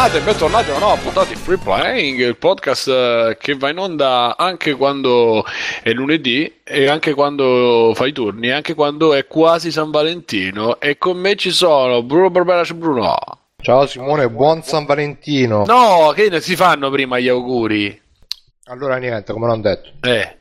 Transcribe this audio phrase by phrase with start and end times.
[0.00, 3.68] bentornati e bentornati a una nuova puntata di Free Playing, il podcast eh, che va
[3.68, 5.44] in onda anche quando
[5.82, 10.80] è lunedì e anche quando fa i turni, anche quando è quasi San Valentino.
[10.80, 13.18] E con me ci sono Bruno Barberace Bruno.
[13.60, 15.64] Ciao Simone, buon San Valentino.
[15.66, 18.00] No, che ne si fanno prima gli auguri?
[18.68, 19.90] Allora niente, come l'ho detto.
[20.00, 20.38] Eh, eh,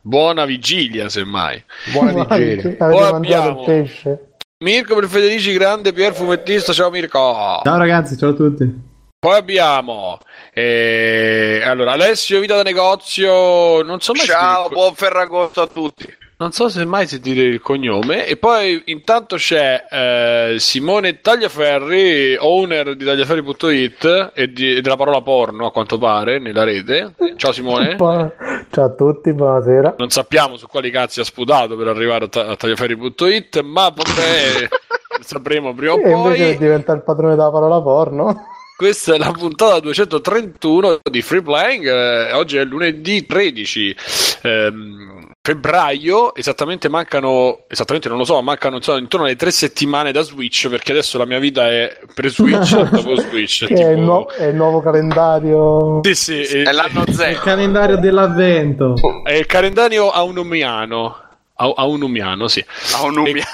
[0.00, 1.60] buona vigilia semmai.
[1.92, 2.76] Buona vigilia.
[2.76, 4.26] Poi abbiamo- il pesce?
[4.64, 7.60] Mirko per Federici Grande, Pier Fumettista, ciao Mirko.
[7.62, 8.84] Ciao ragazzi, ciao a tutti.
[9.18, 10.18] Poi abbiamo
[10.54, 16.06] eh, allora, Alessio Vita da Negozio, non so mai Ciao, buon Ferragosto a tutti.
[16.38, 18.26] Non so se mai sentite il cognome.
[18.26, 25.22] E poi intanto c'è eh, Simone Tagliaferri, owner di tagliaferri.it e, di- e della parola
[25.22, 27.14] porno a quanto pare nella rete.
[27.36, 27.96] Ciao Simone.
[28.70, 29.94] Ciao a tutti, buonasera.
[29.98, 34.68] Non sappiamo su quali cazzi ha sputato per arrivare a, ta- a tagliaferri.it, ma vabbè,
[35.24, 36.56] sapremo prima o E invece poi.
[36.58, 38.46] diventa il padrone della parola porno.
[38.76, 41.86] Questa è la puntata 231 di Free Playing.
[41.86, 43.96] eh, oggi è lunedì 13
[44.42, 45.15] ehm,
[45.46, 46.34] febbraio.
[46.34, 50.68] Esattamente mancano, esattamente non lo so, mancano insomma, intorno alle tre settimane da Switch.
[50.68, 53.66] Perché adesso la mia vita è pre-Switch dopo Switch.
[53.66, 56.00] Che è il, tipo- nuo- è il nuovo calendario.
[56.02, 57.40] Sì, sì, è, È l'anno Il zero.
[57.40, 58.94] calendario dell'avvento.
[59.24, 61.20] è il calendario aunumiano.
[61.58, 62.62] Au- Aunumiano, sì.
[62.96, 63.46] A un umia.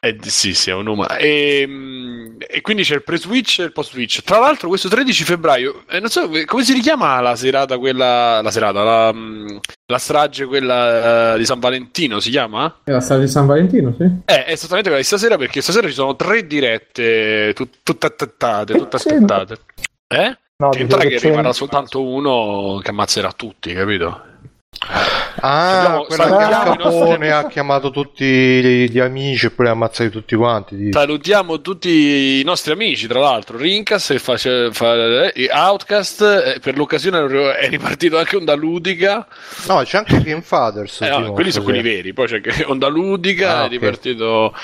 [0.00, 1.16] Eh, sì, sì, è un umano.
[1.16, 4.22] E, mm, e quindi c'è il pre-switch e il post-switch.
[4.22, 8.40] Tra l'altro, questo 13 febbraio, eh, non so come si richiama la serata, quella.
[8.40, 12.80] La serata, la, mm, la strage, quella eh, di San Valentino, si chiama?
[12.84, 14.04] È la strada di San Valentino, sì?
[14.04, 18.74] Eh, è esattamente quella di stasera, perché stasera ci sono tre dirette, tut- tutte aspettate,
[18.74, 19.56] tutte Sì, aspettate.
[20.06, 20.38] Eh?
[20.60, 24.27] No, Che rimarrà soltanto uno che ammazzerà tutti, capito?
[25.40, 26.24] Ah, Abbiamo- quella
[26.64, 30.76] che capone ha chiamato tutti gli, amici e poi li ha ammazzati tutti quanti.
[30.76, 30.92] dici.
[30.92, 36.22] Salutiamo tutti i nostri amici, tra l'altro, Rincas e face- fa- e Outcast.
[36.22, 39.26] eh, Per l'occasione è ripartito anche Onda Ludica.
[39.68, 41.00] No, c'è anche Game Fathers.
[41.02, 42.12] Eh, no, quelli sono quelli veri.
[42.12, 43.70] Poi c'è anche Onda Ludica, Ah, è ok.
[43.70, 44.54] ripartito.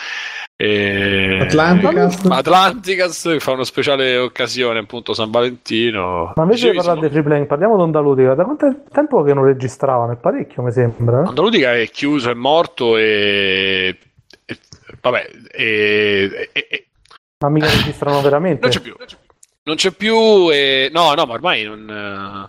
[0.57, 2.27] Atlanticast.
[2.31, 6.33] Atlanticast che fa una speciale occasione, appunto San Valentino.
[6.37, 8.35] Ma invece di parlare di free playing, parliamo di Onda Ludica.
[8.35, 10.13] Da quanto tempo che non registravano?
[10.13, 11.23] È parecchio, mi sembra.
[11.27, 13.99] Onda Ludica è chiuso, è morto e.
[14.47, 14.59] e-
[15.01, 16.87] vabbè, e- e- e-
[17.41, 18.61] Ma mica registrano veramente.
[18.61, 18.95] Non c'è più.
[19.65, 20.51] Non c'è più.
[20.53, 20.89] E...
[20.93, 22.49] No, no, ma ormai non.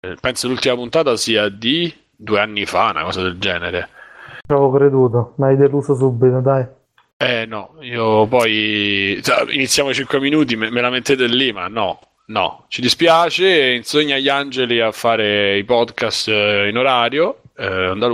[0.00, 3.88] eh, Penso l'ultima puntata sia di due anni fa, una cosa del genere.
[4.46, 6.66] Ci avevo creduto, ma hai deluso subito, dai.
[7.22, 9.20] Eh no, io poi.
[9.22, 12.00] cioè, iniziamo i 5 minuti, me, me la mettete lì, ma no.
[12.28, 18.08] No, ci dispiace, insegna agli angeli a fare i podcast eh, in orario, eh, onda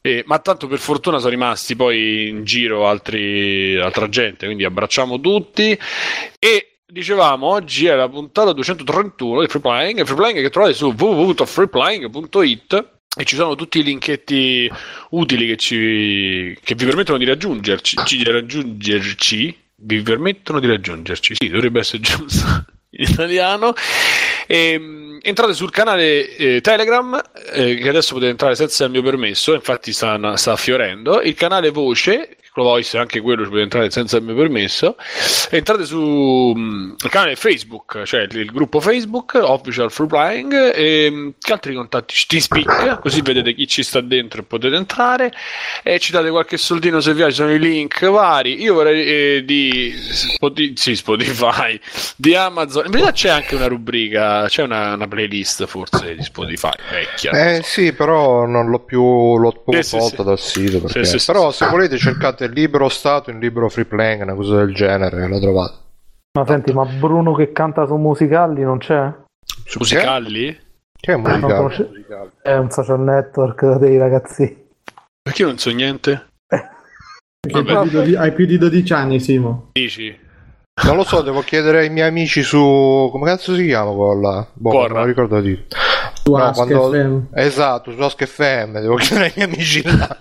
[0.00, 5.20] E- ma tanto per fortuna sono rimasti poi in giro altri, altra gente, quindi abbracciamo
[5.20, 5.78] tutti
[6.40, 10.92] e dicevamo oggi è la puntata 231 di Free Playing, Free Playing che trovate su
[10.98, 14.70] www.freeplaying.it e ci sono tutti i linketti
[15.10, 21.48] utili che, ci, che vi permettono di raggiungerci, ci- raggiungerci, vi permettono di raggiungerci, sì,
[21.48, 22.46] dovrebbe essere giusto
[22.90, 23.74] in italiano.
[24.46, 27.20] E, entrate sul canale eh, Telegram,
[27.52, 31.20] eh, che adesso potete entrare senza il mio permesso, infatti sta, sta fiorendo.
[31.20, 34.96] Il canale Voce, Clo Voice, anche quello ci potete entrare senza il mio permesso.
[35.50, 41.52] Entrate sul canale Facebook, cioè il, il gruppo Facebook, Official Free Playing, e mm, che
[41.52, 42.14] altri contatti?
[42.26, 45.32] T-Speak, così vedete chi ci sta dentro e potete entrare.
[45.82, 48.60] E ci date qualche soldino se vi sono i link vari.
[48.60, 51.80] Io vorrei eh, di Spoti- sì, Spotify,
[52.16, 52.84] di Amazon.
[52.84, 57.30] In verità c'è anche una rubrica, c'è una, una playlist forse di Spotify vecchia.
[57.30, 57.62] Eh so.
[57.62, 59.00] sì, però non l'ho più
[59.38, 60.80] l'ho proprio Sì, sì, dal sito.
[60.80, 64.56] perché- Sì, però se volete cercate il libro Stato in libro free playing, una cosa
[64.56, 65.74] del genere, la trovate.
[66.38, 69.12] Ma senti, ma Bruno che canta su musicali non c'è?
[69.64, 70.58] Su Musicali?
[70.98, 71.54] Che è Non musicale?
[71.56, 71.90] conosce-
[72.42, 74.66] È un social network dei ragazzi.
[75.22, 76.28] Perché io non so niente?
[77.40, 79.68] Perché hai più, di hai più di 12 anni, Simo.
[79.72, 80.18] Dici?
[80.84, 83.08] Non lo so, devo chiedere ai miei amici su...
[83.12, 84.46] come cazzo si chiama quella?
[84.54, 84.94] Boh, Porra.
[85.00, 85.66] non ricordo di...
[86.22, 87.18] Su No, Ask quando- FM.
[87.34, 90.18] Esatto, su Ask FM, devo chiedere ai miei amici là.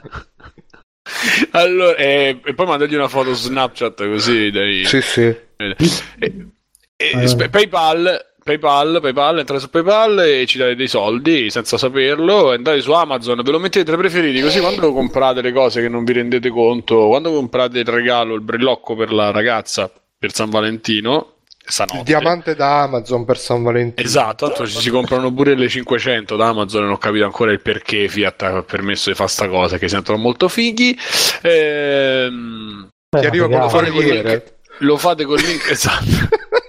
[1.52, 4.86] Allora, eh, e poi mandagli una foto su Snapchat così dai.
[4.86, 5.22] sì, sì.
[5.22, 5.76] E-
[6.18, 7.28] e- Allora.
[7.28, 12.52] spe- PayPal, PayPal, PayPal, entrate su PayPal e ci date dei soldi senza saperlo.
[12.52, 14.42] Andate su Amazon, ve lo mettete tra i preferiti.
[14.42, 18.42] Così quando comprate le cose che non vi rendete conto, quando comprate il regalo, il
[18.42, 21.38] brillocco per la ragazza per San Valentino,
[21.72, 21.98] stanotte.
[21.98, 24.08] Il diamante da Amazon per San Valentino.
[24.08, 27.62] Esatto, tanto ci si comprano pure le 500 da Amazon, non ho capito ancora il
[27.62, 30.98] perché Fiat ha permesso di fare sta cosa, che sentono molto fighi.
[31.42, 34.30] Ehm, Eh, Ti arriva fate col corriere.
[34.30, 36.06] link- lo fate col link esatto.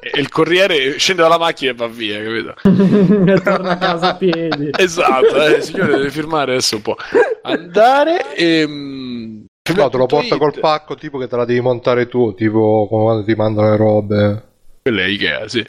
[0.00, 2.54] e il corriere scende dalla macchina e va via, capito?
[3.30, 4.70] e torna a casa a piedi.
[4.76, 6.96] Esatto, eh, signore, deve firmare adesso un po'.
[7.42, 8.66] Andare e.
[8.66, 9.40] mm,
[9.76, 10.60] No, te lo porta col Freeplay.it.
[10.60, 14.42] pacco tipo che te la devi montare tu, tipo come quando ti mandano le robe.
[14.82, 15.64] Quella è Ikea, sì.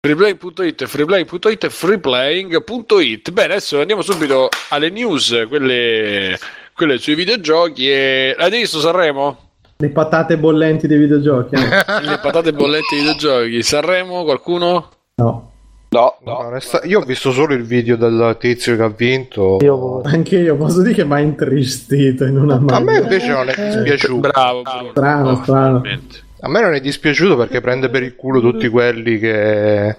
[0.00, 3.30] Freeplay.it, freeplay.it, freeplaying.it.
[3.30, 6.36] Bene, adesso andiamo subito alle news, quelle,
[6.74, 7.90] quelle sui videogiochi.
[7.90, 8.34] E...
[8.36, 9.38] L'avete visto Sanremo?
[9.78, 11.54] Le patate bollenti dei videogiochi.
[11.54, 11.60] eh?
[12.04, 13.62] Le patate bollenti dei videogiochi.
[13.62, 14.90] Sanremo, qualcuno?
[15.16, 15.50] No.
[15.88, 16.58] No, No, no.
[16.84, 19.58] io ho visto solo il video del tizio che ha vinto.
[19.62, 22.84] Io Anche io posso dire che mi ha intristito in una A maniera.
[22.90, 24.28] me invece non è dispiaciuto.
[24.28, 24.90] Bravo, bravo.
[24.90, 25.80] Strano, No, strano.
[25.80, 26.22] veramente.
[26.44, 29.96] A me non è dispiaciuto perché prende per il culo tutti quelli che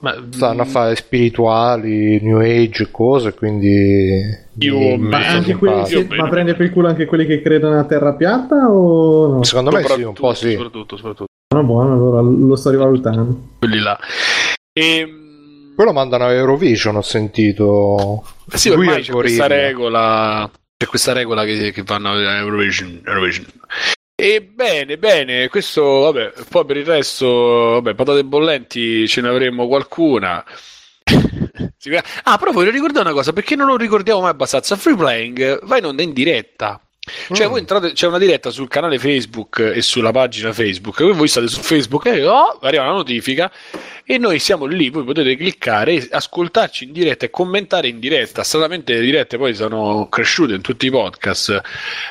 [0.00, 4.18] Ma, stanno a fare spirituali, new age e cose, quindi...
[4.60, 7.84] Io Ma, anche quelli, sì, ma prende per il culo anche quelli che credono a
[7.84, 9.42] terra piatta o no?
[9.44, 10.52] Secondo me sì, un po' sì.
[10.52, 13.48] Soprattutto, soprattutto Buono, buono, allora lo sto rivalutando.
[13.58, 13.98] quelli là.
[14.72, 15.06] E,
[15.76, 18.24] Poi lo mandano a Eurovision, ho sentito.
[18.54, 20.50] sì, Lui ormai c'è questa regola.
[20.78, 23.02] C'è questa regola che, che vanno a Eurovision.
[23.04, 23.44] Eurovision.
[24.16, 29.66] E bene, bene, questo, vabbè, poi per il resto, vabbè, patate bollenti ce ne avremo
[29.66, 30.44] qualcuna.
[32.22, 34.74] Ah, però voglio ricordare una cosa, perché non lo ricordiamo mai abbastanza.
[34.76, 36.80] Free Playing va in onda in diretta.
[37.32, 37.50] Cioè, Mm.
[37.50, 41.02] voi entrate, c'è una diretta sul canale Facebook e sulla pagina Facebook.
[41.02, 43.52] Voi, voi state su Facebook e oh, arriva la notifica
[44.04, 44.88] e noi siamo lì.
[44.88, 48.42] Voi potete cliccare, e ascoltarci in diretta e commentare in diretta.
[48.42, 51.60] Stranamente le dirette poi sono cresciute in tutti i podcast.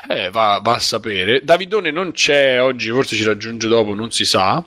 [0.09, 1.41] Eh, va, va a sapere.
[1.43, 4.63] Davidone non c'è oggi, forse ci raggiunge dopo, non si sa.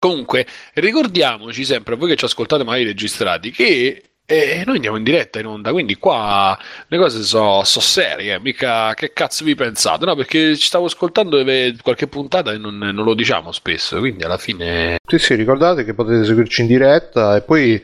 [0.00, 5.38] Comunque, ricordiamoci sempre, voi che ci ascoltate magari registrati, che eh, noi andiamo in diretta
[5.38, 6.58] in onda, quindi qua
[6.88, 10.04] le cose sono so serie, mica che cazzo vi pensate?
[10.04, 14.24] No, perché ci stavo ascoltando eh, qualche puntata e non, non lo diciamo spesso, quindi
[14.24, 14.98] alla fine...
[15.06, 17.82] Sì, sì, ricordate che potete seguirci in diretta e poi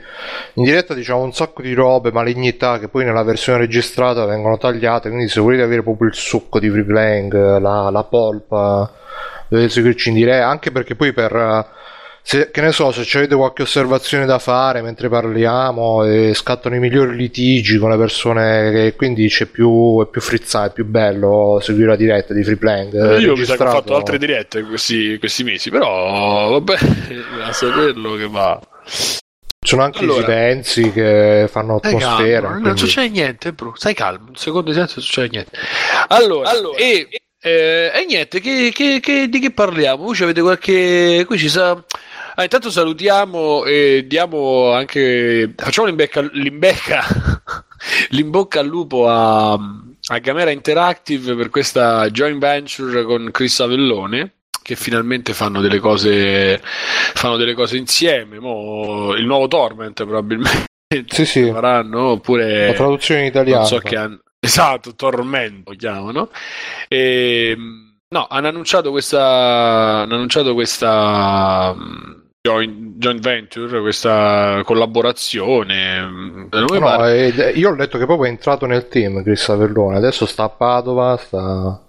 [0.55, 5.09] in diretta diciamo un sacco di robe, malignità che poi nella versione registrata vengono tagliate,
[5.09, 8.93] quindi se volete avere proprio il succo di free playing, la, la polpa,
[9.49, 11.83] dovete seguirci in diretta, anche perché poi per...
[12.27, 16.79] Se, che ne so, se avete qualche osservazione da fare mentre parliamo e scattano i
[16.79, 21.59] migliori litigi con le persone, che quindi c'è più, è più frizzante, è più bello
[21.63, 22.95] seguire la diretta di free playing.
[22.95, 26.79] eh, Io mi sa che ho fatto altre dirette questi, questi mesi, però vabbè,
[27.45, 28.59] a saperlo che va.
[28.87, 30.21] Ci sono anche Allora.
[30.21, 32.49] i silenzi che fanno atmosfera.
[32.49, 33.75] calmo, non succede niente, bro.
[33.77, 35.51] Stai calmo, un secondo silenzio non succede niente.
[36.09, 37.07] Allora, e,
[37.39, 40.05] eh, e niente, che, che- che- di che parliamo?
[40.05, 41.25] Voi avete qualche...
[41.27, 41.83] Qui ci sa...
[42.37, 45.53] Ah, intanto salutiamo e diamo anche...
[45.57, 47.05] Facciamo l'imbecca, l'imbecca,
[48.11, 54.33] l'imbocca al lupo a, a Gamera Interactive per questa joint venture con Chris Avellone
[54.65, 60.65] che finalmente fanno delle cose fanno delle cose insieme Mo, il nuovo Torment probabilmente
[61.09, 61.51] Sì, sì.
[61.51, 63.67] faranno oppure La traduzione in italiano.
[63.67, 66.31] so che hanno esatto Tormento chiamano
[66.89, 67.55] e,
[68.09, 71.75] no hanno annunciato questa hanno annunciato questa
[72.47, 76.01] joint, venture questa collaborazione
[76.51, 77.09] noi No,
[77.55, 79.97] io ho letto che proprio è entrato nel team Chris Avellone.
[79.97, 81.81] Adesso sta a Padova, sta, sta a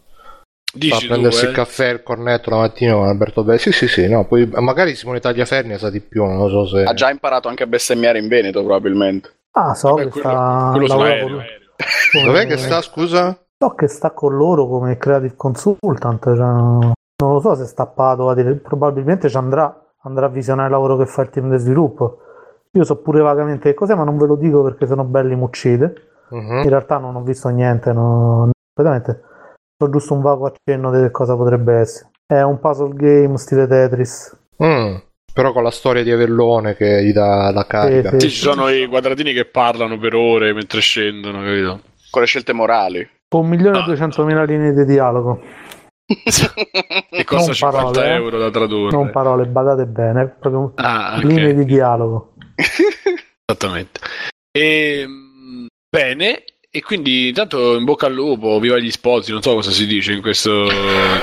[0.71, 1.49] dici tu, prendersi eh?
[1.49, 3.59] il caffè il cornetto la mattina con Alberto Belli.
[3.59, 4.07] Sì, sì, sì.
[4.07, 6.83] No, poi magari Simone Tagliaferri ne sa di più, non lo so se.
[6.83, 9.33] Ha già imparato anche a bestemmiare in Veneto, probabilmente.
[9.51, 12.25] Ah, so Vabbè, che quello, sta quello aereo, con- aereo.
[12.25, 13.37] Dov'è che sta, scusa?
[13.57, 16.23] So che sta con loro come creative consultant.
[16.23, 20.73] cioè, non lo so se sta a Padova, probabilmente ci andrà, andrà a visionare il
[20.73, 22.19] lavoro che fa il team di sviluppo.
[22.71, 25.43] Io so pure vagamente che cos'è, ma non ve lo dico perché sono belli mi
[25.43, 25.93] uccide.
[26.29, 26.61] Mhm.
[26.63, 29.23] In realtà non ho visto niente, no, completamente.
[29.83, 32.09] Ho giusto un vago accenno di che cosa potrebbe essere.
[32.25, 34.37] È un puzzle game stile Tetris.
[34.63, 34.95] Mm.
[35.33, 38.11] Però con la storia di Avellone che gli dà la carica.
[38.11, 41.81] Sì, Sì, ci sono i quadratini che parlano per ore mentre scendono, capito?
[42.09, 43.07] Con le scelte morali.
[43.27, 45.41] Con 1.200.000 Ah, linee di dialogo.
[46.05, 48.13] Che costa Non 50 parole, eh.
[48.13, 48.95] euro da tradurre.
[48.95, 52.33] Non parole, badate bene, proprio Ah, linee di dialogo.
[53.45, 53.99] Esattamente.
[54.51, 56.43] E, mh, bene,
[56.75, 60.11] e quindi intanto in bocca al lupo, viva gli sposi, non so cosa si dice
[60.11, 60.67] in questo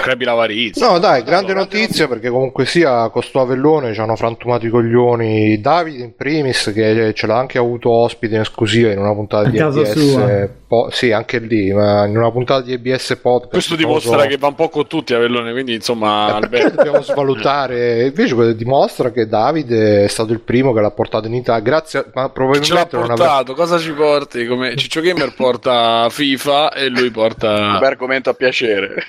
[0.00, 0.88] Crepi l'avarizia.
[0.90, 5.61] No, dai, grande notizia perché comunque sia con sto Avellone ci hanno frantumato i coglioni
[5.61, 9.50] Davide in primis che ce l'ha anche avuto ospite in esclusiva in una puntata A
[9.71, 10.49] di sua.
[10.66, 13.50] po- sì, anche lì, ma in una puntata di ABS podcast.
[13.50, 18.56] Questo dimostra che va un po' con tutti Avellone, quindi insomma, Eh, dobbiamo svalutare invece
[18.56, 22.11] dimostra che Davide è stato il primo che l'ha portato in Italia grazie a, ma
[22.12, 24.47] ce l'ha probabilmente non portato, cosa ci porti?
[24.47, 27.78] Come Ciccio Gamer porta FIFA e lui porta...
[27.80, 29.02] Beh, argomento a piacere.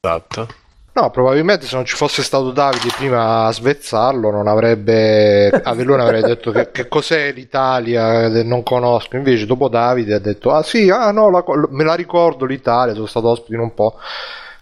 [0.00, 0.48] Esatto.
[0.94, 5.48] No, probabilmente se non ci fosse stato Davide prima a svezzarlo, non avrebbe.
[5.64, 9.16] Avellone avrebbe detto che, che cos'è l'Italia, non conosco.
[9.16, 13.06] Invece, dopo Davide ha detto: Ah, sì, ah, no, la me la ricordo l'Italia, sono
[13.06, 13.96] stato ospite in un po'.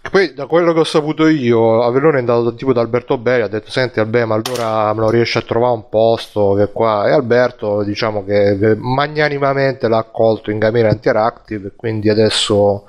[0.09, 3.47] Poi, da quello che ho saputo io, Avellone è andato tipo da Alberto Berri, ha
[3.47, 7.07] detto: Senti, Albe, ma allora me lo riesci a trovare un posto che qua.
[7.07, 12.87] E Alberto, diciamo che magnanimamente l'ha accolto in Gamera Interactive, quindi adesso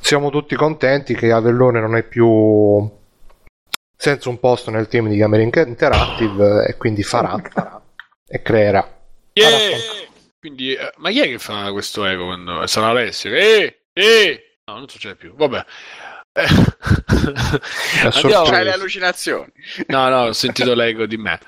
[0.00, 2.90] siamo tutti contenti che Avellone non è più
[3.96, 7.80] senza un posto nel team di Gamera Interactive e quindi farà, farà
[8.26, 8.86] e creerà.
[9.32, 9.78] Yeah!
[10.38, 13.32] Quindi, eh, ma chi è che fa questo eco quando sarà Alessio?
[13.34, 14.58] Eh, eh!
[14.66, 15.34] No, non succede più.
[15.34, 15.64] Vabbè.
[16.36, 16.46] Eh,
[18.12, 18.50] andiamo-.
[18.50, 19.52] C'hai le allucinazioni.
[19.86, 21.38] No, no, ho sentito l'ego di me.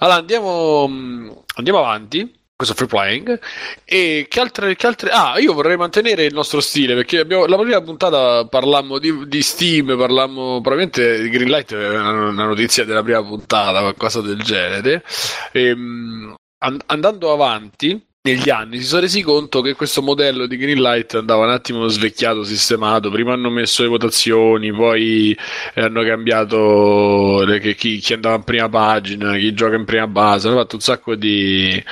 [0.00, 2.36] Allora, andiamo, mh, andiamo avanti.
[2.54, 3.40] Questo free playing.
[3.84, 5.10] E che altre, che altre.
[5.10, 9.42] Ah, io vorrei mantenere il nostro stile perché abbiamo, la prima puntata parlammo di, di
[9.42, 15.04] Steam, parlammo probabilmente di Greenlight, una, una notizia della prima puntata, qualcosa del genere.
[15.52, 18.04] E, mh, an- andando avanti.
[18.28, 22.44] Negli anni si sono resi conto che questo modello di Greenlight andava un attimo svecchiato,
[22.44, 23.10] sistemato.
[23.10, 25.34] Prima hanno messo le votazioni, poi
[25.72, 27.42] e hanno cambiato
[27.74, 31.14] chi, chi andava in prima pagina, chi gioca in prima base, hanno fatto un sacco
[31.14, 31.82] di,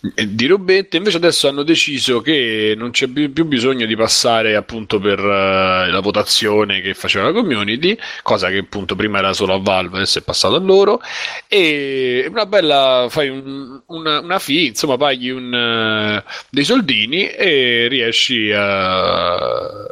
[0.00, 0.96] di robette.
[0.96, 6.00] Invece adesso hanno deciso che non c'è più, bisogno di passare appunto per eh, la
[6.00, 10.22] votazione che faceva la community, cosa che appunto prima era solo a Valve, adesso è
[10.22, 11.00] passato a loro.
[11.48, 17.88] E una bella, fai un- una, una fee, insomma, paghi un, eh, dei soldini e
[17.88, 19.86] riesci a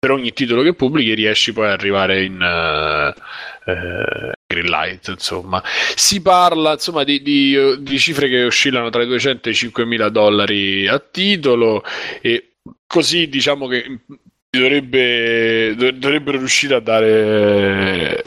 [0.00, 5.62] per ogni titolo che pubblichi riesci poi ad arrivare in eh, Greenlight insomma
[5.94, 9.84] si parla insomma di, di- di cifre che oscillano tra i 200 e i 5
[9.84, 11.82] mila dollari a titolo
[12.22, 12.52] e
[12.86, 14.00] così diciamo che
[14.48, 18.24] dovrebbe, dov- dovrebbero riuscire a dare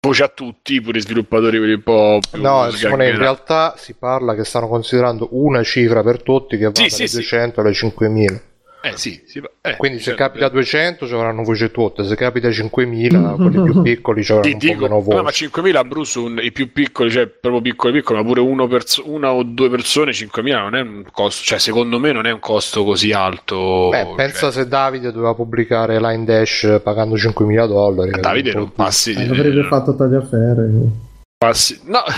[0.00, 3.94] voce a tutti pure i sviluppatori per un po' più No, Simone, in realtà si
[3.94, 7.14] parla che stanno considerando una cifra per tutti che va Sì, dalle sì, sì.
[7.16, 8.42] 200 alle 5000.
[8.88, 10.22] Eh sì, sì, eh, Quindi se certo.
[10.22, 14.32] capita a 200 ci avranno voce tutte, se capita a 5000 quelli più piccoli ci
[14.32, 15.50] avranno dico, meno vabbè, ma voce.
[15.50, 19.02] 5.000 a Bruce, un- i più piccoli, cioè proprio piccoli piccoli, ma pure uno perso-
[19.10, 22.40] una o due persone, 5.000 non è un costo, cioè secondo me non è un
[22.40, 23.88] costo così alto.
[23.90, 28.10] Beh, pensa cioè, se Davide doveva pubblicare Line Dash pagando 5.000 dollari.
[28.12, 30.90] che Davide non passi, Eh, Avrebbe fatto tagliaferri.
[31.38, 32.00] passi no,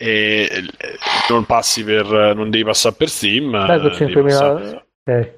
[0.00, 0.64] E, eh,
[1.28, 3.52] non passi per, non devi passare per Steam.
[3.52, 5.36] Eh, passare- 5.000 ok.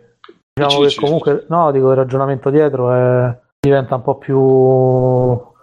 [0.52, 4.38] Diciamo Dici, che comunque, no, dico il ragionamento dietro è, diventa un po' più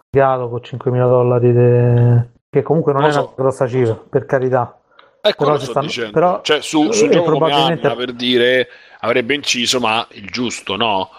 [0.09, 3.33] legato con 5.000 dollari, de- che comunque non Non è lo una so.
[3.35, 4.79] grossa cifra, per carità.
[5.21, 6.11] Ecco, Però sto stanno- dicendo.
[6.11, 8.67] però- cioè, su, eh, su un gioco come probabilmente- Anna, per dire,
[9.01, 11.09] avrebbe inciso, ma il giusto, no?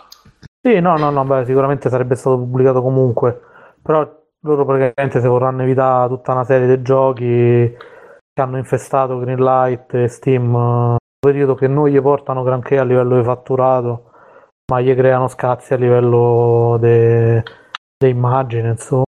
[0.61, 3.41] Sì, no, no, no, beh, sicuramente sarebbe stato pubblicato comunque,
[3.83, 4.09] però
[4.43, 7.25] loro praticamente se vorranno evitare tutta una serie di giochi
[8.33, 13.17] che hanno infestato Greenlight e Steam, eh, periodo che non gli portano granché a livello
[13.17, 14.11] di fatturato,
[14.71, 17.43] ma gli creano scazzi a livello de,
[17.97, 19.05] de immagine, insomma.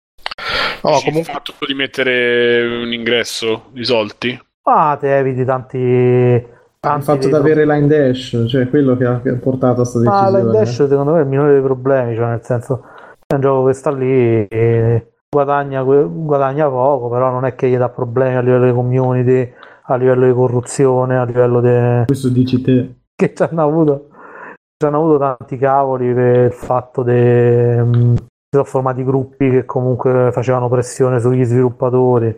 [0.84, 4.40] No, Dici, comunque Il fatto di mettere un ingresso di soldi.
[4.64, 5.78] Ah, te eviti tanti...
[5.78, 6.46] Il
[6.80, 10.00] tanti fatto di avere Line Dash, cioè quello che ha, che ha portato a questa
[10.00, 10.44] Ma decisione.
[10.44, 12.84] Line Dash secondo me è il minore dei problemi, cioè nel senso
[13.26, 17.78] è un gioco che sta lì e guadagna, guadagna poco, però non è che gli
[17.78, 19.54] dà problemi a livello di community,
[19.90, 22.06] a livello di corruzione, a livello di...
[22.06, 22.96] Questo dici te.
[23.16, 24.10] che ci hanno avuto,
[24.78, 30.30] ci hanno avuto tanti cavoli per il fatto che si sono formati gruppi che comunque
[30.32, 32.36] facevano pressione sugli sviluppatori,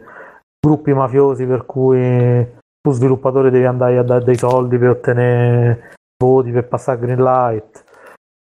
[0.60, 2.48] gruppi mafiosi per cui
[2.82, 5.92] tu sviluppatore devi andare a dare dei soldi per ottenere
[6.24, 7.84] voti per passare a Greenlight,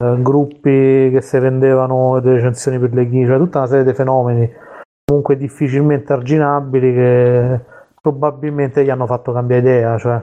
[0.03, 3.93] eh, gruppi che si vendevano delle recensioni per le ghi, cioè tutta una serie di
[3.93, 4.67] fenomeni
[5.09, 7.59] comunque difficilmente arginabili che
[8.01, 10.21] probabilmente gli hanno fatto cambiare idea, cioè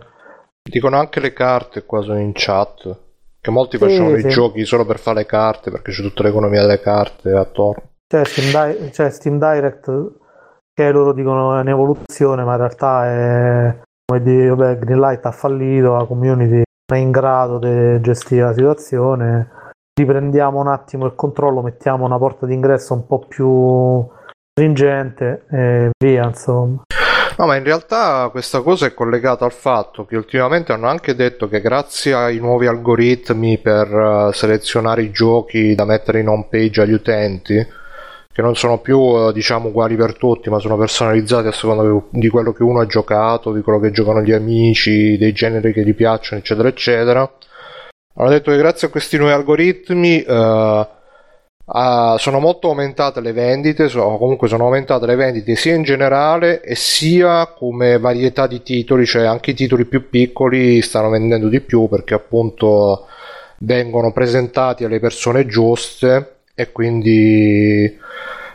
[0.69, 3.05] dicono anche le carte qua sono in chat.
[3.41, 4.27] Che molti Sì, facevano sì.
[4.27, 7.83] i giochi solo per fare le carte perché c'è tutta l'economia delle carte attorno.
[8.09, 10.13] C'è Steam, Di- c'è Steam Direct
[10.75, 15.95] che loro dicono è un'evoluzione, ma in realtà è come dire, vabbè, Greenlight ha fallito,
[15.97, 19.49] la community non è in grado di gestire la situazione.
[19.99, 24.07] Riprendiamo un attimo il controllo, mettiamo una porta d'ingresso un po' più
[24.53, 26.83] stringente e via, insomma.
[27.39, 31.49] No, ma in realtà questa cosa è collegata al fatto che ultimamente hanno anche detto
[31.49, 36.81] che grazie ai nuovi algoritmi per eh, selezionare i giochi da mettere in home page
[36.81, 37.55] agli utenti,
[38.33, 42.29] che non sono più eh, diciamo uguali per tutti, ma sono personalizzati a seconda di
[42.31, 45.95] quello che uno ha giocato, di quello che giocano gli amici, dei generi che gli
[45.95, 47.31] piacciono, eccetera, eccetera.
[48.15, 50.89] Hanno detto che grazie a questi nuovi algoritmi eh,
[51.69, 56.61] Uh, sono molto aumentate le vendite, so, comunque sono aumentate le vendite sia in generale
[56.61, 61.61] e sia come varietà di titoli, cioè anche i titoli più piccoli stanno vendendo di
[61.61, 63.07] più perché appunto
[63.59, 67.99] vengono presentati alle persone giuste e quindi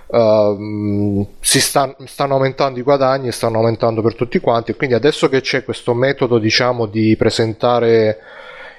[0.08, 4.74] uh, si stanno, stanno aumentando i guadagni e stanno aumentando per tutti quanti.
[4.74, 8.20] Quindi adesso che c'è questo metodo diciamo di presentare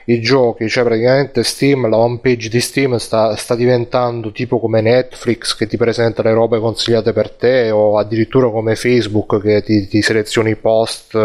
[0.07, 4.81] i giochi, cioè praticamente Steam, la home page di Steam sta, sta, diventando tipo come
[4.81, 9.87] Netflix che ti presenta le robe consigliate per te o addirittura come Facebook che ti,
[9.87, 11.17] ti selezioni i post,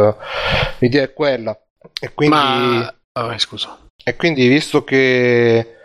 [0.80, 1.58] l'idea è quella.
[2.00, 2.94] E quindi, Ma...
[3.14, 3.78] Oh, scusa.
[4.04, 5.76] E quindi visto che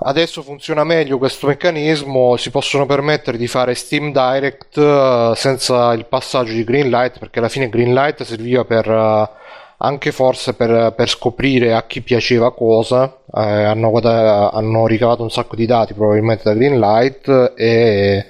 [0.00, 6.06] adesso funziona meglio questo meccanismo, si possono permettere di fare Steam Direct uh, senza il
[6.06, 9.44] passaggio di Greenlight perché alla fine Greenlight serviva per...
[9.78, 13.18] Anche forse per, per, scoprire a chi piaceva cosa.
[13.34, 18.26] Eh, hanno, hanno, ricavato un sacco di dati probabilmente da Greenlight e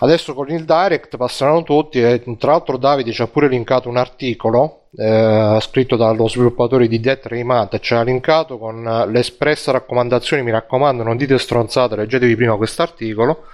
[0.00, 3.96] adesso con il direct passeranno tutti e tra l'altro Davide ci ha pure linkato un
[3.96, 10.42] articolo eh, scritto dallo sviluppatore di Death Raymat ci ha linkato con le espresse raccomandazioni
[10.42, 13.44] mi raccomando non dite stronzate leggetevi prima questo articolo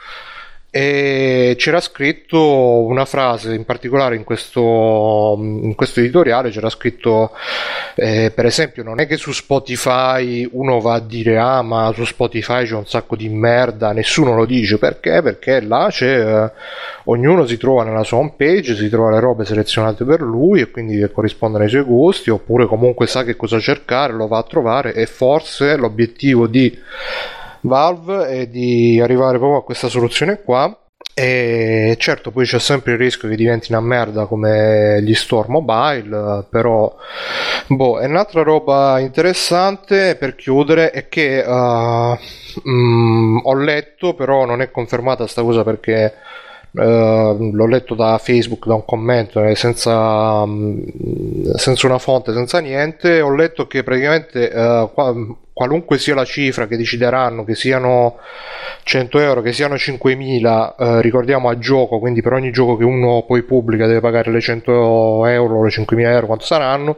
[0.75, 7.33] e c'era scritto una frase in particolare in questo, in questo editoriale c'era scritto
[7.95, 12.07] eh, per esempio non è che su Spotify uno va a dire ah ma su
[12.07, 14.79] Spotify c'è un sacco di merda nessuno lo dice.
[14.79, 15.21] Perché?
[15.21, 16.51] Perché là c'è eh,
[17.05, 20.71] ognuno si trova nella sua home page si trova le robe selezionate per lui e
[20.71, 24.95] quindi corrispondono ai suoi gusti oppure comunque sa che cosa cercare lo va a trovare
[24.95, 26.81] e forse l'obiettivo di
[27.63, 30.77] Valve è di arrivare proprio a questa soluzione qua.
[31.15, 36.47] E certo poi c'è sempre il rischio che diventi una merda come gli store mobile
[36.49, 36.91] però
[37.67, 42.19] boh è un'altra roba interessante per chiudere è che uh,
[42.67, 46.15] mm, ho letto però non è confermata sta cosa perché
[46.75, 50.83] Uh, l'ho letto da Facebook, da un commento, eh, senza, um,
[51.55, 53.21] senza, una fonte, senza niente.
[53.21, 55.15] Ho letto che praticamente uh, qua,
[55.53, 58.17] qualunque sia la cifra che decideranno, che siano
[58.85, 63.23] 100 euro, che siano 5.000, uh, ricordiamo a gioco, quindi per ogni gioco che uno
[63.27, 66.97] poi pubblica deve pagare le 100 euro, le 5.000 euro, quanto saranno.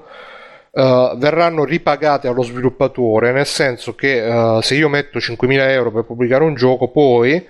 [0.71, 6.03] Uh, verranno ripagate allo sviluppatore nel senso che uh, se io metto 5.000 euro per
[6.03, 7.47] pubblicare un gioco poi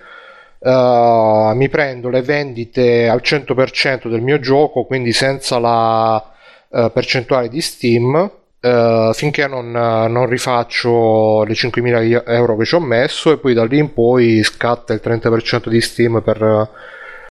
[0.65, 6.33] uh, mi prendo le vendite al 100% del mio gioco, quindi senza la
[6.67, 12.79] uh, percentuale di Steam, uh, finché non, non, rifaccio le 5.000 euro che ci ho
[12.79, 16.69] messo e poi da lì in poi scatta il 30% di Steam per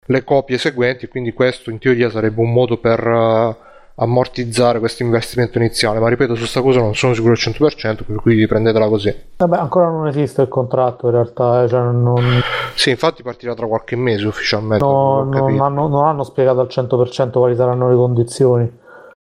[0.04, 3.70] le copie seguenti, quindi questo in teoria sarebbe un modo per
[4.02, 8.16] ammortizzare questo investimento iniziale, ma ripeto, su questa cosa non sono sicuro al 100%, per
[8.16, 9.16] cui prendetela così.
[9.38, 12.42] Vabbè, ancora non esiste il contratto in realtà, eh, cioè non...
[12.74, 14.84] Sì, infatti partirà tra qualche mese ufficialmente.
[14.84, 18.80] No, non, hanno, non hanno spiegato al 100% quali saranno le condizioni.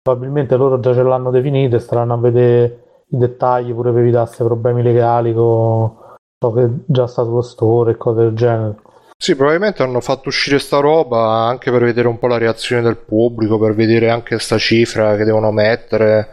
[0.02, 4.84] Probabilmente loro già ce l'hanno definite, staranno a vedere i dettagli pure per evitasse problemi
[4.84, 6.08] legali con
[6.42, 8.76] so che già sta sullo store e cose del genere.
[9.22, 12.96] Sì, probabilmente hanno fatto uscire sta roba anche per vedere un po' la reazione del
[12.96, 16.30] pubblico, per vedere anche sta cifra che devono mettere,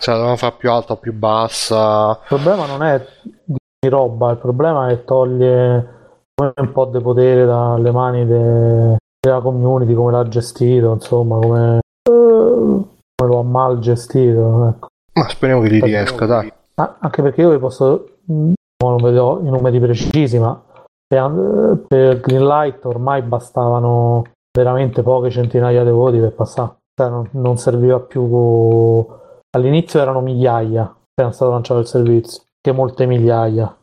[0.00, 2.18] se la devono fare più alta o più bassa.
[2.22, 3.00] Il problema non è
[3.44, 5.94] di roba, il problema è togliere
[6.34, 8.96] un po' di potere dalle mani de...
[9.20, 14.66] della community, come l'ha gestito, insomma, come, come lo ha mal gestito.
[14.74, 14.88] Ecco.
[15.12, 16.52] Ma speriamo che gli riesca, dai.
[16.74, 20.60] Ah, anche perché io vi posso, non vedo i numeri precisi, ma
[21.08, 24.24] per Greenlight ormai bastavano
[24.56, 29.06] veramente poche centinaia di voti per passare, cioè non, non serviva più.
[29.50, 33.74] All'inizio erano migliaia appena stato lanciato il servizio, che molte migliaia.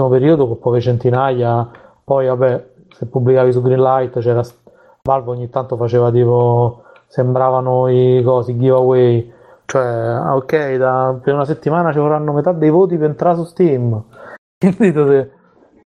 [0.00, 1.68] Nel periodo con poche centinaia,
[2.02, 4.42] poi vabbè, se pubblicavi su Greenlight c'era
[5.06, 9.32] Valve ogni tanto faceva tipo sembravano i cosi giveaway
[9.64, 13.44] cioè ah, ok da, per una settimana ci vorranno metà dei voti per entrare su
[13.44, 14.04] Steam
[14.76, 15.30] quindi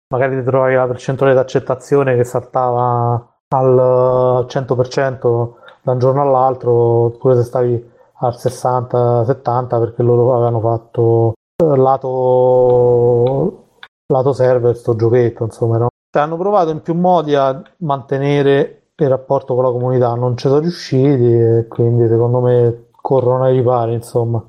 [0.10, 6.72] magari ti trovavi la percentuale di accettazione che saltava al 100% da un giorno all'altro,
[6.72, 13.65] oppure se stavi al 60-70% perché loro avevano fatto eh, lato,
[14.08, 15.78] lato server sto giochetto, insomma.
[15.78, 15.88] No?
[16.10, 20.48] Cioè, hanno provato in più modi a mantenere il rapporto con la comunità, non ci
[20.48, 24.43] sono riusciti e quindi secondo me corrono ai ripari, insomma.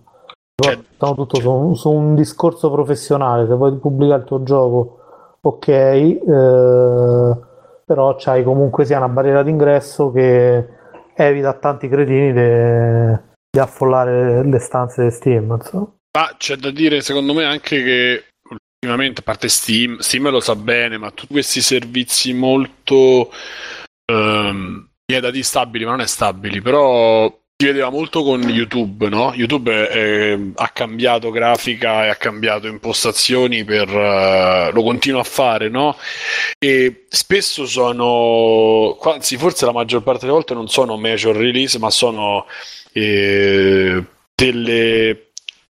[0.55, 4.98] Portano tutto su, su un discorso professionale, se vuoi pubblicare il tuo gioco
[5.41, 6.19] ok, eh,
[7.85, 10.67] però c'hai comunque sia una barriera d'ingresso che
[11.15, 15.53] evita a tanti cretini di affollare le stanze di Steam.
[15.53, 15.93] Insomma.
[16.19, 18.25] Ma c'è da dire, secondo me, anche che
[18.81, 23.31] ultimamente, a parte Steam, Steam lo sa bene, ma tutti questi servizi molto
[24.05, 29.09] ehm, viene da dire stabili, ma non è stabili, però si vedeva molto con YouTube,
[29.09, 29.35] no?
[29.35, 35.69] YouTube eh, ha cambiato grafica e ha cambiato impostazioni per eh, lo continua a fare,
[35.69, 35.97] no?
[36.57, 41.91] E spesso sono, anzi, forse la maggior parte delle volte non sono major release, ma
[41.91, 42.47] sono
[42.93, 44.05] eh,
[44.37, 45.28] delle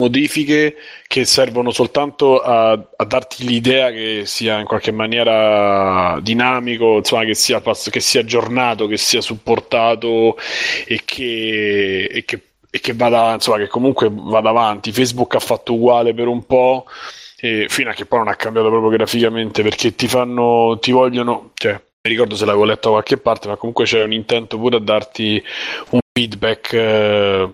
[0.01, 7.25] modifiche che servono soltanto a, a, darti l'idea che sia in qualche maniera dinamico, insomma,
[7.25, 10.39] che sia, che sia aggiornato, che sia supportato
[10.87, 14.93] e che, e che, e che vada, insomma, che comunque vada avanti.
[14.93, 16.87] Facebook ha fatto uguale per un po'.
[17.69, 21.73] Fino a che poi non ha cambiato proprio graficamente perché ti fanno, ti vogliono, cioè,
[21.73, 24.81] mi ricordo se l'avevo letto da qualche parte, ma comunque c'è un intento pure a
[24.81, 25.43] darti
[25.91, 27.49] un feedback eh,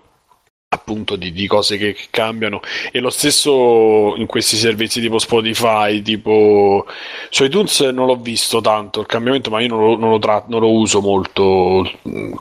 [0.77, 2.61] appunto di, di cose che, che, cambiano.
[2.93, 6.87] E lo stesso in questi servizi tipo Spotify tipo
[7.31, 10.45] su iTunes non l'ho visto tanto il cambiamento ma io non lo, non lo, tra-
[10.49, 11.89] non lo uso molto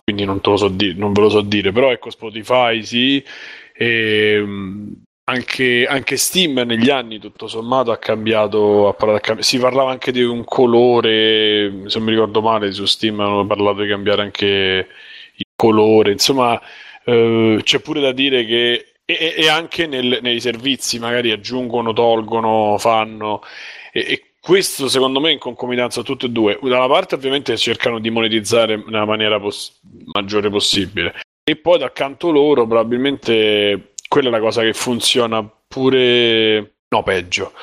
[0.03, 1.71] quindi non, so di- non ve lo so dire.
[1.71, 3.23] Però ecco Spotify sì
[3.73, 4.43] e,
[5.27, 10.21] anche, anche, Steam negli anni tutto sommato ha cambiato, ha cambi- si parlava anche di
[10.23, 14.87] un colore se non mi ricordo male su Steam hanno parlato di cambiare anche
[15.35, 16.61] il colore insomma
[17.05, 22.77] eh, c'è pure da dire che e, e anche nel, nei servizi magari aggiungono, tolgono,
[22.79, 23.41] fanno.
[23.91, 26.59] E, e questo secondo me in concomitanza tutte e due.
[26.61, 29.79] Da una parte ovviamente cercano di monetizzare nella maniera poss-
[30.13, 31.13] maggiore possibile.
[31.43, 37.53] E poi dal canto loro probabilmente quella è la cosa che funziona pure no peggio.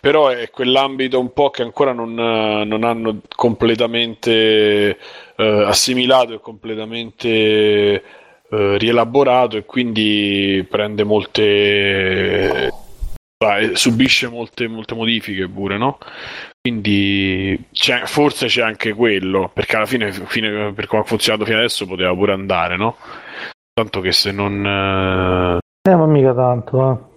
[0.00, 4.98] Però è quell'ambito un po' che ancora non, non hanno completamente
[5.36, 8.02] eh, assimilato e completamente
[8.52, 15.96] eh, rielaborato e quindi prende molte eh, subisce molte, molte modifiche pure no?
[16.60, 21.56] quindi c'è, forse c'è anche quello perché alla fine, fine, per come ha funzionato fino
[21.56, 22.96] adesso poteva pure andare no?
[23.72, 27.10] tanto che se non eh, eh ma mica tanto eh.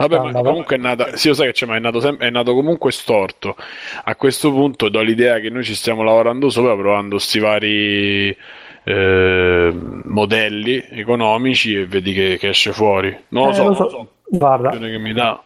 [0.00, 2.30] Vabbè, ma comunque è nata, sì, lo sai che c'è, ma è nato, sem- è
[2.30, 3.56] nato comunque storto.
[4.04, 8.36] A questo punto do l'idea che noi ci stiamo lavorando sopra, provando sti vari
[8.88, 9.70] eh,
[10.04, 13.14] modelli economici e vedi che, che esce fuori.
[13.28, 14.08] Non lo, eh, so, lo so, lo so.
[14.30, 15.38] Guarda, che mi dà.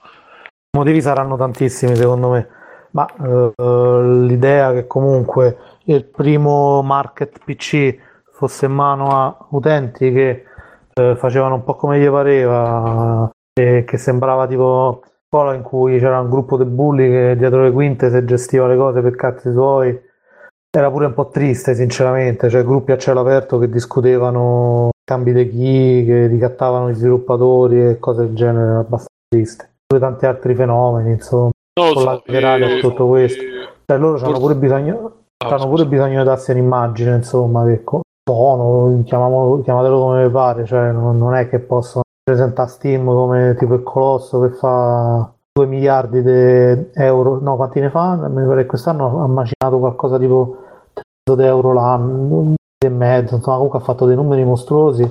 [0.74, 2.48] I motivi saranno tantissimi secondo me,
[2.92, 7.96] ma uh, l'idea che comunque il primo market PC
[8.32, 10.44] fosse in mano a utenti che
[10.94, 16.20] uh, facevano un po' come gli pareva e che sembrava tipo scuola in cui c'era
[16.20, 19.98] un gruppo di bulli che dietro le quinte si gestiva le cose per cazzi suoi
[20.74, 25.50] era pure un po' triste, sinceramente, cioè gruppi a cielo aperto che discutevano cambi di
[25.50, 29.70] chi, che ricattavano gli sviluppatori e cose del genere, era abbastanza triste.
[29.86, 33.42] Pure tanti altri fenomeni, insomma, non so, collaterali eh, tutto questo.
[33.84, 35.12] Cioè, loro hanno pure bisogno,
[35.44, 37.82] ah, hanno pure bisogno di darsi un'immagine, insomma, che
[38.22, 43.74] tono, chiamatelo come vi pare, cioè non, non è che possono presentare Steam come tipo
[43.74, 48.16] il colosso che fa 2 miliardi di euro, no quanti ne fa?
[48.28, 50.61] Mi pare che quest'anno ha macinato qualcosa tipo 3 di
[51.24, 52.54] euro l'anno,
[52.84, 55.10] e mezzo, insomma comunque ha fatto dei numeri mostruosi.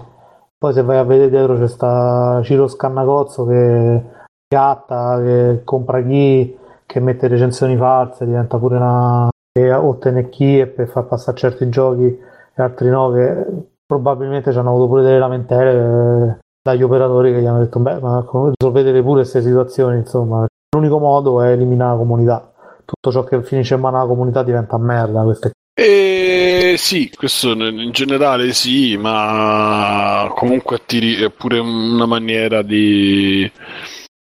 [0.57, 4.03] Poi se vai a vedere dietro c'è sta Ciro Scannacozzo che
[4.47, 9.29] gatta, che compra chi, che mette recensioni false, diventa pure una...
[9.51, 13.45] che ottiene chi e per far passare certi giochi e altri no, che
[13.85, 18.23] probabilmente ci hanno avuto pure delle lamentele dagli operatori che gli hanno detto beh ma
[18.57, 20.45] risolvete pure queste situazioni insomma
[20.75, 22.51] l'unico modo è eliminare la comunità
[22.85, 27.91] tutto ciò che finisce in mano alla comunità diventa merda queste eh, sì, questo in
[27.91, 33.49] generale sì, ma comunque attiri, è pure una maniera di,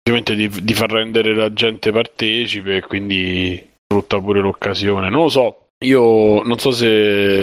[0.03, 5.11] di, di far rendere la gente partecipe e quindi sfrutta pure l'occasione.
[5.11, 7.43] Non lo so, io non so se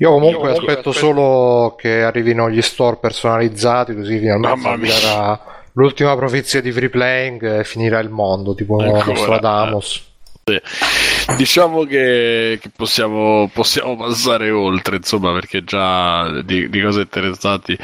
[0.00, 5.38] io comunque Io aspetto, aspetto solo che arrivino gli store personalizzati così finalmente sarà
[5.72, 10.08] l'ultima profezia di free playing e finirà il mondo tipo Nostradamus.
[10.44, 10.60] Sì.
[11.36, 17.76] Diciamo che, che possiamo, possiamo, passare oltre, insomma, perché già di, di, cose interessanti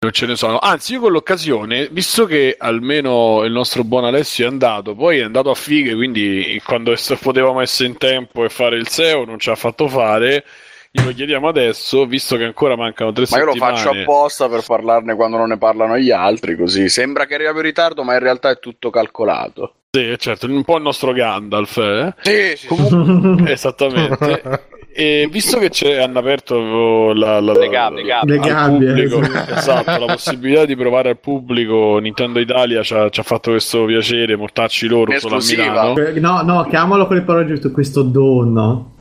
[0.00, 0.58] non ce ne sono.
[0.58, 5.22] Anzi, io con l'occasione, visto che almeno il nostro buon Alessio è andato, poi è
[5.22, 9.50] andato a fighe, quindi quando potevamo essere in tempo e fare il SEO non ci
[9.50, 10.44] ha fatto fare
[10.92, 13.58] glielo chiediamo adesso, visto che ancora mancano tre ma settimane.
[13.58, 17.26] Ma io lo faccio apposta per parlarne quando non ne parlano gli altri, così sembra
[17.26, 19.74] che arriva in ritardo, ma in realtà è tutto calcolato.
[19.92, 22.14] Sì, certo, un po' il nostro Gandalf, eh?
[22.20, 22.66] Sì, sì.
[22.68, 24.68] Comunque, esattamente.
[24.92, 29.20] e visto che c'è, hanno aperto la, la, Le gabbie, la- le gabbie, pubblico,
[29.52, 33.84] esatto, la possibilità di provare al pubblico, Nintendo Italia ci ha, ci ha fatto questo
[33.84, 35.40] piacere, mortarci loro solo a.
[35.44, 35.96] Milano.
[35.96, 38.94] Eh, No, no, chiamalo con le parole giuste, questo dono.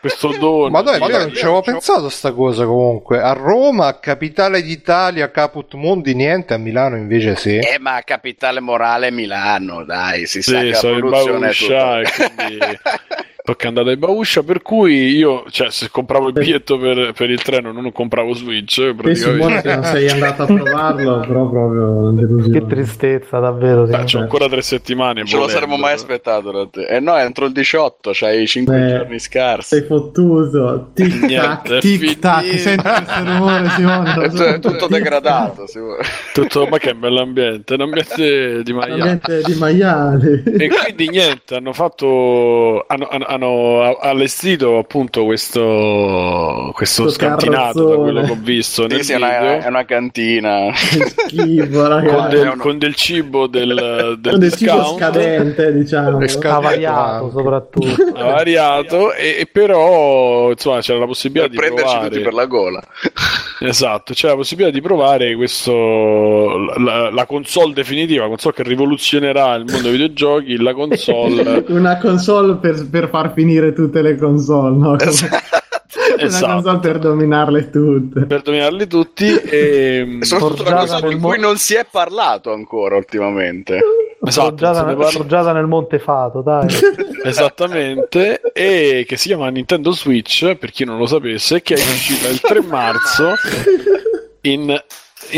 [0.00, 0.68] Questo dono.
[0.68, 3.20] Ma dai, dai, non ci avevo pensato a sta cosa comunque.
[3.20, 7.56] A Roma, capitale d'Italia, Caput Mondi, niente, a Milano invece sì.
[7.56, 12.32] Eh, ma capitale morale Milano, dai, si sa Sì, che la produzione è tutto.
[12.36, 12.78] quindi
[13.46, 17.42] tocca andare in Bauscia per cui io cioè se compravo il biglietto per, per il
[17.42, 22.50] treno non compravo Switch Te praticamente Simone che non sei andato a provarlo, però proprio
[22.50, 23.84] Che tristezza, davvero.
[23.84, 26.86] Beh, c'ho ancora tre settimane Non ce lo saremmo mai aspettato da te.
[26.86, 29.76] Eh no, entro il 18, c'hai 5 Beh, giorni scarsi.
[29.76, 30.90] Sei fottuto.
[30.94, 32.44] Tic tac, è tic tac.
[32.58, 34.12] Senti questo rumore, Simone?
[34.24, 35.66] È, tu- è tutto degradato.
[36.32, 40.42] tutto ma che bell'ambiente un ambiente di L'ambiente di maiali.
[40.44, 47.96] e quindi niente hanno fatto hanno, hanno- hanno allestito appunto questo questo Questo scantinato da
[47.96, 50.70] quello che ho visto nel Sì, sì, è video una, è una cantina.
[50.74, 56.18] Schifo, con, del, uno- con del cibo del, del Con del cibo scadente, diciamo.
[56.18, 58.12] Avariato soprattutto.
[58.14, 62.46] variato e, e però insomma c'era la possibilità per di prenderci provare tutti per la
[62.46, 62.82] gola.
[63.60, 69.64] Esatto c'era la possibilità di provare questo la, la console definitiva console che rivoluzionerà il
[69.64, 74.90] mondo dei videogiochi la console Una console per, per far finire tutte le console, no?
[74.90, 74.96] Una
[76.24, 76.52] esatto.
[76.52, 78.26] console per dominarle tutte.
[78.26, 82.52] Per dominarli tutti e mm, soprattutto una cosa di mo- cui non si è parlato
[82.52, 83.80] ancora ultimamente.
[84.26, 86.66] Esatto, forgiata, nel, forgiata nel Montefato, dai.
[87.24, 92.28] Esattamente, e che si chiama Nintendo Switch, per chi non lo sapesse, che è uscita
[92.28, 93.34] il 3 marzo
[94.42, 94.80] in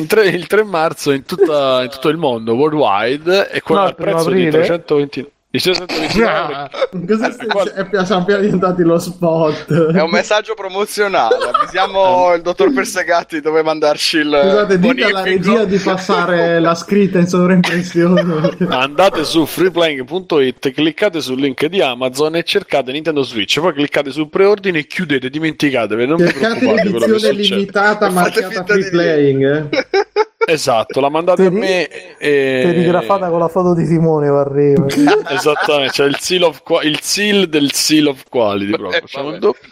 [0.07, 3.95] Tre, il 3 marzo in, tutta, in, tutto il mondo worldwide e quello no, al
[3.95, 4.45] prezzo aprile.
[4.45, 7.07] di 329 i 125 ah, euro.
[7.07, 8.05] Cosa stai, Qual...
[8.05, 9.73] siamo appena diventati lo spot.
[9.93, 11.37] È un messaggio promozionale.
[11.51, 14.39] Avvisiamo il dottor Persegatti dove mandarci il.
[14.43, 18.55] Scusate, dite alla regia di passare la scritta in sovraimpressione.
[18.69, 23.59] Andate su freeplaying.it, cliccate sul link di Amazon e cercate Nintendo Switch.
[23.59, 25.31] Poi cliccate su preordine e chiudete.
[25.31, 26.07] Dimenticatevi.
[26.07, 27.07] Non cercate vi preoccupate.
[27.07, 28.91] L'edizione limitata marchiata free.
[28.91, 29.69] Di
[30.47, 32.63] esatto la mandate a me e...
[32.65, 34.87] Serigrafata con la foto di Simone Varreva.
[35.29, 39.01] Esattamente, c'è il seal, of qua- il seal del seal of quality proprio.
[39.01, 39.69] Eh, il doppio.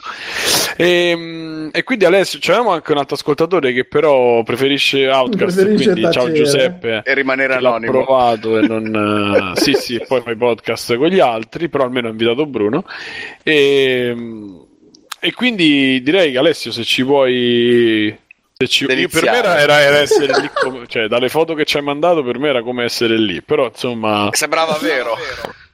[0.76, 6.12] E, e quindi Alessio, c'avevamo anche un altro ascoltatore che però preferisce Outcast, Preferisce quindi
[6.12, 6.32] ciao.
[6.32, 7.02] Giuseppe.
[7.04, 7.92] E rimanere che l'ha anonimo.
[7.92, 12.10] provato e non eh, sì sì poi fai podcast con gli altri però almeno ha
[12.10, 12.84] invitato Bruno
[13.42, 14.14] e,
[15.20, 18.16] e quindi direi che Alessio se ci vuoi
[18.64, 21.83] io, per me era, era- era essere lì come- cioè dalle foto che ci hai
[21.83, 25.16] mandato per me era come essere lì però insomma Sembrava vero.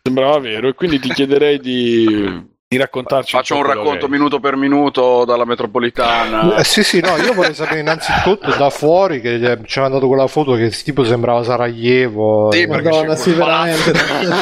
[0.03, 4.39] sembrava vero e quindi ti chiederei di, di raccontarci Faccio un quello racconto che minuto
[4.41, 6.57] per minuto dalla metropolitana.
[6.57, 10.07] Eh, sì, sì, no, io vorrei sapere innanzitutto da fuori che gli- ci ha mandato
[10.07, 12.51] quella foto che tipo sembrava Sarajevo.
[12.53, 13.93] Sì, eh, perché Madonna, sì, veramente.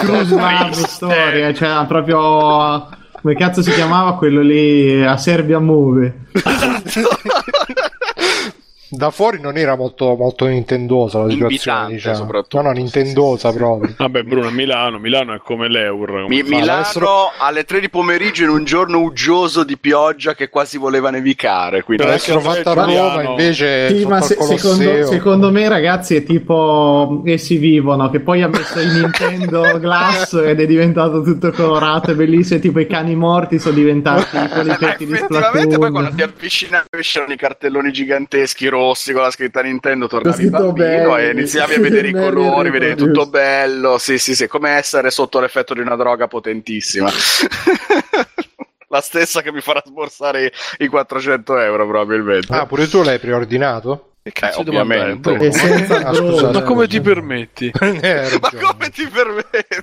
[0.04, 0.86] Love triste.
[0.88, 2.88] storia, cioè proprio.
[3.20, 6.26] Come cazzo si chiamava quello lì a Serbia Movie?
[8.90, 12.14] Da fuori non era molto, molto nintendosa la situazione, diciamo.
[12.16, 12.56] soprattutto.
[12.56, 13.92] No, no, nintendosa proprio.
[13.96, 18.44] vabbè Bruno Milano Milano è come l'Eur Mi- come- Milano adesso- alle 3 di pomeriggio
[18.44, 21.82] in un giorno uggioso di pioggia che quasi voleva nevicare.
[21.82, 27.22] Quindi Andrea fatta a Roma, invece Sì, ma se- secondo, secondo me, ragazzi, è tipo
[27.26, 32.14] essi vivono, che poi ha messo il Nintendo Glass ed è diventato tutto colorato e
[32.14, 32.58] bellissimo.
[32.60, 36.34] Tipo i cani morti sono diventati quelli petti di effettivamente poi quando ti Splatoon.
[36.36, 40.72] avvicinavi c'erano i cartelloni giganteschi rossi con la scritta Nintendo tornavi bambino
[41.12, 41.26] belli.
[41.26, 42.94] e iniziavi a vedere i colori, e ricordi.
[43.04, 47.10] tutto bello, sì sì sì, come essere sotto l'effetto di una droga potentissima.
[48.90, 52.54] La stessa che mi farà sborsare i, i 400 euro probabilmente.
[52.54, 54.12] Ah, pure tu l'hai preordinato?
[54.22, 55.34] Che cazzo Eh, ovviamente.
[55.34, 56.32] E senza Ah, droga.
[56.32, 56.58] scusate.
[56.58, 57.70] ma come ti permetti?
[57.80, 59.76] Eh, Ma come ti permetti?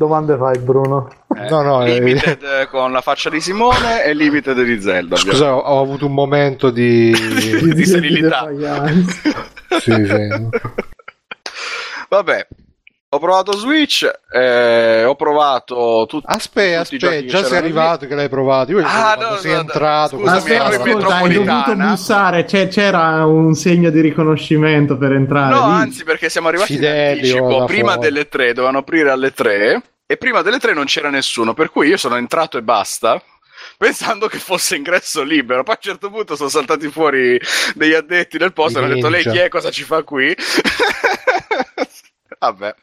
[0.00, 1.10] Domande fai, Bruno?
[1.50, 5.16] No, no, eh, Limited eh, con la faccia di Simone e Limited di Zelda.
[5.16, 7.12] Scusa, ho, ho avuto un momento di...
[7.12, 8.48] Di- di senilità.
[9.78, 10.48] sì, sì.
[12.08, 12.46] Vabbè,
[13.12, 17.72] ho provato Switch, eh, ho provato tut- Aspetta, tutti giochi aspetta, già sei c'erano lì.
[17.72, 18.70] arrivato che l'hai provato.
[18.70, 20.16] Io Ah, quando no, sei no, no, entrato...
[20.16, 24.00] scusa, quando mi ero stava- in Ascolta, hai dovuto bussare, c'è- c'era un segno di
[24.00, 25.52] riconoscimento per entrare.
[25.54, 25.72] No, lì.
[25.72, 27.58] anzi, perché siamo arrivati in Fidelio anticipo.
[27.58, 28.08] da Prima fuori.
[28.08, 29.82] delle tre, dovevano aprire alle tre.
[30.06, 31.52] E prima delle tre non c'era nessuno.
[31.52, 33.20] Per cui io sono entrato e basta.
[33.76, 35.62] Pensando che fosse ingresso libero.
[35.64, 37.40] Poi a un certo punto sono saltati fuori
[37.74, 39.48] degli addetti del posto e hanno detto: Lei chi è?
[39.48, 40.34] Cosa ci fa qui?
[42.42, 42.74] Vabbè.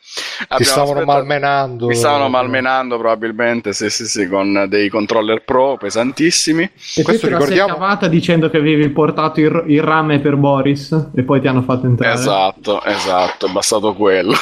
[0.55, 1.87] Ti stavano aspettato- malmenando.
[1.87, 6.61] Mi stavano malmenando probabilmente, sì, sì, sì, con dei controller pro pesantissimi.
[6.95, 11.09] E Questo te ricordiamo- sei cavata dicendo che avevi portato il, il rame per Boris
[11.15, 12.13] e poi ti hanno fatto entrare.
[12.13, 14.33] Esatto, esatto, è bastato quello.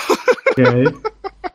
[0.49, 0.91] Ok.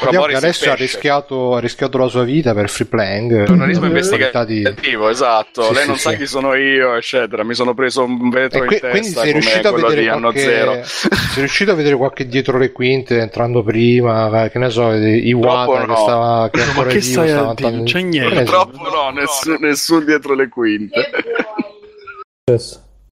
[0.00, 3.44] Però che adesso ha rischiato, ha rischiato la sua vita per free playing.
[3.44, 5.62] Giornalismo Eh, investigativo, esatto.
[5.64, 6.16] Sì, Lei sì, non sa sì.
[6.16, 7.44] chi sono io, eccetera.
[7.44, 10.08] Mi sono preso un vetro E que- in testa quindi sei riuscito, a vedere di
[10.20, 10.80] qualche, zero.
[10.84, 15.84] sei riuscito a vedere qualche dietro le quinte entrando prima, che ne so, i Wada
[15.84, 15.94] no.
[15.94, 17.66] che stava che Ma ancora che vivo, stai stava a dire?
[17.68, 18.34] andando- Non c'è niente.
[18.34, 21.10] Purtroppo no, nessun, nessun dietro le quinte.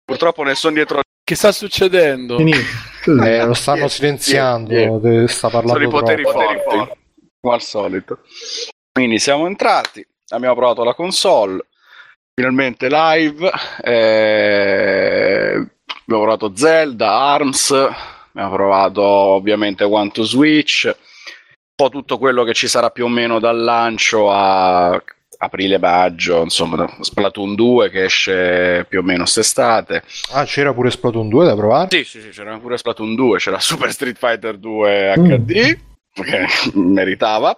[0.06, 2.38] Purtroppo nessun dietro Che sta succedendo?
[2.38, 2.58] Finito.
[3.06, 4.70] Eh, lo stanno Sì, silenziando,
[5.02, 6.40] sì, eh, sta sono parlando i poteri troppo.
[6.40, 6.98] forti,
[7.40, 8.20] come al solito.
[8.92, 11.66] Quindi siamo entrati, abbiamo provato la console,
[12.34, 13.52] finalmente live,
[13.84, 15.68] eh,
[16.02, 17.72] abbiamo provato Zelda, ARMS,
[18.34, 20.94] abbiamo provato ovviamente One to Switch, un
[21.76, 25.02] po' tutto quello che ci sarà più o meno dal lancio a
[25.38, 30.04] aprile-maggio, insomma, Splatoon 2 che esce più o meno quest'estate.
[30.34, 31.88] Ah, c'era pure Splatoon 2 da provare?
[31.92, 35.78] Sì, sì, sì, c'era pure Splatoon 2, c'era Super Street Fighter 2 HD,
[36.14, 36.46] che
[36.76, 37.56] meritava,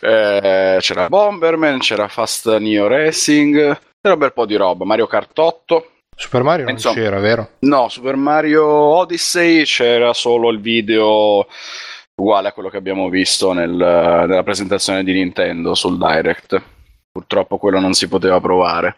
[0.00, 3.56] Eh, c'era Bomberman, c'era Fast Neo Racing,
[4.00, 6.94] c'era un bel po' di roba, Mario Kart 8, Super Mario non Insomma.
[6.94, 7.48] c'era, vero?
[7.60, 11.46] no, Super Mario Odyssey c'era solo il video
[12.16, 16.62] uguale a quello che abbiamo visto nel- nella presentazione di Nintendo sul Direct.
[17.18, 18.96] Purtroppo quello non si poteva provare.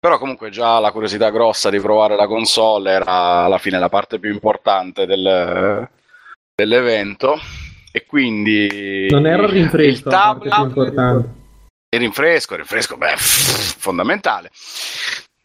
[0.00, 4.18] Però comunque già la curiosità grossa di provare la console era alla fine la parte
[4.18, 5.88] più importante del-
[6.52, 7.38] dell'evento.
[7.92, 11.28] E quindi Non era il rinfresco il tablet, importante.
[11.90, 14.50] il rinfresco, il rinfresco, beh, fondamentale.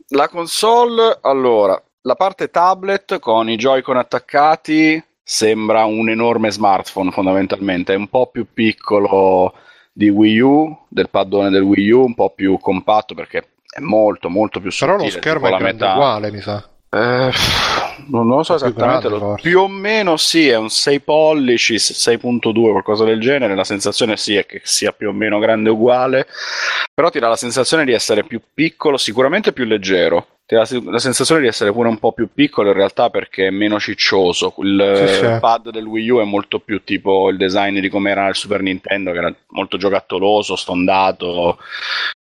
[0.10, 7.94] La console, allora, la parte tablet con i Joy-Con attaccati sembra un enorme smartphone fondamentalmente,
[7.94, 9.54] è un po' più piccolo
[9.92, 14.30] di Wii U, del paddone del Wii U, un po' più compatto perché è molto
[14.30, 15.92] molto più Però sottile, lo schermo è grande metà.
[15.92, 16.68] uguale, mi sa.
[16.94, 17.32] Eh,
[18.08, 23.06] non lo so esattamente, grande, più o meno sì, è un 6 pollici, 6.2, qualcosa
[23.06, 23.56] del genere.
[23.56, 26.28] La sensazione sì è che sia più o meno grande uguale,
[26.94, 30.28] però ti dà la sensazione di essere più piccolo, sicuramente più leggero.
[30.46, 33.52] Ti dà la sensazione di essere pure un po' più piccolo in realtà perché è
[33.52, 34.54] meno ciccioso.
[34.58, 38.28] Il Sì, pad del Wii U è molto più tipo il design di come era
[38.28, 41.58] il Super Nintendo, che era molto giocattoloso, stondato.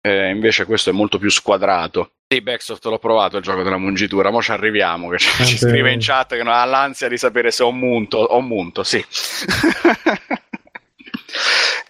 [0.01, 2.11] Eh, invece questo è molto più squadrato.
[2.30, 5.72] Sì, Backsoft l'ho provato il gioco della mungitura, mo ci arriviamo, che ci, ci Vabbè.
[5.72, 9.02] scrive in chat che non ha l'ansia di sapere se ho munto, ho munto, sì.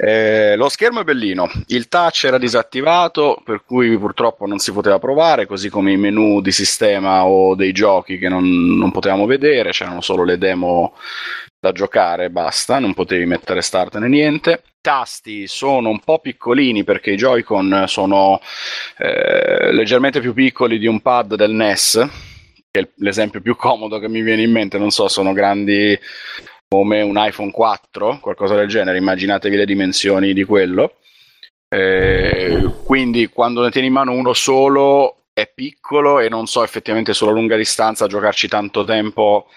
[0.01, 5.01] Eh, lo schermo è bellino, il touch era disattivato, per cui purtroppo non si poteva
[5.01, 9.73] provare, così come i menu di sistema o dei giochi che non, non potevamo vedere,
[9.73, 10.95] c'erano solo le demo
[11.61, 14.63] da giocare basta, non potevi mettere start né niente.
[14.65, 18.41] I tasti sono un po' piccolini perché i Joy-Con sono
[18.97, 22.09] eh, leggermente più piccoli di un pad del NES,
[22.71, 25.99] che è l'esempio più comodo che mi viene in mente, non so, sono grandi
[26.69, 30.99] come un iPhone 4, qualcosa del genere, immaginatevi le dimensioni di quello.
[31.69, 37.13] Eh, quindi quando ne tieni in mano uno solo è piccolo e non so effettivamente
[37.13, 39.49] sulla lunga distanza giocarci tanto tempo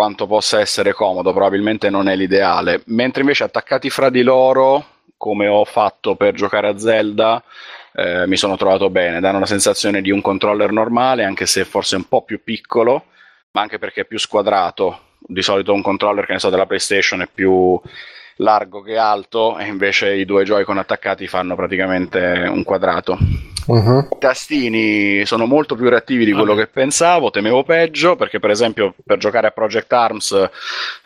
[0.00, 2.80] quanto possa essere comodo, probabilmente non è l'ideale.
[2.86, 4.82] Mentre invece attaccati fra di loro,
[5.18, 7.44] come ho fatto per giocare a Zelda,
[7.92, 11.96] eh, mi sono trovato bene, danno la sensazione di un controller normale, anche se forse
[11.96, 13.08] un po' più piccolo,
[13.50, 15.00] ma anche perché è più squadrato.
[15.18, 17.78] Di solito un controller, che ne so, della PlayStation è più
[18.36, 23.18] largo che alto, e invece i due Joy-Con attaccati fanno praticamente un quadrato.
[23.66, 24.08] Mhm.
[24.12, 28.94] I tastini sono molto più reattivi di quello che pensavo, temevo peggio, perché per esempio
[29.04, 30.50] per giocare a Project Arms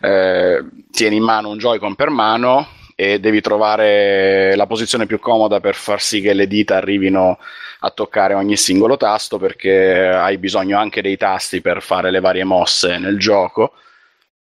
[0.00, 5.60] eh, tieni in mano un Joy-Con per mano e devi trovare la posizione più comoda
[5.60, 7.38] per far sì che le dita arrivino
[7.80, 12.44] a toccare ogni singolo tasto, perché hai bisogno anche dei tasti per fare le varie
[12.44, 13.72] mosse nel gioco.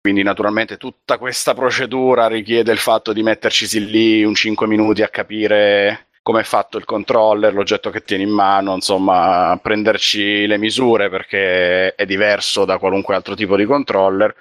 [0.01, 5.09] Quindi naturalmente tutta questa procedura richiede il fatto di metterci lì un 5 minuti a
[5.09, 11.09] capire come è fatto il controller, l'oggetto che tieni in mano, insomma, prenderci le misure
[11.11, 14.35] perché è diverso da qualunque altro tipo di controller.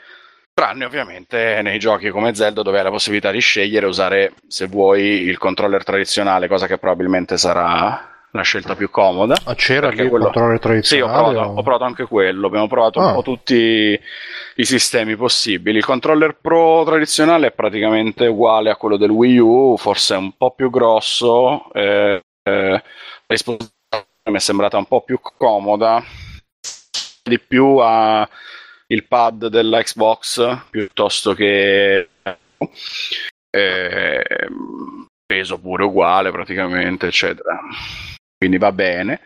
[0.54, 4.68] Tranne ovviamente nei giochi come Zelda dove hai la possibilità di scegliere e usare, se
[4.68, 9.36] vuoi, il controller tradizionale, cosa che probabilmente sarà la scelta più comoda.
[9.46, 11.24] Ah, c'era Perché lì il quello- controller Sì, ho tradizionale?
[11.34, 13.14] provato, o- ho provato anche quello, abbiamo provato un Ah.
[13.14, 14.00] po' tutti
[14.56, 15.78] i sistemi possibili.
[15.78, 20.52] Il controller Pro tradizionale è praticamente uguale a quello del Wii U, forse un po'
[20.52, 22.82] più grosso, eh, eh, la
[23.28, 23.74] disposizione
[24.30, 26.02] mi è sembrata un po' più comoda,
[27.24, 28.28] di più a
[28.88, 32.10] il pad della Xbox piuttosto che
[33.50, 34.24] eh,
[35.26, 37.60] peso pure uguale praticamente, eccetera.
[38.42, 39.22] Quindi va bene.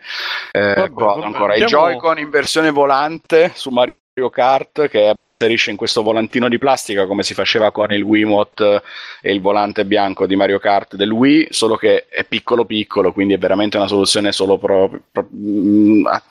[0.50, 1.56] Eh, Vabbè, vabbè, ancora?
[1.56, 6.58] I andiamo- Joy-Con in versione volante su Mario Kart che inserisce in questo volantino di
[6.58, 8.82] plastica come si faceva con il Wiimote
[9.22, 13.32] e il volante bianco di Mario Kart del Wii, solo che è piccolo piccolo, quindi
[13.32, 16.22] è veramente una soluzione solo pro- pro- mm, ah,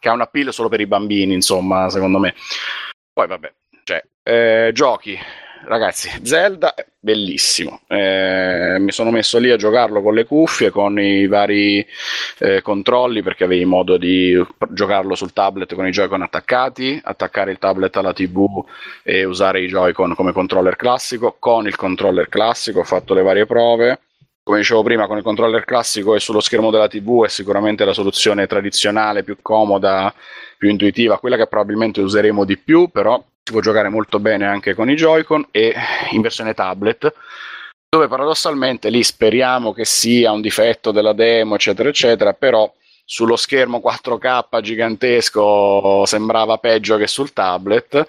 [0.00, 2.34] che ha un appeal solo per i bambini, insomma, secondo me.
[3.12, 3.52] Poi vabbè,
[3.84, 5.16] cioè, eh, giochi,
[5.64, 7.80] ragazzi, Zelda è bellissimo.
[7.88, 11.86] Eh, mi sono messo lì a giocarlo con le cuffie, con i vari
[12.38, 14.40] eh, controlli, perché avevi modo di
[14.70, 18.64] giocarlo sul tablet con i Joy-Con attaccati, attaccare il tablet alla TV
[19.02, 21.36] e usare i Joy-Con come controller classico.
[21.38, 24.00] Con il controller classico ho fatto le varie prove.
[24.44, 27.92] Come dicevo prima, con il controller classico e sullo schermo della TV è sicuramente la
[27.92, 30.12] soluzione tradizionale, più comoda,
[30.58, 34.72] più intuitiva, quella che probabilmente useremo di più, però si può giocare molto bene anche
[34.72, 35.74] con i Joy-Con e
[36.12, 37.12] in versione tablet,
[37.88, 42.72] dove paradossalmente lì speriamo che sia un difetto della demo, eccetera, eccetera, però
[43.04, 48.06] sullo schermo 4K gigantesco sembrava peggio che sul tablet.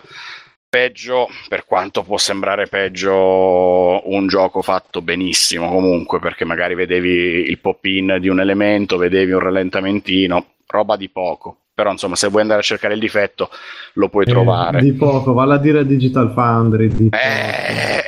[0.69, 3.13] Peggio, per quanto può sembrare peggio
[4.09, 9.39] un gioco fatto benissimo comunque, perché magari vedevi il pop-in di un elemento, vedevi un
[9.39, 11.57] rallentamentino, roba di poco.
[11.75, 13.49] Però insomma, se vuoi andare a cercare il difetto,
[13.93, 14.79] lo puoi Eh, trovare.
[14.79, 16.87] Di poco, valla a dire Digital Foundry.
[16.87, 17.09] Di.
[17.11, 18.03] Eh,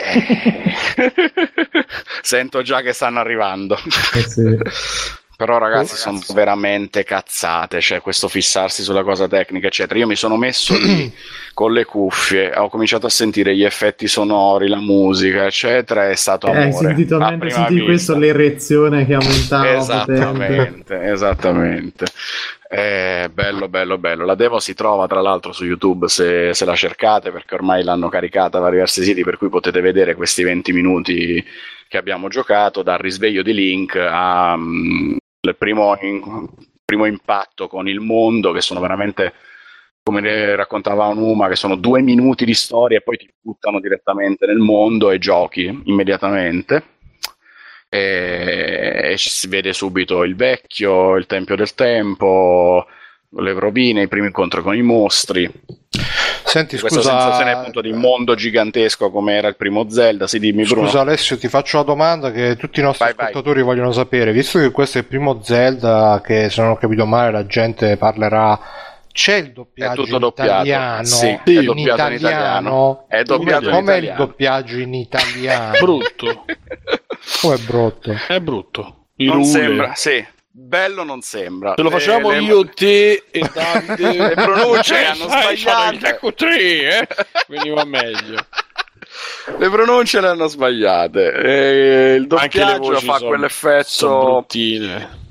[2.22, 3.76] Sento già che stanno arrivando.
[4.13, 4.57] Eh sì.
[5.38, 9.99] Però ragazzi sono veramente cazzate, cioè questo fissarsi sulla cosa tecnica, eccetera.
[9.99, 11.13] Io mi sono messo lì
[11.53, 16.47] con le cuffie, ho cominciato a sentire gli effetti sonori, la musica, eccetera, è stato
[16.47, 16.66] Eh, amore.
[16.68, 17.86] hai sentito, a mentre prima senti vista.
[17.86, 20.13] questo l'erezione che aumentava potente.
[20.13, 22.05] Esattamente, esattamente.
[22.78, 24.26] Eh, bello, bello, bello.
[24.26, 28.09] La demo si trova tra l'altro su YouTube se, se la cercate, perché ormai l'hanno
[28.09, 31.41] caricata da diversi siti, per cui potete vedere questi 20 minuti
[31.88, 35.97] che abbiamo giocato, dal risveglio di Link a mm, il primo,
[36.84, 39.36] primo impatto con il mondo, che sono veramente,
[40.03, 44.57] come raccontava Numa, che sono due minuti di storia e poi ti buttano direttamente nel
[44.57, 46.95] mondo e giochi immediatamente
[47.89, 52.86] e, e ci si vede subito il vecchio, il tempio del tempo,
[53.38, 55.49] le rovine, il primo incontro con i mostri.
[56.43, 60.27] Senti, Questa scusa, sensazione appunto di mondo gigantesco come era il primo Zelda.
[60.27, 60.86] Si dimmi Bruno.
[60.88, 63.25] Scusa Alessio, ti faccio una domanda che tutti i nostri Vai, vai.
[63.27, 64.31] ascoltatori vogliono sapere.
[64.31, 67.97] Visto che questo è il primo Zelda che, se non ho capito male, la gente
[67.97, 68.57] parlerà,
[69.11, 71.03] c'è il doppiaggio È tutto italiano?
[71.03, 73.05] Sì, è in doppiato in italiano.
[73.07, 74.25] È doppiato in Com'è il italiano.
[74.25, 75.77] doppiaggio in italiano?
[75.79, 76.45] Brutto.
[77.41, 78.15] Com'è brutto?
[78.28, 79.05] È brutto.
[79.17, 79.47] I non rule.
[79.47, 81.73] sembra, sì, bello non sembra.
[81.76, 85.93] Se lo Le- facciamo le- io, te e Dante, Le pronunce Eh, hanno sbagliato.
[85.93, 87.07] il tecco 3, eh?
[87.47, 88.45] Veniva meglio.
[89.57, 91.32] Le pronunce le hanno sbagliate.
[91.34, 93.88] E il Anche le doppiaggio voci fa sono- quell'effetto.
[93.88, 95.23] Sono bruttine.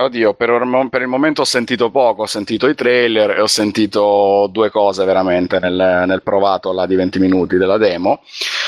[0.00, 4.46] Oddio, per, per il momento ho sentito poco, ho sentito i trailer e ho sentito
[4.50, 8.20] due cose veramente nel, nel provato là di 20 minuti della demo.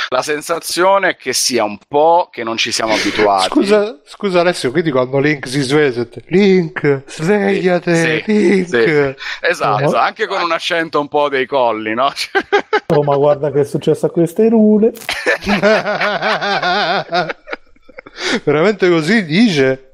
[0.09, 3.47] La sensazione è che sia un po' che non ci siamo abituati.
[3.49, 8.66] Scusa, scusa Alessio, quindi quando Link si sveglia, Link, svegliate, Sì, Link.
[8.66, 9.47] sì.
[9.47, 9.87] Esatto, No.
[9.87, 12.11] esatto, anche con un accento un po' dei colli, no?
[12.93, 14.91] Oh, ma guarda che è successo a queste rule.
[18.43, 19.89] Veramente così dice?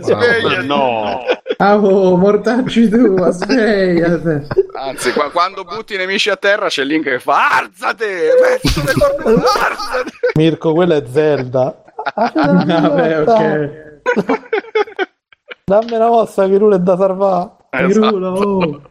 [0.00, 0.66] Svegliati.
[0.66, 1.22] No.
[1.58, 4.46] Ah, oh, mortacci tu, ma svegliate.
[4.72, 8.30] Anzi, qua- quando butti i nemici a terra c'è Link che fa Arzate!
[8.60, 10.10] Pezzo di cornuto, Arzate!
[10.34, 11.82] Mirko, quella è Zelda.
[12.14, 14.02] Ah, Vabbè, ok.
[15.64, 17.50] Dammi una mossa che rule è da salvare.
[17.70, 18.00] Esatto.
[18.00, 18.82] Pirulo, oh.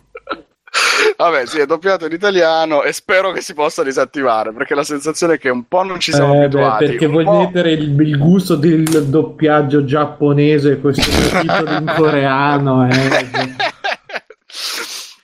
[1.17, 5.35] Vabbè, sì, è doppiato in italiano e spero che si possa disattivare perché la sensazione
[5.35, 6.85] è che un po' non ci siamo Eh, beh, abituati.
[6.85, 11.93] perché un vuoi po'- mettere il, il gusto del doppiaggio giapponese e questo titolo in
[11.95, 13.27] coreano eh.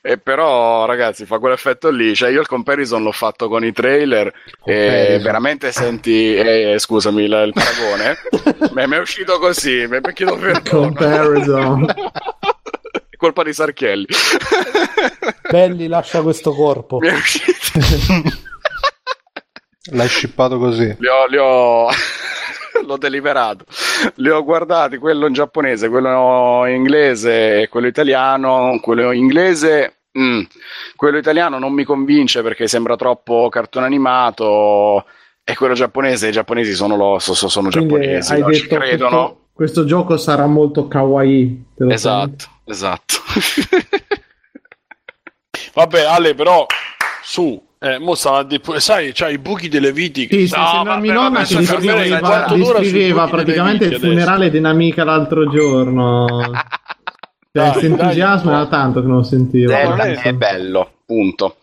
[0.01, 2.15] E però, ragazzi, fa quell'effetto lì.
[2.15, 5.21] Cioè, io il comparison l'ho fatto con i trailer e Comparison.
[5.21, 8.17] veramente senti, eh, scusami, il, il paragone.
[8.87, 10.87] Mi è uscito così, mi chiedo perdono.
[10.87, 11.85] comparison
[13.19, 14.05] colpa di Sarchielli.
[15.51, 16.99] Belli, lascia questo corpo.
[16.99, 17.51] mi è uscito.
[19.91, 20.95] L'hai shippato così.
[20.97, 21.87] Li ho, li ho...
[22.85, 23.65] l'ho deliberato.
[24.15, 28.79] Li ho guardati, quello in giapponese, quello in inglese e quello italiano.
[28.81, 30.41] Quello inglese, mm,
[30.95, 35.05] quello italiano non mi convince perché sembra troppo cartone animato.
[35.43, 38.53] E quello giapponese, i giapponesi sono, lo, so- so- sono quindi giapponesi, hai no?
[38.53, 39.09] ci detto credono.
[39.09, 41.89] questo, questo gioco sarà molto kawaii te lo
[42.69, 43.15] Esatto.
[45.73, 46.65] Vabbè, Ale, però
[47.23, 47.67] su.
[47.81, 50.27] Eh, mo stava di- sai, c'hai i buchi delle viti.
[50.29, 55.49] Sì, sì, No, vabbè, mia nonna che descriveva, descriveva praticamente il funerale di un'amica l'altro
[55.49, 56.27] giorno.
[57.51, 59.71] Cioè, Dai, entusiasmo dai, era tanto che non lo sentivo.
[59.71, 61.57] Zelda è bello, punto.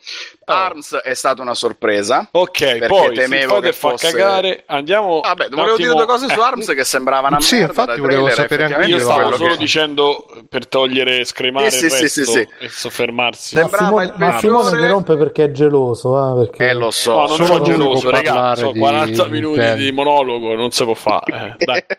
[0.55, 2.28] Arms è stata una sorpresa.
[2.30, 4.62] Ok, poi temevo che fa fosse- cagare.
[4.66, 5.20] Andiamo.
[5.20, 7.99] Vabbè, un volevo dire due cose su Arms che sembravano una Sì, merda infatti dai
[8.01, 11.90] volevo trailer, sapere anche Io io, stavo solo che- dicendo per togliere, scremare Sì, il
[11.90, 13.57] sì, sì, resto sì, e soffermarsi.
[13.57, 16.32] Sembrava Simone, ma Simone peggiore- mi rompe perché è geloso.
[16.42, 16.68] Eh, perché...
[16.70, 17.12] Eh, lo so.
[17.12, 18.32] No, non sono geloso, può raga.
[18.32, 21.57] parlare Sono di 40 minuti di monologo, non si può fare.
[21.59, 21.84] Eh, dai.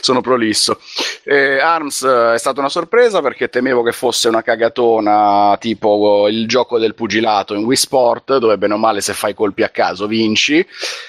[0.00, 0.80] Sono prolisso.
[1.24, 6.48] Eh, Arms eh, è stata una sorpresa perché temevo che fosse una cagatona tipo il
[6.48, 10.06] gioco del pugilato in Wii Sport, dove bene o male se fai colpi a caso
[10.06, 10.66] vinci.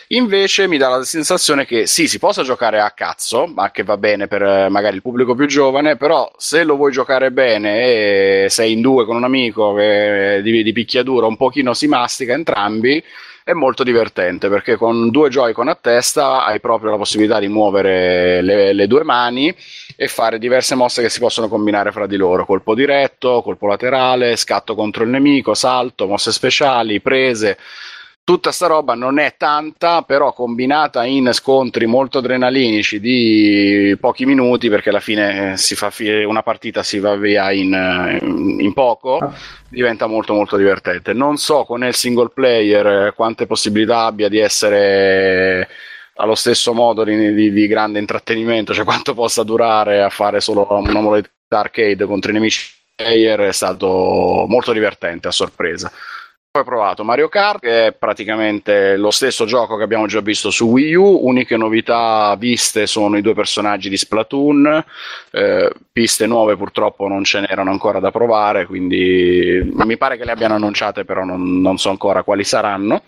[0.09, 3.97] Invece mi dà la sensazione che sì, si possa giocare a cazzo, ma che va
[3.97, 8.47] bene per eh, magari il pubblico più giovane, però se lo vuoi giocare bene e
[8.49, 13.03] sei in due con un amico che di, di picchiaduro un pochino si mastica entrambi,
[13.43, 18.41] è molto divertente perché con due Joy-Con a testa hai proprio la possibilità di muovere
[18.41, 19.53] le, le due mani
[19.95, 24.37] e fare diverse mosse che si possono combinare fra di loro: colpo diretto, colpo laterale,
[24.37, 27.57] scatto contro il nemico, salto, mosse speciali, prese.
[28.25, 34.69] Tutta sta roba non è tanta, però combinata in scontri molto adrenalinici di pochi minuti,
[34.69, 38.71] perché alla fine eh, si fa fi- una partita si va via in, eh, in
[38.71, 39.33] poco,
[39.67, 41.11] diventa molto molto divertente.
[41.11, 45.67] Non so con il single player eh, quante possibilità abbia di essere
[46.15, 50.65] allo stesso modo di, di- di grande intrattenimento, cioè quanto possa durare a fare solo
[50.69, 55.91] una modalità arcade contro i nemici player è stato molto divertente a sorpresa.
[56.55, 60.65] Poi provato Mario Kart, che è praticamente lo stesso gioco che abbiamo già visto su
[60.67, 61.21] Wii U.
[61.23, 64.85] Uniche novità viste sono i due personaggi di Splatoon.
[65.31, 70.31] Eh, piste nuove purtroppo non ce n'erano ancora da provare, quindi mi pare che le
[70.31, 73.01] abbiano annunciate, però non, non so ancora quali saranno.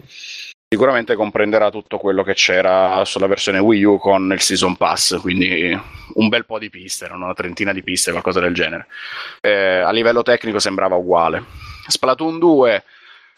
[0.67, 5.79] Sicuramente comprenderà tutto quello che c'era sulla versione Wii U con il Season Pass, quindi
[6.15, 8.87] un bel po' di piste, erano una trentina di piste, qualcosa del genere.
[9.39, 11.43] Eh, a livello tecnico sembrava uguale.
[11.87, 12.83] Splatoon 2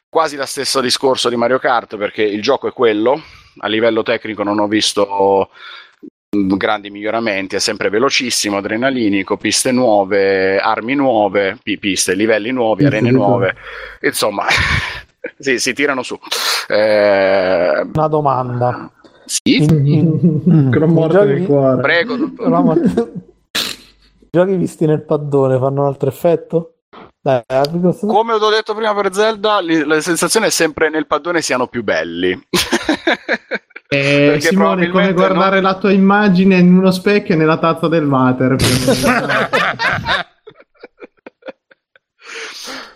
[0.10, 3.22] quasi lo stesso discorso di Mario Kart perché il gioco è quello,
[3.60, 5.49] a livello tecnico non ho visto
[6.30, 12.86] mh, grandi miglioramenti, è sempre velocissimo, adrenalinico, piste nuove, armi nuove, pi- piste, livelli nuovi,
[12.86, 13.55] arene nuove,
[14.01, 14.45] insomma,
[15.38, 16.18] sì, si tirano su.
[16.70, 18.91] Eh, Una domanda.
[19.26, 21.82] sì, In- Con in morte giochi- nel cuore.
[21.82, 22.16] prego,
[24.30, 26.72] giochi visti nel paddone fanno un altro effetto?
[27.28, 27.44] Dai,
[28.00, 32.32] Come ho detto prima per Zelda, la sensazione è sempre nel padrone siano più belli.
[33.90, 37.58] Eh, Perché Simone, è come probabilmente guardare la tua immagine in uno specchio e nella
[37.58, 38.58] tazza del water.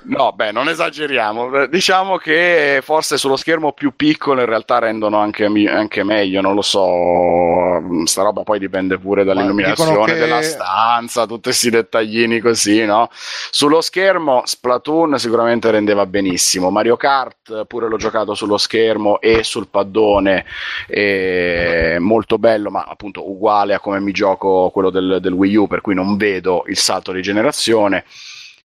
[0.03, 1.67] No, beh, non esageriamo.
[1.67, 6.61] Diciamo che forse sullo schermo più piccolo in realtà rendono anche, anche meglio, non lo
[6.61, 7.80] so.
[8.05, 13.09] Sta roba poi dipende pure dall'illuminazione che- della stanza, tutti questi dettaglini così, no?
[13.11, 16.69] Sullo schermo Splatoon sicuramente rendeva benissimo.
[16.72, 20.45] Mario Kart pure l'ho giocato sullo schermo e sul paddone,
[20.88, 25.67] è molto bello, ma appunto uguale a come mi gioco quello del, del Wii U,
[25.67, 28.03] per cui non vedo il salto di generazione.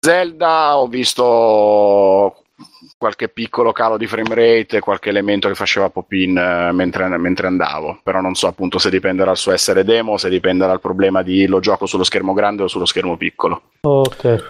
[0.05, 2.43] Zelda ho visto
[2.99, 8.01] qualche piccolo calo di frame rate, qualche elemento che faceva pop-in eh, mentre, mentre andavo,
[8.03, 11.47] però non so appunto se dipende dal suo essere demo, se dipende dal problema di
[11.47, 13.63] lo gioco sullo schermo grande o sullo schermo piccolo.
[13.83, 14.45] Ok.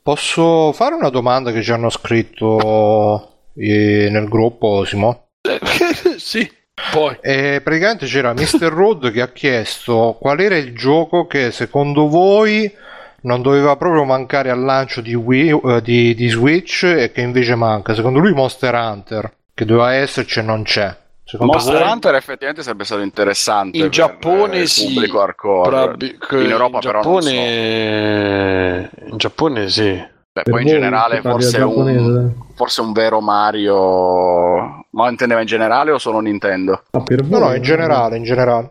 [0.00, 5.30] Posso fare una domanda che ci hanno scritto eh, nel gruppo, Simo?
[6.16, 6.48] sì,
[6.92, 7.18] poi.
[7.20, 8.68] E praticamente c'era Mr.
[8.68, 12.72] Road che ha chiesto qual era il gioco che secondo voi
[13.22, 17.54] non doveva proprio mancare al lancio di, Wii, eh, di, di Switch e che invece
[17.54, 17.94] manca.
[17.94, 20.96] Secondo lui Monster Hunter, che doveva esserci e non c'è.
[21.24, 21.90] Secondo Monster voi?
[21.90, 25.68] Hunter effettivamente sarebbe stato interessante In Giappone sì, pubblico hardcore.
[25.70, 27.28] Probabi- in Europa in però non so.
[27.28, 28.90] Giappone...
[29.06, 30.10] In Giappone sì.
[30.32, 34.84] Beh, poi in generale forse un, forse un vero Mario...
[34.90, 36.82] Ma intendeva in generale o solo Nintendo?
[36.90, 38.70] Ah, per No, no, in generale, in generale.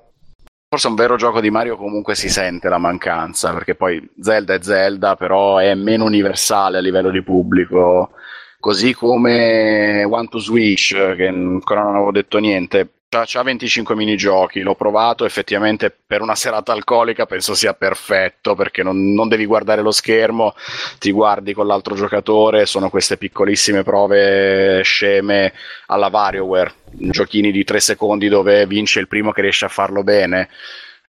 [0.74, 4.62] Forse un vero gioco di Mario comunque si sente la mancanza, perché poi Zelda è
[4.62, 8.12] Zelda, però è meno universale a livello di pubblico.
[8.58, 14.62] Così come One to Switch, che ancora non avevo detto niente, c'ha, c'ha 25 minigiochi,
[14.62, 19.82] l'ho provato, effettivamente per una serata alcolica penso sia perfetto, perché non, non devi guardare
[19.82, 20.56] lo schermo,
[20.98, 25.54] ti guardi con l'altro giocatore, sono queste piccolissime prove sceme
[25.88, 30.48] alla WarioWare, giochini di 3 secondi dove vince il primo che riesce a farlo bene.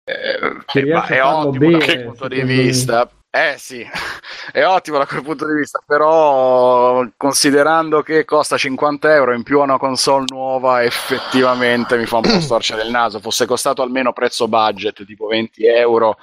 [0.04, 0.38] Eh,
[0.72, 3.17] è farlo ottimo bene, quel punto di secondo me.
[3.34, 3.84] Eh sì,
[4.52, 9.60] è ottimo da quel punto di vista, però considerando che costa 50 euro in più
[9.60, 13.20] a una console nuova, effettivamente mi fa un po' storcere il naso.
[13.20, 16.16] Fosse costato almeno prezzo budget, tipo 20 euro,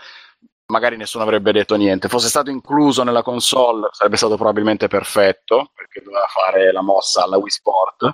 [0.68, 2.08] magari nessuno avrebbe detto niente.
[2.08, 7.38] Fosse stato incluso nella console, sarebbe stato probabilmente perfetto, perché doveva fare la mossa alla
[7.38, 8.10] Wii Sport.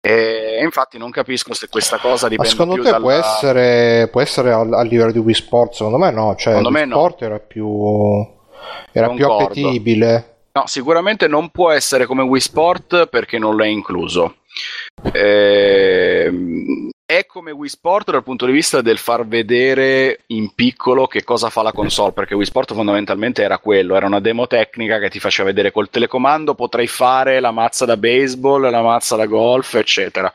[0.00, 3.02] E infatti non capisco se questa cosa Ma dipende secondo più te dalla...
[3.02, 5.76] può essere, può essere a, a livello di Wii Sports?
[5.78, 6.96] Secondo me no, cioè Secondo Wii me no.
[6.96, 7.66] Sport era più
[8.92, 10.32] era più appetibile.
[10.52, 14.36] No, sicuramente non può essere come Wii Sport perché non l'è incluso.
[15.12, 21.22] Ehm, è come Wii Sport dal punto di vista del far vedere in piccolo che
[21.22, 25.10] cosa fa la console, perché Wii Sport fondamentalmente era quello, era una demo tecnica che
[25.10, 29.74] ti faceva vedere col telecomando potrei fare la mazza da baseball, la mazza da golf,
[29.74, 30.32] eccetera.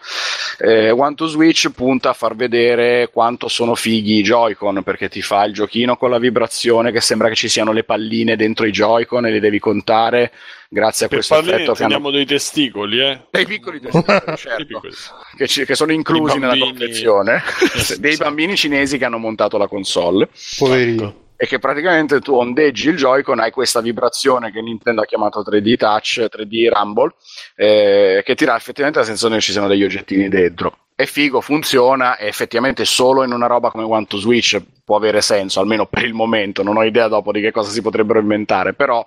[0.57, 5.21] Eh, One to Switch punta a far vedere quanto sono fighi i Joy-Con, perché ti
[5.21, 8.71] fa il giochino con la vibrazione che sembra che ci siano le palline dentro i
[8.71, 10.31] Joy-Con e li devi contare
[10.69, 12.11] grazie a Per questo parlarne effetto che hanno...
[12.11, 13.19] dei testicoli, eh?
[13.31, 14.93] Dei piccoli testicoli, certo, piccoli.
[15.37, 17.41] che, ci- che sono inclusi nella confezione,
[17.73, 17.99] Esatto.
[17.99, 21.13] dei bambini cinesi che hanno montato la console Poverini.
[21.35, 25.75] e che praticamente tu ondeggi il Joy-Con, hai questa vibrazione che Nintendo ha chiamato 3D
[25.75, 27.13] Touch, 3D Rumble,
[27.55, 30.77] eh, che ti dà effettivamente la sensazione che ci siano degli oggettini dentro.
[30.99, 35.21] È figo, funziona e effettivamente solo in una roba come One to Switch può avere
[35.21, 36.61] senso, almeno per il momento.
[36.61, 39.05] Non ho idea dopo di che cosa si potrebbero inventare, però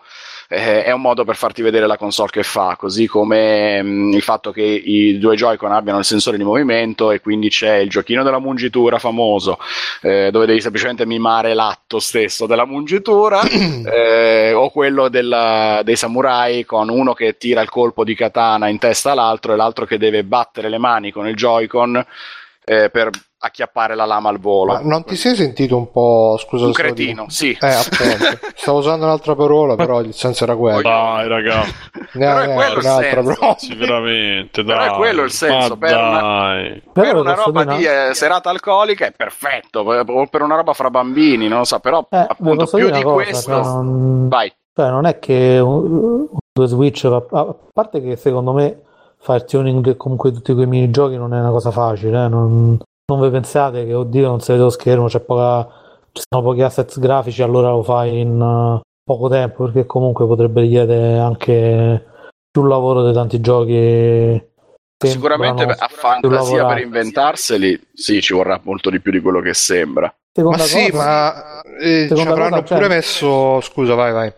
[0.52, 4.22] eh, è un modo per farti vedere la console che fa, così come mh, il
[4.22, 8.22] fatto che i due Joy-Con abbiano il sensore di movimento e quindi c'è il giochino
[8.22, 9.58] della mungitura famoso,
[10.02, 13.40] eh, dove devi semplicemente mimare l'atto stesso della mungitura,
[13.90, 18.78] eh, o quello della- dei samurai con uno che tira il colpo di katana in
[18.78, 22.04] testa all'altro e l'altro che deve battere le mani con il Joy-Con
[22.64, 23.10] eh, per
[23.44, 24.72] acchiappare la lama al volo.
[24.74, 27.30] Ma non ti sei sentito un po', scusa Un cretino, dico.
[27.30, 27.50] sì.
[27.60, 28.38] Eh, appunto.
[28.54, 30.80] Stavo usando un'altra parola, però il senso era quello.
[30.82, 31.62] Dai, raga.
[32.14, 33.40] Ne Però è ne quello il un'altra senso.
[33.40, 33.54] però.
[33.58, 34.88] Sì, veramente, Però dai.
[34.90, 36.52] è quello il senso, Ma per una-
[36.92, 40.72] per Però una roba di eh, serata alcolica è perfetto, per- o per una roba
[40.74, 43.50] fra bambini, non lo so, però Eh, appunto più di cosa, questo...
[43.50, 44.28] cioè, non...
[44.28, 48.82] Vai, Cioè, non è che un, due Switch, va- a parte che secondo me
[49.22, 53.20] fare tuning di comunque tutti quei minigiochi non è una cosa facile, eh, Non, non
[53.20, 55.68] vi pensate che oddio non si vede lo schermo, c'è poca,
[56.12, 60.62] ci sono pochi asset grafici, allora lo fai in eh, poco tempo, perché comunque potrebbe
[60.62, 62.04] richiedere anche
[62.50, 64.44] più lavoro di tanti giochi.
[65.04, 70.06] sicuramente a fantasia per inventarseli, sì, ci vorrà molto di più di quello che sembra.
[70.06, 73.60] Ma Seconda sì, cosa- ma eh, ci avranno cosa, pure cioè- messo.
[73.60, 74.32] Scusa, vai, vai.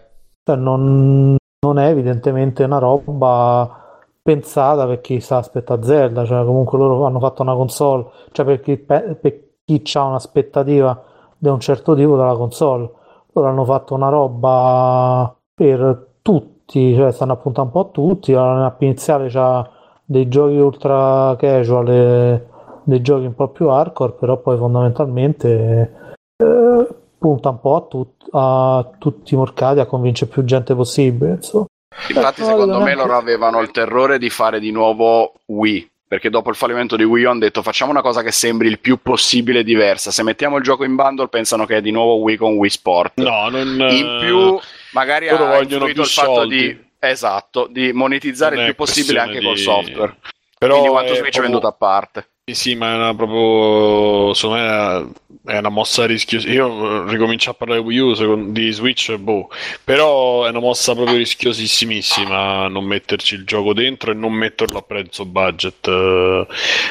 [0.46, 3.83] Cioè, non, non è evidentemente una roba
[4.24, 8.60] pensata per chi sta aspettando Zelda, cioè comunque loro hanno fatto una console, cioè per
[8.60, 11.02] chi, pe- per chi ha un'aspettativa
[11.36, 12.90] di un certo tipo dalla console,
[13.32, 18.64] loro hanno fatto una roba per tutti, cioè stanno appuntando un po' a tutti, la
[18.64, 19.68] app iniziale c'ha
[20.02, 22.46] dei giochi ultra casual e
[22.84, 25.92] dei giochi un po' più hardcore, però poi fondamentalmente
[26.36, 31.32] eh, punta un po' a, tut- a tutti i mercati, a convincere più gente possibile,
[31.32, 31.66] insomma.
[32.08, 35.90] Infatti, no, secondo me loro avevano il terrore di fare di nuovo Wii.
[36.06, 38.78] Perché dopo il fallimento di Wii U hanno detto facciamo una cosa che sembri il
[38.78, 40.10] più possibile diversa.
[40.10, 43.20] Se mettiamo il gioco in bundle pensano che è di nuovo Wii con Wii Sport.
[43.20, 43.66] No, non...
[43.90, 44.58] In più,
[44.92, 46.56] magari loro ha vogliono influito più il fatto soldi.
[46.56, 50.16] di esatto, di monetizzare Non il più possibile anche questione col di- software.
[50.58, 52.28] Però Quindi quanto è Switch è proprio- venduto a parte.
[52.52, 54.34] Sì, ma è una proprio.
[54.34, 55.12] Secondo me
[55.54, 56.46] è una mossa rischiosa.
[56.50, 59.48] Io ricomincio a parlare di Wii U secondo- di Switch, boh.
[59.82, 64.82] Però è una mossa proprio rischiosissimissima non metterci il gioco dentro e non metterlo a
[64.82, 65.86] prezzo budget.
[65.88, 66.46] eh,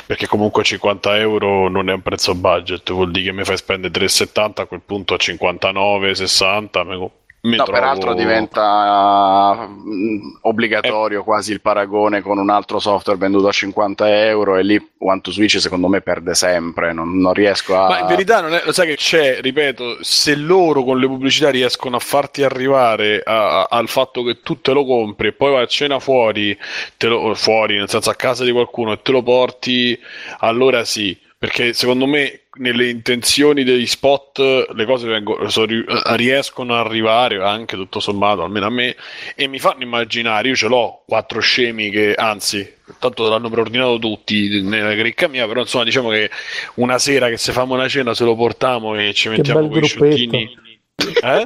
[0.07, 3.93] Perché comunque 50 euro non è un prezzo budget, vuol dire che mi fai spendere
[3.93, 6.83] 3,70 a quel punto a 59, 60.
[6.83, 7.09] Me,
[7.45, 13.49] mi No, trovo- peraltro diventa mm, obbligatorio quasi il paragone con un altro software venduto
[13.49, 17.75] a 50 euro e lì One to Switch secondo me perde sempre, non, non riesco
[17.77, 17.89] a...
[17.89, 21.49] Ma in verità non è, lo sai che c'è, ripeto, se loro con le pubblicità
[21.49, 25.51] riescono a farti arrivare a- a- al fatto che tu te lo compri e poi
[25.51, 26.57] vai a cena fuori,
[26.95, 29.99] te lo- fuori, nel senso a casa di qualcuno e te lo porti,
[30.39, 31.19] allora sì.
[31.43, 35.83] Perché secondo me nelle intenzioni degli spot le cose vengono, so- ri-
[36.15, 38.95] riescono ad arrivare anche tutto sommato, almeno a me,
[39.35, 44.61] e mi fanno immaginare, io ce l'ho quattro scemi che anzi, tanto l'hanno preordinato tutti
[44.61, 46.29] nella cricca mia, però insomma diciamo che
[46.75, 49.77] una sera che se famo una cena se lo portiamo e ci mettiamo bel con
[49.77, 50.15] i gruppetto.
[50.15, 50.57] sciottini.
[51.23, 51.45] Eh?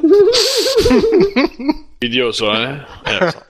[1.98, 2.86] Idioso, eh?
[3.04, 3.45] Eh, so.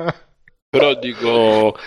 [0.70, 1.78] Però dico,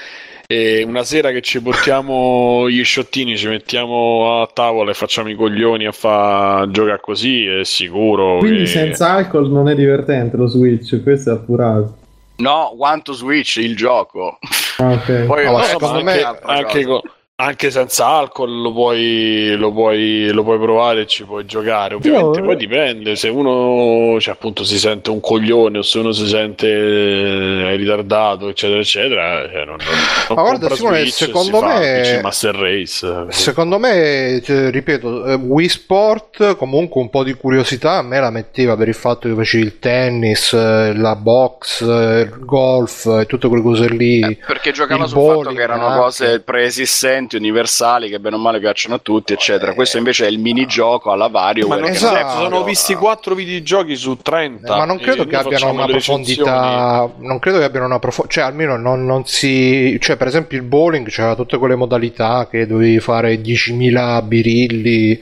[0.52, 5.36] e una sera che ci portiamo gli sciottini, ci mettiamo a tavola e facciamo i
[5.36, 8.38] coglioni a far giocare così, è sicuro.
[8.38, 8.66] Quindi che...
[8.66, 11.96] senza alcol non è divertente lo Switch, questo è appurato.
[12.38, 14.40] No, One to Switch, il gioco.
[14.78, 15.26] Ah, ok.
[15.26, 17.02] Poi No, no, ma ma secondo anche anche, co-
[17.40, 21.94] anche senza alcol lo puoi, lo, puoi, lo puoi provare e ci puoi giocare.
[21.94, 26.12] Ovviamente Io- poi dipende se uno cioè, appunto si sente un coglione o se uno
[26.12, 29.48] si sente eh, ritardato, eccetera, eccetera.
[29.50, 29.94] Cioè, non, non,
[30.28, 33.26] non Ma guarda, Simone, Switch, secondo me- Master Race.
[33.30, 38.30] Secondo me, cioè, ripeto, eh, Wii Sport comunque un po' di curiosità a me la
[38.30, 43.48] metteva per il fatto che facevi il tennis, eh, la box, il golf e tutte
[43.48, 44.20] quelle cose lì.
[44.20, 46.00] Eh, perché giocava sul fatto che erano anche.
[46.00, 49.74] cose preesistenti, universali, che bene o male piacciono a tutti, eccetera.
[49.74, 51.68] Questo invece è il minigioco alla Vario.
[51.68, 52.42] Ma non esatto.
[52.42, 54.74] sono visti quattro videogiochi su 30.
[54.74, 57.10] Eh, ma non credo che abbiano una profondità.
[57.18, 58.40] Non credo che abbiano una profondità.
[58.40, 59.98] Cioè, almeno non, non si.
[60.00, 65.12] Cioè, per esempio, il bowling c'era tutte quelle modalità che dovevi fare 10.000 birilli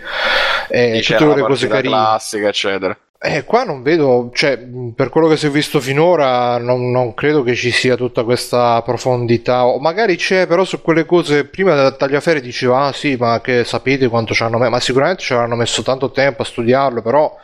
[0.68, 1.88] e recensioni, tutte quelle cose carine.
[1.88, 2.96] classica, eccetera.
[3.20, 4.56] Eh, qua non vedo, cioè,
[4.94, 8.80] per quello che si è visto finora, non, non credo che ci sia tutta questa
[8.82, 13.40] profondità, o magari c'è, però su quelle cose, prima da Tagliaferri diceva, ah sì, ma
[13.40, 17.02] che sapete quanto ci hanno messo, ma sicuramente ci hanno messo tanto tempo a studiarlo,
[17.02, 17.34] però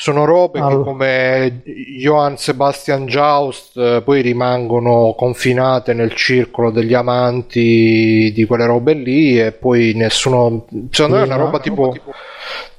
[0.00, 0.82] sono robe che Allora.
[0.82, 1.62] come
[1.98, 9.38] Johann Sebastian Joust eh, poi rimangono confinate nel circolo degli amanti di quelle robe lì
[9.38, 11.60] e poi nessuno, secondo me è una Sì, roba no?
[11.60, 12.00] tipo...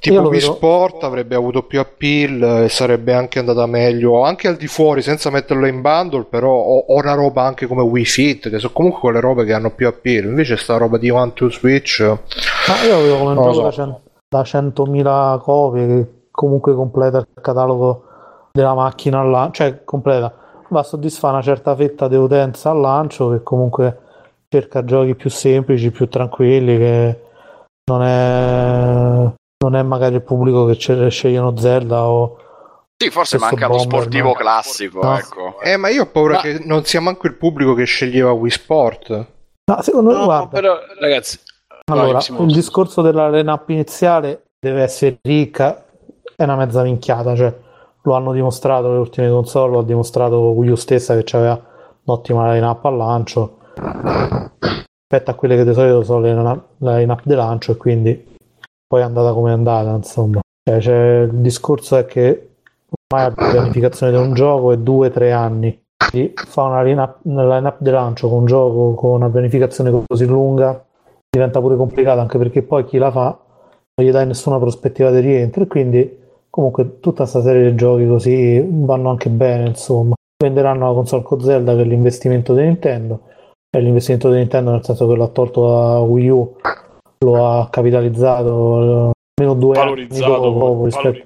[0.04, 4.56] Io Tipo Wii Sport avrebbe avuto più appeal e sarebbe anche andata meglio anche al
[4.56, 8.50] di fuori senza metterlo in bundle però o, o una roba anche come Wii Fit
[8.50, 11.48] che sono comunque quelle robe che hanno più appeal invece sta roba di One to
[11.50, 12.00] Switch
[12.64, 14.02] Ma io un Non lo gioco so.
[14.28, 18.04] da 100.000 copie che comunque completa il catalogo
[18.50, 20.34] della macchina al lancio, cioè completa,
[20.68, 23.98] va a soddisfare una certa fetta di utenza al lancio che comunque
[24.48, 27.20] cerca giochi più semplici, più tranquilli, che
[27.90, 29.32] non è,
[29.64, 32.36] non è magari il pubblico che ce- scegliono Zelda o...
[33.02, 34.00] Sì, forse manca lo Bomberman.
[34.02, 35.16] sportivo classico, No.
[35.18, 35.60] ecco.
[35.60, 38.50] eh ma io ho paura Ma- che non sia manco il pubblico che sceglieva Wii
[38.50, 39.26] Sport
[39.64, 41.38] No, secondo me, No, guarda, però ragazzi,
[41.90, 45.84] Allora, il discorso della line-up iniziale deve essere ricca,
[46.42, 47.54] è una mezza minchiata, cioè
[48.02, 51.60] lo hanno dimostrato le ultime console, lo ha dimostrato Wii stessa che aveva
[52.04, 57.20] un'ottima line-up al lancio rispetto a quelle che di solito sono le line- le line-up
[57.24, 58.26] di lancio e quindi
[58.86, 60.40] poi è andata come è andata, insomma.
[60.68, 62.50] Cioè, c'è- il discorso è che
[63.10, 65.80] ormai la pianificazione di un gioco è due o tre anni.
[66.10, 70.84] Quindi fa una line-up, line-up di lancio con un gioco con una pianificazione così lunga
[71.30, 73.38] diventa pure complicato anche perché poi chi la fa
[73.94, 76.21] non gli dai nessuna prospettiva di rientro e quindi
[76.52, 80.14] comunque tutta questa serie di giochi così vanno anche bene insomma.
[80.36, 83.22] Venderanno la console con Zelda che è l'investimento di Nintendo.
[83.70, 86.56] È l'investimento di Nintendo nel senso che l'ha tolto da Wii U
[87.24, 91.24] lo ha capitalizzato eh, almeno due anni dopo rispetto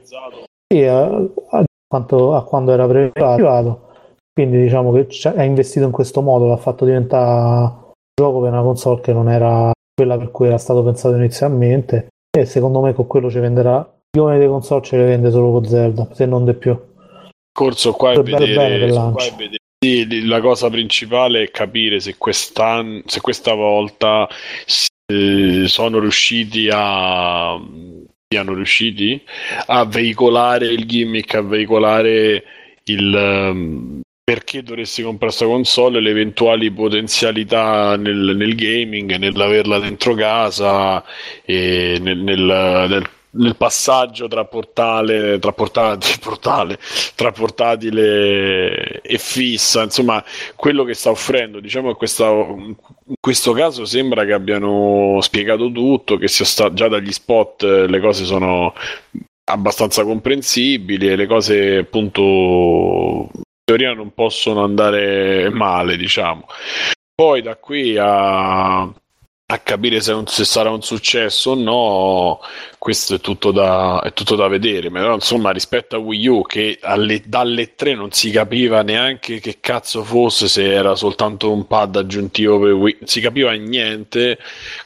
[0.72, 3.84] sì, a, a quanto- a quando era privato.
[4.32, 8.62] Quindi diciamo che ha investito in questo modo l'ha fatto diventare un gioco per una
[8.62, 12.08] console che non era quella per cui era stato pensato inizialmente.
[12.36, 15.66] E secondo me con quello ci venderà milioni di console ce le vende solo con
[15.66, 16.78] Zelda se non di più.
[17.52, 22.16] Corso qua è bene vedere, per qua è vedere- la cosa principale è capire se
[22.16, 24.26] quest'anno se questa volta
[25.06, 27.60] eh, sono riusciti a
[28.26, 29.22] siano riusciti
[29.66, 32.42] a veicolare il gimmick a veicolare
[32.84, 40.14] il ehm, perché dovresti comprare questa console, le eventuali potenzialità nel, nel gaming, nell'averla dentro
[40.14, 41.04] casa
[41.44, 46.78] e nel, nel- nel- nel passaggio tra portale, tra portale, portale,
[47.14, 50.22] tra portatile e fissa, insomma,
[50.54, 52.74] quello che sta offrendo, diciamo che questa, in
[53.20, 58.00] questo caso sembra che abbiano spiegato tutto, che sia sta, già dagli spot eh, le
[58.00, 58.74] cose sono
[59.48, 66.46] abbastanza comprensibili e le cose appunto in teoria non possono andare male, diciamo.
[67.14, 68.92] Poi da qui a,
[69.48, 72.40] a capire se, un- se sarà un successo o no,
[72.78, 74.90] questo è tutto da, è tutto da vedere.
[74.90, 79.58] Però insomma, rispetto a Wii U, che alle- dalle 3 non si capiva neanche che
[79.60, 84.36] cazzo fosse, se era soltanto un pad aggiuntivo per Wii, non si capiva niente.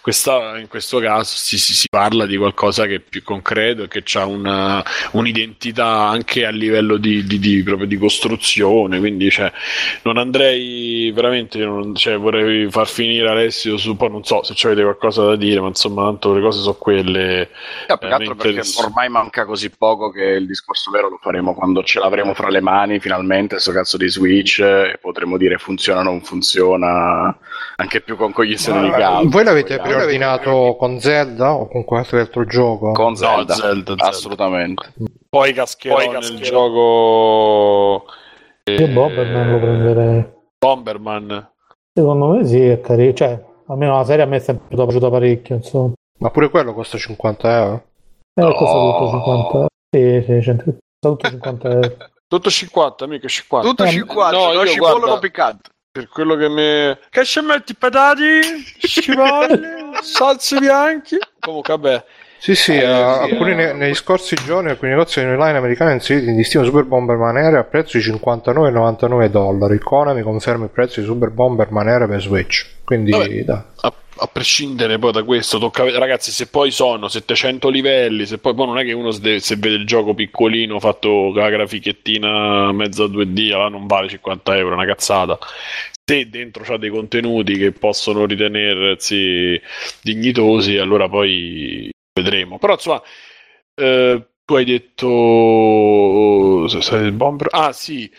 [0.02, 3.88] Questa, in questo caso si, si- si parla di qualcosa che è più concreto e
[3.88, 8.98] che ha una, un'identità anche a livello di, di- di- proprio di costruzione.
[8.98, 9.50] Quindi, cioè,
[10.02, 14.82] non andrei veramente, non- cioè, vorrei far finire Alessio su poi non so se avete
[14.82, 17.48] qualcosa da dire, ma insomma, tanto le cose sono quelle.
[17.88, 21.55] No, più che altro perché ormai manca così poco che il discorso vero lo faremo
[21.55, 26.01] quando ce l'avremo fra le mani finalmente, questo cazzo di Switch, e potremo dire funziona
[26.01, 27.36] o non funziona,
[27.76, 29.28] anche più con cognizione di causa.
[29.28, 32.92] Voi l'avete preordinato con Zelda o con qualche altro gioco?
[32.92, 34.09] Con Zelda, No, Zelda, Zelda.
[34.09, 34.92] assolutamente.
[35.28, 38.05] Poi cascherò Poi nel gioco.
[38.64, 40.26] Io Bomberman lo prenderei.
[40.59, 41.51] Bomberman.
[41.92, 43.12] Secondo me sì, è carino.
[43.14, 45.92] Cioè, almeno la serie a me è sempre piaciuta parecchio, insomma.
[46.18, 47.84] Ma pure quello costa 50 euro.
[48.34, 48.52] Eh, No.
[48.54, 49.66] costa tutto 50 euro.
[49.90, 51.96] Sì, sì, cento- costa tutto 50 euro.
[52.30, 53.68] Tutto 50, mica 50.
[53.68, 55.70] Tutto Eh, 50, no, no, io cipolla guarda- piccante.
[55.90, 56.96] Per quello che mi.
[57.10, 58.22] Che ci metti patati?
[58.78, 59.58] Scivolli?
[60.00, 61.16] salse bianchi?
[61.40, 62.04] Comunque, vabbè.
[62.43, 63.55] Sì, sì, Eh, eh, sì, alcuni eh.
[63.55, 67.55] ne- negli scorsi giorni alcuni negozi online americani hanno inserito in listino Super Bomberman Air
[67.57, 69.78] a prezzo di 59,99 dollari.
[69.78, 72.66] Konami conferma il prezzo di Super Bomberman Air per Switch.
[72.82, 73.45] Quindi, Vabbè.
[73.45, 73.62] dai.
[73.82, 78.55] A, a prescindere poi da questo, tocca ragazzi, se poi sono 700 livelli, se poi,
[78.55, 82.72] poi non è che uno se, se vede il gioco piccolino fatto con la grafichettina
[82.72, 85.38] mezza 2D, allora non vale 50 euro, è una cazzata.
[86.05, 89.61] Se dentro c'ha dei contenuti che possono ritenersi
[90.03, 92.58] dignitosi, allora poi vedremo.
[92.58, 93.02] Però insomma,
[93.74, 97.48] eh, tu hai detto se- se il bomber...
[97.50, 98.11] Ah sì,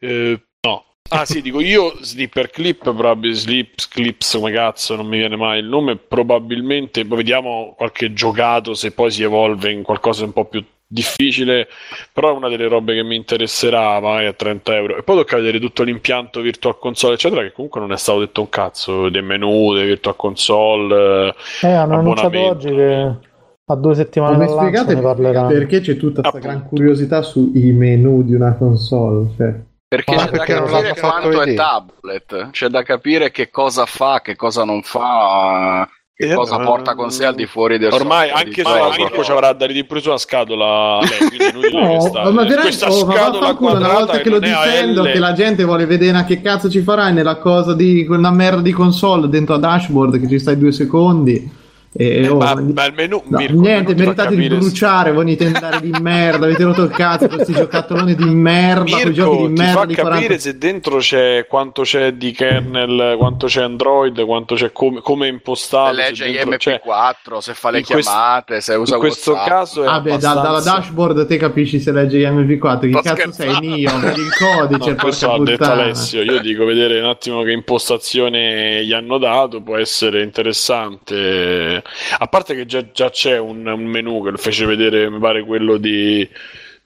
[0.00, 0.84] eh, no.
[1.10, 5.58] Ah sì, dico io Slipper Clip, probabilmente Slips, Clips, come cazzo, non mi viene mai
[5.60, 10.64] il nome, probabilmente, vediamo qualche giocato se poi si evolve in qualcosa un po' più
[10.86, 11.68] difficile,
[12.12, 14.96] però è una delle robe che mi interesserà, magari a 30 euro.
[14.96, 18.40] E poi tocca vedere tutto l'impianto Virtual Console, eccetera, che comunque non è stato detto
[18.40, 23.32] un cazzo, dei menu, dei Virtual Console, eh, hanno annunciato oggi che
[23.66, 27.22] a due settimane Ma mi dal lancio spiegate ne perché c'è tutta questa gran curiosità
[27.22, 29.28] sui menu di una console?
[29.36, 29.54] Cioè,
[29.88, 33.86] Perché Ma c'è da perché non capire quanto è tablet, c'è da capire che cosa
[33.86, 37.78] fa, che cosa non fa, che Eh, cosa ma- porta con sé al di fuori
[37.78, 39.02] del Ormai software anche se.
[39.02, 43.06] Mirko ci avrà da ridere pure sulla scatola, che No, sta- ma veramente questa oh,
[43.06, 46.40] ma scatola vaffanculo, una volta che lo difendo che la gente vuole vedere a che
[46.42, 50.38] cazzo ci farai nella cosa di quella merda di console dentro a dashboard che ci
[50.38, 51.62] stai due secondi
[51.96, 55.30] Eh, oh, ma, ma- menu, No, Mirko, il niente, meritate di capire se- bruciare, voi
[55.30, 59.46] intendare di merda, avete rotto il cazzo con questi giocattoloni di merda, i giochi Mirko
[59.46, 63.62] di merda fa di capire 40 se dentro c'è quanto c'è di kernel, quanto c'è
[63.62, 65.94] Android, quanto c'è come, come impostato.
[65.94, 69.30] Se legge gli dentro- cioè, MP4, se fa le in chiamate, se usa in questo
[69.32, 69.48] WhatsApp.
[69.48, 73.30] caso è Ah beh, da- dalla dashboard te capisci se legge gli MP4, che cazzo
[73.32, 73.60] sei scherzando.
[73.76, 75.64] Nio, vedi il codice, No, questo l'ha detto.
[75.64, 76.22] Alessio.
[76.22, 81.82] Io dico vedere un attimo che impostazione gli hanno dato, può essere interessante.
[82.18, 85.44] A parte che già, già c'è un, un menu che lo fece vedere, mi pare
[85.44, 86.28] quello di,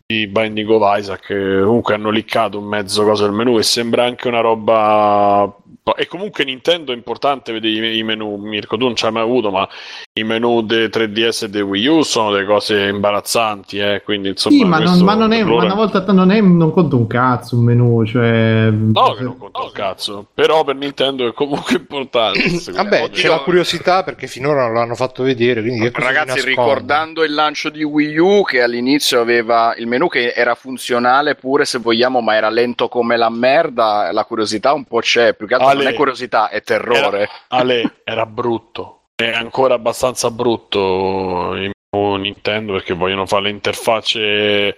[0.07, 1.27] di Binding of Isaac.
[1.29, 5.55] Comunque hanno liccato un mezzo cosa del menu e sembra anche una roba.
[5.95, 8.37] E comunque Nintendo è importante vedere i, menu.
[8.37, 9.69] Mirko, tu non ci hai mai avuto, ma
[10.13, 14.03] i menu dei 3DS e dei Wii U sono delle cose imbarazzanti, eh.
[14.05, 14.57] Quindi insomma.
[14.57, 17.57] Sì, ma non, ma non è, ma una volta non, è, non conta un cazzo
[17.57, 18.71] un menu, cioè...
[18.71, 20.27] No, che non conta un cazzo.
[20.33, 22.41] Però per Nintendo è comunque importante.
[22.73, 23.11] Vabbè, me.
[23.11, 25.61] c'è la curiosità perché finora non l'hanno fatto vedere.
[25.61, 30.55] Quindi Ragazzi, ricordando il lancio di Wii U, che all'inizio aveva il menu che era
[30.55, 35.35] funzionale pure se vogliamo, ma era lento come la merda, la curiosità un po' c'è.
[35.35, 35.85] Più che altro Ale.
[35.85, 37.29] non è curiosità, è terrore.
[37.49, 39.03] Ale, era brutto.
[39.15, 44.77] È ancora abbastanza brutto in Nintendo perché vogliono fare le interfacce.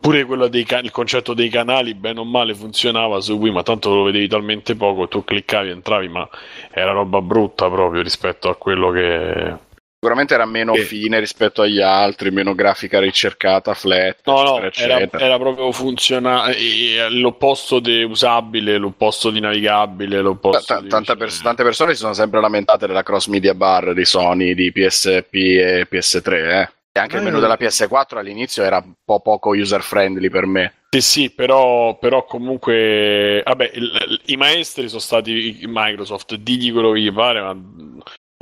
[0.00, 3.62] Pure quello dei can- il concetto dei canali, bene o male, funzionava su Wii, ma
[3.64, 6.28] tanto lo vedevi talmente poco, tu cliccavi, entravi, ma
[6.70, 9.56] era roba brutta proprio rispetto a quello che,
[10.04, 10.82] Sicuramente era meno Sì.
[10.82, 15.24] fine rispetto agli altri, meno grafica ricercata, flat, No, no, eccetera, era, eccetera.
[15.24, 20.88] era proprio funzionale, l'opposto di usabile, l'opposto di navigabile, l'opposto di...
[20.88, 24.70] tanta pers- tante persone si sono sempre lamentate della cross media bar di Sony, di
[24.72, 26.68] PSP e PS3, eh.
[26.92, 30.44] E anche il Eh, menu della PS4 all'inizio era un po' poco user friendly per
[30.44, 30.74] me.
[30.90, 37.00] Sì, sì, però, però comunque, vabbè, il- i maestri sono stati Microsoft, digli quello che
[37.00, 37.56] gli pare, ma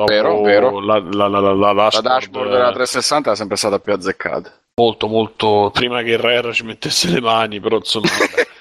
[0.04, 0.80] Vero, vero.
[0.80, 4.60] La, la, la, la, la La dashboard, dashboard della 360 è sempre stata più azzeccata.
[4.74, 8.08] molto, molto prima che Rare ci mettesse le mani, però insomma.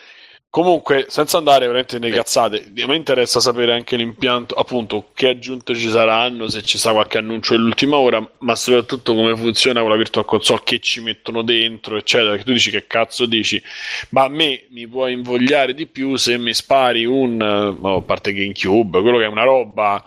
[0.52, 5.74] Comunque, senza andare veramente nelle cazzate, a me interessa sapere anche l'impianto, appunto, che aggiunte
[5.76, 9.96] ci saranno, se ci sarà qualche annuncio dell'ultima ora, ma soprattutto come funziona con la
[9.96, 12.36] Virtual Console, che ci mettono dentro, eccetera.
[12.36, 13.64] Che tu dici che cazzo dici,
[14.10, 18.02] ma a me mi può invogliare di più se mi spari un, eh, no, a
[18.02, 20.04] parte GameCube, quello che è una roba.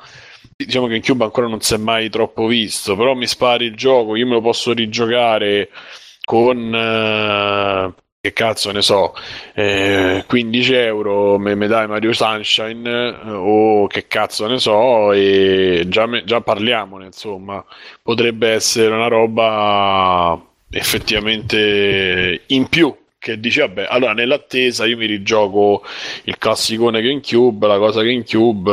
[0.57, 3.74] Diciamo che in Cube ancora non si è mai troppo visto, però mi spari il
[3.76, 5.68] gioco, io me lo posso rigiocare
[6.24, 9.14] con, eh, che cazzo ne so,
[9.55, 15.84] eh, 15 euro me, me dai Mario Sunshine eh, o che cazzo ne so e
[15.88, 17.62] già, me- già parliamone insomma,
[18.02, 20.40] potrebbe essere una roba
[20.70, 22.94] effettivamente in più
[23.25, 25.83] che dice vabbè allora nell'attesa io mi rigioco
[26.25, 28.70] il classicone GameCube la cosa GameCube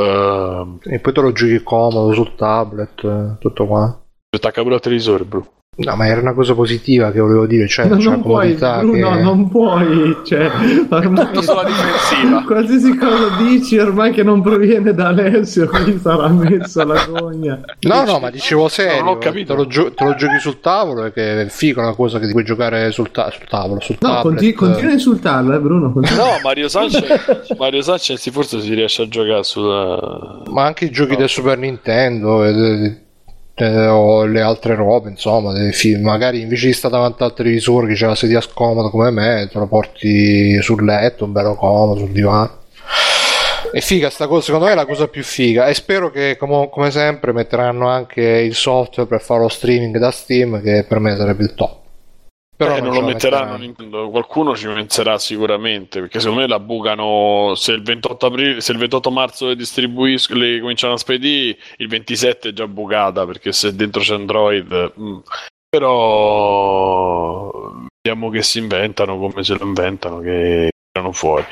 [0.84, 3.98] eh, E poi te lo giochi comodo sul tablet, eh, tutto qua.
[4.30, 7.88] attacca pure al televisore bro No, ma era una cosa positiva che volevo dire, cioè,
[7.88, 9.22] la non puoi, comodità Bruno, che...
[9.22, 10.18] non puoi.
[10.24, 10.50] Cioè,
[10.90, 12.44] ormai, Tutto sulla difensiva.
[12.44, 17.60] qualsiasi cosa dici ormai che non proviene da Alessio, qui sarà messo la gogna.
[17.82, 19.54] No, no, ma dicevo serio, Non ho capito.
[19.54, 22.26] Te, lo gio- te lo giochi sul tavolo e che è figo una cosa che
[22.28, 24.24] ti puoi giocare sul, ta- sul tavolo, sul No, tablet.
[24.24, 25.92] conti- continua a insultarlo, eh, Bruno.
[25.92, 26.24] continua.
[26.26, 31.16] no Mario Sanchez Mario Sanchez forse si riesce a giocare sulla Ma anche i giochi
[31.16, 33.01] del Super Nintendo e,
[33.62, 36.04] e- o le altre robe, insomma, film.
[36.04, 39.60] magari invece di stare davanti al televisore che c'è la sedia scomoda come me, te
[39.60, 42.60] lo porti sul letto, bello comodo, sul divano.
[43.72, 46.68] È figa sta cosa, secondo me è la cosa più figa e spero che come,
[46.70, 51.16] come sempre metteranno anche il software per fare lo streaming da Steam che per me
[51.16, 51.81] sarebbe il top.
[52.62, 57.54] Però Eh, non, lo metteranno Nintendo, qualcuno ci penserà sicuramente perché secondo me la bucano
[57.56, 61.88] se il 28, aprile, se il 28 marzo le distribuiscono le cominciano a spedire il
[61.88, 65.18] 27 è già bucata perché se dentro c'è Android mm.
[65.70, 67.50] però
[68.00, 71.46] vediamo che si inventano come se lo inventano che tirano fuori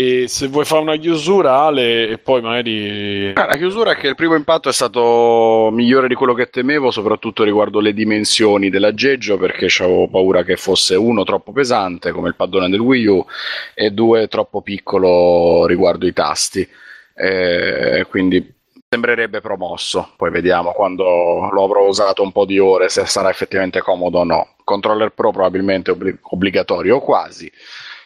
[0.00, 4.08] e se vuoi fare una chiusura Ale e poi magari Ah, La chiusura è che
[4.08, 9.36] il primo impatto è stato migliore di quello che temevo, soprattutto riguardo le dimensioni dell'aggeggio,
[9.36, 13.26] perché avevo paura che fosse uno troppo pesante, come il paddone del Wii U,
[13.74, 16.66] e due troppo piccolo riguardo i tasti.
[17.14, 20.12] Eh, quindi sembrerebbe promosso.
[20.16, 24.24] Poi vediamo quando lo avrò usato un po' di ore se sarà effettivamente comodo o
[24.24, 24.54] no.
[24.64, 27.50] Controller Pro probabilmente obbli- obbligatorio o quasi.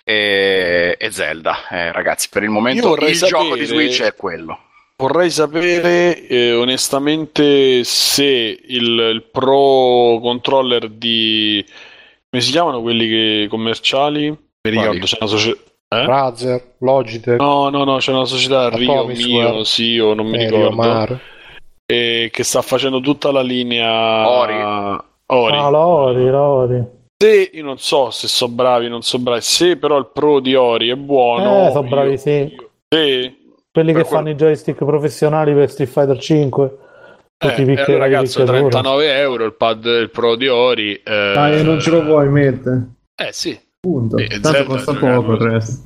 [0.05, 4.59] E, e Zelda, Eh, ragazzi, per il momento il gioco di sapere- Switch è quello.
[4.97, 11.65] Vorrei sapere eh, onestamente se il, il Pro Controller di...
[12.31, 14.29] come si chiamano quelli che, commerciali?
[14.31, 15.61] Mi ricordo, c'è una società...
[15.89, 16.07] Eh?
[16.07, 19.07] Razer, Logitech, No, no, no, c'è una società Rio.
[19.07, 21.21] Mio, sì, o non mi eh, ricordo, Riomar.
[21.87, 25.03] e che sta facendo tutta la linea Ori.
[25.27, 25.57] Ori.
[25.57, 26.85] Ah, Lori, Lori.
[27.17, 30.55] Se io non so se sono bravi, non so bravi, se però il Pro di
[30.55, 32.31] Ori è buono, Eh, sono bravi, io- sì.
[32.31, 33.43] io- sì,
[33.75, 36.77] Quelli Per che quello- fanno i joystick professionali per Street Fighter 5.
[37.37, 38.69] Tutti Eh, i e picchi- allora, i ragazzo, picchiatura.
[38.69, 40.95] 39 euro il pad il Pro di Ori.
[41.03, 42.87] Eh, Ah, e non ce lo vuoi mettere.
[43.17, 44.17] Eh sì, Punto.
[44.17, 45.83] E Tanto Zelda costa poco il resto.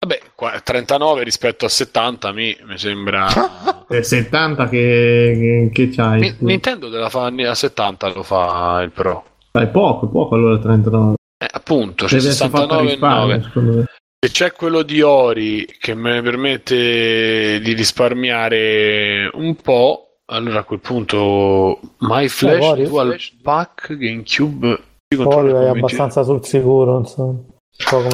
[0.00, 3.26] vabbè, qua- 39 rispetto a 70 mi, mi sembra...
[3.88, 6.20] E 70 che, che, che c'hai?
[6.20, 9.24] Ni- Nintendo te la fa a 70 lo fa il Pro.
[9.52, 11.14] Dai, poco, poco allora 39.
[11.42, 12.80] Eh, appunto, a 69,9.
[12.80, 13.84] risparmio, secondo me.
[14.22, 20.04] E c'è quello di Ori che mi permette di risparmiare un po'.
[20.26, 24.80] Allora a quel punto My Flash Ori- Dual Pack GameCube
[25.16, 27.40] Poi vai abbastanza sul sicuro, insomma.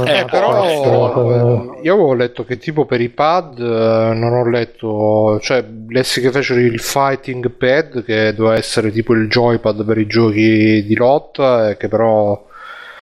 [0.07, 4.49] Eh, Però Quest, eh, io avevo letto che tipo per i pad eh, non ho
[4.49, 9.99] letto, cioè lessi che fecero il fighting pad che doveva essere tipo il joypad per
[9.99, 12.47] i giochi di lotta e che però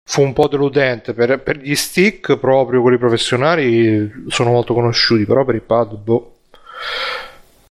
[0.03, 1.13] fu un po' deludente.
[1.13, 6.35] Per, per gli stick proprio quelli professionali sono molto conosciuti però per i pad boh.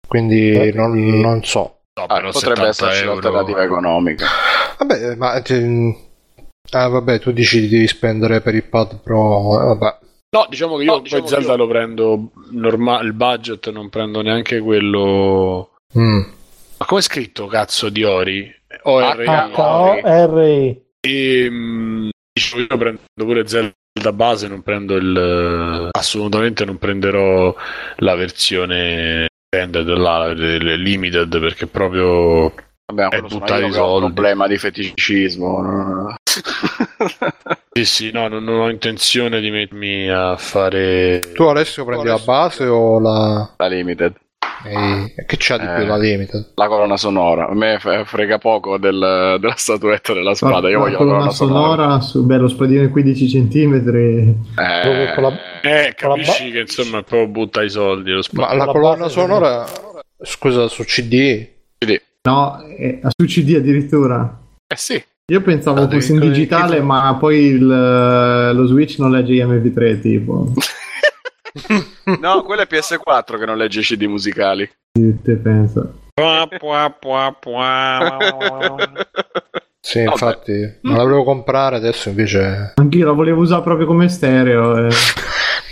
[0.06, 1.74] Quindi Eh, non, non so.
[1.98, 4.26] No, Ah, però potrebbe 70 esserci un'alternativa economica.
[4.78, 5.96] vabbè ma te-
[6.70, 9.98] ah, vabbè tu dici di devi spendere per il pad pro eh, vabbè
[10.30, 13.88] No, diciamo che io No, diciamo poi Zelda io- lo prendo normale, il budget non
[13.88, 15.70] prendo neanche quello.
[15.98, 16.20] Mm.
[16.76, 18.54] Ma come è scritto cazzo di Ori?
[18.82, 20.82] O-R-I.
[21.00, 25.88] E mh, dicevo, io prendo pure Zelda base, non prendo il.
[25.92, 27.54] Assolutamente non prenderò
[27.96, 32.52] la versione standard, la, limited, perché proprio.
[32.90, 34.12] Vabbè, È sono buttare i ho un soldi.
[34.14, 35.60] problema di feticismo.
[35.60, 36.14] no?
[37.72, 41.20] Sì, sì, no, non, non ho intenzione di mettermi a fare.
[41.34, 44.14] tu Alessio prendi la base o la La limited.
[44.64, 45.74] e che c'ha di Eh.
[45.76, 47.46] più la limited La colonna sonora.
[47.48, 50.68] A me frega poco del- della statuetta della spada.
[50.70, 51.76] Io La voglio la colonna colonna sonora.
[51.76, 53.74] sonora su beh, lo spadino di 15 cm.
[53.74, 58.12] Eh, Con la- Eh, Con la capisci ba- che insomma proprio butta i soldi.
[58.12, 59.66] Lo Ma la la colonna base sonora,
[60.22, 61.56] scusa, su CD?
[62.30, 64.38] No, è su CD addirittura.
[64.66, 65.02] eh sì.
[65.30, 70.00] Io pensavo Ah, fosse in digitale, ma poi il- lo Switch non legge gli MP3
[70.00, 70.52] tipo.
[72.20, 74.68] No, quello è PS4 che non legge i CD musicali.
[74.92, 75.90] Te pensa.
[76.14, 78.76] Pua, pua, pua, pua.
[79.80, 80.10] Sì, Vabbè.
[80.10, 80.52] infatti,
[80.82, 82.72] me la volevo comprare, adesso invece...
[82.76, 84.86] Anch'io la volevo usare proprio come stereo.
[84.86, 84.90] eh.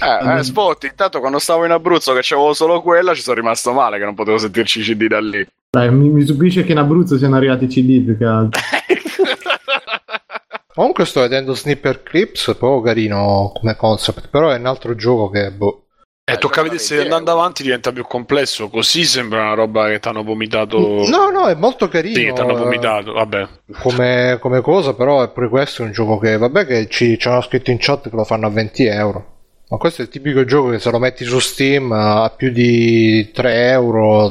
[0.01, 3.73] Eh, eh, Spot, intanto quando stavo in Abruzzo che c'avevo solo quella ci sono rimasto
[3.73, 5.47] male che non potevo sentirci i CD da lì.
[5.77, 8.63] Dai, mi, mi stupisce che in Abruzzo siano arrivati i CD più che altro.
[10.75, 15.51] Comunque sto vedendo Snipper Clips, proprio carino come concept, però è un altro gioco che...
[15.51, 15.83] Boh.
[16.25, 18.71] E Eh, tocca vedere se andando avanti diventa più complesso.
[18.71, 20.79] Così sembra una roba che ti hanno vomitato.
[20.79, 22.15] No, no, è molto carino.
[22.15, 23.13] Sì, che ti hanno eh, vomitato.
[23.13, 23.47] Vabbè.
[23.83, 27.43] come, come cosa, però è pure questo un gioco che, vabbè, che ci, ci hanno
[27.43, 29.36] scritto in chat che lo fanno a 20 euro.
[29.69, 33.31] Ma questo è il tipico gioco che se lo metti su Steam ha più di
[33.33, 34.31] 3 euro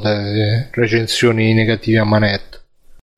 [0.72, 2.58] recensioni negative a manetta.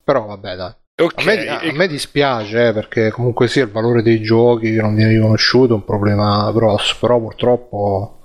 [0.02, 0.72] Però vabbè, dai.
[1.00, 1.20] Ok.
[1.20, 4.96] A me, a me dispiace eh, perché comunque sia il valore dei giochi che non
[4.96, 8.22] viene riconosciuto è un problema grosso, però purtroppo...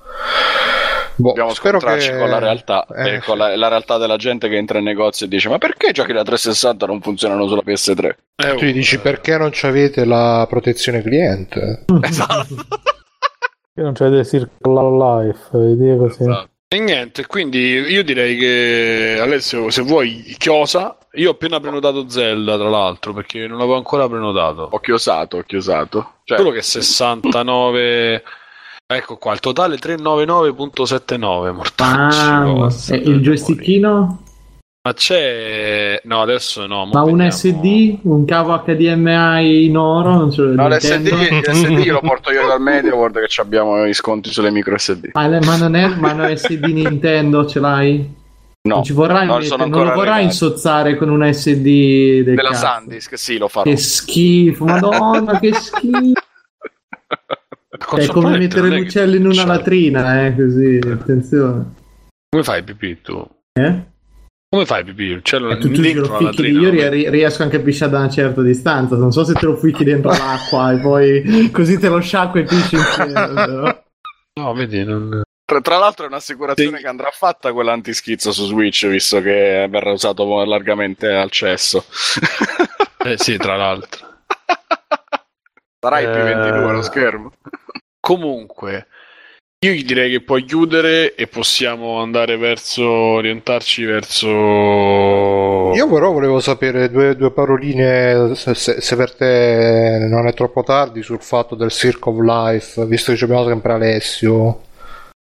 [1.16, 2.18] Boh, Dobbiamo spero scontrarci che...
[2.18, 5.28] con la realtà, Eh, e con la, la realtà della gente che entra in negozio
[5.28, 8.10] e dice ma perché i giochi da 360 non funzionano sulla PS3?
[8.38, 11.86] Eh, Tu gli dici perché non ci avete la protezione cliente?
[12.02, 12.56] esatto.
[13.76, 16.22] Che non c'è del Circle Life, idee così.
[16.22, 16.50] Esatto.
[16.68, 20.98] E niente, quindi io direi che Alessio, se vuoi, chiosa.
[21.14, 24.70] Io ho appena prenotato Zelda, tra l'altro, perché non l'avevo ancora prenotato.
[24.72, 26.14] Ho chiosato, ho chiosato.
[26.24, 28.24] Cioè, Solo che 69.
[28.86, 32.20] Ecco qua, il totale 399.79 mortacci.
[32.20, 34.23] Ah, e il joystickino?
[34.86, 36.02] Ma c'è.
[36.04, 36.86] No, adesso no.
[36.88, 37.32] Ma un vediamo.
[37.32, 38.00] SD?
[38.02, 40.12] Un cavo HDMI in oro?
[40.16, 43.86] Non ce lo no, l'SD, l'SD lo porto io dal medio, guarda che ci abbiamo
[43.86, 45.12] i sconti sulle micro SD.
[45.14, 48.14] Ah, ma non è ma non è SD Nintendo, ce l'hai?
[48.66, 50.24] No, non ci vorrai non non lo vorrai arrivati.
[50.24, 52.66] insozzare con un SD del della cazzo.
[52.66, 53.70] Sandisk, sì, lo farò.
[53.70, 56.20] Che schifo, madonna, che schifo.
[57.96, 61.74] È come mettere l'uccello in una latrina, eh, così, attenzione.
[62.30, 63.26] Come fai pipì tu?
[63.54, 63.92] Eh?
[64.54, 65.12] Come fai pipì?
[65.14, 66.60] L'uccello E tu, tu dentro lo ficchi, latrina?
[66.62, 66.90] io no?
[66.92, 69.84] ri- riesco anche a pisciare da una certa distanza, non so se te lo ficchi
[69.84, 73.14] dentro l'acqua e poi così te lo sciacqua e pisci insieme.
[73.34, 73.84] però.
[74.40, 75.24] No, vedi, non...
[75.44, 76.84] Tra, tra l'altro è un'assicurazione Sì.
[76.84, 81.86] che andrà fatta quella antischizzo su Switch, visto che verrà usato largamente al cesso.
[83.06, 84.08] Eh sì, tra l'altro.
[85.78, 86.36] Sarà il Eh.
[86.36, 87.32] P22 lo schermo.
[88.00, 88.88] Comunque,
[89.64, 94.28] io gli direi che puoi chiudere e possiamo andare verso, orientarci verso...
[95.74, 100.64] Io però volevo sapere due, due paroline se, se- se per te non è troppo
[100.64, 104.64] tardi sul fatto del Circle of Life, visto che ci abbiamo sempre Alessio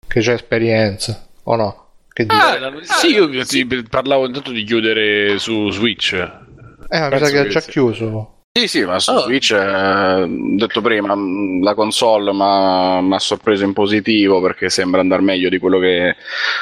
[0.06, 1.86] che c'è esperienza, o no?
[2.12, 2.24] Che?
[2.28, 6.12] Ah, la- sì, io ti parlavo intanto di chiudere su Switch.
[6.12, 7.70] eh, ma mi sa che ha già sì.
[7.70, 8.37] chiuso.
[8.58, 9.20] Sì, sì, ma su Oh.
[9.20, 15.00] Switch, eh, ho detto prima, mh, la console mi ha sorpreso in positivo perché sembra
[15.00, 16.16] andare meglio di quello che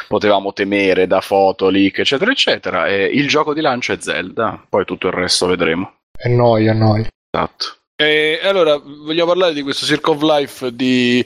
[0.07, 2.87] potevamo temere da foto, leak, eccetera, eccetera.
[2.87, 5.95] E il gioco di lancio è Zelda, poi tutto il resto vedremo.
[6.15, 7.09] È noia, noia.
[7.31, 7.77] Esatto.
[7.97, 11.25] E allora, vogliamo parlare di questo Circle of Life di...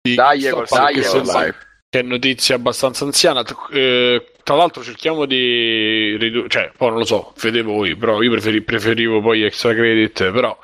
[0.00, 1.65] di Dai, perché dai, live.
[1.88, 3.42] Che è notizia abbastanza anziana.
[3.42, 8.22] T- eh, tra l'altro cerchiamo di ridurre, cioè, poi non lo so, fede voi, però
[8.22, 10.56] io preferi- preferivo poi extra credit, però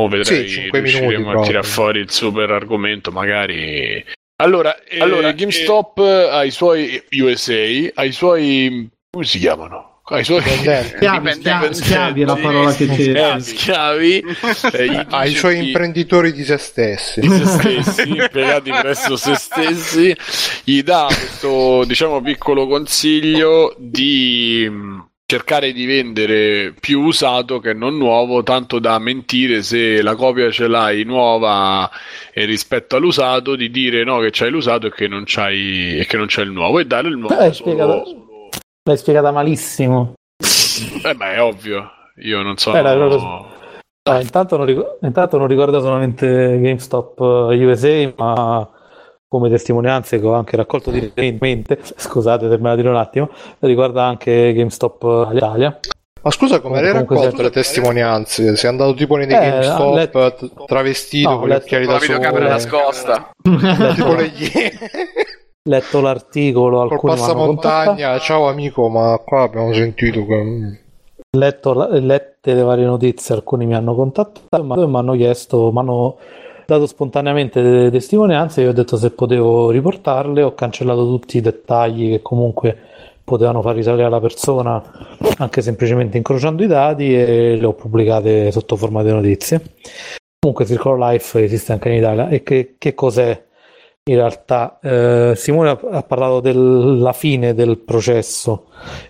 [0.00, 1.62] mo vedrei Sì, riusciremo a tirare proprio.
[1.62, 4.04] fuori il super argomento, magari.
[4.40, 9.87] Allora, eh, Allora, GameStop ha i suoi USA, ha i suoi come si chiamano?
[10.10, 10.40] Ha i suoi.
[10.42, 13.38] Schiavi, schiavi, schiavi è la parola che c'è.
[13.40, 14.24] schiavi
[14.72, 17.20] eh, i- Ha i suoi imprenditori di se stessi.
[17.20, 20.16] di se stessi, impiegati presso se stessi,
[20.64, 27.98] gli dà questo diciamo piccolo consiglio di mh, cercare di vendere più usato che non
[27.98, 31.90] nuovo, tanto da mentire se la copia ce l'hai nuova
[32.32, 36.16] e rispetto all'usato, di dire no che c'hai l'usato e che non c'hai e che
[36.16, 38.22] non c'è il nuovo e dare il nuovo spiegata, solo-
[38.88, 40.14] l'hai spiegata malissimo.
[41.04, 41.90] Eh beh, è ovvio.
[42.22, 42.74] Io non so.
[42.74, 43.56] Eh, la- la-
[44.08, 47.20] Ah, intanto, non ric- intanto non ricorda solamente GameStop
[47.52, 48.68] eh, USA, ma
[49.28, 53.28] come testimonianze che ho anche raccolto direttamente, scusate se me la tiro un attimo,
[53.58, 55.78] riguarda anche GameStop Italia.
[56.22, 58.56] Ma scusa, come Comunque raccolto sempre- le testimonianze?
[58.56, 61.92] Sei andato tipo nei Eh, GameStop letto- t- travestito No, con gli letto- occhiali Con
[61.94, 63.30] da la videocamera sole, nascosta.
[63.94, 64.78] tipo le iene.
[65.68, 70.80] Letto l'articolo, Col alcuni contattato, passamontagna, ciao amico, ma qua abbiamo sentito che...
[71.36, 75.78] letto, la- lette le varie notizie, alcuni mi hanno contattato, ma mi hanno chiesto, mi
[75.78, 76.16] hanno
[76.66, 82.10] dato spontaneamente delle testimonianze, io ho detto se potevo riportarle, ho cancellato tutti i dettagli
[82.10, 82.76] che comunque
[83.24, 84.82] potevano far risalire alla persona
[85.36, 89.60] anche semplicemente incrociando i dati e le ho pubblicate sotto forma di notizie.
[90.40, 92.28] Comunque Circle Life esiste anche in Italia.
[92.28, 93.44] E che, che cos'è
[94.10, 94.78] in realtà?
[94.82, 98.66] Eh, Simone ha, ha parlato della fine del processo.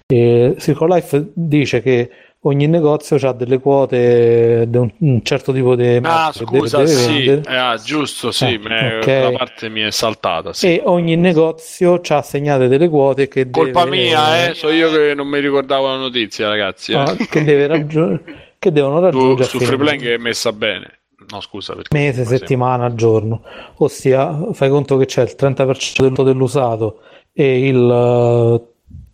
[0.06, 2.10] E Circle Life dice che
[2.42, 6.76] ogni negozio ha delle quote di un, un certo tipo di Ah, marchi che scusa,
[6.78, 7.52] deve sì, vendere.
[7.52, 9.02] eh, ah, giusto, sì, Eh, me- ok.
[9.04, 10.52] quella parte mi è saltata.
[10.52, 10.76] Sì.
[10.78, 15.14] e ogni negozio ha assegnate delle quote che Colpa deve, mia, eh, so io che
[15.14, 16.92] non mi ricordavo la notizia, ragazzi.
[16.92, 16.96] eh.
[16.96, 18.20] no, che, deve raggiu-
[18.58, 20.97] che devono raggiungere a su fine Freeplank è messa bene.
[21.30, 23.42] No, scusa, perché mese, settimana, giorno.
[23.76, 27.00] Ossia, fai conto che c'è il 30% del- dell'usato
[27.32, 28.62] e il eh,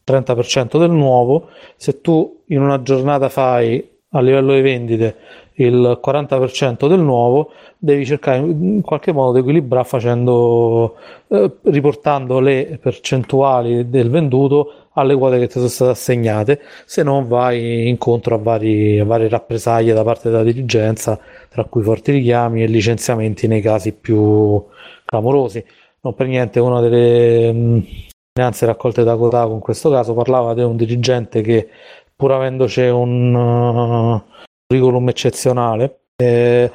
[0.04, 1.48] 30% del nuovo.
[1.76, 5.16] Se tu in una giornata fai a livello di vendite
[5.54, 10.96] il 40% del nuovo, devi cercare in qualche modo di equilibrare facendo,
[11.28, 17.24] eh, riportando le percentuali del venduto alle quote che ti sono state assegnate, se no
[17.26, 21.18] vai incontro a, vari, a varie rappresaglie da parte della dirigenza,
[21.54, 24.60] tra cui forti richiami e licenziamenti nei casi più
[25.04, 25.64] clamorosi.
[26.00, 27.86] Non per niente una delle mh,
[28.32, 31.68] finanze raccolte da Kotaku in questo caso parlava di un dirigente che
[32.16, 34.22] pur avendoci un uh,
[34.66, 36.72] curriculum eccezionale eh,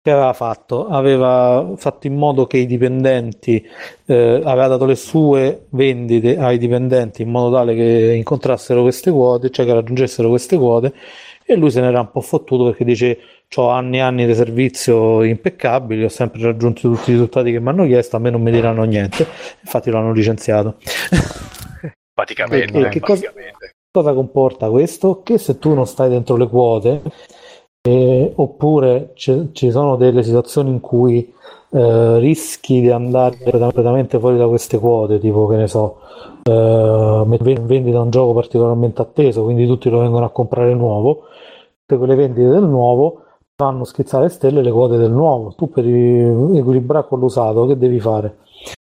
[0.00, 0.86] che aveva fatto?
[0.86, 3.60] Aveva fatto in modo che i dipendenti
[4.06, 9.50] eh, aveva dato le sue vendite ai dipendenti in modo tale che incontrassero queste quote,
[9.50, 10.92] cioè che raggiungessero queste quote
[11.44, 13.18] e lui se n'era un po' fottuto perché dice
[13.56, 17.68] ho anni e anni di servizio impeccabili, ho sempre raggiunto tutti i risultati che mi
[17.68, 19.26] hanno chiesto, a me non mi diranno niente,
[19.62, 20.76] infatti l'hanno licenziato.
[22.12, 22.78] Praticamente.
[22.78, 23.32] E che cosa-
[23.96, 25.22] Cosa comporta questo?
[25.22, 27.00] Che se tu non stai dentro le quote,
[27.80, 31.32] eh, oppure ci- ci sono delle situazioni in cui
[31.70, 35.98] eh, rischi di andare completamente fuori da queste quote, tipo che ne so,
[36.42, 37.24] eh,
[37.62, 41.22] vendita un gioco particolarmente atteso, quindi tutti lo vengono a comprare nuovo,
[41.80, 43.23] tutte quelle vendite del nuovo
[43.56, 45.54] fanno schizzare stelle le quote del nuovo.
[45.54, 48.38] Tu per equilibrare con l'usato, che devi fare?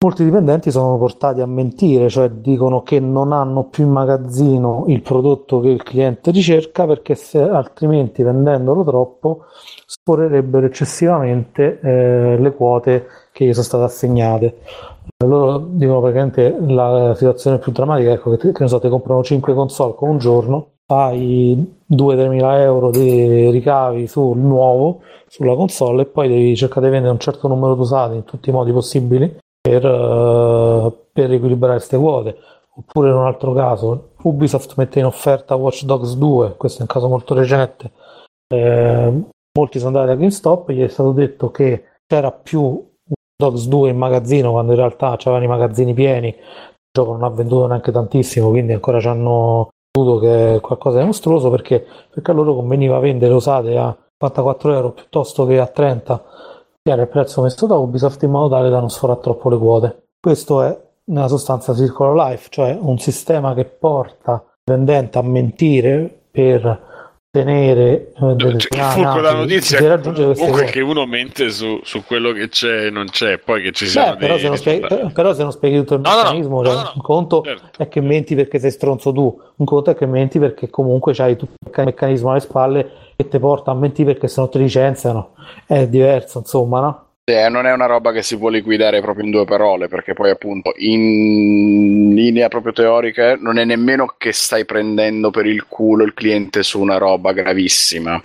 [0.05, 5.01] Molti dipendenti sono portati a mentire, cioè dicono che non hanno più in magazzino il
[5.01, 9.47] prodotto che il cliente ricerca perché se, altrimenti vendendolo troppo
[9.87, 14.59] sforerebbero eccessivamente eh, le quote che gli sono state assegnate.
[15.25, 19.95] Loro dicono praticamente la situazione più drammatica ecco, che, che so, ti comprano 5 console
[19.95, 26.29] con un giorno, fai 2-3 mila euro di ricavi sul nuovo, sulla console e poi
[26.29, 29.85] devi cercare di vendere un certo numero di usati in tutti i modi possibili per,
[29.85, 32.37] eh, per equilibrare queste quote.
[32.79, 36.89] Oppure in un altro caso, Ubisoft mette in offerta Watch Dogs 2, questo è un
[36.89, 37.91] caso molto recente.
[38.49, 39.23] Eh,
[39.57, 42.87] molti sono andati a GameStop, gli è stato detto che c'era più
[43.37, 47.29] Dogs 2 in magazzino quando in realtà c'erano i magazzini pieni, il gioco non ha
[47.29, 52.35] venduto neanche tantissimo, quindi ancora ci hanno creduto che qualcosa di mostruoso perché, perché a
[52.35, 56.25] loro conveniva vendere usate a 54 euro piuttosto che a 30
[56.83, 59.59] che era il prezzo messo da Ubisoft in modo tale da non sforare troppo le
[59.59, 60.05] quote.
[60.19, 66.29] Questo è nella sostanza Circular Life, cioè un sistema che porta il vendente a mentire
[66.31, 66.96] per
[67.41, 70.79] ottenere eh, delle Il fulcro della notizia per raggiungere queste comunque quote.
[70.79, 74.13] che uno mente su, su quello che c'è e non c'è, poi che ci siano
[74.13, 75.13] Beh, però, dei se non spieghi, risultati.
[75.13, 77.01] però se non spieghi tutto il No, no, no, meccanismo, no, cioè, no, no, un
[77.03, 77.83] conto certo.
[77.83, 81.37] è che menti perché sei stronzo tu, un conto è che menti perché comunque c'hai
[81.37, 85.31] tutto il meccanismo alle spalle che ti porta a mentire perché se no ti licenziano.
[85.67, 87.06] È diverso, insomma, no?
[87.29, 90.31] Eh, non è una roba che si può liquidare proprio in due parole, perché poi
[90.31, 96.15] appunto in linea proprio teorica non è nemmeno che stai prendendo per il culo il
[96.15, 98.23] cliente su una roba gravissima,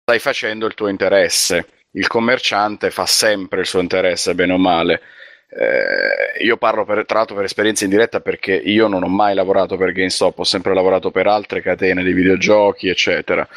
[0.00, 1.66] stai facendo il tuo interesse.
[1.90, 5.02] Il commerciante fa sempre il suo interesse, bene o male.
[5.50, 9.34] Eh, io parlo per, tra l'altro per esperienza in diretta perché io non ho mai
[9.34, 13.48] lavorato per GameStop, ho sempre lavorato per altre catene di videogiochi, eccetera.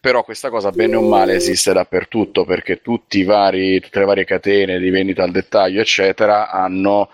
[0.00, 2.80] Però questa cosa bene o male esiste dappertutto perché
[3.24, 7.08] vari, tutte le varie catene di vendita al dettaglio, eccetera, hanno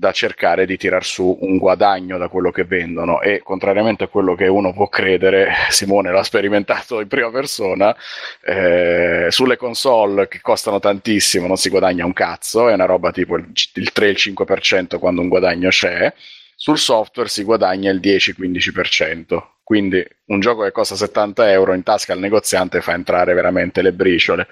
[0.00, 4.34] da cercare di tirar su un guadagno da quello che vendono e contrariamente a quello
[4.34, 7.94] che uno può credere, Simone l'ha sperimentato in prima persona,
[8.42, 13.36] eh, sulle console che costano tantissimo non si guadagna un cazzo, è una roba tipo
[13.36, 16.10] il, il 3-5% quando un guadagno c'è,
[16.56, 19.42] sul software si guadagna il 10-15%.
[19.62, 23.92] Quindi un gioco che costa 70 euro in tasca al negoziante fa entrare veramente le
[23.92, 24.48] briciole.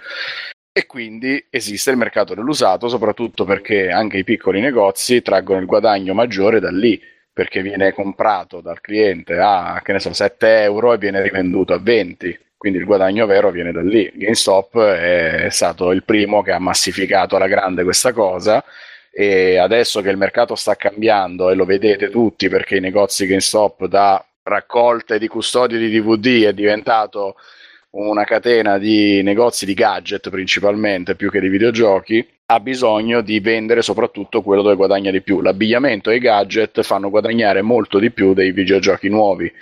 [0.78, 6.14] E quindi esiste il mercato dell'usato, soprattutto perché anche i piccoli negozi traggono il guadagno
[6.14, 7.02] maggiore da lì,
[7.32, 11.80] perché viene comprato dal cliente a, che ne so, 7 euro e viene rivenduto a
[11.80, 12.38] 20.
[12.56, 14.08] Quindi il guadagno vero viene da lì.
[14.14, 18.62] GameStop è stato il primo che ha massificato alla grande questa cosa
[19.10, 23.86] e adesso che il mercato sta cambiando e lo vedete tutti perché i negozi GameStop
[23.86, 27.34] da raccolte di custodio di DVD è diventato
[27.90, 33.82] una catena di negozi di gadget principalmente più che di videogiochi ha bisogno di vendere
[33.82, 35.40] soprattutto quello dove guadagna di più.
[35.40, 39.52] L'abbigliamento e i gadget fanno guadagnare molto di più dei videogiochi nuovi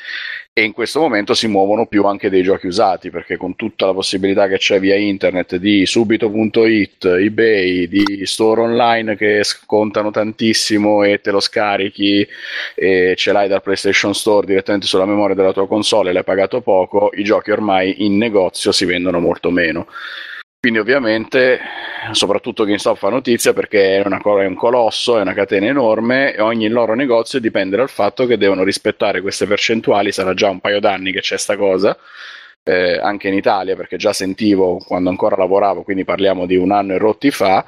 [0.58, 3.92] e in questo momento si muovono più anche dei giochi usati perché con tutta la
[3.92, 11.20] possibilità che c'è via internet di subito.it, ebay, di store online che scontano tantissimo e
[11.20, 12.26] te lo scarichi
[12.74, 16.62] e ce l'hai dal PlayStation Store direttamente sulla memoria della tua console e l'hai pagato
[16.62, 19.86] poco, i giochi ormai in negozio si vendono molto meno.
[20.66, 21.60] Quindi ovviamente,
[22.10, 26.40] soprattutto GameStop fa notizia perché è, una, è, un colosso, è una catena enorme e
[26.40, 30.80] ogni loro negozio dipende dal fatto che devono rispettare queste percentuali, sarà già un paio
[30.80, 31.96] d'anni che c'è sta cosa,
[32.64, 36.94] eh, anche in Italia perché già sentivo quando ancora lavoravo, quindi parliamo di un anno
[36.94, 37.64] e rotti fa,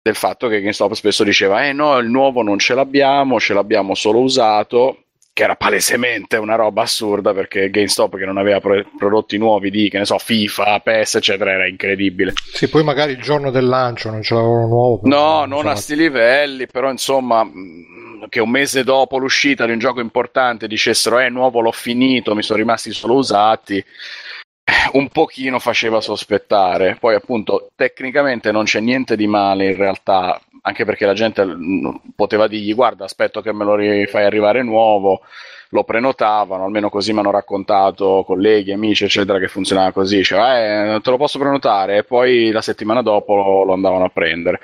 [0.00, 3.96] del fatto che GameStop spesso diceva eh no, il nuovo non ce l'abbiamo, ce l'abbiamo
[3.96, 5.05] solo usato
[5.36, 9.90] che era palesemente una roba assurda perché GameStop che non aveva pro- prodotti nuovi di,
[9.90, 12.32] che ne so, FIFA, PES, eccetera, era incredibile.
[12.54, 15.00] Sì, poi magari il giorno del lancio non ce l'avevano nuovo.
[15.02, 17.46] No, non, non a sti livelli, però insomma
[18.30, 22.42] che un mese dopo l'uscita di un gioco importante dicessero eh nuovo l'ho finito, mi
[22.42, 23.84] sono rimasti solo usati
[24.92, 26.96] un pochino faceva sospettare.
[26.98, 31.88] Poi, appunto, tecnicamente non c'è niente di male in realtà, anche perché la gente mm,
[32.14, 35.22] poteva dirgli: Guarda, aspetto che me lo rifai arrivare nuovo.
[35.70, 40.22] Lo prenotavano, almeno così mi hanno raccontato colleghi, amici, eccetera, che funzionava così.
[40.22, 44.60] Cioè, eh, te lo posso prenotare, e poi la settimana dopo lo andavano a prendere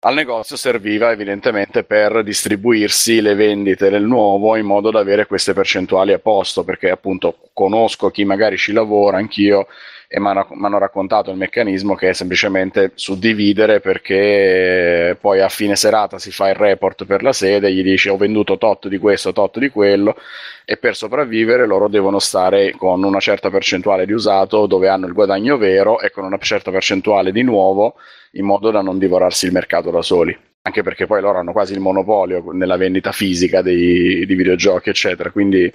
[0.00, 5.54] al negozio serviva evidentemente per distribuirsi le vendite del nuovo in modo da avere queste
[5.54, 9.66] percentuali a posto, perché appunto conosco chi magari ci lavora, anch'io,
[10.10, 16.18] e mi hanno raccontato il meccanismo che è semplicemente suddividere perché poi a fine serata
[16.18, 19.58] si fa il report per la sede, gli dice ho venduto tot di questo, tot
[19.58, 20.16] di quello
[20.64, 25.12] e per sopravvivere loro devono stare con una certa percentuale di usato dove hanno il
[25.12, 27.96] guadagno vero e con una certa percentuale di nuovo
[28.32, 30.36] in modo da non divorarsi il mercato da soli.
[30.62, 35.30] Anche perché poi loro hanno quasi il monopolio nella vendita fisica dei, di videogiochi, eccetera.
[35.30, 35.72] Quindi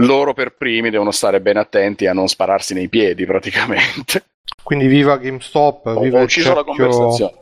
[0.00, 4.24] loro per primi devono stare ben attenti a non spararsi nei piedi praticamente.
[4.62, 6.54] Quindi viva GameStop, ho, viva ho il ucciso cerchio...
[6.54, 7.32] la conversazione.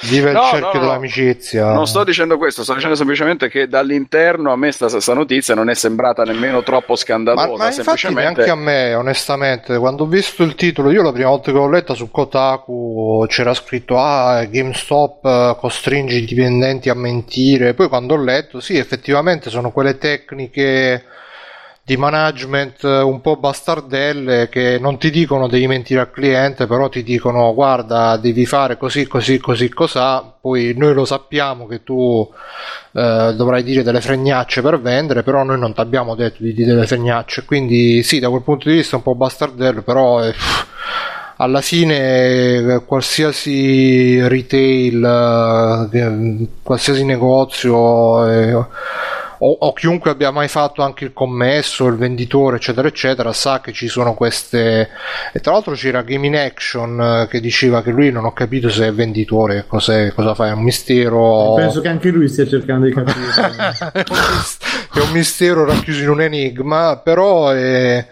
[0.10, 1.72] viva il No, cerchio no, no, dell'amicizia.
[1.72, 5.74] Non sto dicendo questo, sto dicendo semplicemente che dall'interno a me sta, notizia non è
[5.74, 7.56] sembrata nemmeno troppo Ma, scandalosa.
[7.56, 11.28] ma infatti semplicemente neanche a me, onestamente, quando ho visto il titolo, io la prima
[11.28, 16.94] volta che l'ho letta su Kotaku c'era scritto ah, GameStop eh, costringe i dipendenti a
[16.94, 17.74] mentire.
[17.74, 21.04] Poi quando ho letto, sì, effettivamente sono quelle tecniche
[21.86, 26.88] di management eh, un po' bastardelle che non ti dicono devi mentire al cliente, però
[26.88, 30.32] ti dicono guarda, devi fare così, così, così, cos'ha.
[30.40, 32.26] Poi noi lo sappiamo che tu
[32.92, 36.72] eh, dovrai dire delle fregnacce per vendere, però noi non ti abbiamo detto di dire
[36.72, 37.44] delle fregnacce.
[37.44, 40.32] Quindi sì, da quel punto di vista è un po' bastardello, però eh,
[41.36, 48.66] alla fine eh, qualsiasi retail, eh, qualsiasi negozio
[49.46, 53.72] o, o chiunque abbia mai fatto anche il commesso, il venditore, eccetera, eccetera, sa che
[53.72, 54.88] ci sono queste.
[55.32, 58.70] E tra l'altro c'era Game in Action eh, che diceva che lui non ho capito
[58.70, 61.54] se è venditore, cos'è, cosa fa, è un mistero.
[61.56, 63.14] Penso che anche lui stia cercando di capire.
[63.92, 64.58] è, un mis-
[64.94, 68.06] è un mistero racchiuso in un enigma, però eh,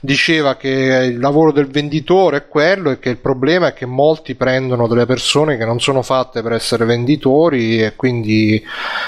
[0.00, 4.34] diceva che il lavoro del venditore è quello e che il problema è che molti
[4.34, 8.62] prendono delle persone che non sono fatte per essere venditori e quindi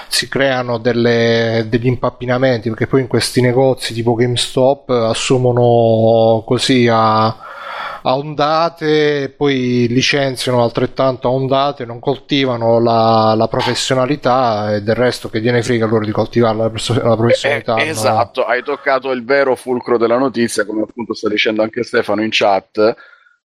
[0.08, 7.26] si creano delle, degli impappinamenti perché poi in questi negozi tipo GameStop assumono così a,
[7.26, 15.28] a ondate poi licenziano altrettanto a ondate, non coltivano la, la professionalità e del resto
[15.28, 17.76] che gliene frega loro di coltivare la, la professionalità.
[17.76, 17.90] Eh, no?
[17.90, 22.28] esatto, hai toccato il vero fulcro della notizia, come appunto sta dicendo anche Stefano in
[22.30, 22.94] chat.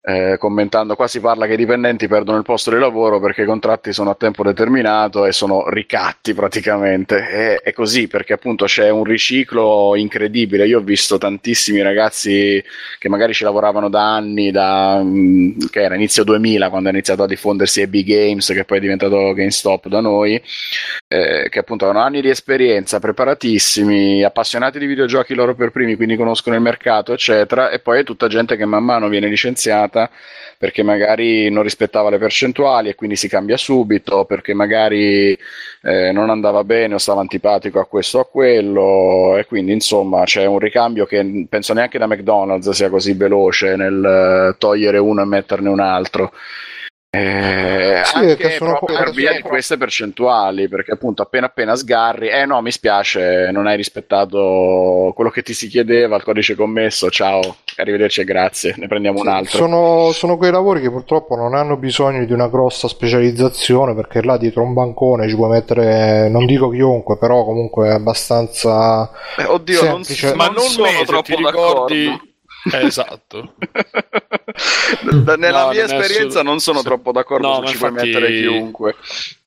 [0.03, 3.45] Eh, commentando qua si parla che i dipendenti perdono il posto di lavoro perché i
[3.45, 7.28] contratti sono a tempo determinato e sono ricatti praticamente.
[7.28, 10.65] È, è così perché appunto c'è un riciclo incredibile.
[10.65, 12.64] Io ho visto tantissimi ragazzi
[12.98, 17.22] che magari ci lavoravano da anni, da, mm, che era inizio 2000 quando è iniziato
[17.22, 20.41] a diffondersi EB Games, che poi è diventato GameStop da noi,
[21.07, 26.15] eh, che appunto avevano anni di esperienza, preparatissimi, appassionati di videogiochi loro per primi, quindi
[26.15, 29.90] conoscono il mercato, eccetera, e poi è tutta gente che man mano viene licenziata
[30.57, 35.38] perché magari non rispettava le percentuali e quindi si cambia subito, perché magari
[35.84, 40.23] eh, non andava bene o stava antipatico a questo o a quello, e quindi insomma
[40.23, 45.22] c'è un ricambio che penso neanche da McDonald's sia così veloce nel eh, togliere uno
[45.22, 46.31] e metterne un altro.
[47.14, 51.76] Eh, Sì, anche che sono proprio per via di queste percentuali, perché appunto appena appena
[51.76, 56.56] sgarri, eh no, mi spiace, non hai rispettato quello che ti si chiedeva, il codice
[56.56, 59.58] commesso, ciao, arrivederci e grazie, ne prendiamo un altro.
[59.58, 64.38] Sono, sono quei lavori che purtroppo non hanno bisogno di una grossa specializzazione perché là
[64.38, 70.04] dietro un bancone ci puoi mettere, non dico chiunque, però comunque abbastanza Eh, oddio, non,
[70.06, 70.34] semplice.
[70.36, 72.30] Ma non non sono troppo ti ricordi...
[72.74, 73.54] Eh, esatto.
[75.38, 77.90] Nella No, mia non esperienza assolut- non sono troppo d'accordo No, se ma ci puoi
[77.90, 78.96] infatti- mettere chiunque.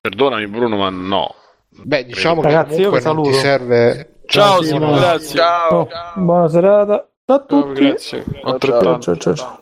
[0.00, 1.34] Perdonami Bruno, ma no.
[1.68, 5.36] Beh, diciamo Ragazzi, che comunque non ti serve Ciao Simone, grazie.
[5.38, 5.80] Ciao.
[5.80, 7.84] Oh, buona serata a Ciao, tutti.
[7.86, 8.24] grazie.
[8.42, 8.58] Ciao.
[8.58, 9.58] Ciao, ciao, ciao.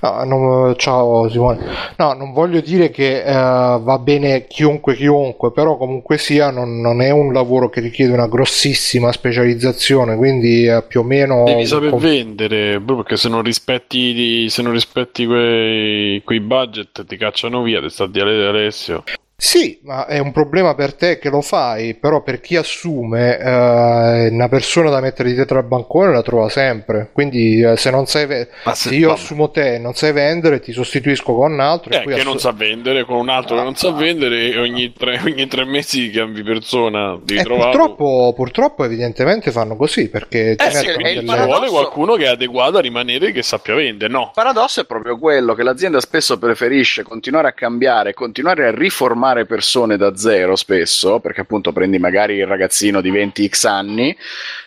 [0.00, 1.58] No, non- ciao Simone.
[1.96, 7.00] No, non voglio dire che eh, va bene chiunque chiunque, però comunque sia non, non
[7.02, 11.44] è un lavoro che richiede una grossissima specializzazione, quindi eh, più o meno...
[11.44, 17.16] Devi saper com- vendere, perché se non rispetti, se non rispetti quei, quei budget ti
[17.16, 19.04] cacciano via, ti sta dire Alessio.
[19.42, 24.28] Sì, ma è un problema per te che lo fai, però per chi assume eh,
[24.30, 27.08] una persona da mettere dietro al bancone la trova sempre.
[27.10, 30.60] Quindi eh, se non sai ve- Ma se io assumo te e non sai vendere,
[30.60, 33.30] ti sostituisco con un altro e Eh, poi che assu- non sa vendere con un
[33.30, 37.44] altro che non sa vendere e ogni tre, ogni tre mesi cambi persona, devi Eh,
[37.44, 42.14] purtroppo, purtroppo evidentemente fanno così perché ti Eh sì, mettono quindi delle- paradosso- vuole qualcuno
[42.16, 44.20] che è adeguato a rimanere che sappia vendere, no?
[44.24, 49.28] Il paradosso è proprio quello che l'azienda spesso preferisce continuare a cambiare, continuare a riformare
[49.46, 54.16] persone da zero spesso, perché appunto prendi magari il ragazzino di 20x anni,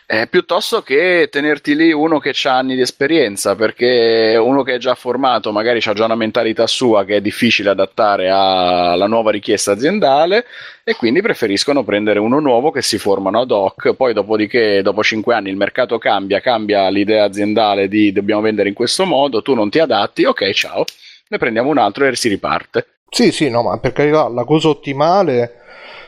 [0.06, 4.78] eh, piuttosto che tenerti lì uno che ha anni di esperienza, perché uno che è
[4.78, 9.72] già formato magari ha già una mentalità sua che è difficile adattare alla nuova richiesta
[9.72, 10.46] aziendale
[10.84, 15.34] e quindi preferiscono prendere uno nuovo che si formano ad hoc, poi dopodiché dopo 5
[15.34, 19.70] anni il mercato cambia, cambia l'idea aziendale di dobbiamo vendere in questo modo, tu non
[19.70, 20.84] ti adatti, ok ciao,
[21.30, 22.93] ne prendiamo un altro e si riparte.
[23.14, 25.58] Sì, sì, no, ma per carità, la cosa ottimale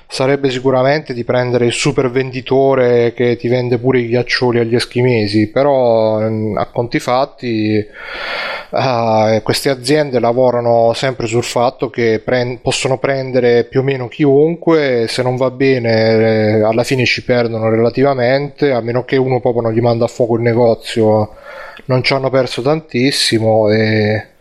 [0.07, 5.49] sarebbe sicuramente di prendere il super venditore che ti vende pure i ghiaccioli agli eschimesi,
[5.49, 7.85] però ehm, a conti fatti
[8.71, 15.05] ah, queste aziende lavorano sempre sul fatto che pren- possono prendere più o meno chiunque,
[15.07, 19.61] se non va bene eh, alla fine ci perdono relativamente, a meno che uno proprio
[19.63, 21.35] non gli manda a fuoco il negozio,
[21.85, 24.33] non ci hanno perso tantissimo e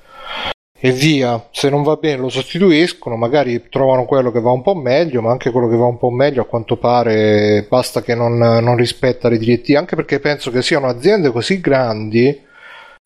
[0.85, 1.49] e via.
[1.51, 5.31] Se non va bene lo sostituiscono, magari trovano quello che va un po' meglio, ma
[5.31, 9.31] anche quello che va un po' meglio a quanto pare basta che non, non rispetta
[9.31, 12.39] le direttive, anche perché penso che siano aziende così grandi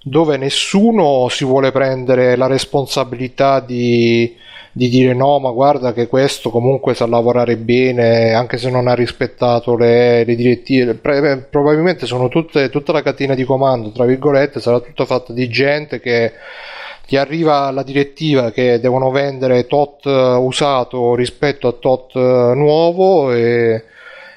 [0.03, 4.35] dove nessuno si vuole prendere la responsabilità di,
[4.73, 8.95] di dire no, ma guarda che questo comunque sa lavorare bene, anche se non ha
[8.95, 10.95] rispettato le, le direttive.
[10.95, 15.49] Pre- probabilmente sono tutte, tutta la catena di comando, tra virgolette, sarà tutta fatta di
[15.49, 16.33] gente che
[17.09, 23.33] ti arriva la direttiva che devono vendere tot eh, usato rispetto a tot eh, nuovo
[23.33, 23.85] e,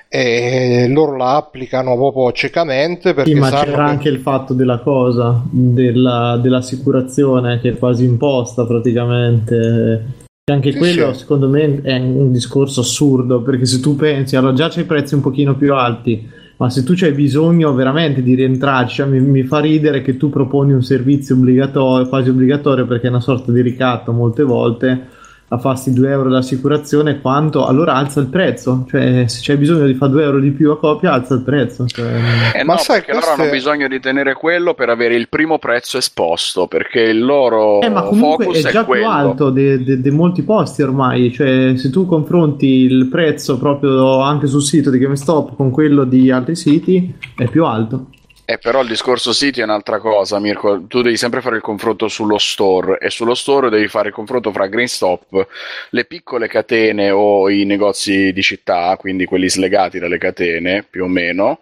[0.07, 4.80] e loro la applicano proprio ciecamente perché Sì, ma c'era che- anche il fatto della
[4.80, 10.06] cosa, della- dell'assicurazione che è quasi imposta praticamente.
[10.49, 11.19] E anche Sì, quello sì.
[11.19, 15.22] secondo me è un discorso assurdo, perché se tu pensi, allora già c'hai prezzi un
[15.22, 16.26] pochino più alti,
[16.61, 20.29] ma se tu c'hai bisogno veramente di rientrarci, cioè mi, mi fa ridere che tu
[20.29, 25.07] proponi un servizio obbligatorio, quasi obbligatorio, perché è una sorta di ricatto molte volte,
[25.53, 29.94] a farsi 2 euro d'assicurazione, quanto allora alza il prezzo, cioè se c'hai bisogno di
[29.95, 31.86] fare 2 euro di più a copia, alza il prezzo.
[31.88, 32.10] cioè,
[32.56, 35.60] Eh Ma no, sai, perché loro hanno bisogno di tenere quello per avere il primo
[35.60, 39.10] prezzo esposto, perché il loro Eh, ma comunque focus è già più quello.
[39.10, 44.90] alto di molti posti ormai, cioè se tu confronti il prezzo proprio anche sul sito
[44.90, 48.06] di GameStop con quello di altri siti è più alto.
[48.52, 50.86] Eh, però il discorso siti è un'altra cosa, Mirko.
[50.86, 54.52] Tu devi sempre fare il confronto sullo store e sullo store devi fare il confronto
[54.52, 55.48] fra GameStop,
[55.91, 61.07] le piccole catene o i negozi di città, quindi quelli slegati dalle catene più o
[61.07, 61.61] meno,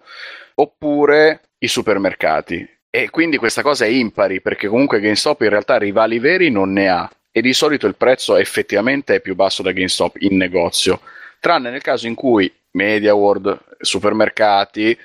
[0.56, 2.68] oppure i supermercati.
[2.90, 6.90] E quindi questa cosa è impari perché comunque GameStop in realtà rivali veri non ne
[6.90, 11.02] ha e di solito il prezzo effettivamente è più basso da GameStop in negozio,
[11.40, 14.98] tranne nel caso in cui MediaWorld, supermercati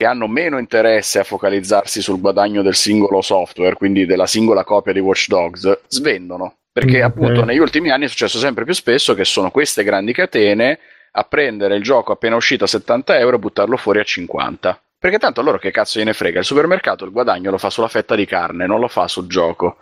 [0.00, 4.94] che hanno meno interesse a focalizzarsi sul guadagno del singolo software, quindi della singola copia
[4.94, 6.54] di Watch Dogs, svendono.
[6.72, 7.46] Perché Mm, appunto ok.
[7.46, 10.78] negli ultimi anni è successo sempre più spesso che sono queste grandi catene
[11.12, 14.80] a prendere il gioco appena uscito a 70 euro e buttarlo fuori a 50.
[14.98, 16.38] Perché tanto a loro che cazzo gliene frega?
[16.38, 19.76] Il supermercato il guadagno lo fa sulla fetta di carne, non lo fa sul gioco.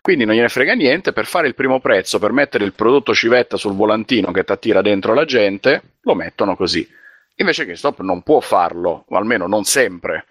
[0.00, 3.56] Quindi non gliene frega niente, per fare il primo prezzo, per mettere il prodotto civetta
[3.56, 6.98] sul volantino che ti attira dentro la gente, lo mettono così.
[7.40, 10.26] Invece GameStop non può farlo, o almeno non sempre.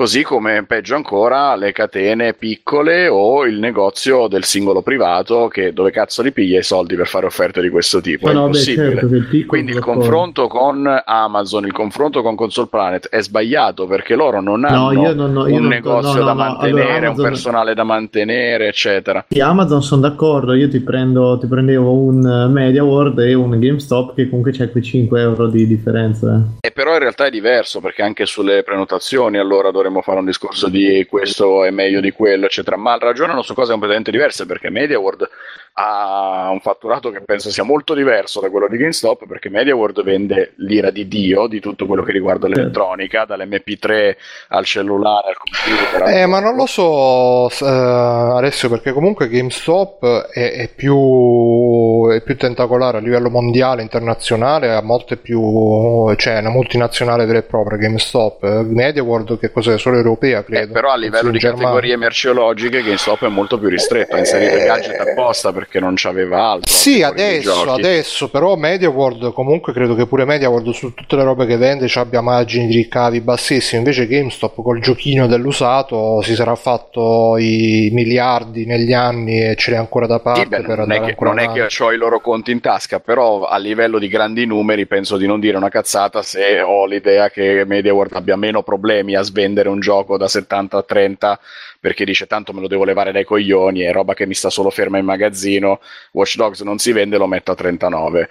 [0.00, 5.90] Così come peggio ancora le catene piccole o il negozio del singolo privato che dove
[5.90, 8.24] cazzo li piglia i soldi per fare offerte di questo tipo.
[8.24, 8.90] Ma è no, beh, impossibile.
[8.92, 13.86] certo il piccolo Quindi il confronto con Amazon, il confronto con Console Planet è sbagliato
[13.86, 16.96] perché loro non hanno io non- no, un negozio no, no, da no, mantenere, allora
[16.96, 19.26] un Amazon- personale da mantenere, eccetera.
[19.28, 23.50] Sì, Amazon sono d'accordo, io ti prendo, ti prendevo un eh, Media World e un
[23.50, 26.36] GameStop che comunque c'è quei 5 euro di differenza.
[26.62, 26.68] eh.
[26.68, 30.68] E però in realtà è diverso perché anche sulle prenotazioni allora dovremmo fare un discorso
[30.68, 32.76] di questo è meglio di quello, eccetera.
[32.76, 35.28] Ma ragionano su cose completamente diverse perché MediaWorld
[35.72, 40.52] ha un fatturato che penso sia molto diverso da quello di GameStop perché MediaWorld vende
[40.56, 44.16] l'ira di Dio di tutto quello che riguarda l'elettronica, dall'MP3
[44.48, 46.08] al cellulare al computer.
[46.16, 52.20] Eh, ma non lo so s- eh, Alessio, perché comunque GameStop è, è più, è
[52.22, 57.78] più tentacolare a livello mondiale, internazionale, ha molte più, cioè una multinazionale vera e propria
[57.78, 58.42] GameStop.
[58.44, 59.78] Eh, MediaWorld che cos'è?
[59.78, 60.72] Solo europea, Eh, credo.
[60.72, 61.66] però a livello di Germania.
[61.68, 66.52] categorie merceologiche GameStop è molto più ristretto, ha inserito Eh, gadget apposta perché non c'aveva
[66.52, 66.72] altro.
[66.72, 71.58] Sì, adesso, adesso, però MediaWorld comunque credo che pure MediaWorld su tutte le robe che
[71.58, 77.36] vende ci abbia margini di ricavi bassissimi, invece GameStop col giochino dell'usato si sarà fatto
[77.36, 81.00] i miliardi negli anni e ce l'è ancora da parte Sì, beh, per non, è
[81.02, 84.46] che, non è che ho i loro conti in tasca, però a livello di grandi
[84.46, 89.14] numeri penso di non dire una cazzata se ho l'idea che MediaWorld abbia meno problemi
[89.14, 91.40] a svendere un gioco da 70 a 30
[91.80, 94.68] perché dice tanto me lo devo levare dai coglioni, è roba che mi sta solo
[94.68, 95.80] ferma in magazzino,
[96.12, 98.28] Watch Dogs non si vende, lo metto a 39.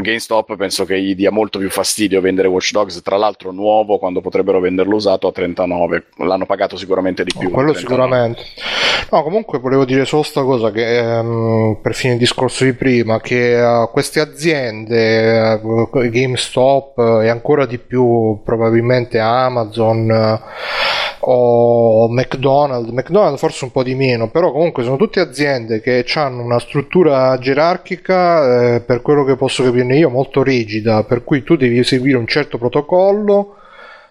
[0.00, 4.20] GameStop penso che gli dia molto più fastidio vendere Watch Dogs, tra l'altro nuovo, quando
[4.20, 6.06] potrebbero venderlo usato a 39.
[6.18, 7.50] L'hanno pagato sicuramente di più.
[7.50, 7.80] quello a 39.
[7.80, 8.42] sicuramente.
[9.10, 13.58] No, comunque volevo dire solo sta cosa che ehm, per fine discorso di prima, che
[13.58, 20.40] eh, queste aziende, eh, GameStop eh, e ancora di più probabilmente Amazon
[21.24, 26.42] o McDonald's, McDonald's forse un po' di meno, però comunque sono tutte aziende che hanno
[26.42, 31.56] una struttura gerarchica, eh, per quello che posso capirne io, molto rigida, per cui tu
[31.56, 33.56] devi seguire un certo protocollo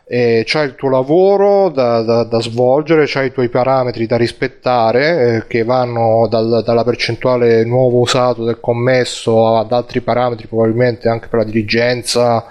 [0.05, 5.35] e c'hai il tuo lavoro da, da- da svolgere, c'hai i tuoi parametri da rispettare
[5.35, 11.27] eh, che vanno dal- dalla percentuale nuovo usato del commesso ad altri parametri probabilmente anche
[11.29, 12.45] per la dirigenza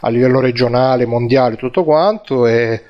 [0.00, 2.82] a livello regionale, mondiale, tutto quanto e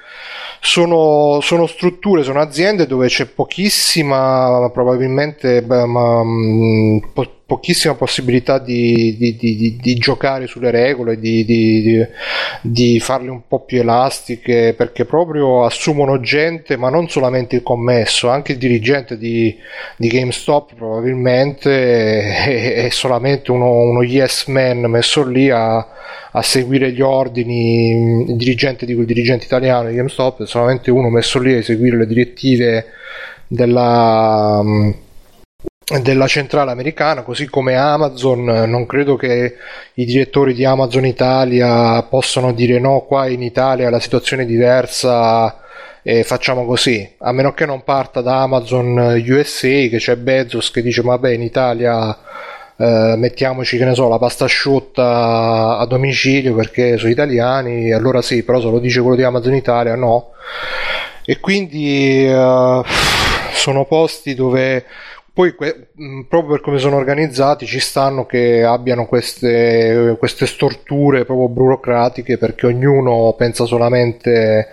[0.64, 8.59] sono, sono strutture, sono aziende dove c'è pochissima, probabilmente, beh, ma, mh, po- pochissima possibilità
[8.59, 15.62] di, di- di- di- giocare sulle regole, di, farle un po' più elastiche, perché proprio
[15.62, 19.55] assumono gente, ma non solamente il commesso, anche il dirigente di,
[19.99, 26.91] di GameStop probabilmente è, è solamente uno, uno yes man messo lì a, a seguire
[26.93, 31.53] gli ordini, il dirigente di quel dirigente italiano di GameStop è solamente uno messo lì
[31.53, 32.87] a eseguire le direttive
[33.47, 34.62] della,
[36.01, 39.56] della centrale americana, così come Amazon, non credo che
[39.94, 45.60] i direttori di Amazon Italia possano dire no, qua in Italia la situazione è diversa
[46.02, 50.82] e facciamo così, a meno che non parta da Amazon USA che c'è Bezos che
[50.82, 52.19] dice vabbè in Italia
[52.77, 58.43] eh, mettiamoci che ne so la pasta asciutta a domicilio perché sono italiani allora sì
[58.43, 60.31] però se lo dice quello di Amazon Italia no.
[61.24, 62.82] E quindi eh,
[63.52, 64.85] sono posti dove
[65.35, 71.25] poi que- mh, proprio per come sono organizzati ci stanno che abbiano queste, queste storture
[71.25, 74.69] proprio burocratiche perché ognuno pensa solamente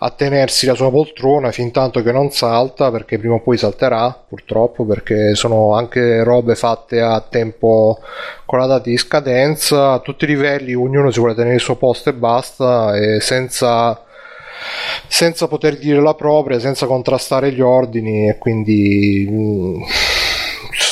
[0.00, 4.24] a tenersi la sua poltrona fin tanto che non salta perché prima o poi salterà
[4.28, 7.98] purtroppo perché sono anche robe fatte a tempo
[8.46, 9.92] con la data di scadenza.
[9.92, 14.02] A tutti i livelli ognuno si vuole tenere il suo posto e basta e senza
[15.06, 19.82] senza poter dire la propria, senza contrastare gli ordini e quindi mm,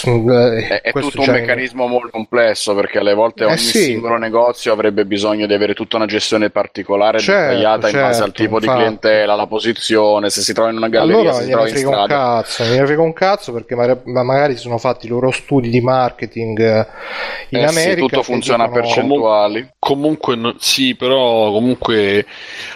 [0.02, 3.72] È, è questo tutto un meccanismo molto complesso perché alle volte Eh ogni sì.
[3.72, 8.28] singolo negozio avrebbe bisogno di avere tutta una gestione particolare Certo, dettagliata in base al
[8.28, 8.78] certo, tipo di infatti.
[8.78, 11.88] clientela, la posizione, se si trova in una galleria, allora se si trova in frega
[11.88, 12.06] un strada.
[12.06, 15.70] cazzo, gliene frega un cazzo perché ma- ma magari si sono fatti i loro studi
[15.70, 16.86] di marketing eh,
[17.50, 19.68] in Eh sì, America tutto che funziona a percentuali.
[19.78, 22.26] Comunque, no- sì, però comunque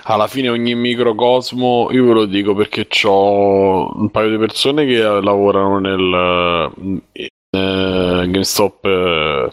[0.05, 4.99] alla fine ogni microcosmo, io ve lo dico perché ho un paio di persone che
[5.03, 6.71] lavorano nel
[7.55, 9.53] eh, GameStop eh,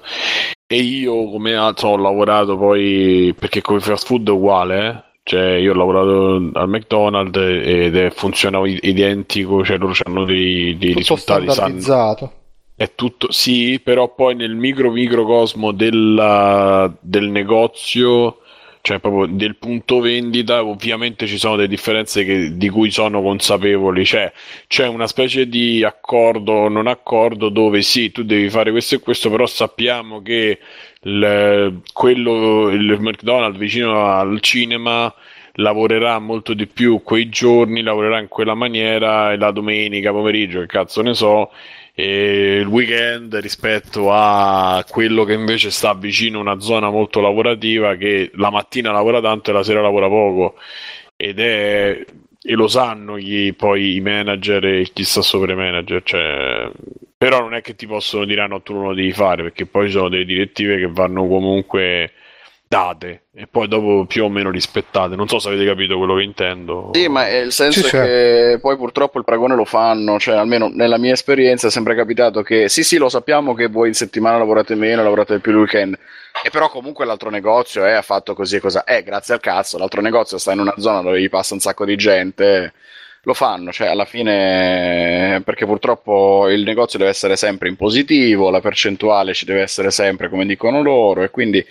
[0.67, 5.07] e io come altro ho lavorato poi perché come fast food è uguale, eh.
[5.23, 10.93] Cioè, io ho lavorato al McDonald's ed è, funziona identico, cioè loro hanno dei, dei
[10.93, 12.33] risultati standardizzato
[12.79, 16.97] è tutto, sì, però poi nel micro microcosmo del
[17.29, 18.37] negozio
[18.81, 24.05] cioè proprio del punto vendita, ovviamente ci sono delle differenze che, di cui sono consapevoli,
[24.05, 24.31] cioè
[24.67, 28.99] c'è una specie di accordo o non accordo dove sì, tu devi fare questo e
[28.99, 30.59] questo, però sappiamo che
[31.01, 35.13] il, quello, il McDonald's vicino al cinema
[35.53, 40.67] lavorerà molto di più quei giorni, lavorerà in quella maniera e la domenica pomeriggio, che
[40.67, 41.51] cazzo ne so,
[41.95, 48.31] il weekend rispetto a quello che invece sta vicino a una zona molto lavorativa che
[48.35, 50.55] la mattina lavora tanto e la sera lavora poco.
[51.15, 52.05] Ed è
[52.41, 56.71] e lo sanno chi, poi i manager e chi sta sopra i manager cioè,
[57.17, 59.65] però non è che ti possono dire ah, no tu non lo devi fare perché
[59.65, 62.13] poi ci sono delle direttive che vanno comunque
[62.69, 65.15] date e poi dopo più o meno rispettate.
[65.15, 66.91] Non so se avete capito quello che intendo.
[66.93, 67.89] Sì, ma è il senso Sì, sì.
[67.89, 72.43] che poi purtroppo il paragone lo fanno, cioè almeno nella mia esperienza è sempre capitato
[72.43, 75.97] che sì, sì, lo sappiamo che voi in settimana lavorate meno, lavorate più il weekend.
[76.43, 78.83] E però comunque l'altro negozio eh, ha fatto così e cosa.
[78.83, 81.85] Eh, grazie al cazzo, l'altro negozio sta in una zona dove gli passa un sacco
[81.85, 82.73] di gente.
[83.23, 88.61] Lo fanno, cioè alla fine perché purtroppo il negozio deve essere sempre in positivo, la
[88.61, 91.63] percentuale ci deve essere sempre come dicono loro e quindi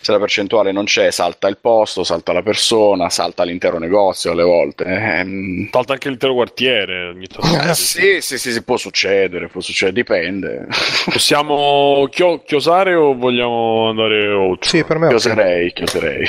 [0.00, 4.44] se la percentuale non c'è salta il posto, salta la persona, salta l'intero negozio alle
[4.44, 4.84] volte.
[4.84, 7.70] Ehm, Salta anche l'intero quartiere ogni tanto.
[7.70, 10.66] eh, sì, sì, sì, sì, può succedere, può succedere, dipende.
[11.10, 14.68] Possiamo chio- chiosare o vogliamo andare oltre?
[14.68, 15.08] Sì, per me.
[15.08, 16.26] Chioserei, chioserei.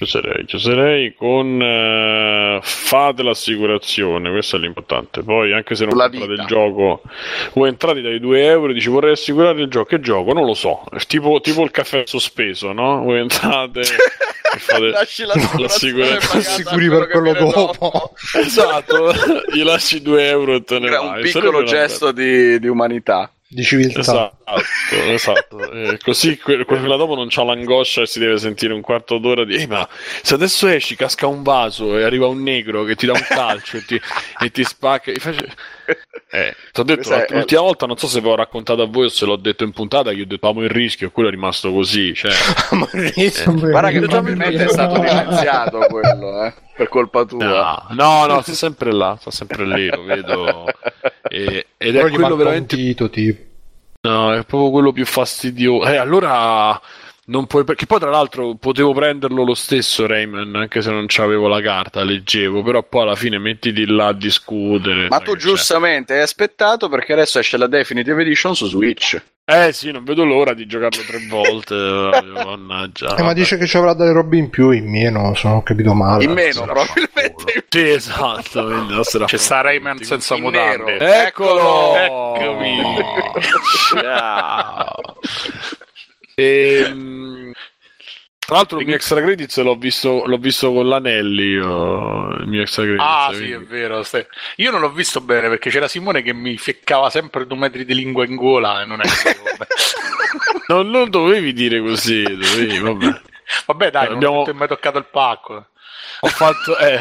[0.00, 5.22] Chiuserei, chiuserei con eh, fate l'assicurazione, questo è l'importante.
[5.22, 6.42] Poi, anche se non comprate vita.
[6.42, 7.02] il gioco,
[7.54, 9.86] voi entrate dai 2 euro e dici vorrei assicurare il gioco.
[9.86, 10.32] Che gioco?
[10.32, 10.84] Non lo so.
[11.06, 13.02] Tipo, tipo il caffè sospeso, no?
[13.02, 18.12] Voi entrate e fate Lasci l'assicurazione assicuri per quello dopo.
[18.36, 19.12] Esatto,
[19.52, 21.22] gli lasci 2 euro e te ne Un vai.
[21.22, 23.30] piccolo Sarebbe una gesto di, di umanità.
[23.52, 24.00] Di civiltà.
[24.00, 24.39] Esatto,
[25.12, 25.70] esatto.
[25.72, 29.44] Eh, così que- quella dopo non c'ha l'angoscia e si deve sentire un quarto d'ora
[29.44, 29.88] di "Ehi, ma
[30.22, 33.76] se adesso esci, casca un vaso e arriva un negro che ti dà un calcio
[33.78, 34.00] e ti,
[34.40, 35.12] e ti spacca.
[35.18, 35.48] face-
[36.32, 38.86] Eh, ti ho detto Questa è- l'ultima volta, non so se ve l'ho raccontato a
[38.86, 41.10] voi o se l'ho detto in puntata, che io ho detto amo il rischio e
[41.10, 42.14] quello è rimasto così.
[42.14, 42.30] Cioè,
[43.44, 47.44] Guarda che probabilmente è stato licenziato quello, eh, per colpa tua.
[47.44, 50.64] no, no, no, sta sempre là, sta sempre lì, lo vedo.
[51.32, 53.40] E- ed Però è quello veramente dito, tipo.
[54.02, 55.86] No, è proprio quello più fastidioso.
[55.88, 56.80] Eh, allora
[57.26, 57.64] non puoi.
[57.64, 62.02] Perché poi, tra l'altro, potevo prenderlo lo stesso Rayman, anche se non c'avevo la carta,
[62.02, 62.62] leggevo.
[62.62, 65.08] Però poi alla fine mettiti là a discutere.
[65.08, 65.48] Ma tu che c'è.
[65.48, 69.20] giustamente hai aspettato perché adesso esce la Definitive Edition su Switch.
[69.52, 71.74] Eh sì, non vedo l'ora di giocarlo tre volte.
[71.74, 73.16] Mannaggia.
[73.16, 75.62] Eh, ma dice che ci avrà delle robe in più, in meno, se non ho
[75.62, 76.22] capito male.
[76.24, 77.64] In meno, sarà probabilmente.
[77.68, 78.64] Sì, esatto.
[78.64, 80.98] quindi non sarà C'è sta Rayman senza mutande.
[80.98, 81.96] Eccolo!
[81.96, 82.96] Eccomi.
[84.00, 84.94] Ciao.
[86.36, 87.52] Ehm,
[88.50, 92.62] tra l'altro il mio extra credits l'ho visto, l'ho visto con l'Anelli io, il mio
[92.62, 94.02] extra credits Ah, sì, quindi- è vero.
[94.02, 97.84] stai- Io non l'ho visto bene perché c'era Simone che mi ficcava sempre due metri
[97.84, 99.04] di lingua in gola e non è
[100.68, 103.20] non, non dovevi dire così dovevi, vabbè.
[103.66, 105.66] Vabbè, dai, non Abbiamo- ti ho mai toccato il pacco.
[106.20, 107.00] ho, fatto, eh,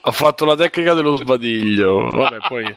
[0.00, 2.76] ho fatto la tecnica dello sbadiglio vabbè poi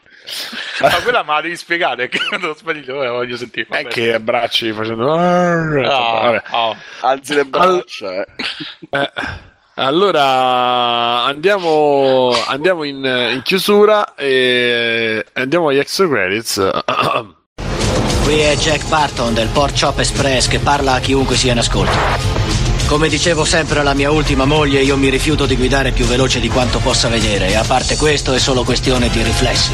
[0.80, 3.66] Ma quella me la devi spiegare, che lo sbaglio, eh, voglio sentire.
[3.70, 3.88] è vabbè.
[3.88, 6.42] che abbracci facendo vabbè.
[6.50, 6.76] ah.
[7.00, 8.14] Alzi le braccia.
[8.22, 8.26] eh.
[8.90, 9.10] Eh,
[9.76, 16.70] allora andiamo, andiamo in, in chiusura e andiamo agli extra credits.
[18.24, 22.31] Qui è Jack Barton del Port Chop Express che parla a chiunque sia in ascolto.
[22.92, 26.48] Come dicevo sempre alla mia ultima moglie, io mi rifiuto di guidare più veloce di
[26.50, 29.72] quanto possa vedere e a parte questo è solo questione di riflessi.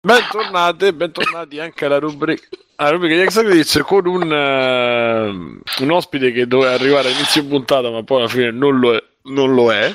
[0.00, 2.46] Bentornate, bentornati anche alla rubrica,
[2.76, 7.90] alla rubrica di extra credits con un, eh, un ospite che doveva arrivare all'inizio puntata
[7.90, 9.04] ma poi alla fine non lo è.
[9.24, 9.94] Non lo è.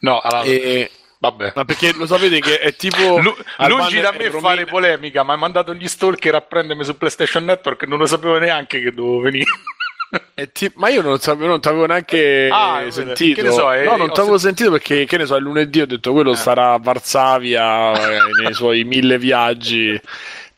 [0.00, 0.90] No, allora, E-
[1.20, 1.52] vabbè.
[1.54, 3.36] ma perché lo sapete che è tipo Lu-
[3.68, 7.44] lungi da me Romina- fare polemica, ma hai mandato gli stalker a prendermi su PlayStation
[7.44, 9.44] Network, non lo sapevo neanche che dovevo venire.
[10.34, 13.40] È ti- ma io non sapevo, non t'avevo neanche Ah, vedi, sentito.
[13.40, 15.86] che ne so, eh, no, non sent- sentito perché, che ne so, il lunedì ho
[15.86, 20.00] detto quello starà a Varsavia eh, nei suoi mille viaggi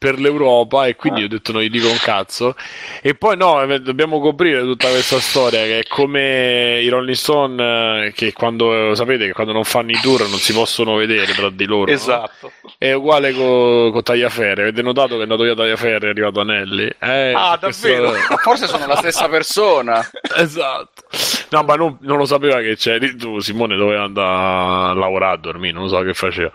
[0.02, 2.56] per l'Europa e quindi ho detto non gli dico un cazzo.
[3.00, 8.06] E poi no, eh, dobbiamo coprire tutta questa storia che è come i Rolling Stone
[8.06, 11.48] eh, che quando, sapete, che quando non fanno i tour non si possono vedere tra
[11.50, 11.84] di loro.
[11.86, 11.92] no?
[11.92, 12.50] esatto.
[12.76, 14.62] È uguale con Tagliaferri.
[14.62, 16.90] Avete notato che è andato via Tagliaferri è arrivato Anelli?
[16.98, 18.10] Eh, Ah, questo- davvero?
[18.28, 20.04] Ma forse sono la stessa persona.
[20.36, 21.02] Esatto.
[21.50, 25.36] No, ma non, non lo sapeva che c'eri tu, Simone doveva andare a lavorare a
[25.38, 26.50] dormire, non so che faceva.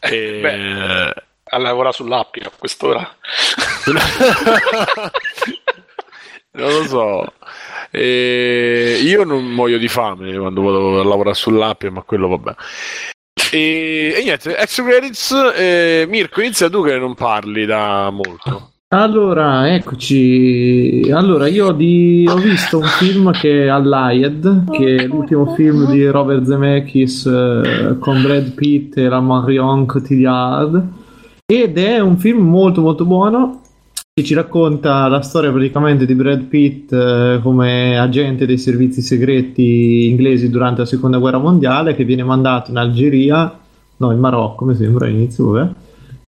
[0.00, 0.38] E...
[0.42, 1.14] beh.
[1.48, 3.08] A lavorare sull'app a quest'ora.
[6.52, 7.32] non lo so.
[7.90, 12.54] E io non muoio di fame quando vado a lavorare sull'app, ma quello vabbè.
[13.52, 18.72] E, e niente, ex credits, eh, Mirko, inizia tu che non parli da molto.
[18.88, 21.10] Allora, eccoci.
[21.12, 26.06] Allora, io di- ho visto un film che è Allied, che è l'ultimo film di
[26.06, 31.04] Robert Zemeckis eh, con Brad Pitt e la Marion Cotillard.
[31.48, 33.60] Ed è un film molto molto buono
[34.12, 40.08] che ci racconta la storia praticamente di Brad Pitt eh, come agente dei servizi segreti
[40.08, 43.60] inglesi durante la seconda guerra mondiale che viene mandato in Algeria,
[43.98, 45.72] no in Marocco mi sembra all'inizio, vabbè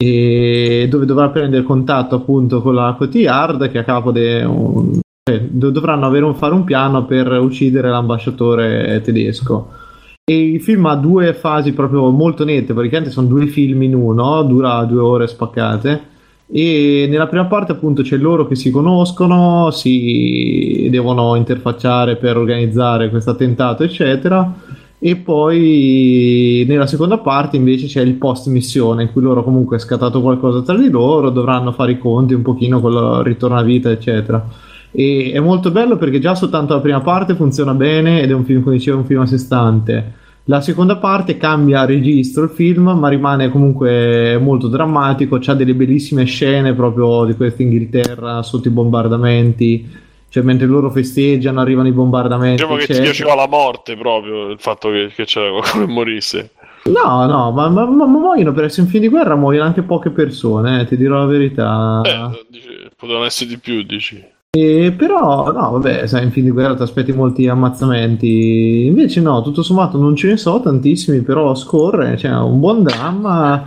[0.03, 5.41] e dove dovrà prendere contatto appunto con la Cotillard che a capo de un, cioè,
[5.41, 9.81] do- dovranno un, fare un piano per uccidere l'ambasciatore tedesco
[10.25, 14.41] e il film ha due fasi proprio molto nette praticamente sono due film in uno
[14.43, 16.11] dura due ore spaccate
[16.47, 23.09] e nella prima parte appunto c'è loro che si conoscono si devono interfacciare per organizzare
[23.09, 24.49] questo attentato eccetera
[24.97, 29.79] e poi nella seconda parte invece c'è il post missione in cui loro comunque è
[29.79, 33.63] scattato qualcosa tra di loro, dovranno fare i conti un pochino con il ritorno a
[33.63, 34.71] vita eccetera.
[34.95, 38.45] E è molto bello perché già soltanto la prima parte funziona bene ed è un
[38.45, 40.13] film, come dicevo, un film a sé stante.
[40.45, 45.39] La seconda parte cambia registro il film, ma rimane comunque molto drammatico.
[45.39, 50.01] C'ha delle bellissime scene proprio di questa Inghilterra sotto i bombardamenti.
[50.27, 52.61] Cioè, mentre loro festeggiano, arrivano i bombardamenti.
[52.61, 56.51] Diciamo che ti piaceva la morte proprio, il fatto che, che c'era qualcuno che morisse.
[56.85, 60.09] No, no, ma, ma, ma- muoiono per essere un film di guerra, muoiono anche poche
[60.09, 62.01] persone, eh, ti dirò la verità.
[62.03, 64.21] Eh, potevano essere di più, dici.
[64.55, 68.85] E però, no, vabbè, sai, in film di guerra ti aspetti molti ammazzamenti.
[68.85, 73.65] Invece no, tutto sommato non ce ne so tantissimi, però scorre, c'è un buon dramma.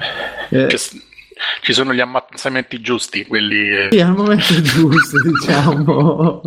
[0.48, 0.68] Eh,
[1.60, 3.68] ci sono gli ammazzamenti giusti, quelli...
[3.68, 6.42] eh, sì, al momento giusto, diciamo.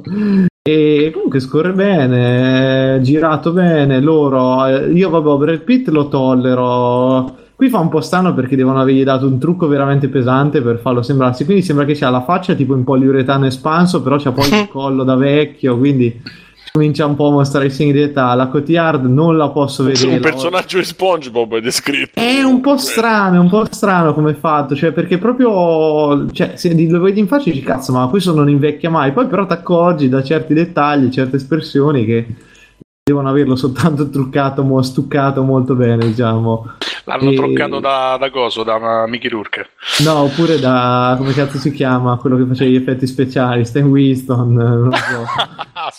[0.61, 3.99] E comunque scorre bene, girato bene.
[3.99, 7.48] Loro, eh, io vabbè, Brad Pitt lo tollero.
[7.59, 11.01] Qui fa un po' strano perché devono avergli dato un trucco veramente pesante per farlo
[11.01, 11.43] sembrarsi.
[11.43, 15.03] Quindi sembra che c'ha la faccia tipo in poliuretano espanso, però c'ha poi il collo
[15.03, 15.77] da vecchio.
[15.77, 16.21] Quindi
[16.71, 18.33] comincia un po' a mostrare i segni di età.
[18.33, 20.13] La Cotillard non la posso vedere.
[20.13, 22.17] Un personaggio di SpongeBob è descritto.
[22.17, 26.53] È un po' strano, è un po' strano come è fatto, cioè perché proprio, cioè,
[26.55, 29.51] se lo vedi in faccia dici cazzo, ma questo non invecchia mai, poi però ti
[29.51, 32.25] accorgi da certi dettagli, certe espressioni che
[33.09, 36.73] devono averlo soltanto truccato, mo- stuccato molto bene, diciamo.
[37.05, 39.69] L'hanno E- truccato da, da coso, da Mickey Rourke.
[40.03, 44.53] No, oppure da, come cazzo si chiama, quello che faceva gli effetti speciali, Stan Winston,
[44.53, 45.25] non so.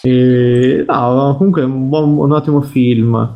[0.09, 3.29] E, no, comunque è un, buon, un ottimo film.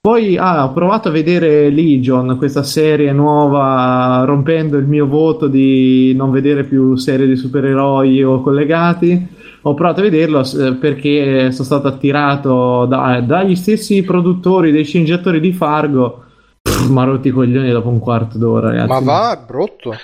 [0.00, 6.14] Poi ah, ho provato a vedere Legion, questa serie nuova, rompendo il mio voto di
[6.14, 9.26] non vedere più serie di supereroi o collegati.
[9.68, 15.40] Ho provato a vederlo eh, perché sono stato attirato da- dagli stessi produttori dei sceneggiatori
[15.40, 16.24] di Fargo.
[16.88, 18.88] Ma rotti i coglioni dopo un quarto d'ora, ragazzi.
[18.88, 19.94] Ma va, è brutto.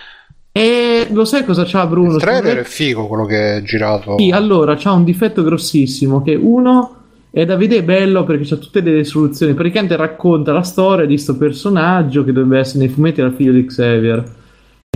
[0.52, 2.14] E lo sai cosa c'ha Bruno?
[2.14, 4.16] Il trailer è figo quello che è girato.
[4.18, 6.96] Sì, allora c'ha un difetto grossissimo che uno
[7.30, 9.54] è da vedere bello perché c'ha tutte delle soluzioni.
[9.54, 13.64] Praticamente racconta la storia di questo personaggio che dovrebbe essere nei fumetti era figlio di
[13.64, 14.24] Xavier.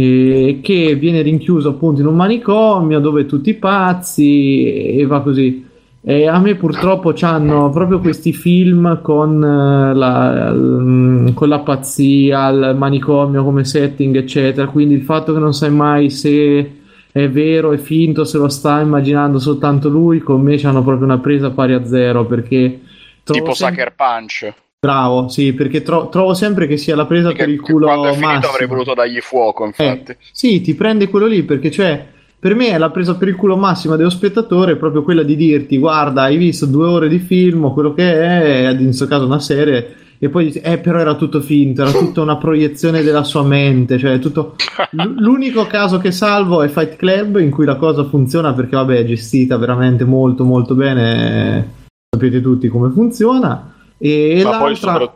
[0.01, 5.67] E che viene rinchiuso appunto in un manicomio dove tutti pazzi e va così.
[6.01, 12.49] E a me purtroppo c'hanno proprio questi film con, eh, la, l- con la pazzia,
[12.49, 14.69] il manicomio come setting, eccetera.
[14.69, 16.73] Quindi il fatto che non sai mai se
[17.11, 21.19] è vero, è finto, se lo sta immaginando soltanto lui, con me c'hanno proprio una
[21.19, 22.81] presa pari a zero perché
[23.25, 24.55] Tipo sempre- Sucker Punch.
[24.81, 28.07] Bravo, sì, perché tro- trovo sempre che sia la presa Che, per il culo quando
[28.09, 28.53] è finito massimo.
[28.53, 30.13] avrei voluto dargli fuoco, infatti.
[30.13, 32.07] Eh, sì, ti prende quello lì perché cioè
[32.39, 35.79] per me è la presa per il culo massima dello spettatore, proprio quella di dirti
[35.79, 39.41] guarda, hai visto due ore di film o quello che è, in questo caso una
[39.41, 43.43] serie, e poi dici, eh però era tutto finto, era tutta una proiezione della sua
[43.43, 44.55] mente, cioè tutto...
[44.93, 48.99] L- l'unico caso che salvo è Fight Club in cui la cosa funziona perché vabbè
[48.99, 51.69] è gestita veramente molto molto bene,
[52.09, 55.13] sapete tutti come funziona, e Ma l'altra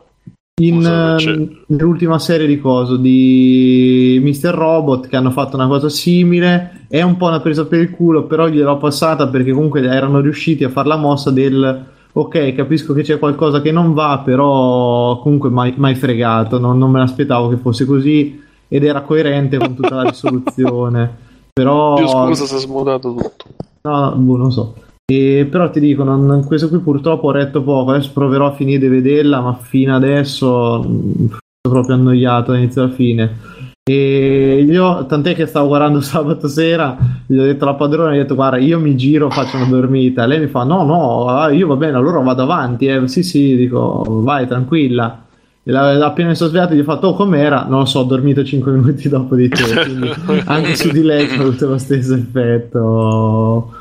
[0.61, 4.55] in, ehm, nell'ultima serie di coso di Mr.
[4.55, 8.25] Robot che hanno fatto una cosa simile è un po' una presa per il culo
[8.25, 13.03] però gliel'ho passata perché comunque erano riusciti a fare la mossa del ok capisco che
[13.03, 17.57] c'è qualcosa che non va però comunque mai, mai fregato non, non me l'aspettavo che
[17.57, 21.17] fosse così ed era coerente con tutta la risoluzione
[21.53, 23.45] però Dio scusa se è smudato tutto.
[23.83, 24.75] No, no, boh, non so.
[25.15, 27.91] E, però ti dico, non- questo qui purtroppo ho retto poco.
[27.91, 31.27] Adesso proverò a finire di vederla, ma fino adesso mh,
[31.61, 33.37] sono proprio annoiato dall'inizio alla fine.
[33.85, 38.23] E io, tant'è che stavo guardando sabato sera, gli ho detto alla padrona, gli ho
[38.23, 40.25] detto guarda io mi giro, faccio una dormita.
[40.25, 42.87] Lei mi fa no, no, ah, io va bene, allora vado avanti.
[42.87, 43.07] Eh.
[43.09, 45.25] Sì, sì, dico vai tranquilla.
[45.65, 47.67] E la- appena mi sono svegliato gli ho fatto oh com'era?
[47.69, 50.11] Non lo so, ho dormito 5 minuti dopo di te, quindi
[50.47, 53.73] anche su di lei ha avuto lo stesso effetto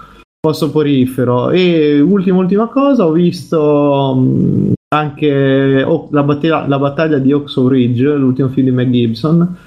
[0.49, 1.51] soporifero.
[1.51, 7.67] E ultima, ultima cosa, ho visto mh, anche oh, la, battaglia, la battaglia di Oxo
[7.67, 9.57] Ridge, l'ultimo film di Mel Gibson.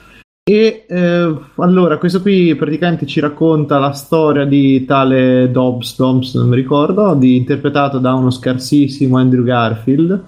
[0.46, 6.48] E eh, allora, questo qui praticamente ci racconta la storia di tale Dobbs, Dobbs non
[6.48, 10.22] mi ricordo, di- interpretato da uno scarsissimo Andrew Garfield,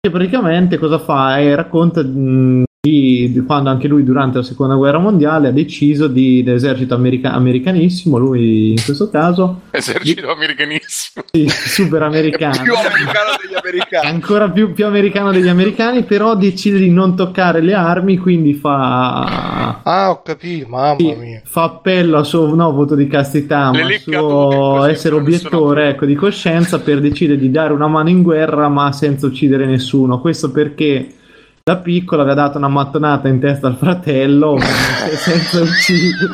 [0.00, 1.38] che praticamente cosa fa?
[1.38, 6.08] Eh, racconta mh, di, di quando anche lui durante la seconda guerra mondiale ha deciso
[6.08, 11.24] di, dell'esercito america- americanissimo, lui in questo caso, Esercito americanissimo.
[11.30, 12.58] sì, super americano.
[12.64, 14.08] più americano degli americani.
[14.08, 19.80] ancora più, più americano degli americani, però decide di non toccare le armi, quindi fa,
[19.84, 21.40] Ah, ho capito, mamma mia.
[21.44, 26.04] fa appello al suo no, voto di castità, Le ma al suo essere obiettore ecco,
[26.04, 30.18] di coscienza per decidere di dare una mano in guerra, ma senza uccidere nessuno.
[30.20, 31.18] Questo perché
[31.64, 34.58] da piccolo aveva dato una mattonata in testa al fratello,
[35.14, 36.32] senza uccidere.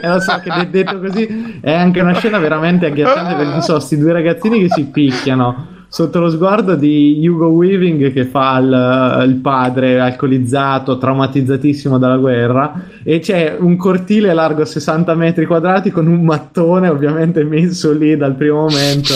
[0.00, 3.78] E lo so che de- detto così è anche una scena veramente agghiacciante perché sono
[3.78, 9.28] questi due ragazzini che si picchiano sotto lo sguardo di Hugo Weaving che fa il,
[9.28, 16.06] il padre alcolizzato, traumatizzatissimo dalla guerra e c'è un cortile largo 60 metri quadrati con
[16.06, 19.14] un mattone ovviamente messo lì dal primo momento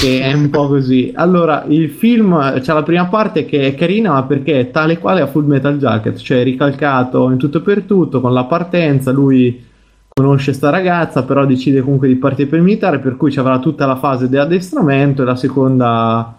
[0.00, 1.12] che è un po' così.
[1.14, 5.20] Allora, il film c'è la prima parte che è carina, ma perché è tale quale
[5.20, 9.62] a Full Metal Jacket, cioè ricalcato in tutto e per tutto con la partenza, lui
[10.08, 13.58] conosce sta ragazza, però decide comunque di partire per il militare, per cui ci avrà
[13.58, 16.34] tutta la fase di addestramento e la seconda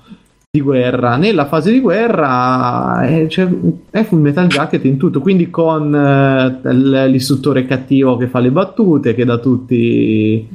[0.49, 1.17] di guerra.
[1.17, 3.47] Nella fase di guerra è, cioè,
[3.91, 6.73] è Full Metal Jacket in tutto, quindi con eh,
[7.07, 10.49] l'istruttore cattivo che fa le battute, che da tutti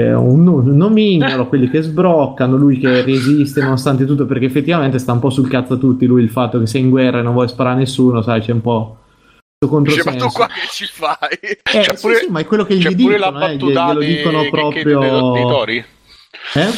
[0.00, 5.20] eh, un, nomignolo, quelli che sbroccano, lui che resiste nonostante tutto, perché effettivamente sta un
[5.20, 7.48] po' sul cazzo a tutti lui il fatto che sei in guerra e non vuoi
[7.48, 8.96] sparare a nessuno, sai, c'è un po'
[9.82, 11.38] Dice, ma tu qua che ci fai?
[11.38, 14.48] Eh, C'è sì, pure- sì, ma è quello che gli dicono, eh, glielo dei dicono
[14.48, 14.98] proprio...
[15.00, 15.84] dei, dei tori.
[16.54, 16.70] Eh?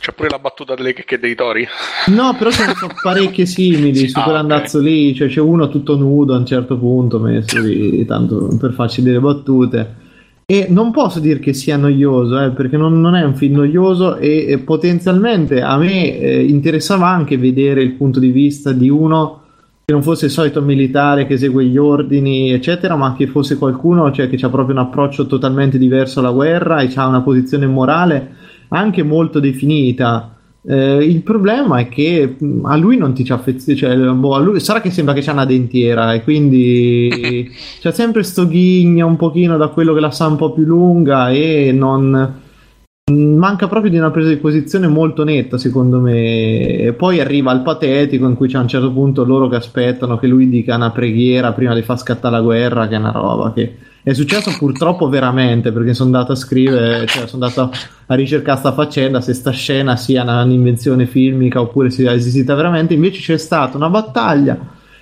[0.00, 1.68] C'è pure la battuta delle checche dei tori.
[2.06, 5.96] No, però ce ne sono parecchie simili su Ah, quell'andazzo lì, cioè c'è uno tutto
[5.96, 9.96] nudo a un certo punto messo lì, tanto per farci delle battute.
[10.50, 14.16] E non posso dire che sia noioso, eh, perché non, non è un film noioso
[14.16, 19.42] e, e potenzialmente a me eh, interessava anche vedere il punto di vista di uno
[19.84, 24.10] che non fosse il solito militare che esegue gli ordini, eccetera, ma che fosse qualcuno
[24.10, 28.32] cioè, che ha proprio un approccio totalmente diverso alla guerra e ha una posizione morale
[28.70, 30.34] anche molto definita.
[30.62, 34.38] Eh, il problema è che mh, a lui non ti ci affezioni, cioè, boh, a
[34.38, 37.50] lui, sarà che sembra che c'ha una dentiera e quindi
[37.80, 41.30] c'è sempre sto ghigno un pochino da quello che la sa un po' più lunga
[41.30, 42.34] e non
[43.10, 46.76] mh, manca proprio di una presa di posizione molto netta secondo me.
[46.78, 50.18] E poi arriva al patetico in cui c'è a un certo punto loro che aspettano
[50.18, 53.52] che lui dica una preghiera prima di far scattare la guerra che è una roba
[53.54, 57.70] che è successo purtroppo veramente perché sono andato a scrivere cioè sono andato
[58.06, 63.20] a ricercare sta faccenda se sta scena sia un'invenzione filmica oppure sia esistita veramente invece
[63.20, 64.56] c'è stata una battaglia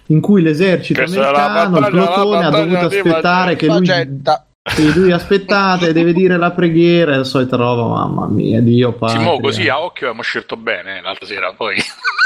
[0.07, 4.48] in cui l'esercito Questa americano il plotone ha dovuto aspettare che lui Facetta.
[4.69, 9.21] Sì, lui aspettate, deve dire la preghiera, è la solita roba, mamma mia, Dio patria.
[9.21, 11.53] Simo, così a occhio abbiamo scelto bene l'altra sera.
[11.57, 11.77] Poi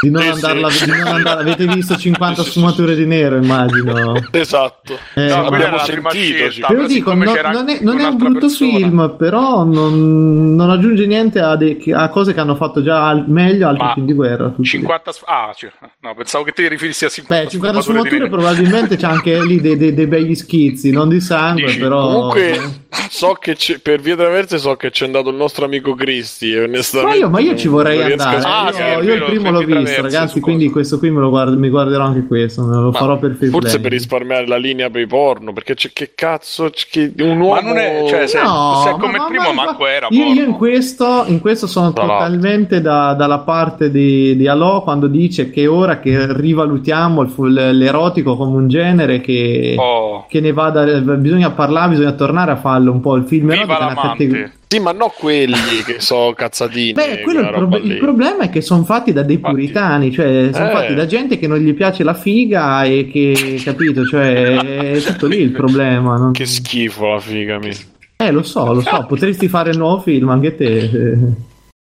[0.02, 0.85] Di non andarla, sì.
[0.85, 4.14] di non andare- avete visto 50 Sì, sì, sì, sfumature di nero, immagino.
[4.32, 4.98] Esatto.
[5.14, 6.10] Eh, no, abbiamo sentito.
[6.51, 6.69] scelta.
[6.74, 8.77] Ve dico, no- non, è, non è un brutto persona.
[8.77, 13.24] film, però non, non aggiunge niente a, dei- a cose che hanno fatto già al-
[13.28, 14.48] meglio altri Ma film di guerra.
[14.48, 14.64] tutti.
[14.64, 15.70] 50 sf- ah, cioè,
[16.01, 19.60] no, pensavo che ti riferissi a 50 Beh, 50 sfumature sfumature probabilmente c'è anche lì
[19.60, 22.28] dei, dei- dei begli schizzi, non di sangue, Dici, però...
[22.32, 26.55] Comunque, so che c'è- per via traverse so che c'è andato il nostro amico Cristi.
[26.56, 28.44] Onestamente, Ma io, ma io ci vorrei riesco a andare.
[28.44, 28.66] Ah,
[28.97, 30.32] io, sì, io il primo l'ho visto, Traverse, ragazzi.
[30.35, 32.62] su Quindi questo qui me lo guardo, mi guarderò anche questo.
[32.64, 35.74] Me lo Ma farò per free Forse per risparmiare la linea per i porno, perché
[35.74, 37.55] c'è che cazzo, c'è che un uomo...
[37.55, 40.06] Ma non è, cioè, se, No, se come ma- il primo, ma- manco era.
[40.10, 44.82] Io, io in, questo, in questo sono Tra totalmente da- dalla parte di, di Alò
[44.82, 47.31] quando dice che ora che rivalutiamo il
[47.77, 52.92] l'erotico come un genere che, Oh, che ne vada, bisogna parlare, bisogna tornare a farlo
[52.92, 53.16] un po'.
[53.16, 54.00] Il film viva l'amante.
[54.02, 54.52] categoria.
[54.68, 55.54] Sì, ma no quelli
[55.84, 56.92] che so cazzatini.
[56.92, 59.54] Beh, quello il, prob- il problema è che sono fatti da dei Infatti.
[59.54, 60.72] puritani, cioè sono Eh.
[60.72, 64.56] fatti da gente che non gli piace la figa e che, capito, cioè
[64.92, 66.16] è tutto lì il problema.
[66.16, 67.70] non- Che schifo la figa mi.
[68.16, 70.90] Eh, lo so, lo so, potresti fare il nuovo film anche te.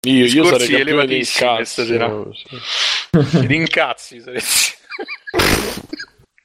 [0.07, 1.65] Io, io sarei campione di cazzo.
[1.65, 2.23] stasera.
[3.43, 4.79] Ed incazzi saresti.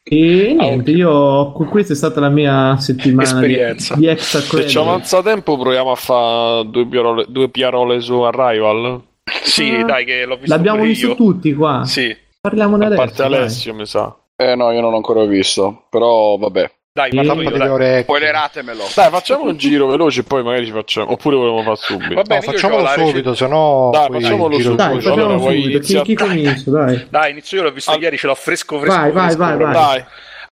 [0.07, 3.95] E niente, io questa è stata la mia settimana Esperienza.
[3.95, 4.75] di, di extra Se ci credit.
[4.77, 9.01] avanza tempo proviamo a fare due, piarole- due piarole su Arrival.
[9.43, 11.15] Sì, Ah, dai, che l'ho visto L'abbiamo pure visto io.
[11.15, 11.83] tutti qua.
[11.85, 12.15] Sì.
[12.39, 13.01] Parliamone A adesso.
[13.03, 13.33] parte dai.
[13.39, 14.15] Alessio, mi sa.
[14.35, 16.71] Eh no, io non l'ho ancora visto, però vabbè.
[16.95, 17.67] Dai, Tappa io, dai.
[17.67, 18.01] orecchie.
[18.03, 18.83] Spoileratemelo.
[18.95, 21.11] Dai, facciamo un giro veloce e poi magari ci facciamo.
[21.11, 22.13] Oppure volevamo fare subito.
[22.13, 24.75] Va bene, No, facciamolo subito, se no Dai, facciamolo subito.
[24.75, 25.67] Dai, Allora, facciamo vuoi subito.
[25.67, 26.05] Chi, iniziare?
[26.05, 26.71] chi comincia?
[26.71, 27.07] Dai.
[27.09, 27.97] Dai, inizio io, l'ho visto Ah.
[27.97, 28.95] ieri, ce l'ho fresco fresco.
[28.97, 29.73] Vai, vai, fresco, vai, vai.
[29.73, 30.05] Dai.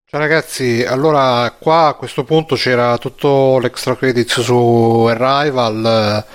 [0.07, 6.31] Ciao ragazzi, allora qua a questo punto c'era tutto l'extra credits su Arrival, eh,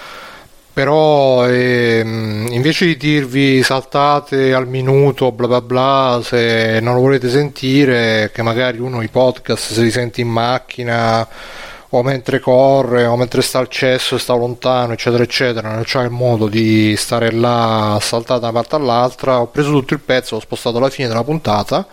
[0.81, 7.28] però ehm, invece di dirvi saltate al minuto bla bla bla se non lo volete
[7.28, 11.28] sentire, che magari uno i podcast se li sente in macchina
[11.90, 16.09] o mentre corre o mentre sta al cesso sta lontano eccetera eccetera, non c'è il
[16.11, 20.40] modo di stare là saltata da una parte all'altra, ho preso tutto il pezzo, l'ho
[20.40, 21.86] spostato alla fine della puntata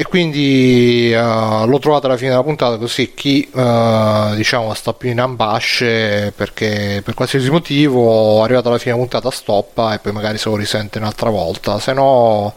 [0.00, 5.10] e quindi eh, l'ho trovato alla fine della puntata così chi eh, diciamo sta più
[5.10, 10.38] in ambasce perché per qualsiasi motivo arrivato alla fine della puntata stoppa e poi magari
[10.38, 12.54] se lo risente un'altra volta se no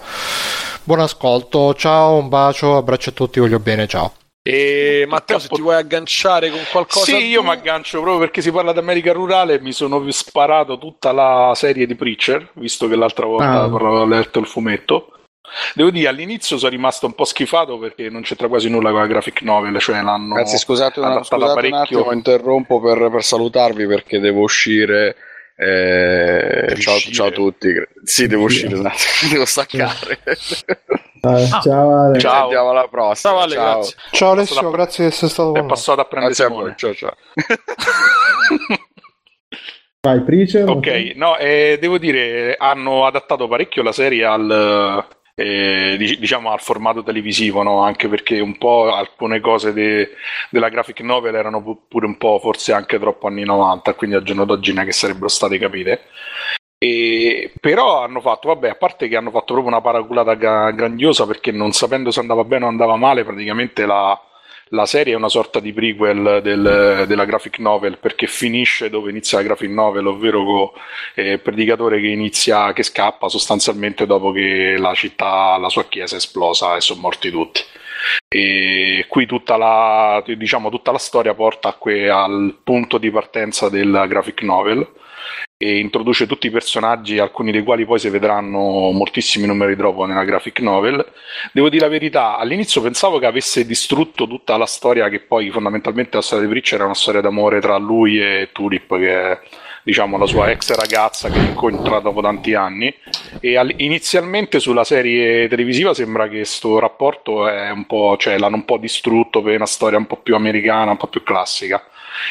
[0.83, 4.13] buon ascolto ciao un bacio abbraccio a tutti voglio bene ciao
[4.43, 7.05] E Matteo, se ti vuoi agganciare con qualcosa.
[7.05, 9.59] Sì, io mi aggancio proprio perché si parla d'America rurale.
[9.59, 13.63] Mi sono sparato tutta la serie di Preacher, visto che l'altra volta Ah.
[13.65, 15.11] avevo letto il fumetto.
[15.73, 19.07] Devo dire, all'inizio sono rimasto un po' schifato perché non c'entra quasi nulla con la
[19.07, 21.77] graphic novel, cioè l'hanno Ragazzi, scusate, una, scusate un parecchio.
[21.99, 25.15] attimo, interrompo per, per salutarvi perché devo uscire.
[25.55, 27.69] eh, ciao, ciao a tutti.
[28.03, 30.19] Sì, devo uscire, un attimo, devo staccare.
[31.21, 31.59] Dai, Ah.
[31.61, 32.17] ciao Ale.
[32.19, 32.31] Ciao.
[32.31, 33.33] Ci Andiamo alla prossima.
[33.33, 33.73] Ciao, Ale, ciao.
[33.75, 33.95] grazie.
[34.11, 36.47] ciao Alessio la- grazie di essere stato È con noi passato a prendere Grazie a
[36.47, 36.67] Simone.
[36.69, 36.77] voi.
[36.77, 37.15] Ciao, ciao.
[40.01, 40.67] Vai, Preacher.
[40.67, 45.05] Ok, no, eh, devo dire, hanno adattato parecchio la serie al,
[45.41, 47.81] eh, dic- diciamo, al formato televisivo, no?
[47.81, 50.11] Anche perché un po' alcune cose de-
[50.49, 54.23] della graphic novel erano pu- pure un po' forse anche troppo anni 90, quindi al
[54.23, 56.01] giorno d'oggi non è che sarebbero state capite.
[56.77, 61.27] E, però hanno fatto, vabbè, a parte che hanno fatto proprio una paraculata ga- grandiosa
[61.27, 64.19] perché non sapendo se andava bene o andava male, praticamente la,
[64.73, 69.37] la serie è una sorta di prequel del- della graphic novel perché finisce dove inizia
[69.37, 70.69] la graphic novel, ovvero con
[71.15, 76.17] il predicatore che inizia, che scappa sostanzialmente dopo che la città, la sua chiesa è
[76.17, 77.61] esplosa e sono morti tutti.
[78.27, 84.07] E qui tutta la, diciamo, tutta la storia porta que- al punto di partenza della
[84.07, 84.87] graphic novel
[85.57, 90.23] e introduce tutti i personaggi, alcuni dei quali poi si vedranno moltissimi numeri dopo nella
[90.23, 91.05] graphic novel.
[91.51, 96.17] Devo dire la verità, all'inizio pensavo che avesse distrutto tutta la storia, che poi fondamentalmente
[96.17, 99.39] la storia di Preacher era una storia d'amore tra lui e Tulip, che è
[99.83, 102.93] diciamo la sua ex ragazza che incontra dopo tanti anni.
[103.39, 108.55] E al- inizialmente sulla serie televisiva sembra che questo rapporto è un po', cioè l'hanno
[108.55, 111.83] un po' distrutto per una storia un po' più americana, un po' più classica.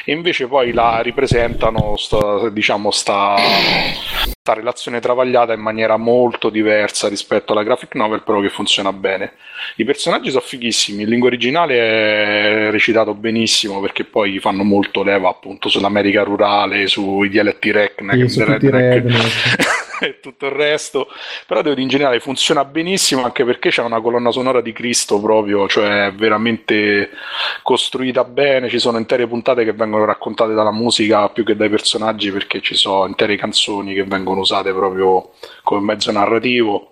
[0.05, 7.09] E invece poi la ripresentano, sta, diciamo, sta, sta relazione travagliata in maniera molto diversa
[7.09, 9.33] rispetto alla graphic novel, però che funziona bene.
[9.77, 15.29] I personaggi sono fighissimi, in lingua originale è recitato benissimo perché poi fanno molto leva
[15.29, 19.89] appunto sull'America rurale, sui dialetti redneck, Sì, su redneck.
[20.07, 21.09] e tutto il resto.
[21.47, 25.21] Però devo dire in generale funziona benissimo anche perché c'è una colonna sonora di Cristo
[25.21, 27.11] proprio, cioè veramente
[27.63, 32.31] costruita bene, ci sono intere puntate che vengono raccontate dalla musica più che dai personaggi
[32.31, 35.33] perché ci sono intere canzoni che vengono usate proprio
[35.63, 36.87] come mezzo narrativo.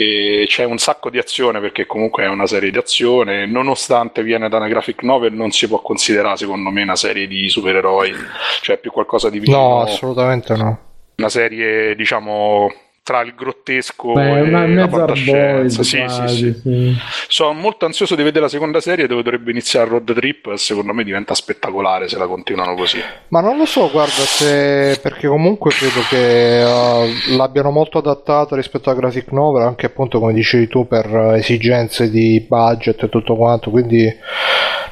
[0.00, 4.48] E c'è un sacco di azione perché comunque è una serie di azione, nonostante viene
[4.48, 8.14] da una graphic novel, non si può considerare secondo me una serie di supereroi,
[8.62, 10.89] cioè più qualcosa di vicino no assolutamente no
[11.20, 12.72] una serie, diciamo,
[13.10, 15.82] tra il grottesco Beh, e una la fantascienza.
[15.82, 16.60] Sì, sì, quasi, sì.
[16.60, 16.96] sì.
[17.26, 20.54] Sono molto ansioso di vedere la seconda serie dove dovrebbe iniziare Road Trip.
[20.54, 23.02] Secondo me diventa spettacolare se la continuano così.
[23.28, 28.90] Ma non lo so, guarda, se perché comunque credo che uh, l'abbiano molto adattata rispetto
[28.90, 33.70] alla graphic novel, anche appunto come dicevi tu, per esigenze di budget e tutto quanto,
[33.70, 34.08] quindi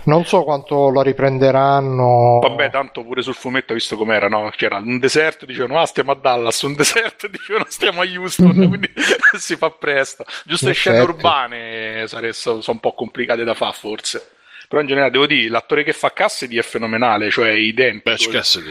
[0.09, 2.39] non so quanto la riprenderanno.
[2.40, 4.51] Vabbè, tanto pure sul fumetto, visto com'era, no?
[4.57, 8.90] C'era un deserto, dicevano, ah, stiamo a Dallas, un deserto, dicevano, stiamo a Houston, quindi
[9.39, 10.24] si fa presto.
[10.44, 14.30] Giusto le scene urbane sare- sono un po' complicate da fare, forse.
[14.68, 18.10] Però in generale, devo dire, l'attore che fa Cassidy è fenomenale, cioè identico.
[18.10, 18.70] Batch Cassidy.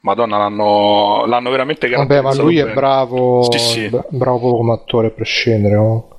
[0.00, 2.74] Madonna, l'hanno, l'hanno veramente Vabbè, ma caratterizzato lui è bene.
[2.74, 3.88] bravo, Sì, sì.
[3.88, 5.74] bra- bravo come attore a prescindere.
[5.76, 6.16] comunque.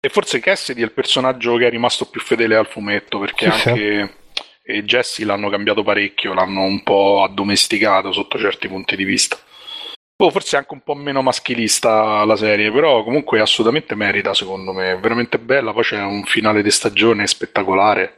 [0.00, 3.58] E forse Cassidy è il personaggio che è rimasto più fedele al fumetto, perché Sì,
[3.60, 3.68] sì.
[3.68, 4.14] anche
[4.66, 9.36] e Jesse l'hanno cambiato parecchio, l'hanno un po' addomesticato sotto certi punti di vista.
[10.16, 14.92] Boh, forse anche un po' meno maschilista la serie, però comunque assolutamente merita, secondo me.
[14.92, 15.72] È veramente bella.
[15.72, 18.14] Poi c'è un finale di stagione spettacolare.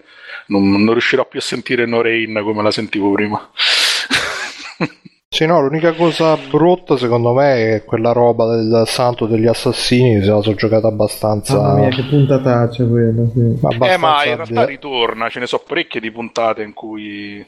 [0.49, 3.51] Non, non riuscirò più a sentire Norain come la sentivo prima.
[5.29, 10.31] Sì, no, l'unica cosa brutta secondo me è quella roba del santo degli assassini, se
[10.31, 11.61] la sono giocata abbastanza...
[11.61, 13.23] Mamma mia, che puntataccia quella.
[13.35, 13.59] Sì.
[13.83, 17.45] eh, ma in realtà ritorna, ce ne so parecchie di puntate in cui.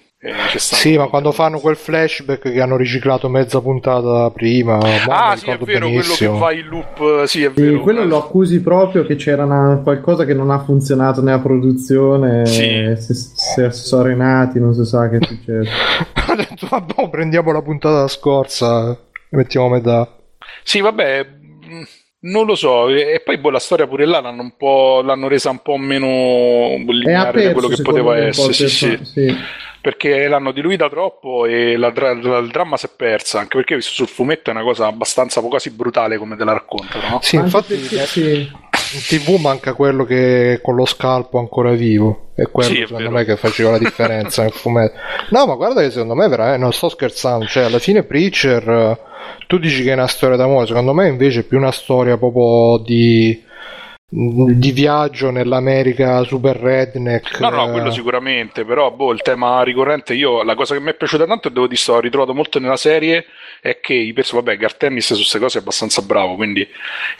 [0.57, 5.49] Sì, ma quando fanno quel flashback che hanno riciclato mezza puntata prima, non Ah, sì,
[5.49, 6.39] è vero, quello che benissimo.
[6.39, 7.81] va in loop, sì, è Sì, vero.
[7.82, 12.47] quello lo accusi proprio che c'era una- qualcosa che non ha funzionato nella produzione.
[12.47, 12.95] Sì.
[12.99, 15.69] Si, si assorenati, non si sa che succede.
[16.28, 18.90] Ho detto, vabbè, oh, prendiamo la puntata scorsa
[19.31, 20.16] e mettiamo a metà.
[20.65, 21.82] Sì, vabbè, mh,
[22.31, 22.89] non lo so.
[22.89, 26.09] E poi boh, la storia pure là l'hanno un po', l'hanno resa un po' meno
[26.09, 28.49] È lineare di aperto, quello che poteva essere.
[28.49, 28.99] il Sì, sì.
[29.05, 29.36] sì.
[29.89, 33.39] Perché l'hanno diluita troppo e la la- il dramma si è persa.
[33.39, 37.09] Anche perché visto sul fumetto è una cosa abbastanza quasi brutale come te la raccontano,
[37.09, 37.19] no?
[37.23, 38.51] Sì, infatti perché- sì.
[38.93, 42.32] in tv manca quello che con lo scalpo ancora vivo.
[42.35, 43.15] È quello Sì, è secondo vero.
[43.16, 44.98] me che faceva la differenza nel fumetto.
[45.31, 47.47] No, ma guarda che secondo me veramente non sto scherzando.
[47.47, 48.98] Cioè, alla fine Preacher,
[49.47, 52.77] tu dici che è una storia d'amore, secondo me invece è più una storia proprio
[52.85, 53.43] di
[54.10, 57.40] di viaggio nell'America super redneck.
[57.40, 60.90] No, no, eh, quello sicuramente, però boh, il tema ricorrente, io la cosa che mi
[60.90, 63.26] è piaciuta tanto e devo dire, ho ritrovato molto nella serie,
[63.60, 66.66] è che i personaggi, vabbè, Gartennis su queste cose è abbastanza bravo, quindi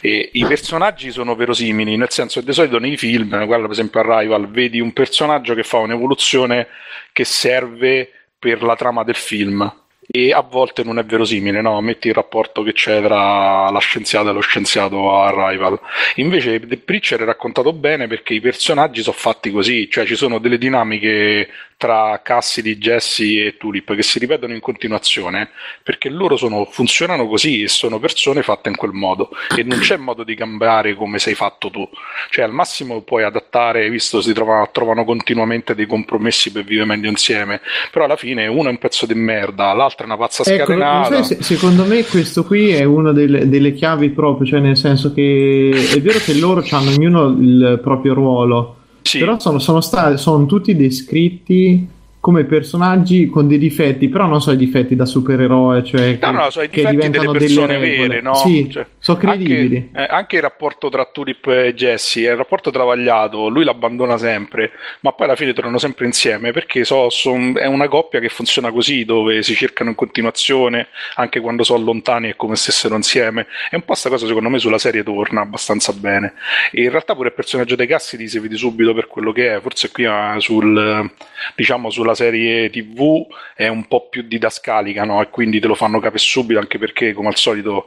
[0.01, 4.01] eh, i personaggi sono verosimili, nel senso che di solito nei film, guarda per esempio
[4.01, 6.69] a Rival, vedi un personaggio che fa un'evoluzione
[7.13, 9.71] che serve per la trama del film.
[10.11, 11.79] E a volte non è verosimile, no?
[11.83, 15.79] Metti il rapporto che c'è tra la scienziata e lo scienziato a Rival.
[16.17, 20.39] Invece The Preacher è raccontato bene perché i personaggi sono fatti così, cioè ci sono
[20.39, 21.49] delle dinamiche
[21.79, 25.51] tra Cassidy, Jesse e Tulip che si ripetono in continuazione
[25.85, 29.97] perché loro sono, funzionano così e sono persone fatte in quel modo e non c'è
[29.97, 31.89] modo di cambiare come sei fatto tu.
[32.31, 37.09] Cioè al massimo puoi adattare, visto si trovano, trovano continuamente dei compromessi per vivere meglio
[37.09, 37.61] insieme,
[37.93, 41.23] però alla fine uno è un pezzo di merda, l'altro è una pazza Ecco, scatenata.
[41.23, 45.15] sai, se- secondo me questo qui è una delle, delle chiavi proprio, cioè nel senso
[45.15, 48.78] che è vero che loro hanno ognuno il proprio ruolo,
[49.09, 49.19] Sì.
[49.19, 51.89] però sono, sono, sta- sono tutti descritti
[52.21, 56.33] come personaggi con dei difetti, però non so i difetti da supereroe, cioè che, No,
[56.33, 58.09] no, sono i che difetti diventano delle persone regole.
[58.09, 58.35] vere, no?
[58.35, 59.91] Sì, Cioè, sono credibili.
[59.93, 64.17] Anche, eh, anche il rapporto tra Tulip e Jesse è un rapporto travagliato, lui l'abbandona
[64.19, 68.29] sempre, ma poi alla fine tornano sempre insieme perché so, son- è una coppia che
[68.29, 72.95] funziona così, dove si cercano in continuazione, anche quando sono lontani è come se stessero
[72.97, 73.47] insieme.
[73.71, 76.35] E un po' sta cosa secondo me sulla serie torna abbastanza bene.
[76.71, 79.61] E in realtà pure il personaggio dei Cassidy si vede subito per quello che è,
[79.61, 81.11] forse qui eh, sul,
[81.55, 85.23] diciamo, sulla serie TV è un po' più didascalica, no?
[85.23, 87.87] E quindi te lo fanno capire subito, anche perché, come al solito,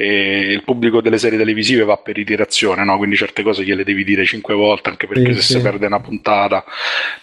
[0.00, 2.96] eh, il pubblico delle serie televisive va per iterazione, no?
[2.98, 5.52] Quindi certe cose gliele devi dire cinque volte, anche perché Sì, se sì.
[5.54, 6.64] si perde una puntata.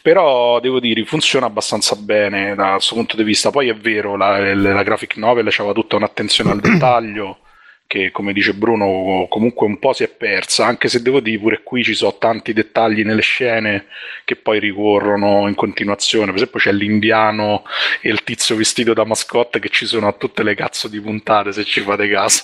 [0.02, 3.49] Però devo dire, funziona abbastanza bene da questo punto di vista.
[3.49, 7.39] Poi è vero, la, la graphic novel aveva tutta un'attenzione al dettaglio
[7.88, 11.61] che come dice Bruno comunque un po' si è persa anche se devo dire pure
[11.61, 13.85] qui ci sono tanti dettagli nelle scene
[14.23, 17.64] che poi ricorrono in continuazione per esempio c'è l'indiano
[18.02, 21.52] e il tizio vestito da mascotte che ci sono a tutte le cazzo di puntate
[21.52, 22.43] se ci fate caso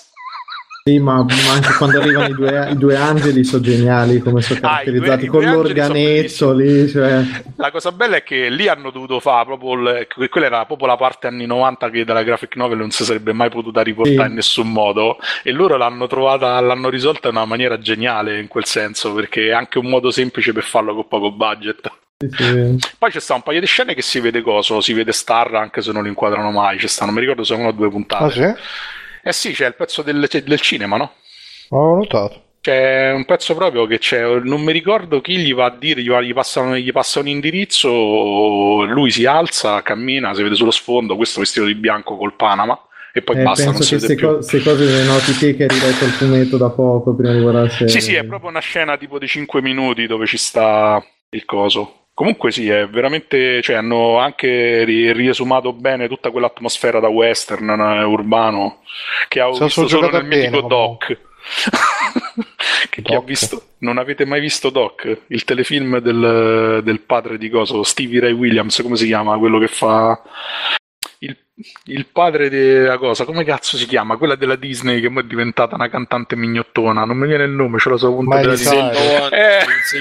[0.83, 4.59] Sì, ma, ma anche quando arrivano i due, i due angeli sono geniali come sono
[4.63, 7.21] Ah, due- caratterizzati con due angeli sono l'organetto lì, cioè...
[7.57, 10.87] La cosa bella è che lì hanno dovuto fare proprio il- que- quella era proprio
[10.87, 14.29] la parte anni 90 che dalla graphic novel non si sarebbe mai potuta riportare Sì.
[14.29, 18.65] in nessun modo e loro l'hanno trovata, l'hanno risolta in una maniera geniale in quel
[18.65, 21.91] senso perché è anche un modo semplice per farlo con poco budget.
[22.27, 22.77] Sì.
[22.97, 25.81] Poi c'è sta un paio di scene che si vede coso, si vede Star anche
[25.83, 28.23] se non lo inquadrano mai, ci stanno, mi ricordo se una o due puntate.
[28.23, 28.61] Ah, sì?
[29.23, 31.13] Eh sì, c'è il pezzo del, del cinema, no?
[31.71, 32.43] Non l'ho notato.
[32.61, 36.09] C'è un pezzo proprio che c'è, non mi ricordo chi gli va a dire, gli,
[36.09, 41.15] va- gli passa, gli passa un indirizzo, lui si alza, cammina, si vede sullo sfondo,
[41.15, 42.79] questo vestito di bianco col Panama
[43.13, 44.27] e poi Eh, basta, non penso si che queste più.
[44.61, 47.69] cose le noti te che hai riletto il fumetto da poco prima di guardare.
[47.85, 52.00] Sì, sì, è proprio una scena tipo di 5 minuti dove ci sta il coso.
[52.13, 58.03] Comunque sì, è veramente, cioè hanno anche ri- riesumato bene tutta quell'atmosfera da western eh,
[58.03, 58.81] urbano
[59.27, 61.17] che la visto solo nel mitico bene, Doc.
[62.89, 63.23] che ha Doc.
[63.23, 68.33] visto non avete mai visto Doc il telefilm del, del padre di coso Stevie Ray
[68.33, 70.21] Williams come si chiama quello che fa
[71.85, 74.17] il, padre della cosa, come cazzo si chiama?
[74.17, 77.89] Quella della Disney che è diventata una cantante mignottona, non mi viene il nome, ce
[77.89, 78.79] lo so punto della Disney.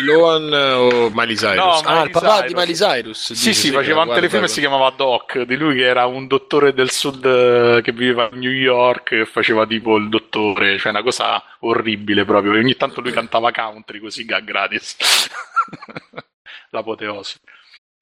[0.05, 0.73] Lohan, Eh.
[0.73, 1.55] O Miley Cyrus?
[1.57, 2.47] No, ah, Miley il papà Cyrus.
[2.47, 3.33] di Miley Cyrus.
[3.33, 6.73] Sì, sì, faceva un telefilm e si chiamava Doc, di lui che era un dottore
[6.73, 11.03] del sud eh, che viveva a New York e faceva tipo il dottore, cioè una
[11.03, 12.55] cosa orribile proprio.
[12.55, 14.97] E ogni tanto lui cantava country così gratis.
[16.71, 17.39] L'apoteosi.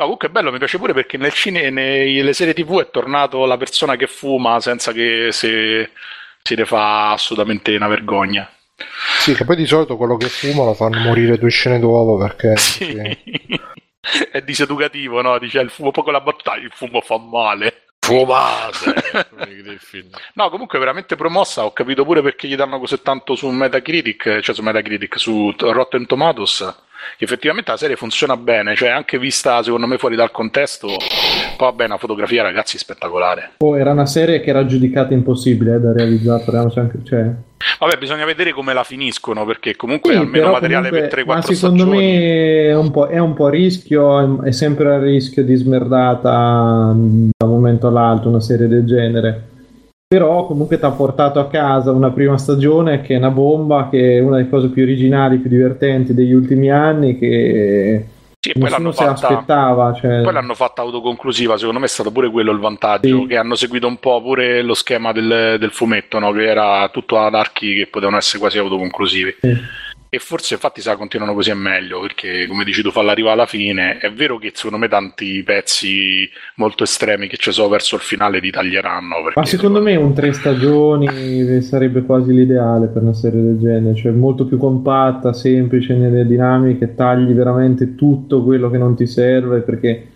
[0.01, 3.45] No, comunque è bello, mi piace pure perché nel cine, nelle serie tv è tornato
[3.47, 5.91] la persona che fuma senza che se,
[6.41, 8.49] si ne fa assolutamente una vergogna.
[9.19, 12.55] Sì, che poi di solito quello che fuma lo fanno morire due scene dopo perché...
[12.63, 12.85] Sì.
[12.85, 14.29] sì.
[14.31, 15.37] è diseducativo, no?
[15.41, 17.87] Dice il fumo, poi con la battuta, il fumo fa male.
[17.99, 18.95] Fumate!
[20.35, 24.55] No, comunque veramente promossa, ho capito pure perché gli danno così tanto su Metacritic, cioè
[24.55, 29.87] su Metacritic, su Rotten Tomatoes, che effettivamente la serie funziona bene, cioè anche vista secondo
[29.87, 33.53] me fuori dal contesto, poi vabbè, una fotografia ragazzi spettacolare.
[33.59, 37.31] Oh, era una serie che era giudicata impossibile eh, da realizzare, anche- cioè,
[37.81, 41.55] Vabbè, bisogna vedere come la finiscono, perché comunque Sì, almeno materiale comunque- per 3-4 ma
[41.55, 42.07] secondo stagioni.
[42.07, 46.31] me è un, po', è un po' a rischio, è sempre a rischio di smerdata
[46.31, 49.43] da un momento all'altro una serie del genere.
[50.11, 54.17] Però comunque ti ha portato a casa una prima stagione che è una bomba, che
[54.17, 58.07] è una delle cose più originali, più divertenti degli ultimi anni, che
[58.41, 59.29] Sì, poi nessuno si fatta...
[59.29, 59.93] aspettava.
[59.93, 60.23] Cioè...
[60.23, 63.27] Poi l'hanno fatta autoconclusiva, secondo me è stato pure quello il vantaggio, Sì.
[63.27, 66.33] che hanno seguito un po' pure lo schema del, del fumetto, no?
[66.33, 69.37] che era tutto ad archi che potevano essere quasi autoconclusivi.
[69.43, 69.57] Sì.
[70.11, 73.35] E forse infatti se la continuano così è meglio, perché come dici tu, farla arrivare
[73.35, 77.97] alla fine, è vero che secondo me tanti pezzi molto estremi che ci sono verso
[77.97, 79.23] il finale li taglieranno.
[79.23, 83.95] Perché Ma secondo me un tre stagioni sarebbe quasi l'ideale per una serie del genere,
[83.95, 89.61] cioè molto più compatta, semplice nelle dinamiche, tagli veramente tutto quello che non ti serve
[89.61, 90.07] perché,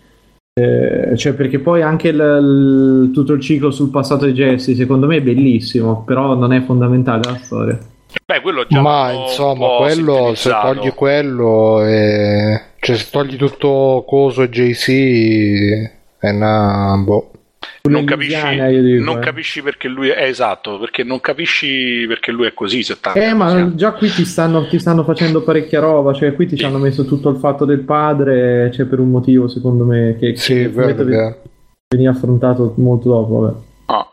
[0.59, 5.05] eh, cioè perché poi anche il- il- tutto il ciclo sul passato di Jesse secondo
[5.05, 7.79] me è bellissimo, però non è fondamentale la storia.
[8.25, 12.61] Beh, quello già Ma insomma, quello se togli quello, e...
[12.79, 16.95] cioè se togli tutto Coso e JC, è una.
[17.03, 17.31] Boh.
[17.89, 19.21] non capisci, io dico, non eh.
[19.21, 23.45] capisci perché lui è esatto, perché non capisci perché lui è così 70 Eh, ma
[23.47, 23.75] anni.
[23.75, 27.05] già qui ti stanno, ti stanno facendo parecchia roba, cioè qui ti ci hanno messo
[27.05, 30.69] tutto il fatto del padre, c'è per un motivo secondo me che, Sì, che è
[30.69, 31.41] vero, vero.
[31.89, 33.55] veniva affrontato molto dopo, vabbè.
[33.87, 34.07] Ah.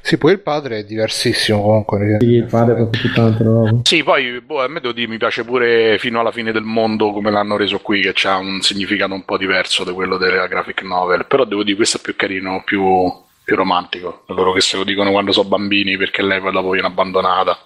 [0.00, 2.18] Sì, poi il padre è diversissimo comunque.
[2.20, 3.80] Sì, il padre è proprio tutta un'altra roba.
[3.82, 7.10] Sì, poi boh, a me devo dire, mi piace pure fino alla fine del mondo
[7.10, 10.82] come l'hanno reso qui, che ha un significato un po' diverso da quello della graphic
[10.82, 11.26] novel.
[11.26, 13.12] Però devo dire, questo è più carino, più,
[13.42, 14.22] più romantico.
[14.28, 17.58] Loro che se lo dicono quando sono bambini perché lei poi dopo viene abbandonata.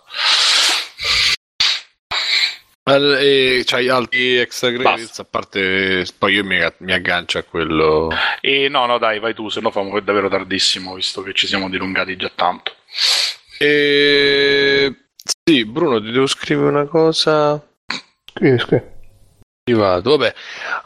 [2.90, 5.22] Al- e c'hai altri extra credits, Basta.
[5.22, 8.10] a parte poi io mi, mi aggancio a quello.
[8.40, 11.68] E no, no, dai, vai tu, se no famo davvero tardissimo, visto che ci siamo
[11.70, 12.74] dilungati già tanto.
[13.58, 14.94] E...
[15.44, 17.60] Sì, Bruno, ti devo scrivere una cosa.
[18.32, 18.84] Scrivi, scrivi.
[19.62, 20.16] privato.
[20.16, 20.34] Vabbè,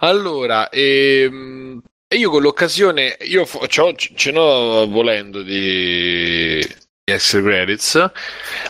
[0.00, 7.40] allora, ehm, e io con l'occasione, io fo- c'ho- ce n'ho volendo di, di extra
[7.42, 8.10] credits.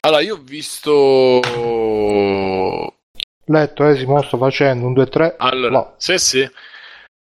[0.01, 1.41] Allora, io ho visto.
[3.47, 5.35] Letto, Esimo, sto facendo un 2-3.
[5.39, 5.95] Allora, No.
[5.97, 6.51] sì, sì.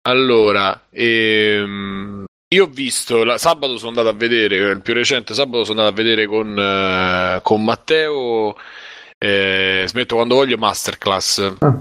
[0.09, 2.25] Allora, ehm,
[2.55, 6.01] io ho visto la, sabato sono andato a vedere il più recente sabato sono andato
[6.01, 8.57] a vedere con, eh, con Matteo.
[9.19, 11.55] Eh, smetto quando voglio Masterclass.
[11.59, 11.77] Ah.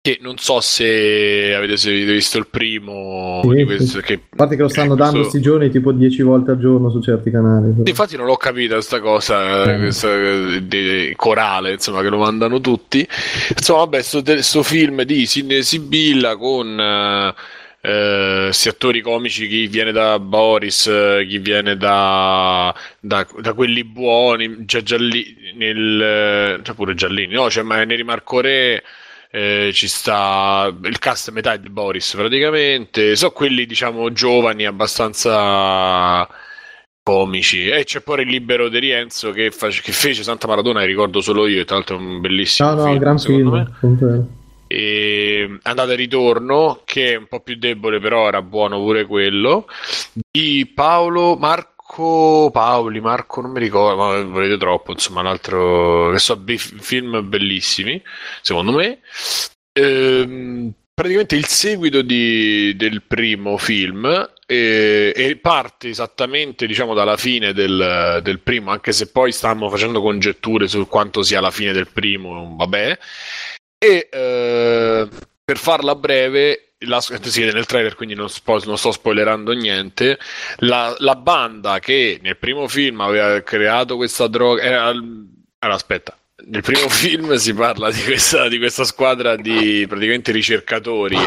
[0.00, 3.64] Che non so se avete se avete visto il primo Sì, di sì.
[3.64, 4.00] questo.
[4.00, 6.88] Che, A parte che lo stanno questo- dando sti giorni tipo 10 volte al giorno
[6.88, 7.72] su certi canali.
[7.72, 7.82] però.
[7.84, 12.60] Infatti non l'ho capita questa cosa, eh, questa eh, di- corale, insomma, che lo mandano
[12.60, 13.06] tutti.
[13.56, 17.34] Insomma, vabbè, sto, film di Sidney Sibilla con eh,
[17.80, 23.82] eh, questi attori comici, chi viene da Boris, eh, chi viene da, da, da quelli
[23.82, 28.82] buoni, già Giallini, nel, cioè pure Giallini, no, cioè ma Neri Marco Re,
[29.38, 36.28] eh, ci sta il cast metà di Boris praticamente, sono quelli diciamo giovani, abbastanza
[37.02, 37.68] comici.
[37.68, 41.46] E c'è poi il libero di Rienzo che, face- che fece Santa Maradona, ricordo solo
[41.46, 43.48] io, e tra l'altro è un bellissimo No, no, film, gran film.
[43.80, 44.26] me.
[44.66, 49.66] E Andata e ritorno, che è un po' più debole, però era buono pure quello.
[50.30, 51.77] Di Paolo Marco
[52.50, 57.28] Paoli, Marco non mi ricordo, ma volete troppo, insomma, un altro che so, be- film
[57.28, 58.02] bellissimi,
[58.42, 59.00] secondo me.
[59.72, 64.04] Ehm, praticamente il seguito di- del primo film
[64.46, 70.00] eh, e parte esattamente diciamo dalla fine del, del primo anche se poi stanno facendo
[70.02, 72.98] congetture su quanto sia la fine del primo vabbè
[73.78, 75.08] e eh,
[75.44, 80.18] per farla breve la, si vede nel trailer, quindi non, spo- non sto spoilerando niente.
[80.58, 84.62] La, la, banda che nel primo film aveva creato questa droga.
[84.62, 86.17] Era, allora, aspetta.
[86.46, 91.18] Nel primo film si parla di questa, di questa squadra di praticamente ricercatori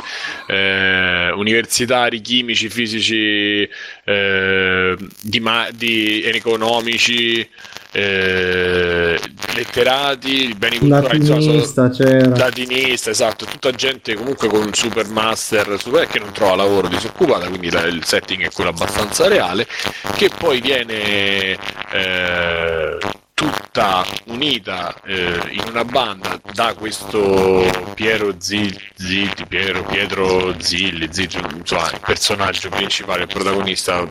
[0.47, 3.67] eh, universitari, chimici, fisici,
[4.05, 7.45] eh, di, ma- di economici,
[7.91, 9.19] eh,
[9.53, 12.37] letterati, beni culturali, latinista, c'era.
[12.37, 17.49] latinista, esatto, tutta gente comunque con un super master super, che non trova lavoro disoccupata,
[17.49, 19.67] quindi la, il setting è quello abbastanza reale,
[20.15, 21.57] che poi viene
[21.91, 22.97] eh,
[23.41, 27.63] tutta unita eh, in una banda da questo
[27.95, 28.77] Piero Zilli,
[29.47, 34.07] Piero, Pietro Zilli, Zilli, insomma il personaggio principale, il protagonista,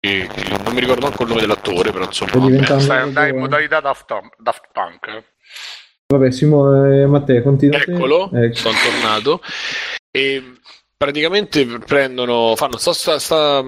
[0.00, 2.78] che, che non mi ricordo manco il nome dell'attore, però insomma...
[2.78, 5.24] Stai andando in modalità Daft, Daft Punk.
[6.08, 7.78] Vabbè, Simo, eh, Matteo, continua.
[7.78, 8.54] Eccolo, ecco.
[8.54, 9.40] sono tornato.
[10.10, 10.42] E
[10.94, 13.64] praticamente prendono, fanno sta, sta, sta,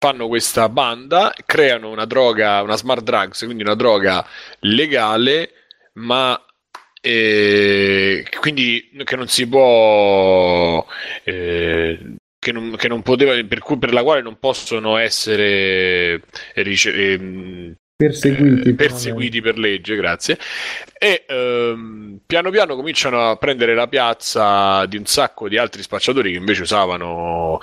[0.00, 4.26] fanno questa banda, creano una droga, una smart drugs, quindi una droga
[4.60, 5.50] legale,
[5.94, 6.42] ma
[7.02, 10.86] eh, quindi che non si può
[11.22, 16.22] eh, che, non, che non poteva per, cui, per la quale non possono essere
[16.54, 20.38] rice- ehm, perseguiti, eh, perseguiti per legge, grazie.
[20.98, 26.32] E ehm, piano piano cominciano a prendere la piazza di un sacco di altri spacciatori
[26.32, 27.60] che invece usavano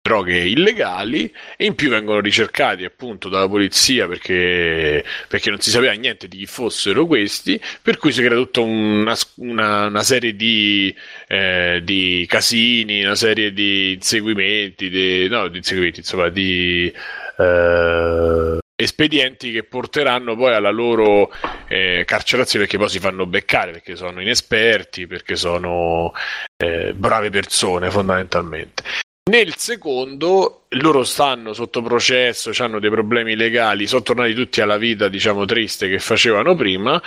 [0.00, 5.92] droghe illegali e in più vengono ricercati appunto dalla polizia perché, perché non si sapeva
[5.92, 10.94] niente di chi fossero questi, per cui si crea tutta una, una, una serie di,
[11.26, 16.90] eh, di, casini, una serie di inseguimenti, di, no, di inseguimenti, insomma, di
[17.38, 21.30] eh, espedienti che porteranno poi alla loro
[21.66, 26.12] eh, carcerazione perché poi si fanno beccare perché sono inesperti, perché sono
[26.56, 28.82] eh, brave persone fondamentalmente.
[29.28, 35.08] Nel secondo, loro stanno sotto processo, hanno dei problemi legali, sono tornati tutti alla vita,
[35.08, 37.00] diciamo, triste che facevano prima,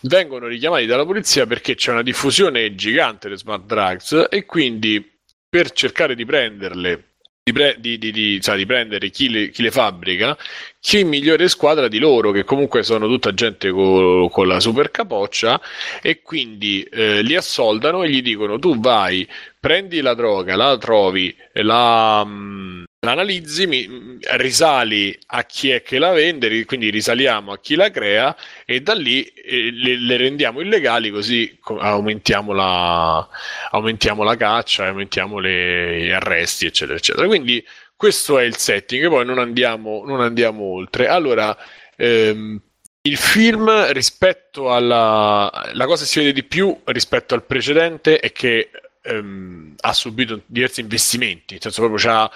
[0.00, 5.08] vengono richiamati dalla polizia perché c'è una diffusione gigante delle smart drugs e quindi
[5.48, 7.04] per cercare di prenderle
[7.52, 10.36] di, di, di, cioè di prendere chi le, chi le, fabbrica,
[10.80, 15.60] chi migliore squadra di loro, che comunque sono tutta gente co- con la super capoccia,
[16.02, 19.26] e quindi eh, li assoldano e gli dicono: Tu vai,
[19.58, 22.24] prendi la droga, la trovi, la.
[22.24, 27.90] Mh, l'analizzi, mi, risali a chi è che la vende, quindi risaliamo a chi la
[27.90, 33.28] crea e da lì eh, le, le, rendiamo illegali così aumentiamo la,
[33.70, 37.26] aumentiamo la caccia, aumentiamo le, gli arresti, eccetera, eccetera.
[37.26, 37.64] Quindi
[37.94, 41.08] questo è il setting, poi non andiamo, non andiamo oltre.
[41.08, 41.56] Allora,
[41.96, 42.60] ehm,
[43.02, 45.70] il film rispetto alla...
[45.72, 48.70] la cosa che si vede di più rispetto al precedente è che
[49.02, 52.30] ehm, ha subito diversi investimenti, nel senso proprio c'ha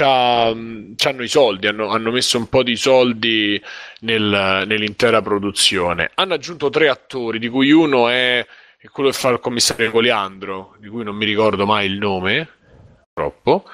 [0.00, 3.60] hanno i soldi, hanno, hanno, messo un po' di soldi
[4.00, 6.10] nel, nell'intera produzione.
[6.14, 8.44] Hanno aggiunto tre attori, di cui uno è,
[8.78, 12.48] è quello che fa il commissario Coliandro, di cui non mi ricordo mai il nome,
[13.12, 13.64] troppo.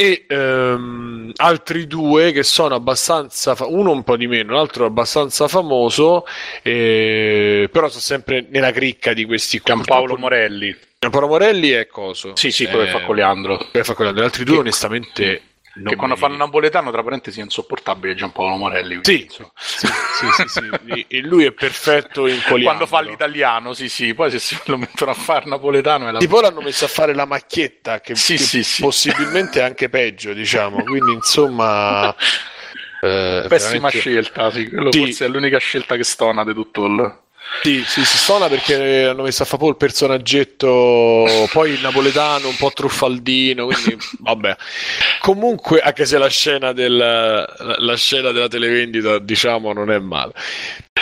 [0.00, 5.48] E um, altri due che sono abbastanza, fa- uno un po' di meno, l'altro abbastanza
[5.48, 6.24] famoso,
[6.62, 9.60] eh, però sono sempre nella cricca di questi.
[9.64, 10.76] Giampaolo Morelli.
[11.00, 12.34] Giampaolo Morelli è coso.
[12.34, 13.68] Sì, sì, quello eh, che fa Coliandro.
[13.70, 14.22] Che fa Coliandro.
[14.22, 15.42] Gli altri due, che, onestamente.
[15.84, 16.20] che quando mi...
[16.20, 18.98] fanno napoletano, tra parentesi, è insopportabile Giampaolo Morelli.
[19.02, 22.62] Sì, sì, sì, sì, sì, E lui è perfetto in Coliandro.
[22.62, 24.12] Quando fa l'italiano, sì, sì.
[24.12, 26.08] Poi se si lo mettono a fare napoletano.
[26.08, 26.18] È la...
[26.18, 28.82] Tipo l'hanno messo a fare la macchietta, che, sì, che sì, sì.
[28.82, 30.82] possibilmente è anche peggio, diciamo.
[30.82, 32.14] Quindi, insomma.
[33.00, 34.00] Eh, Pessima veramente...
[34.00, 34.68] scelta, sì.
[34.68, 34.98] Quello sì.
[34.98, 37.18] forse è l'unica scelta che stona di tutto il.
[37.62, 42.56] Sì, sì, si suona perché hanno messo a fa il personaggetto, poi il napoletano un
[42.56, 44.56] po' truffaldino, quindi vabbè.
[45.18, 50.32] Comunque, anche se la scena, del, la scena della televendita, diciamo, non è male.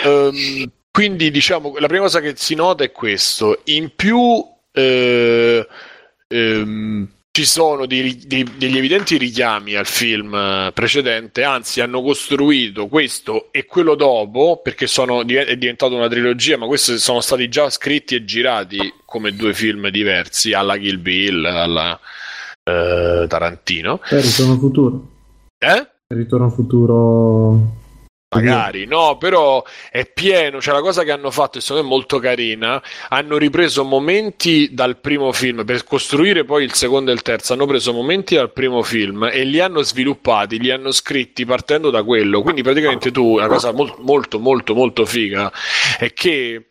[0.03, 3.61] Um, quindi, diciamo, la prima cosa che si nota è questo.
[3.65, 5.67] In più, eh,
[6.27, 7.07] ehm,
[7.37, 13.49] ci sono dei, dei, degli evidenti richiami al film eh, precedente, anzi hanno costruito questo
[13.51, 18.15] e quello dopo, perché sono, è diventata una trilogia, ma questi sono stati già scritti
[18.15, 21.99] e girati come due film diversi, alla Kill Bill, alla
[22.63, 23.99] eh, Tarantino.
[23.99, 25.07] Per Ritorno Futuro.
[25.59, 25.87] Eh?
[26.07, 27.86] Ritorno Futuro
[28.29, 30.59] Magari, no, però è pieno.
[30.59, 34.97] Cioè, la cosa che hanno fatto, secondo me è molto carina, hanno ripreso momenti dal
[34.97, 37.53] primo film per costruire poi il secondo e il terzo.
[37.53, 42.03] Hanno preso momenti dal primo film e li hanno sviluppati, li hanno scritti partendo da
[42.03, 42.41] quello.
[42.41, 45.51] Quindi, praticamente, tu, una cosa molto, molto, molto, molto figa
[45.97, 46.67] è che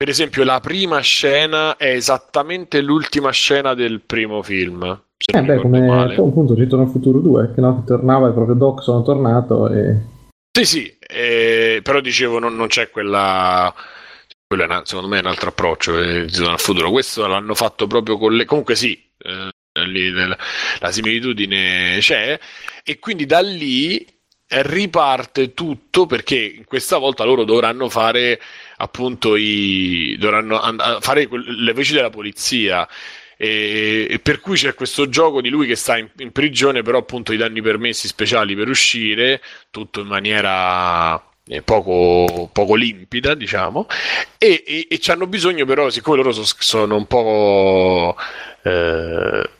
[0.00, 4.98] per esempio, la prima scena è esattamente l'ultima scena del primo film.
[5.30, 6.14] Eh beh, come male.
[6.14, 10.18] appunto Ritorno al futuro 2, che no, tornava e proprio Doc sono tornato e...
[10.52, 13.72] Sì, sì, eh, però dicevo non, non c'è quella...
[14.46, 16.90] quello una- secondo me è un altro approccio eh, al futuro.
[16.90, 18.44] Questo l'hanno fatto proprio con le...
[18.44, 19.50] Comunque sì, eh,
[19.86, 20.36] lì la,
[20.80, 22.38] la similitudine c'è
[22.82, 24.04] e quindi da lì
[24.52, 28.40] riparte tutto perché questa volta loro dovranno fare
[28.78, 30.16] appunto i...
[30.18, 32.86] dovranno and- fare le voci della polizia.
[33.42, 36.98] E, e per cui c'è questo gioco di lui che sta in, in prigione, però
[36.98, 39.40] appunto i danni permessi speciali per uscire,
[39.70, 41.14] tutto in maniera
[41.46, 43.86] eh, poco, poco limpida, diciamo,
[44.36, 48.14] e, e, e ci hanno bisogno però, siccome loro so- sono un po'...
[48.62, 49.50] eh,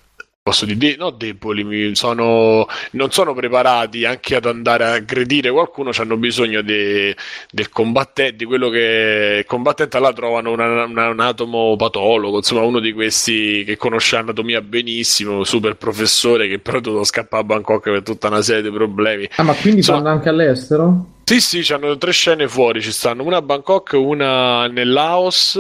[0.51, 5.91] posso dire, de- no deboli, sono, non sono preparati anche ad andare a aggredire qualcuno,
[5.97, 7.15] hanno bisogno de-
[7.51, 12.93] del combattente, di quello che il combattente là trovano una- un anatomopatologo, insomma uno di
[12.93, 18.27] questi che conosce l'anatomia benissimo, super professore che però dovuto scappare a Bangkok per tutta
[18.29, 19.29] una serie di problemi.
[19.37, 21.07] Ah, ma quindi Insomma- vanno anche all'estero?
[21.25, 25.57] Sì, sì, hanno tre scene fuori, ci stanno una a Bangkok, una nel Laos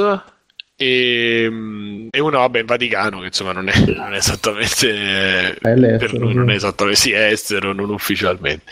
[0.82, 6.14] e, e una vabbè in Vaticano, che insomma non è, non è esattamente È per
[6.14, 8.64] noi non è esattamente sì, è estero, non ufficialmente.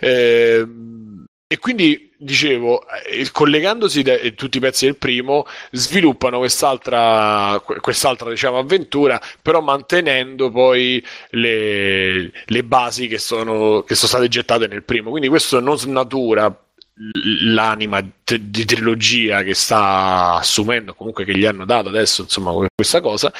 [0.00, 7.62] Ehm, e quindi dicevo, eh, collegandosi da- eh, tutti i pezzi del primo, sviluppano quest'altra,
[7.64, 11.00] que- quest'altra diciamo, avventura, però mantenendo poi
[11.30, 15.10] le, le basi che sono, che sono state gettate nel primo.
[15.10, 16.52] Quindi questo non snatura
[17.44, 22.68] l'anima t- di trilogia che sta assumendo, comunque che gli hanno dato adesso, insomma, que-
[22.74, 23.32] questa cosa.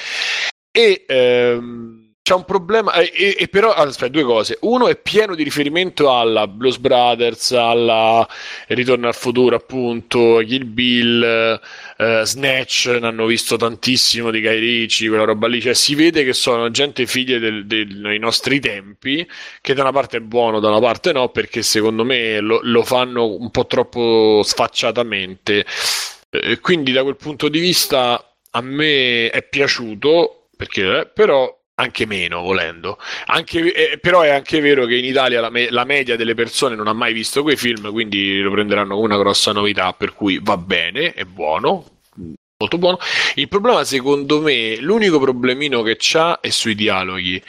[0.70, 4.59] E ehm, c'è un problema, e, e- e però aspetta, due cose.
[4.60, 8.28] Uno è pieno di riferimento alla Blues Brothers, alla
[8.66, 11.22] Ritorno al futuro, appunto, Kill Bill,
[11.96, 15.62] eh, Snatch, ne hanno visto tantissimo di Guy Ritchie, quella roba lì.
[15.62, 19.26] Cioè, si vede che sono gente del- dei nostri tempi,
[19.62, 22.82] che da una parte è buono, da una parte no, perché secondo me lo, lo
[22.84, 25.64] fanno un po' troppo sfacciatamente.
[26.30, 32.06] Eh, quindi, da quel punto di vista, a me è piaciuto, perché, eh, però anche
[32.06, 32.98] meno volendo.
[33.26, 36.74] Anche, eh, però è anche vero che in Italia la, me- la media delle persone
[36.74, 40.40] non ha mai visto quei film, quindi lo prenderanno come una grossa novità, per cui
[40.42, 41.84] va bene, è buono.
[42.60, 42.98] Molto buono.
[43.36, 47.40] Il problema, secondo me, l'unico problemino che c'ha è sui dialoghi.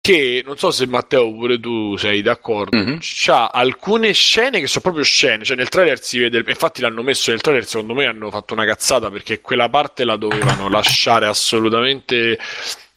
[0.00, 2.76] Che non so se Matteo pure tu sei d'accordo.
[2.76, 2.98] Mhm.
[3.00, 5.44] C'ha alcune scene che sono proprio scene.
[5.44, 6.42] Cioè, nel trailer si vede.
[6.44, 7.64] Infatti, l'hanno messo nel trailer.
[7.64, 12.36] Secondo me hanno fatto una cazzata perché quella parte la dovevano lasciare assolutamente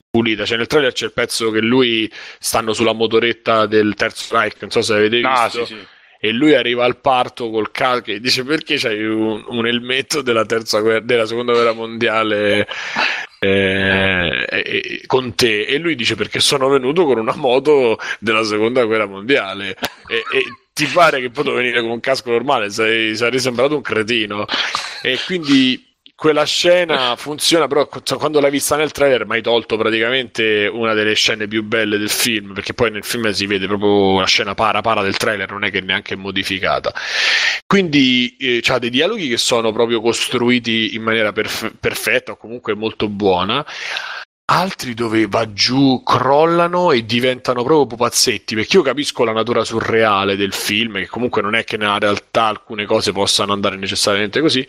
[0.09, 0.45] pulita.
[0.45, 4.57] Cioè, nel trailer c'è il pezzo che lui stanno sulla motoretta del Terzo Reich.
[4.61, 5.87] Non so se avete Ah, visto sì, sì.
[6.19, 10.45] e lui arriva al parto col casco e dice perché c'hai un, un elmetto della,
[10.45, 12.67] terza guerra, della seconda guerra mondiale
[13.39, 18.83] eh, eh, con te e lui dice perché sono venuto con una moto della seconda
[18.83, 19.77] guerra mondiale
[20.07, 23.81] e, e ti pare che potevo venire con un casco normale sei, sarei sembrato un
[23.81, 24.45] cretino
[25.01, 25.88] e quindi
[26.19, 30.93] quella scena funziona, però co- quando l'hai vista nel trailer mi hai tolto praticamente una
[30.93, 34.53] delle scene più belle del film, perché poi nel film si vede proprio la scena
[34.53, 36.93] para para del trailer, non è che neanche è modificata.
[37.65, 42.75] Quindi eh, c'ha dei dialoghi che sono proprio costruiti in maniera perf- perfetta o comunque
[42.75, 43.65] molto buona.
[44.51, 48.55] Altri dove va giù, crollano e diventano proprio pupazzetti.
[48.55, 52.45] Perché io capisco la natura surreale del film, che comunque non è che nella realtà
[52.45, 54.67] alcune cose possano andare necessariamente così,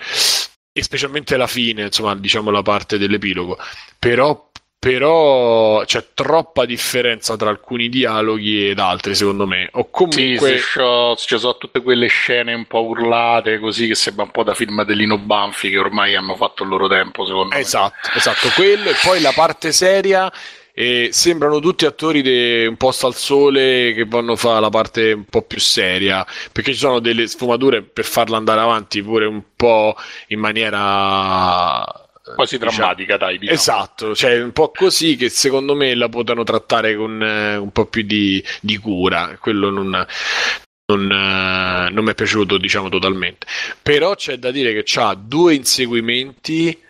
[0.72, 3.59] e specialmente la fine, insomma, diciamo la parte dell'epilogo.
[3.98, 4.48] Però,
[4.78, 9.68] però c'è troppa differenza tra alcuni dialoghi ed altri, secondo me.
[9.72, 10.59] O Sì, comunque.
[10.60, 14.55] c'ho- ci sono tutte quelle scene un po' urlate così che sembra un po' da
[14.55, 17.60] film di Lino Banfi che ormai hanno fatto il loro tempo, secondo me.
[17.60, 20.32] Esatto, esatto, quello e poi la parte seria.
[20.81, 25.12] E sembrano tutti attori de- un po' al sole che vanno a fare la parte
[25.12, 29.43] un po' più seria perché ci sono delle sfumature per farla andare avanti pure un
[29.55, 29.94] po'
[30.28, 31.85] in maniera
[32.35, 33.36] Quasi diciamo- drammatica, dai.
[33.36, 33.59] Diciamo.
[33.59, 37.85] Esatto, cioè un po' così che secondo me la potevano trattare con eh, un po'
[37.85, 39.36] più di, di cura.
[39.39, 40.07] Quello non,
[40.86, 43.47] non, eh, non mi è piaciuto, diciamo, totalmente.
[43.82, 46.89] Però c'è da dire che c'ha due inseguimenti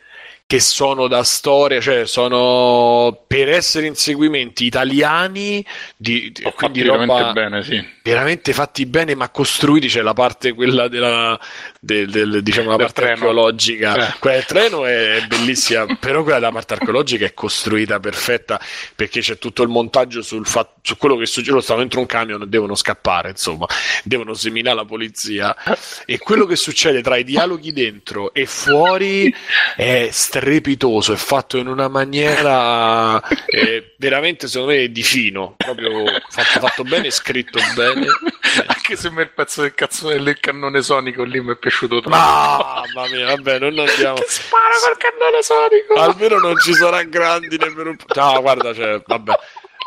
[0.50, 5.64] che sono da storia, cioè sono per essere inseguimenti italiani
[5.96, 7.86] di, di quindi veramente bene, sì.
[8.02, 9.86] veramente fatti bene, ma costruiti.
[9.86, 11.38] C'è la parte quella della
[11.80, 13.12] del, del- diciamo la parte treno.
[13.12, 14.08] archeologica.
[14.08, 14.18] Eh.
[14.18, 18.60] Quella del treno è bellissima, però quella della parte archeologica è costruita perfetta
[18.94, 21.50] perché c'è tutto il montaggio sul fatto su quello che succede.
[21.50, 23.66] Loro stanno dentro un camion e devono scappare, insomma,
[24.04, 25.56] devono seminare la polizia.
[26.04, 29.34] E quello che succede tra i dialoghi dentro e fuori
[29.76, 36.60] è strepitoso, è fatto in una maniera eh, veramente, secondo me, di fino, proprio fatto,
[36.60, 38.06] fatto bene, scritto bene.
[38.66, 42.16] Anche se me il pezzo del cazzo del cannone sonico lì mi è piaciuto troppo.
[42.16, 44.14] Mamma mia, vabbè, non andiamo.
[44.14, 45.94] Che spara col cannone sonico!
[45.94, 48.20] Almeno non ci sarà grandi nemmeno un po'.
[48.20, 49.32] No, guarda, cioè, vabbè,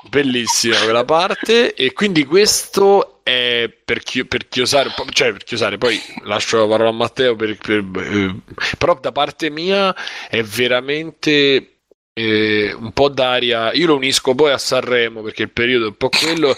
[0.10, 1.73] bellissima quella parte.
[1.73, 6.60] E quindi questo è per, chi- per chiosare, un po'- cioè per chiosare, poi lascio
[6.60, 7.35] la parola a Matteo.
[7.35, 8.35] Per, per- eh,
[8.77, 9.95] però da parte mia
[10.30, 11.68] è veramente.
[12.14, 15.98] Eh, un po' d'aria, io lo unisco poi a Sanremo perché il periodo è un
[15.98, 16.56] po' quello.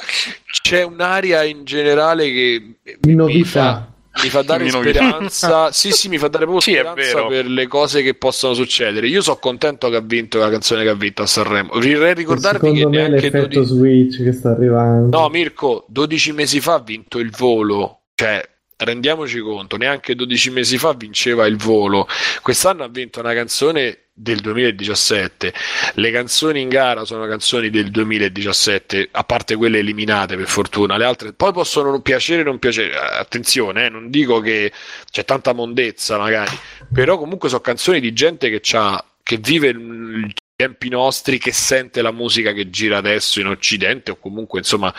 [0.62, 3.88] C'è un'aria in generale che mi fa,
[4.22, 5.72] mi fa dare speranza.
[5.74, 9.08] Sì, sì, mi fa dare proprio Sì, speranza per le cose che possono succedere.
[9.08, 11.70] Io sono contento che ha vinto la canzone che ha vinto a Sanremo.
[11.74, 13.66] Vorrei ricordarvi che me l'effetto 12...
[13.66, 15.18] Switch che sta arrivando.
[15.18, 18.02] No, Mirko, 12 mesi fa ha vinto il volo.
[18.14, 18.44] Cioè,
[18.78, 22.08] rendiamoci conto, neanche 12 mesi fa vinceva il volo.
[22.42, 25.54] Quest'anno ha vinto una canzone del 2017.
[25.96, 30.98] Le canzoni in gara sono canzoni del 2017, a parte quelle eliminate per fortuna.
[30.98, 32.96] Le altre poi possono non piacere o non piacere.
[32.96, 34.72] Attenzione, eh, non dico che
[35.12, 36.58] c'è tanta mondezza magari,
[36.94, 42.02] però comunque sono canzoni di gente che c'ha che vive il- tempi nostri, che sente
[42.02, 44.94] la musica che gira adesso in Occidente o comunque insomma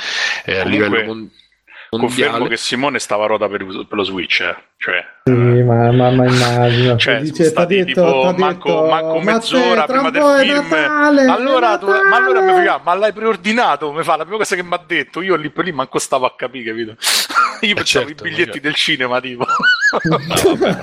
[0.45, 1.31] eh, a Comunque, livello mon-
[1.89, 2.49] Confermo mondiale.
[2.49, 4.57] che Simone stava a rota per, per lo Switch, eh.
[4.77, 6.97] cioè, Sì, ma, ma, ma immagino.
[6.97, 11.87] Cioè, sono stati t'ha tipo manco- manco "Ma mezz'ora prima del film." Natale, allora, tu-
[11.87, 13.93] ma allora mi Natale." fa, ma l'hai preordinato?
[13.93, 15.23] Mi fa la prima cosa che mi ha detto.
[15.23, 16.97] Io lì per lì manco stavo a capire, capito?
[17.63, 18.67] Io pensavo certo, i biglietti certo.
[18.67, 19.47] del cinema, tipo.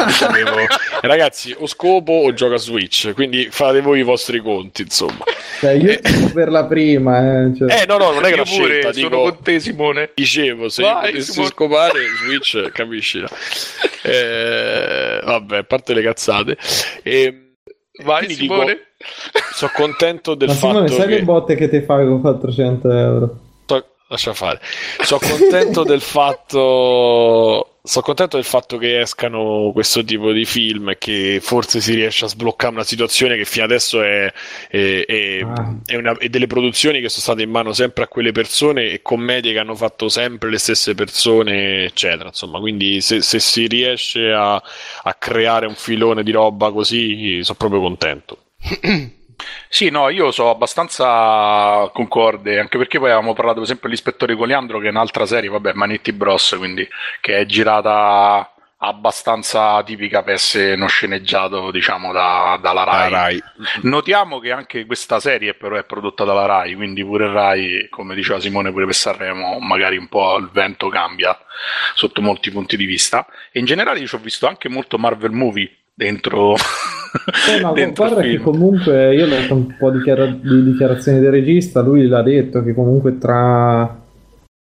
[0.09, 0.55] Sapevo-
[1.01, 5.23] Ragazzi, o scopo o gioca Switch, quindi fate voi i vostri conti, insomma.
[5.59, 7.43] Cioè, io sono per la prima.
[7.45, 7.81] Eh, cioè.
[7.81, 10.09] Eh, no, no, non è che Io l'ho pure scelta, sono dico, con te, Simone.
[10.13, 11.49] dicevo, se Vai, io potessi Simone.
[11.51, 13.19] scopare Switch, capisci?
[13.19, 13.27] no?
[14.03, 16.57] Eh, vabbè, a parte le cazzate.
[17.03, 17.55] E,
[18.03, 18.79] Vai, Simone.
[19.53, 21.15] sono contento del Ma Simone, fatto sai che...
[21.15, 23.37] le botte che ti fai con 400 euro?
[24.13, 24.61] Lascia fare.
[25.01, 27.77] Sono contento del fatto.
[27.85, 32.25] Sono contento del fatto che escano questo tipo di film e che forse si riesce
[32.25, 34.31] a sbloccare una situazione che fino adesso è,
[34.69, 35.75] è- è- Ah.
[35.85, 39.01] è una- è delle produzioni che sono state in mano sempre a quelle persone e
[39.01, 42.29] commedie che hanno fatto sempre le stesse persone, eccetera.
[42.29, 47.57] Insomma, quindi se, se si riesce a, a creare un filone di roba così, sono
[47.57, 48.37] proprio contento.
[49.67, 54.79] Sì, no, io sono abbastanza concorde, anche perché poi avevamo parlato per esempio dell'ispettore Coliandro,
[54.79, 56.87] che è un'altra serie, vabbè, Manetti Bros, quindi,
[57.21, 58.53] che è girata
[58.85, 63.09] abbastanza tipica per essere uno sceneggiato, diciamo, da- dalla Rai.
[63.09, 63.43] Rai.
[63.83, 68.39] Notiamo che anche questa serie però è prodotta dalla Rai, quindi pure Rai, come diceva
[68.39, 71.37] Simone, pure per Sanremo, magari un po' il vento cambia
[71.95, 73.25] sotto molti punti di vista.
[73.51, 76.55] E in generale io ci ho visto anche molto Marvel Movie dentro,
[77.55, 81.19] Eh, ma dentro guarda che comunque io ho letto un po' di, chiara- di dichiarazioni
[81.19, 84.01] del regista, lui l'ha detto che comunque tra...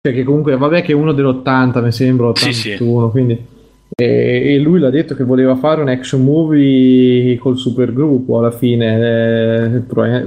[0.04, 2.76] Cioè che comunque, vabbè che è uno dell'80 mi sembra, 81, Sì, sì.
[3.10, 3.46] quindi...
[3.94, 9.74] E, e lui l'ha detto che voleva fare un action movie col supergruppo alla fine,
[9.74, 9.82] eh,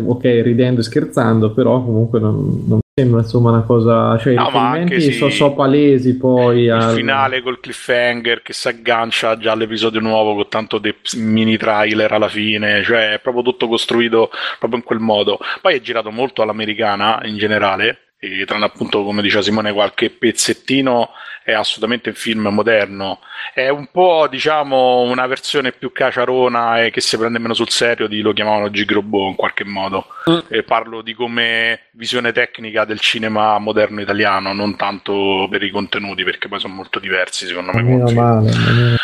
[0.06, 4.18] ok ridendo e scherzando, però comunque non, non sembra insomma una cosa...
[4.18, 5.12] Cioè No, ma anche sì.
[5.12, 6.94] so, so palesi poi il al...
[6.94, 12.30] finale col cliffhanger che si aggancia già all'episodio nuovo con tanto dei mini trailer alla
[12.30, 15.40] fine, cioè è proprio tutto costruito proprio in quel modo.
[15.62, 21.10] Poi è girato molto all'americana in generale, e tranne appunto come diceva Simone qualche pezzettino
[21.46, 23.20] è assolutamente un film moderno.
[23.54, 28.08] È un po' diciamo una versione più caciarona e che si prende meno sul serio
[28.08, 30.08] di lo chiamavano Gigrobo in qualche modo.
[30.48, 36.24] E parlo di come visione tecnica del cinema moderno italiano, non tanto per i contenuti,
[36.24, 37.84] perché poi sono molto diversi secondo me.
[37.84, 38.96] Meno male, meno-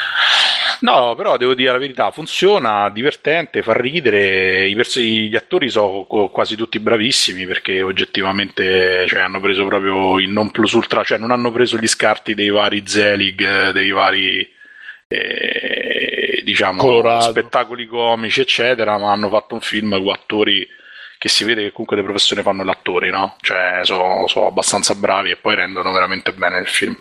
[0.94, 6.04] No, però devo dire la verità, funziona, divertente, fa ridere, i pers- gli attori sono
[6.04, 11.32] quasi tutti bravissimi perché oggettivamente cioè, hanno preso proprio il non plus ultra, cioè non
[11.32, 14.50] hanno preso gli scarti dei vari Zelig, dei vari
[15.08, 17.22] eh, diciamo Colorado.
[17.22, 20.68] spettacoli comici eccetera, ma hanno fatto un film con attori
[21.22, 23.36] che si vede che comunque le professioni fanno gli attori, no?
[23.42, 26.98] Cioè sono, sono abbastanza bravi e poi rendono veramente bene il film.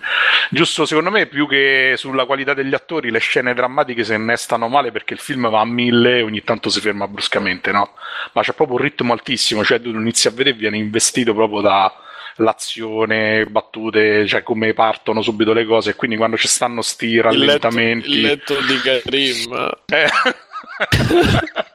[0.51, 4.93] Giusto, secondo me, più che sulla qualità degli attori, le scene drammatiche si innestano male
[4.93, 7.95] perché il film va a mille e ogni tanto si ferma bruscamente, no?
[8.35, 11.63] Ma c'è proprio un ritmo altissimo, cioè tu inizi a vedere e viene investito proprio
[11.63, 11.91] da
[12.37, 15.93] l'azione, battute, cioè come partono subito le cose.
[15.93, 18.11] E quindi quando ci stanno sti rallentamenti.
[18.11, 19.77] Il letto, il letto di Karim.
[19.87, 20.09] Eh.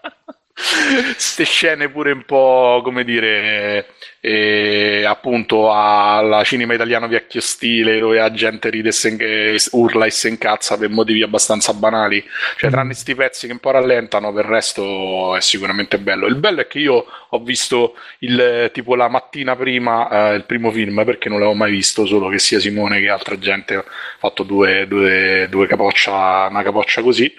[0.58, 3.88] Ste scene pure un po' come dire,
[4.22, 10.30] eh, appunto alla cinema italiano vecchio stile dove la gente ride e urla e si
[10.30, 12.24] incazza per motivi abbastanza banali,
[12.56, 16.26] cioè tranne questi pezzi che un po' rallentano, per il resto è sicuramente bello.
[16.26, 20.72] Il bello è che io ho visto il tipo la mattina prima eh, il primo
[20.72, 23.84] film perché non l'avevo mai visto, solo che sia Simone che altra gente ha
[24.20, 27.34] fatto due, due, due capoccia, una capoccia così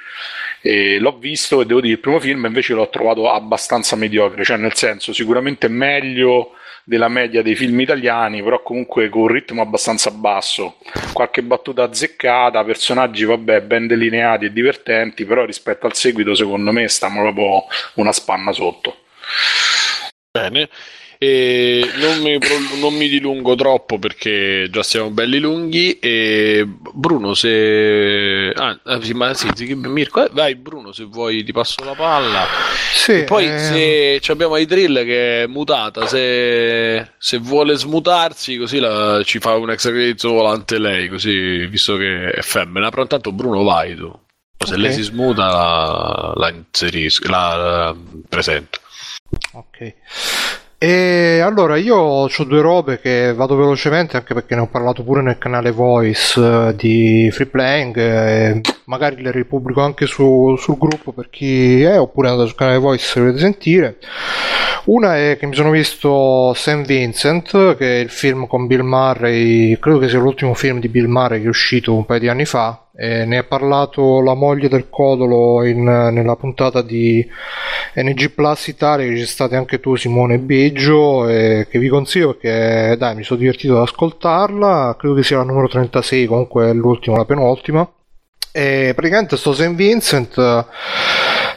[0.66, 4.56] e l'ho visto e devo dire il primo film invece l'ho trovato abbastanza mediocre, cioè
[4.56, 6.52] nel senso sicuramente meglio
[6.82, 10.78] della media dei film italiani, però comunque con un ritmo abbastanza basso,
[11.12, 16.88] qualche battuta azzeccata, personaggi vabbè ben delineati e divertenti, però rispetto al seguito secondo me
[16.88, 17.64] stiamo proprio
[17.94, 19.04] una spanna sotto.
[20.32, 20.68] Bene,
[21.18, 22.38] e non mi,
[22.80, 25.98] non mi, dilungo troppo perché già siamo belli lunghi.
[25.98, 31.52] E Bruno, se ah, ah sì, ma sì, Mirko, eh, vai Bruno, se vuoi ti
[31.52, 32.46] passo la palla.
[32.92, 34.18] Sì, e poi eh...
[34.22, 39.54] se abbiamo i drill che è mutata, se, se vuole smutarsi, così la, ci fa
[39.54, 42.90] un extra credito volante lei, così visto che è femmina.
[42.90, 44.12] Però intanto Bruno vai tu.
[44.58, 44.78] Se okay.
[44.78, 47.96] lei si smuta la, la inserisco, la, la
[48.28, 48.80] presento.
[49.52, 49.94] Ok.
[50.78, 55.22] E allora io ho due robe che vado velocemente anche perché ne ho parlato pure
[55.22, 61.12] nel canale Voice uh, di Free Playing e magari le ripubblico anche su, sul gruppo
[61.12, 63.96] per chi è oppure andate sul canale Voice se volete sentire.
[64.84, 66.84] Una è che mi sono visto St.
[66.84, 71.06] Vincent che è il film con Bill Murray, credo che sia l'ultimo film di Bill
[71.06, 74.68] Murray che è uscito un paio di anni fa eh, ne ha parlato la moglie
[74.68, 77.26] del Codolo in, nella puntata di
[77.94, 83.14] NG Plus Italia ci state anche tu Simone Beggio eh, che vi consiglio perché dai
[83.14, 87.90] mi sono divertito ad ascoltarla credo che sia la numero 36 comunque l'ultima la penultima
[88.50, 89.74] e praticamente sto St.
[89.74, 90.34] Vincent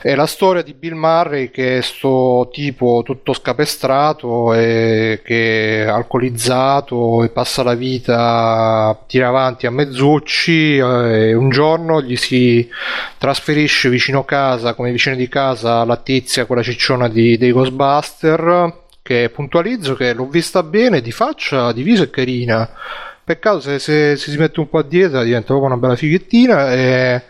[0.02, 5.88] è la storia di Bill Murray che è sto tipo tutto scapestrato e che è
[5.88, 12.70] alcolizzato e passa la vita tira avanti a mezzucci e un giorno gli si
[13.18, 19.30] trasferisce vicino casa come vicino di casa la tizia quella cicciona di, dei Ghostbuster che
[19.30, 22.70] puntualizzo che l'ho vista bene di faccia di viso è carina
[23.30, 26.74] peccato se, se, se si mette un po' a dieta diventa proprio una bella fighettina
[26.74, 27.24] e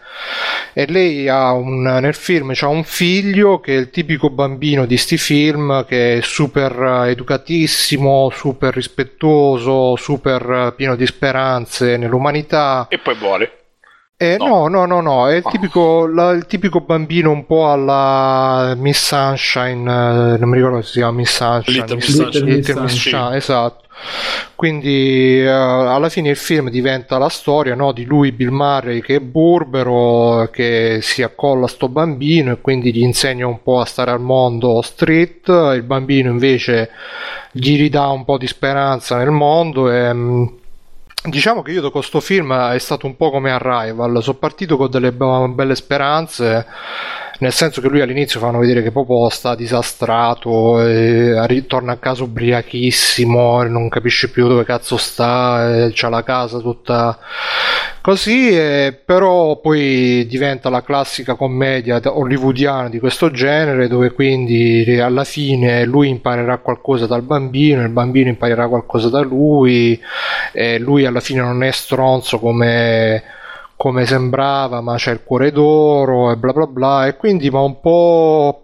[0.73, 4.97] e lei ha un, nel film c'ha un figlio che è il tipico bambino di
[4.97, 12.87] sti film che è super educatissimo, super rispettoso, super pieno di speranze nell'umanità.
[12.89, 13.53] E poi muore.
[14.15, 14.67] Eh, no.
[14.67, 19.01] no, no, no, no, è il tipico, la, il tipico, bambino un po' alla Miss
[19.01, 19.89] Sunshine,
[20.33, 21.77] eh, non mi ricordo se si chiama Miss Sunshine.
[21.77, 22.45] Little Miss Sunshine.
[22.45, 23.87] Little Miss Sunshine, esatto.
[24.55, 29.15] Quindi uh, alla fine il film diventa la storia no, di lui, Bill Murray, che
[29.15, 33.85] è burbero, che si accolla a sto bambino e quindi gli insegna un po' a
[33.85, 35.47] stare al mondo street.
[35.47, 36.89] Il bambino invece
[37.51, 40.09] gli ridà un po' di speranza nel mondo e...
[40.09, 40.57] Um,
[41.21, 44.89] Diciamo che io dopo questo film è stato un po' come Arrival, sono partito con
[44.89, 46.65] delle belle speranze
[47.39, 52.23] nel senso che lui all'inizio fanno vedere che proprio sta disastrato, e torna a casa
[52.23, 57.17] ubriachissimo, non capisce più dove cazzo sta, c'ha la casa tutta
[58.01, 58.51] così,
[59.05, 66.09] però poi diventa la classica commedia hollywoodiana di questo genere dove quindi alla fine lui
[66.09, 69.99] imparerà qualcosa dal bambino, il bambino imparerà qualcosa da lui,
[70.51, 73.23] e lui alla fine non è stronzo come
[73.79, 77.07] come sembrava, ma c'è il cuore d'oro e bla bla bla.
[77.07, 78.61] E quindi mi ha un po'.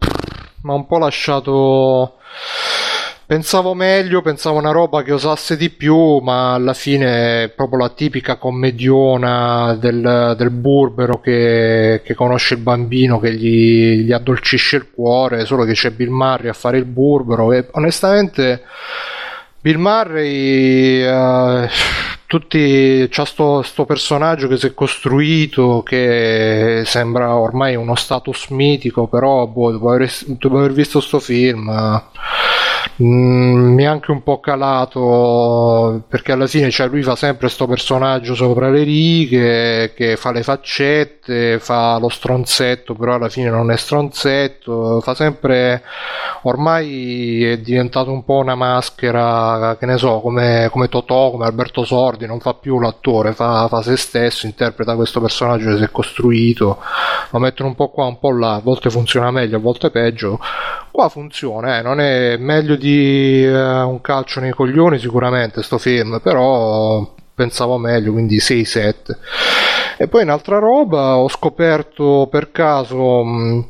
[0.64, 2.18] mi un po' lasciato.
[3.26, 7.90] Pensavo meglio, pensavo una roba che osasse di più, ma alla fine è proprio la
[7.90, 14.92] tipica commediona del, del burbero che, che, conosce il bambino, che gli, gli, addolcisce il
[14.92, 17.54] cuore, solo che c'è Bill Murray a fare il burbero.
[17.54, 18.64] E onestamente,
[19.62, 21.06] Bill Murray.
[21.06, 21.70] Uh,
[22.28, 29.08] tutti c'è sto, sto, personaggio che si è costruito che sembra ormai uno status mitico
[29.08, 32.04] però boh, dopo, aver, dopo aver visto sto film
[33.04, 37.68] Mm, mi ha anche un po' calato perché alla fine cioè, lui fa sempre questo
[37.68, 43.70] personaggio sopra le righe che fa le faccette, fa lo stronzetto, però alla fine non
[43.70, 45.84] è stronzetto, fa sempre
[46.44, 51.84] ormai è diventato un po' una maschera, che ne so, come, come Totò, come Alberto
[51.84, 55.92] Sordi, non fa più l'attore, fa, fa se stesso, interpreta questo personaggio che si è
[55.92, 56.80] costruito,
[57.30, 60.40] lo mettono un po' qua, un po' là, a volte funziona meglio, a volte peggio.
[60.92, 66.20] Qua funziona, eh, non è meglio di eh, un calcio nei coglioni sicuramente sto film,
[66.22, 68.94] però pensavo meglio, quindi 6-7.
[69.98, 73.66] E poi un'altra roba, ho scoperto per caso mh,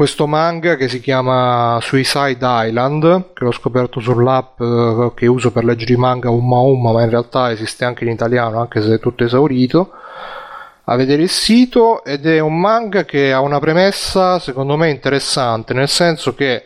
[0.00, 5.62] questo manga che si chiama Suicide Island, che l'ho scoperto sull'app eh, che uso per
[5.62, 8.98] leggere i manga Umma Umma, ma in realtà esiste anche in italiano, anche se è
[8.98, 9.90] tutto esaurito.
[10.84, 15.74] A vedere il sito ed è un manga che ha una premessa secondo me interessante
[15.74, 16.64] nel senso che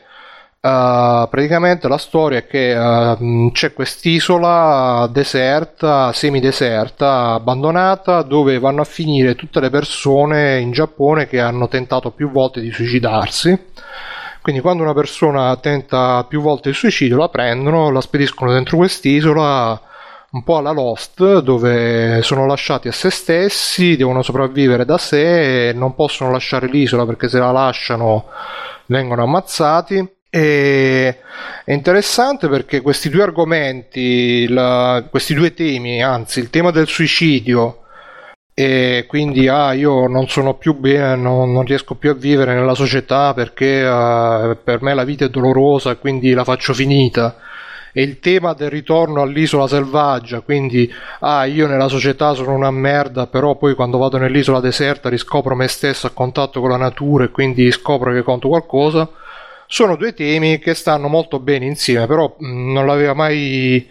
[0.64, 8.84] Uh, praticamente la storia è che uh, c'è quest'isola deserta, semideserta, abbandonata, dove vanno a
[8.84, 13.72] finire tutte le persone in Giappone che hanno tentato più volte di suicidarsi.
[14.40, 19.78] Quindi quando una persona tenta più volte il suicidio la prendono, la spediscono dentro quest'isola
[20.30, 25.94] un po' alla Lost, dove sono lasciati a se stessi, devono sopravvivere da sé, non
[25.94, 28.28] possono lasciare l'isola perché se la lasciano
[28.86, 30.22] vengono ammazzati.
[30.36, 31.18] E
[31.64, 37.82] è interessante perché questi due argomenti, la, questi due temi, anzi il tema del suicidio
[38.52, 42.74] e quindi ah, io non sono più bene, non, non riesco più a vivere nella
[42.74, 47.36] società perché uh, per me la vita è dolorosa e quindi la faccio finita
[47.92, 53.28] e il tema del ritorno all'isola selvaggia, quindi ah, io nella società sono una merda,
[53.28, 57.30] però poi quando vado nell'isola deserta riscopro me stesso a contatto con la natura e
[57.30, 59.08] quindi scopro che conto qualcosa.
[59.74, 63.84] Sono due temi che stanno molto bene insieme, però mm, non l'aveva mai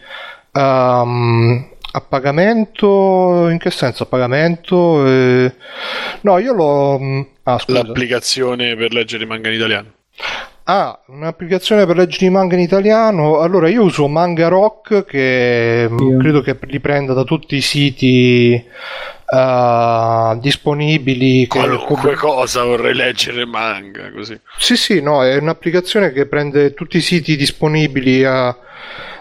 [0.53, 3.49] um, a pagamento?
[3.49, 4.03] In che senso?
[4.03, 5.05] A pagamento?
[5.05, 5.53] Eh...
[6.21, 9.91] no io l'ho mm, ah, l'applicazione per leggere i manga in italiano.
[10.63, 13.39] Ah, un'applicazione per leggere i manga in italiano.
[13.39, 16.17] Allora, io uso Manga Rock che mm, io.
[16.17, 18.65] credo che riprenda da tutti i siti
[19.29, 21.47] uh, disponibili.
[21.47, 22.15] Qualunque che...
[22.15, 24.39] cosa vorrei leggere manga così.
[24.57, 28.55] Sì, sì, no, è un'applicazione che prende tutti i siti disponibili a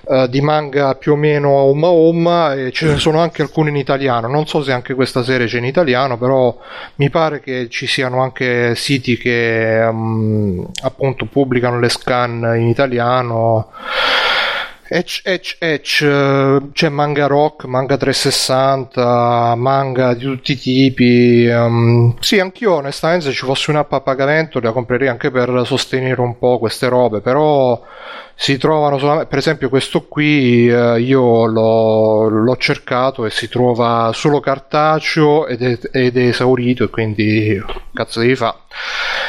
[0.04, 3.70] uh, di manga più o meno a Umma Umma e ce ne sono anche alcuni
[3.70, 4.28] in italiano.
[4.28, 6.56] Non so se anche questa serie c'è in italiano, però
[6.96, 13.70] mi pare che ci siano anche siti che um, appunto pubblicano le scan in italiano.
[14.94, 16.00] Etch, etch, etch,
[16.72, 21.46] c'è manga rock, manga 360, manga di tutti i tipi.
[21.46, 26.20] Um, sì, anch'io onestamente se ci fosse un'app a pagamento la comprerei anche per sostenere
[26.20, 27.82] un po' queste robe, però
[28.42, 34.10] si trovano solamente, per esempio questo qui eh, io l'ho, l'ho, cercato e si trova
[34.12, 37.62] solo cartaceo ed è, ed è esaurito e quindi
[37.94, 38.56] cazzo devi fare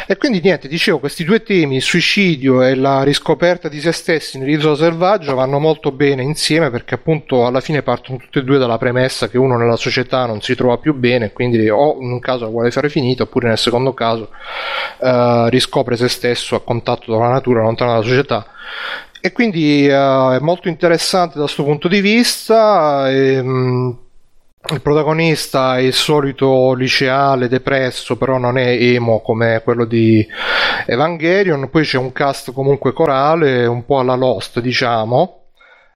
[0.07, 4.39] e quindi niente dicevo questi due temi il suicidio e la riscoperta di se stessi
[4.39, 8.79] nell'isola selvaggia vanno molto bene insieme perché appunto alla fine partono tutti e due dalla
[8.79, 12.45] premessa che uno nella società non si trova più bene quindi o in un caso
[12.45, 14.31] la vuole fare finita oppure nel secondo caso
[14.99, 18.47] eh, riscopre se stesso a contatto dalla natura lontano dalla società
[19.21, 23.09] e quindi uh, è molto interessante da questo punto di vista.
[23.09, 23.97] E, um,
[24.71, 30.25] il protagonista è il solito liceale depresso, però non è emo come quello di
[30.85, 31.69] Evangelion.
[31.69, 35.42] Poi c'è un cast comunque corale, un po' alla Lost, diciamo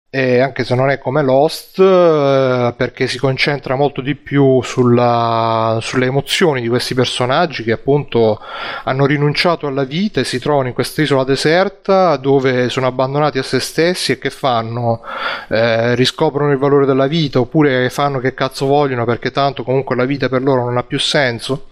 [0.09, 5.79] e anche se non è come Lost eh, perché si concentra molto di più sulla,
[5.81, 8.39] sulle emozioni di questi personaggi che appunto
[8.85, 13.43] hanno rinunciato alla vita e si trovano in questa isola deserta dove sono abbandonati a
[13.43, 15.01] se stessi e che fanno?
[15.49, 20.05] Eh, riscoprono il valore della vita oppure fanno che cazzo vogliono perché tanto comunque la
[20.05, 21.67] vita per loro non ha più senso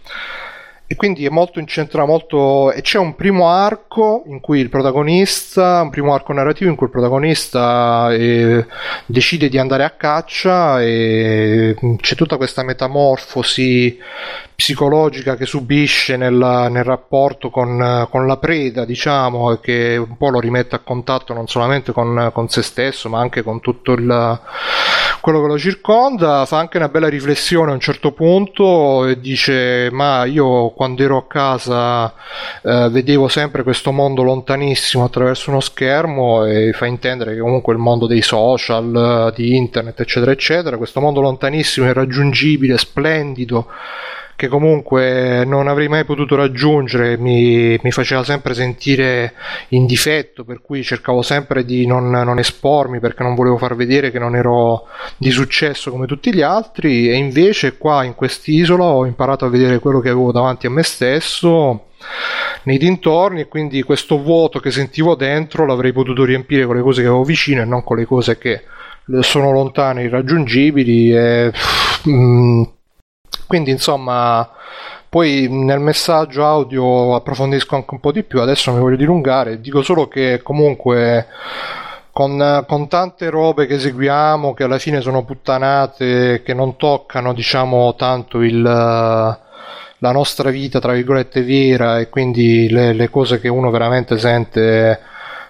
[0.87, 5.81] e quindi è molto incentrato molto e c'è un primo arco in cui il protagonista
[5.81, 8.65] un primo arco narrativo in cui il protagonista eh,
[9.07, 13.97] decide di andare a caccia e c'è tutta questa metamorfosi
[14.55, 20.29] psicologica che subisce nel, nel rapporto con, con, la preda diciamo e che un po'
[20.29, 24.39] lo rimette a contatto non solamente con, con se stesso ma anche con tutto il,
[25.21, 29.89] quello che lo circonda fa anche una bella riflessione a un certo punto e dice
[29.91, 32.13] ma io quando ero a casa
[32.63, 37.79] eh, vedevo sempre questo mondo lontanissimo attraverso uno schermo e fa intendere che comunque il
[37.79, 43.67] mondo dei social, di internet, eccetera, eccetera, questo mondo lontanissimo, irraggiungibile, splendido,
[44.35, 49.33] che comunque non avrei mai potuto raggiungere, mi, mi faceva sempre sentire
[49.69, 54.11] in difetto, per cui cercavo sempre di non, non, espormi perché non volevo far vedere
[54.11, 57.09] che non ero di successo come tutti gli altri.
[57.09, 60.83] E invece qua in quest'isola ho imparato a vedere quello che avevo davanti a me
[60.83, 61.85] stesso
[62.63, 67.01] nei dintorni e quindi questo vuoto che sentivo dentro l'avrei potuto riempire con le cose
[67.01, 68.63] che avevo vicino e non con le cose che
[69.21, 71.51] sono lontane, irraggiungibili e
[72.09, 72.63] mm,
[73.47, 74.49] quindi insomma
[75.07, 79.81] poi nel messaggio audio approfondisco anche un po' di più, adesso mi voglio dilungare, dico
[79.81, 81.27] solo che comunque
[82.11, 87.95] con, con, tante robe che eseguiamo che alla fine sono puttanate, che non toccano diciamo
[87.95, 93.69] tanto il, la nostra vita tra virgolette vera e quindi le, le cose che uno
[93.69, 94.99] veramente sente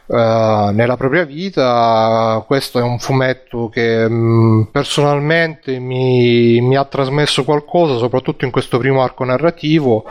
[0.07, 2.43] Uh, nella propria vita.
[2.45, 8.51] Questo è un fumetto che mh, mm, personalmente mi, mi, ha trasmesso qualcosa, soprattutto in
[8.51, 10.05] questo primo arco narrativo.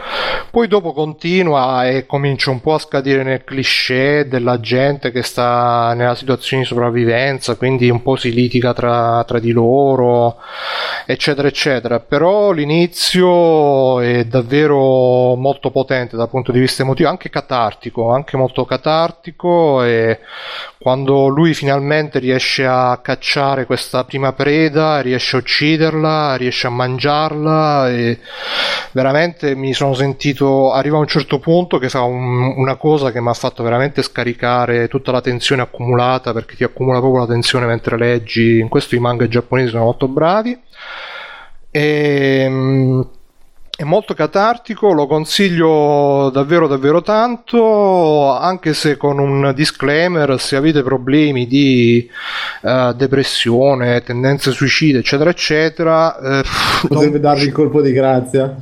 [0.50, 5.94] Poi dopo continua e comincia un po' a scadere nel cliché della gente che sta
[5.94, 10.38] nella situazione di sopravvivenza, quindi un po' si litiga tra, tra di loro,
[11.06, 12.00] eccetera, eccetera.
[12.00, 18.64] Però l'inizio è davvero molto potente dal punto di vista emotivo, anche catartico, anche molto
[18.64, 20.20] catartico e
[20.78, 27.90] quando lui finalmente riesce a cacciare questa prima preda, riesce a ucciderla, riesce a mangiarla
[27.90, 28.18] e
[28.92, 33.20] veramente mi sono sentito, arriva a un certo punto che fa un, una cosa che
[33.20, 37.66] mi ha fatto veramente scaricare tutta la tensione accumulata perché ti accumula proprio la tensione
[37.66, 40.60] mentre leggi, in questo i manga giapponesi sono molto bravi.
[41.70, 43.04] E,
[43.76, 50.82] è molto catartico, lo consiglio davvero davvero tanto, anche se con un disclaimer, se avete
[50.82, 52.08] problemi di
[52.62, 56.44] uh, depressione, tendenze suicide, eccetera, eccetera, eh,
[56.82, 57.20] potrebbe non...
[57.20, 58.56] darvi il colpo di grazia.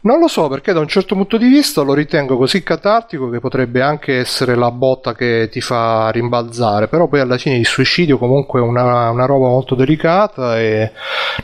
[0.00, 3.40] Non lo so perché da un certo punto di vista lo ritengo così catartico che
[3.40, 8.16] potrebbe anche essere la botta che ti fa rimbalzare, però poi alla fine il suicidio
[8.16, 10.92] comunque è una, una roba molto delicata e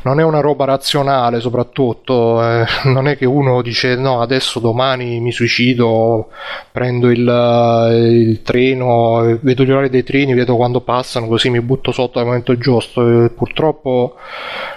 [0.02, 5.18] non è una roba razionale soprattutto, eh, non è che uno dice no adesso domani
[5.18, 6.28] mi suicido,
[6.70, 11.90] prendo il, il treno, vedo gli orari dei treni, vedo quando passano così mi butto
[11.90, 14.14] sotto al momento giusto, e purtroppo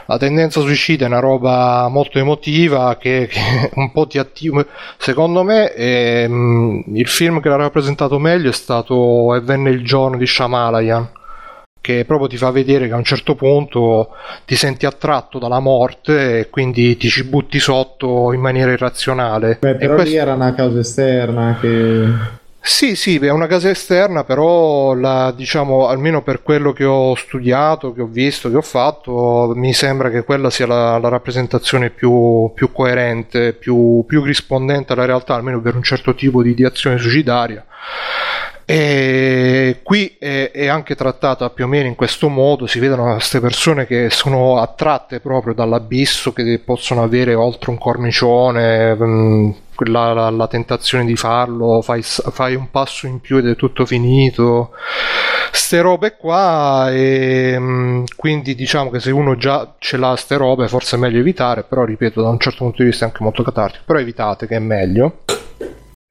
[0.08, 4.66] la tendenza suicida è una roba molto emotiva che, che un po' ti attiva.
[4.98, 10.18] Secondo me ehm, il film che l'ha rappresentato meglio è stato E venne il giorno
[10.18, 11.10] di Shamalayan
[11.88, 14.10] che proprio ti fa vedere che a un certo punto
[14.46, 19.58] ti senti attratto dalla morte e quindi ti ci butti sotto in maniera irrazionale.
[19.62, 20.12] Beh, però questo...
[20.12, 22.46] lì era una causa esterna che...
[22.68, 27.94] Sì, sì, è una casa esterna, però la, diciamo, almeno per quello che ho studiato,
[27.94, 32.52] che ho visto, che ho fatto, mi sembra che quella sia la, la rappresentazione più,
[32.54, 36.98] più coerente, più, più, rispondente alla realtà, almeno per un certo tipo di, di azione
[36.98, 37.66] suicidaria.
[38.66, 43.40] E qui è, è, anche trattata più o meno in questo modo, si vedono queste
[43.40, 49.52] persone che sono attratte proprio dall'abisso che possono avere oltre un cornicione, mm,
[49.86, 53.86] la, la, la tentazione di farlo, fai, fai, un passo in più ed è tutto
[53.86, 54.72] finito.
[55.52, 60.68] Ste robe qua e mm, quindi diciamo che se uno già ce l'ha ste robe
[60.68, 63.44] forse è meglio evitare, però ripeto da un certo punto di vista è anche molto
[63.44, 65.20] catartico, però evitate che è meglio.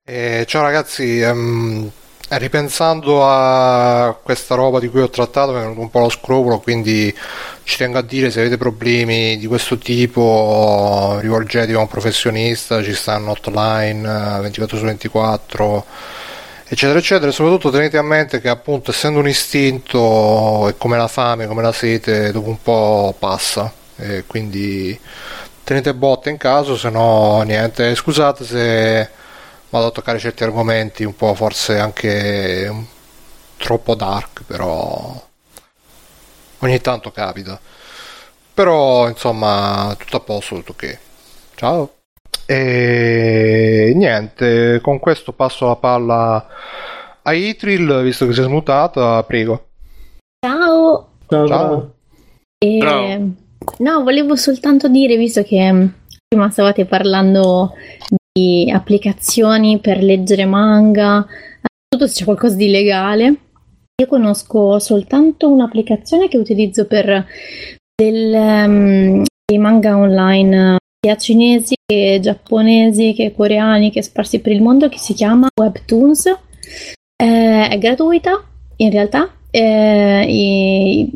[0.04, 1.90] E, ciao ragazzi, um,
[2.28, 6.58] Ripensando a questa roba di cui ho trattato mi è venuto un po' lo scrupolo,
[6.58, 7.14] quindi
[7.62, 12.94] ci tengo a dire se avete problemi di questo tipo rivolgetevi a un professionista, ci
[12.94, 15.84] stanno hotline 24 su 24
[16.66, 17.30] eccetera eccetera.
[17.30, 21.72] Soprattutto tenete a mente che appunto essendo un istinto è come la fame, come la
[21.72, 23.72] sete dopo un po' passa.
[23.98, 24.98] E quindi
[25.62, 27.94] tenete botte in caso se no niente.
[27.94, 29.08] Scusate se
[29.70, 32.72] vado a toccare certi argomenti un po' forse anche
[33.56, 35.22] troppo dark, però
[36.58, 37.58] ogni tanto capita.
[38.54, 40.98] Però insomma, tutto a posto, tutto ok.
[41.54, 41.90] Ciao.
[42.46, 46.46] E niente, con questo passo la palla
[47.22, 49.68] a Itril, visto che si è smutata, prego.
[50.38, 51.08] Ciao.
[51.28, 51.46] Ciao.
[51.46, 51.94] Ciao.
[52.58, 52.78] E...
[52.80, 53.30] Ciao.
[53.78, 55.88] No, volevo soltanto dire, visto che
[56.28, 57.74] prima stavate parlando
[58.72, 61.26] applicazioni per leggere manga,
[61.88, 63.24] tutto se c'è qualcosa di legale.
[63.98, 67.26] Io conosco soltanto un'applicazione che utilizzo per
[67.94, 74.60] del, um, dei manga online sia cinesi che giapponesi che coreani che sparsi per il
[74.60, 76.26] mondo che si chiama Webtoons.
[76.26, 78.44] Eh, è gratuita
[78.76, 79.30] in realtà.
[79.50, 81.10] Eh, i,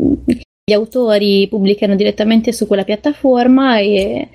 [0.64, 4.28] gli autori pubblicano direttamente su quella piattaforma e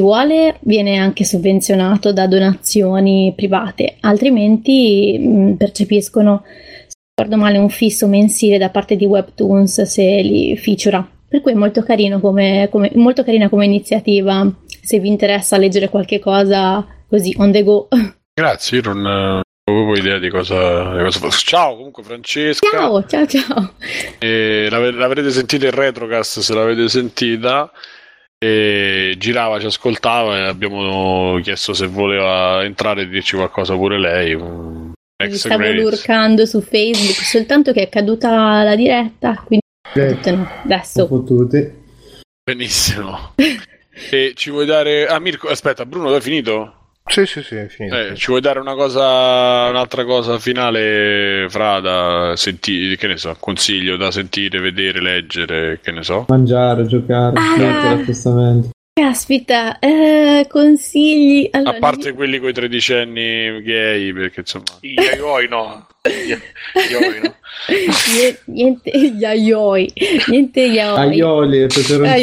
[0.00, 8.06] vuole viene anche sovvenzionato da donazioni private, altrimenti mh, percepiscono, se ricordo male, un fisso
[8.08, 11.06] mensile da parte di Webtoons se li featura.
[11.28, 15.88] Per cui è molto, carino come, come, molto carina come iniziativa se vi interessa leggere
[15.88, 17.88] qualche cosa così on the go.
[18.34, 21.44] Grazie, io non eh, avevo idea di cosa, di cosa fosse.
[21.44, 22.68] Ciao comunque Francesca.
[22.70, 23.74] Ciao, ciao, ciao.
[24.18, 27.70] E l'ave- l'avrete sentita in retrocast se l'avete sentita.
[28.42, 34.32] E girava, ci ascoltava e abbiamo chiesto se voleva entrare e dirci qualcosa pure lei.
[35.16, 35.80] ex stavo Grace.
[35.80, 39.60] lurcando su Facebook soltanto che è caduta la diretta, quindi
[39.94, 40.50] Eh, no.
[40.64, 41.06] Adesso.
[42.42, 43.34] Benissimo.
[44.10, 45.06] e ci vuoi dare.
[45.06, 46.81] Ah, Mirko, aspetta, Bruno, l'hai finito?
[47.04, 47.96] Sì, sì, sì, è finito.
[47.96, 53.36] Eh, ci vuoi dare una cosa, un'altra cosa finale, Fra, da sentire, che ne so,
[53.38, 56.24] consiglio da sentire, vedere, leggere, che ne so.
[56.28, 57.90] Mangiare, giocare, Ah.
[57.90, 58.70] appostamenti.
[58.94, 61.48] Caspita, eh, consigli.
[61.52, 64.64] Allora, A parte quelli con i tredicenni gay, perché insomma...
[64.80, 65.86] I yayoi no.
[66.04, 66.38] I
[66.76, 67.34] yayoi no.
[68.14, 69.92] nie- niente yayoi,
[70.28, 70.98] niente yaoi.
[70.98, 71.68] Aioli.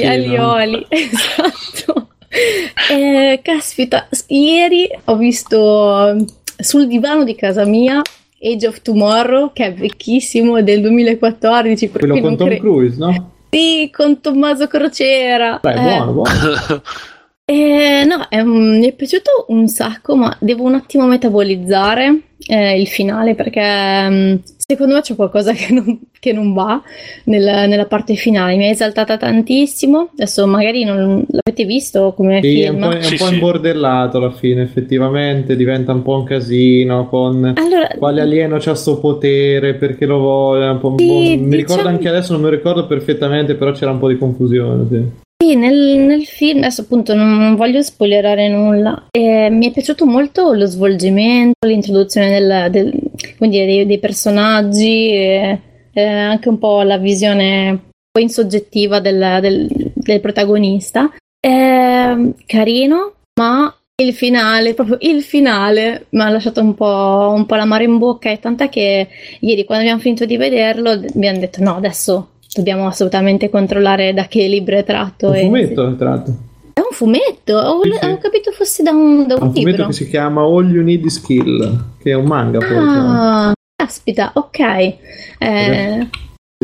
[0.05, 2.08] Aioli, esatto.
[2.91, 6.25] Eh, caspita, ieri ho visto eh,
[6.59, 8.01] sul divano di casa mia
[8.41, 11.87] Age of Tomorrow, che è vecchissimo, è del 2014.
[11.89, 13.31] per Quello con Tom cre- Cruise, no?
[13.49, 15.59] Sì, con Tommaso Crociera.
[15.61, 16.29] Dai, Eh, buono, buono.
[17.51, 22.79] Eh, no, è un- mi è piaciuto un sacco, ma devo un attimo metabolizzare eh,
[22.79, 23.59] il finale perché
[24.07, 26.79] mm, secondo me c'è qualcosa che non, che non va
[27.23, 28.55] nel- nella parte finale.
[28.55, 30.09] Mi ha esaltata tantissimo.
[30.13, 32.87] Adesso magari non l'avete visto come Sì, è un film.
[32.87, 33.33] po', è un Sì, po' sì.
[33.33, 38.99] imbordellato alla fine, effettivamente, diventa un po' un casino con Allora, quale alieno c'ha sto
[38.99, 42.43] potere, perché lo vuole, un po', un Sì, po'- mi ricordo diciamo- anche adesso, non
[42.43, 45.27] mi ricordo perfettamente, però c'era un po' di confusione, sì.
[45.41, 50.05] Sì, nel, nel film, adesso appunto non, non voglio spoilerare nulla, Eh, mi è piaciuto
[50.05, 52.93] molto lo svolgimento, l'introduzione del, del-
[53.37, 55.59] dei, dei personaggi, e,
[55.93, 57.79] eh, anche un po' la visione un
[58.11, 61.09] po' insoggettiva del, del- del protagonista.
[61.39, 62.13] È
[62.45, 67.83] carino, ma il finale, proprio il finale, mi ha lasciato un po', un po' l'amaro
[67.83, 69.07] in bocca, e tant'è che
[69.39, 74.47] ieri quando abbiamo finito di vederlo abbiamo detto no, adesso dobbiamo assolutamente controllare da che
[74.47, 75.29] libro è tratto.
[75.29, 76.33] Un e- fumetto, tra l'altro.
[76.73, 77.57] È un fumetto?
[77.57, 77.97] Ho, Sì, sì.
[78.05, 79.85] avevo capito fosse da un, da È un un fumetto libro.
[79.87, 82.59] che si chiama All You Need Is Kill, che è un manga.
[82.59, 84.59] Ah, caspita, ok.
[84.59, 84.97] Eh,
[85.39, 86.07] eh,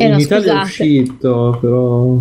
[0.02, 0.64] In no, Italia è scusate.
[0.64, 2.16] uscito, però...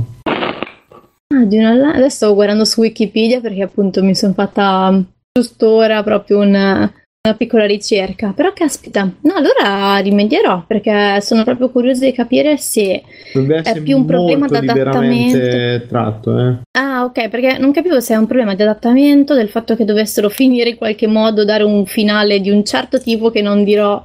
[1.33, 5.01] Ah, una Adesso stavo guardando su Wikipedia perché appunto mi sono fatta mm,
[5.33, 6.91] giusto ora proprio una,
[7.25, 8.33] una piccola ricerca.
[8.35, 13.03] Però caspita, no, allora rimedierò perché sono proprio curiosa di capire se...
[13.33, 15.37] Essere più un problema d'adattamento.
[15.37, 16.55] liberamente tratto, eh.
[16.77, 20.29] Ah, ok, perché non capivo se è un problema di adattamento, del fatto che dovessero
[20.29, 24.03] finire in qualche modo, dare un finale di un certo tipo che non dirò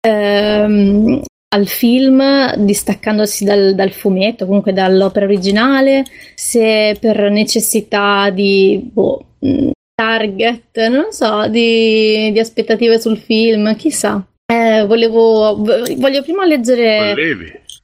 [0.00, 1.22] ehm,
[1.54, 6.04] al film, distaccandosi dal, dal fumetto, comunque dall'opera originale,
[6.34, 9.70] se per necessità di boh, mh,
[10.08, 14.24] target, non so, di, di aspettative sul film, chissà.
[14.50, 17.14] Eh, volevo, voglio prima leggere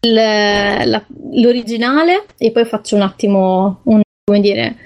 [0.03, 4.77] il- la- l'originale e poi faccio un attimo un come dire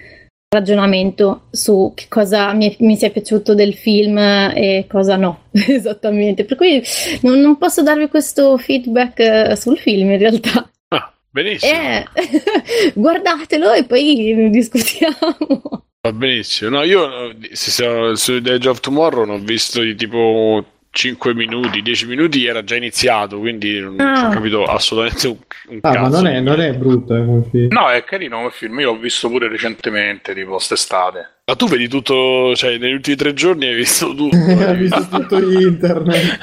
[0.53, 6.57] ragionamento su che cosa mi, mi sia piaciuto del film e cosa no esattamente per
[6.57, 6.83] cui
[7.23, 11.73] non, non posso darvi questo feedback eh, sul film in realtà Ah, benissimo.
[11.73, 12.05] eh,
[12.95, 16.71] guardatelo e poi discutiamo Va benissimo.
[16.71, 20.65] No, io eh, se siamo su The Edge of Tomorrow ne ho visto di tipo
[20.91, 24.29] 5 minuti, 10 minuti era già iniziato, quindi non Ah.
[24.29, 25.37] ho capito assolutamente un,
[25.71, 26.01] un Ah, cazzo.
[26.03, 27.67] ma non è, non è brutto, eh, come film.
[27.73, 28.79] No, è carino come film.
[28.79, 31.31] Io l'ho visto pure recentemente, tipo quest'estate.
[31.47, 34.37] Ma tu vedi tutto, cioè negli ultimi tre giorni hai visto tutto.
[34.37, 34.39] ha
[34.71, 36.39] hai visto visto- tutto internet.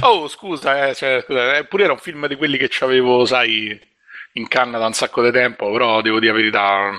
[0.04, 3.78] oh, scusa, eh, cioè, scusa, eppure era un film di quelli che avevo, sai,
[4.32, 6.90] in canna da un sacco di tempo, però devo dire la verità.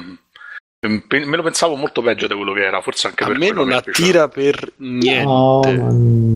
[0.82, 3.70] Me lo pensavo molto peggio di quello che era, forse anche A per me non
[3.74, 5.24] attira per niente.
[5.26, 5.74] No, ma...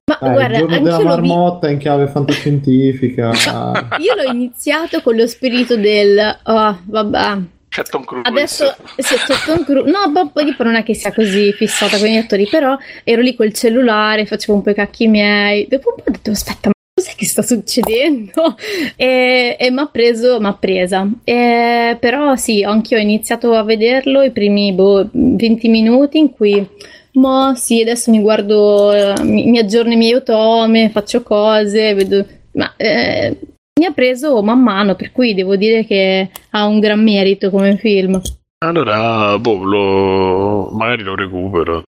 [0.05, 3.31] ma Dai, guarda il giorno anche della l'ho vi- marmotta in chiave fantascientifica.
[3.99, 7.38] io l'ho iniziato con lo spirito del oh, vabbè
[7.69, 8.27] C'è Tom Cruise.
[8.27, 9.89] Adesso sì, c'è Tom Cruise.
[9.89, 13.35] No, poi tipo non è che sia così fissata con gli attori, però ero lì
[13.35, 15.67] col cellulare, facevo un po' i cacchi miei.
[15.69, 16.73] Dopo un po' ho detto, aspetta, ma
[17.03, 18.56] cos'è che sta succedendo?
[18.95, 21.07] E, e mi ha preso, mi ha presa.
[21.23, 26.65] E, però sì, anch'io ho iniziato a vederlo i primi boh, 20 minuti in cui,
[27.14, 32.25] mo sì, adesso mi guardo, mi, mi aggiorno i miei otome, faccio cose, vedo...
[32.53, 33.38] Ma eh,
[33.80, 37.75] mi ha preso man mano, per cui devo dire che ha un gran merito come
[37.77, 38.22] film.
[38.64, 40.69] Allora, boh, lo...
[40.72, 41.83] magari lo recupero.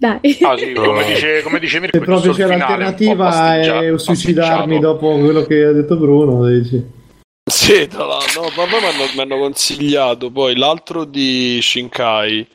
[0.00, 0.38] Dai.
[0.40, 5.42] Ah, sì, come dice, come dice Mirko, Se proprio c'è l'alternativa è suicidarmi dopo quello
[5.44, 6.82] che ha detto Bruno, dici.
[7.50, 8.80] Sì, tra l'altro, no, ma poi
[9.14, 12.46] mi hanno- consigliato poi l'altro di Shinkai.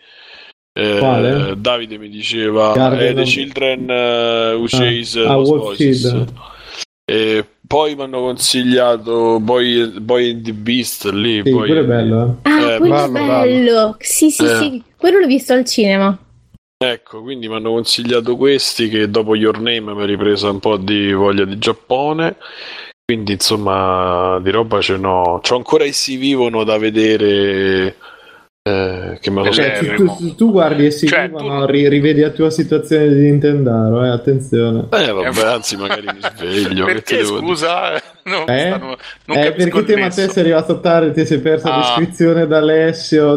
[0.78, 1.54] eh, Quale?
[1.58, 5.74] Davide mi diceva Guardian eh, The Children eh, Who Chase ah.
[5.76, 6.34] Child.
[7.08, 11.42] E poi mi hanno consigliato Boy, Boy and the Beast lì.
[11.46, 12.40] Sì, poi- quello è bello.
[12.44, 12.50] eh.
[12.50, 13.96] Ah, Eh, quello è bello, bello.
[14.00, 14.56] Sì, sì, Eh.
[14.56, 14.84] sì.
[14.98, 16.18] Quello l'ho visto al cinema.
[16.78, 20.76] Ecco, quindi mi hanno consigliato questi che dopo Your Name mi ha ripresa un po'
[20.76, 22.36] di voglia di Giappone.
[23.06, 25.40] Quindi insomma di roba ce n'ho.
[25.42, 27.96] C'ho ancora essi vivono da vedere
[28.62, 32.20] eh, che me lo Cioè, tu, tu- tu guardi e si Cioè, vivono, ri- rivedi
[32.22, 34.88] la tua situazione di Nintendaro, eh, attenzione.
[34.92, 36.86] Eh vabbè, anzi magari mi sveglio.
[36.88, 37.46] Perché devo dire?
[37.48, 38.02] scusa?
[38.24, 38.60] Non, Eh?
[38.60, 38.98] stanno-
[39.28, 39.96] non eh, perché te.
[39.98, 41.80] Matteo sei arrivato tardi, ti sei perso la Ah.
[42.00, 43.36] descrizione da Alessio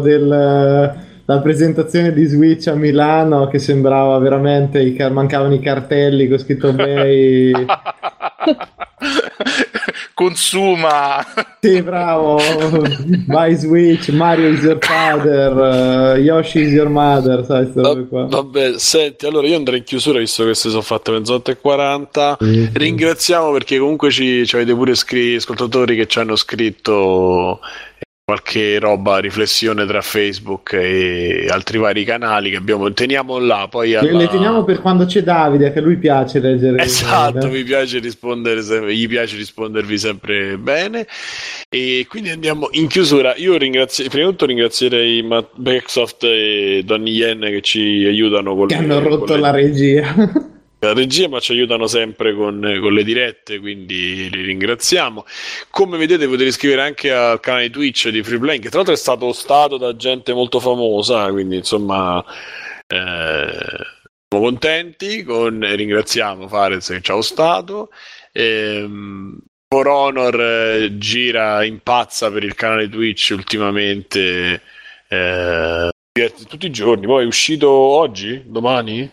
[1.29, 6.39] della presentazione di Switch a Milano che sembrava veramente, i car- mancavano i cartelli con
[6.39, 7.53] scritto Bay.
[10.15, 11.23] Consuma.
[11.61, 12.41] Sì, bravo.
[13.27, 18.25] Buy Switch, Mario is your father, eh, Yoshi is your mother, sai, qua.
[18.25, 22.39] Vabbè, senti, allora io andrei in chiusura visto che si sono fatte mezzanotte e 40.
[22.41, 22.71] Sì, sì.
[22.73, 27.61] Ringraziamo perché comunque ci, ci avete pure scri- ascoltatori che ci hanno scritto
[28.29, 32.93] qualche roba, riflessione tra Facebook e altri vari canali che abbiamo.
[32.93, 34.19] Teniamo là, poi Le, alla...
[34.19, 36.83] le teniamo per quando c'è Davide, che lui piace leggere.
[36.83, 37.49] Esatto, eh.
[37.51, 38.61] mi piace rispondere
[38.95, 41.07] gli piace rispondervi sempre bene.
[41.71, 43.35] E quindi andiamo in chiusura.
[43.37, 48.75] Io ringrazio, prima di tutto ringrazierei Backsoft e Donny Yen che ci aiutano con Che
[48.77, 50.15] le- hanno rotto le- la regia.
[50.81, 55.25] La regia, ma ci aiutano sempre con, con le dirette, quindi li ringraziamo.
[55.71, 59.27] Come vedete potete iscrivere anche al canale Twitch di Freeplane, che tra l'altro è stato
[59.27, 62.25] ostato da gente molto famosa, quindi insomma
[62.87, 63.87] eh,
[64.29, 67.91] siamo contenti, con, ringraziamo Fares che ci ha ostato.
[68.33, 74.63] Ehm, For Honor eh, gira impazza per il canale Twitch ultimamente.
[75.09, 75.91] eh,
[76.49, 78.43] tutti i giorni, poi è uscito oggi?
[78.47, 79.11] Domani?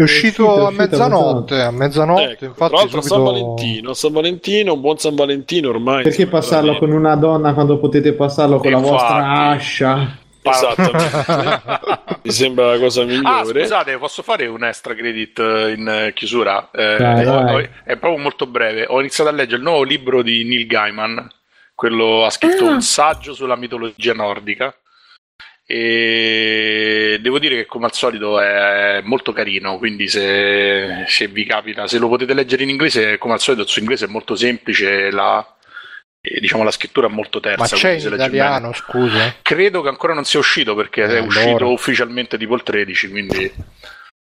[0.00, 3.30] È uscito, uscito, a mezzanotte, a mezzanotte, Ecco, infatti tra l'altro a San subito...
[3.32, 6.02] Valentino, San Valentino, un buon San Valentino ormai.
[6.02, 6.86] Perché passarlo veramente.
[6.86, 8.94] con una donna quando potete passarlo con la Infatti.
[8.96, 10.18] vostra ascia?
[10.42, 11.80] Esattamente.
[12.22, 13.60] Mi sembra la cosa Ah, migliore.
[13.60, 16.70] scusate, posso fare un extra credit eh, in eh, chiusura?
[16.72, 17.54] Eh, Dai, dai.
[17.64, 18.86] ho- è proprio molto breve.
[18.88, 21.28] Ho iniziato a leggere il nuovo libro di Neil Gaiman.
[21.74, 22.70] Quello ha scritto Ah.
[22.72, 24.74] un saggio sulla mitologia nordica.
[25.72, 29.78] E devo dire che, come al solito, è molto carino.
[29.78, 33.68] Quindi, se, se vi capita, se lo potete leggere in inglese, come al solito, il
[33.68, 35.10] suo inglese è molto semplice.
[35.12, 35.46] La,
[36.20, 37.60] e, diciamo, la scrittura è molto terza.
[37.60, 39.36] Ma c'è in italiano, scusa?
[39.42, 41.66] Credo che ancora non sia uscito perché Eh, è uscito allora.
[41.66, 43.52] ufficialmente tipo il 13, quindi...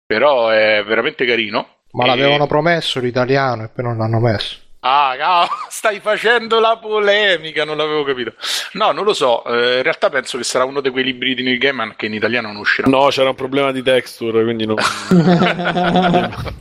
[0.05, 1.75] però è veramente carino.
[1.93, 4.59] Ma E- l'avevano promesso l'italiano e poi non l'hanno messo.
[4.89, 8.35] Ah, cavolo, stai facendo la polemica, non l'avevo capito.
[8.75, 11.43] No, non lo so, eh, in realtà penso che sarà uno di quei libri di
[11.43, 12.89] Neil Gaiman che in italiano non uscirà.
[12.89, 14.77] No, c'era un problema di texture, quindi non...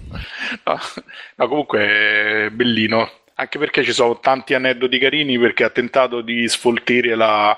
[0.63, 0.79] No,
[1.35, 6.47] no, comunque è bellino, anche perché ci sono tanti aneddoti carini perché ha tentato di
[6.47, 7.57] sfoltire la,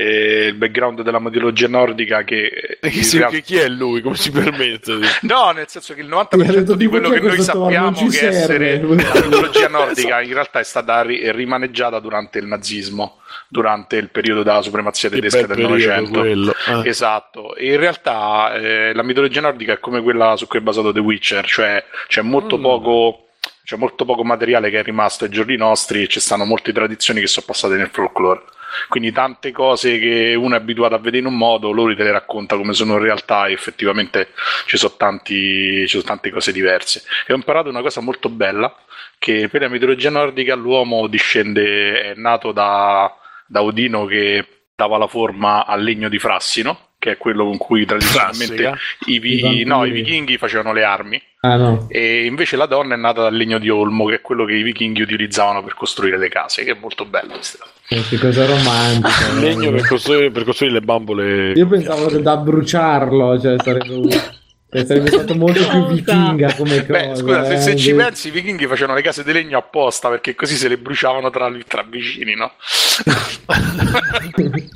[0.00, 2.78] eh, il background della mitologia nordica che...
[2.80, 4.00] E chi, in si- realtà- chi è lui?
[4.00, 4.98] Come si permette?
[5.22, 7.40] No, nel senso che il Mi ha detto 90% di quello "Chi è che noi
[7.40, 12.46] sappiamo che essere serve." la mitologia nordica in realtà è stata ri- rimaneggiata durante il
[12.46, 13.18] nazismo,
[13.48, 16.20] durante il periodo della supremazia tedesca del Novecento.
[16.66, 16.86] Ah.
[16.86, 20.92] Esatto, e in realtà eh, la mitologia nordica è come quella su cui è basato
[20.92, 22.62] The Witcher, cioè c'è molto Mm.
[22.62, 23.22] poco
[23.64, 27.20] c'è molto poco materiale che è rimasto ai giorni nostri e ci stanno molte tradizioni
[27.20, 28.42] che sono passate nel folklore.
[28.88, 32.12] Quindi tante cose che uno è abituato a vedere in un modo, loro te le
[32.12, 34.28] racconta come sono in realtà e effettivamente
[34.66, 37.02] ci sono, tanti, ci sono tante cose diverse.
[37.26, 38.74] E ho imparato una cosa molto bella,
[39.18, 43.12] che per la mitologia nordica l'uomo discende, è nato da,
[43.46, 47.84] da Odino che dava la forma al legno di Frassino, che è quello con cui
[47.84, 48.78] tradizionalmente Frassica?
[49.06, 51.22] i, vi- I no, i vichinghi facevano le armi.
[51.40, 51.86] Ah no.
[51.88, 54.62] E invece la donna è nata dal legno di olmo, che è quello che i
[54.62, 57.34] vichinghi utilizzavano per costruire le case, che è molto bello.
[57.34, 57.64] questa.
[57.64, 59.28] Eh, Che cosa romantica.
[59.32, 61.52] Il legno per costruire, per costruire le bambole.
[61.52, 66.92] Io pensavo che da bruciarlo, cioè sarebbe, cioè, sarebbe stato molto più vichinga come cosa.
[67.08, 69.56] Beh, scusa, se, eh, se ci invece- pensi, i vichinghi facevano le case di legno
[69.56, 72.52] apposta perché così se le bruciavano tra, tra vicini, no?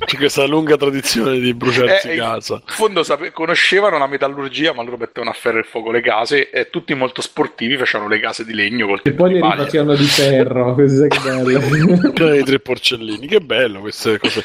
[0.05, 2.55] C'è questa lunga tradizione di bruciarsi Eh, casa.
[2.55, 6.49] In fondo sape- conoscevano la metallurgia, ma loro mettevano a ferro e fuoco le case
[6.49, 9.55] e tutti molto sportivi facevano le case di legno col E poi paglia.
[9.55, 11.59] rifacevano di ferro, così che bello.
[12.13, 14.43] C'erano i tre porcellini, che bello queste cose.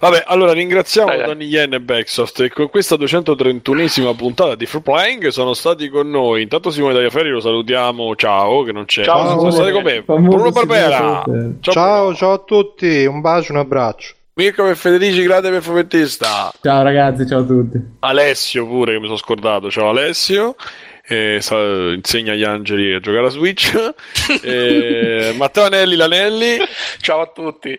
[0.00, 1.26] Vabbè, allora ringraziamo Dai, dai.
[1.26, 6.08] Donny Yen e Backsoft e con questa 231esima puntata di Free Playing sono stati con
[6.10, 6.42] noi.
[6.42, 9.04] Intanto Simone Tagliaferri lo salutiamo, ciao, che non c'è.
[9.04, 10.02] Ciao, sono stati con me.
[10.02, 11.24] Bruno Barbera.
[11.60, 12.14] Ciao, Bruno.
[12.16, 14.14] ciao a tutti, un bacio, un abbraccio.
[14.34, 16.52] Mirko e Federici, grande perfumettista.
[16.62, 17.78] Ciao ragazzi, ciao a tutti.
[18.00, 19.70] Alessio pure, che mi sono scordato.
[19.70, 20.54] Ciao Alessio.
[21.08, 23.72] Eh, sa- insegna agli angeli a giocare a Switch.
[24.42, 26.58] Eh, Matteo Anelli Lanelli
[27.00, 27.78] Ciao a tutti.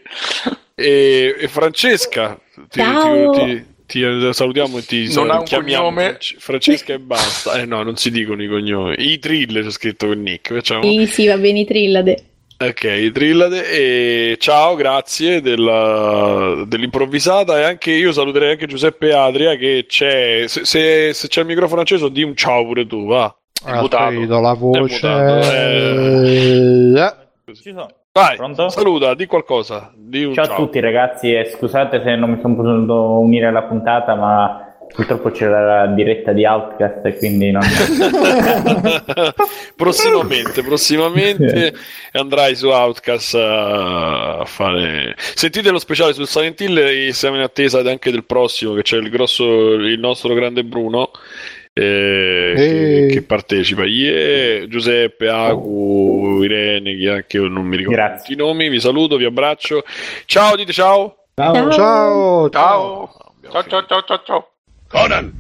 [0.74, 2.40] e, e Francesca.
[2.70, 3.32] Ti, Ciao.
[3.34, 6.18] ti- ti- ti salutiamo e ti Non un chiamiamo cognome?
[6.40, 7.54] Francesca e basta.
[7.60, 8.96] Eh no, non si dicono i cognomi.
[8.98, 10.54] I Trill c'è scritto con Nick.
[10.54, 10.82] Facciamo.
[10.84, 12.24] Sì, sì, va bene, trillade.
[12.60, 19.56] Ok, i Trillade e ciao, grazie della- dell'improvvisata e anche io saluterei anche Giuseppe Adria
[19.56, 20.46] che c'è.
[20.48, 23.26] Se, se- se c'è il microfono acceso, di un ciao pure tu, va.
[23.64, 24.40] Ah, mutato.
[24.42, 24.80] la voce.
[24.82, 27.14] mutato, Eh,
[27.54, 27.88] Ci sono.
[28.12, 28.70] Vai, Pronto?
[28.70, 29.92] saluta, di qualcosa.
[29.96, 33.46] Di un Ciao ciao, a tutti ragazzi e scusate se non mi sono potuto unire
[33.46, 37.62] alla puntata ma purtroppo c'era la diretta di Outcast e quindi non...
[39.76, 41.74] prossimamente, prossimamente
[42.14, 45.16] andrai su Outcast a fare.
[45.18, 48.98] Sentite lo speciale sul Silent Hill e siamo in attesa anche del prossimo, che c'è
[48.98, 51.12] il grosso, il nostro grande Bruno.
[51.74, 58.18] eh, che, che partecipa Yeah, Giuseppe, Agu, Irene, chi anche io non mi ricordo Grazie.
[58.18, 58.70] tutti i nomi.
[58.70, 59.84] Vi saluto, vi abbraccio.
[60.26, 61.26] Ciao, dite ciao.
[61.36, 61.54] Ciao.
[61.54, 61.72] Ciao.
[61.72, 63.10] ciao, Ciao.
[63.50, 64.57] Ciao ciao ciao ciao ciao.
[64.88, 65.32] Conan,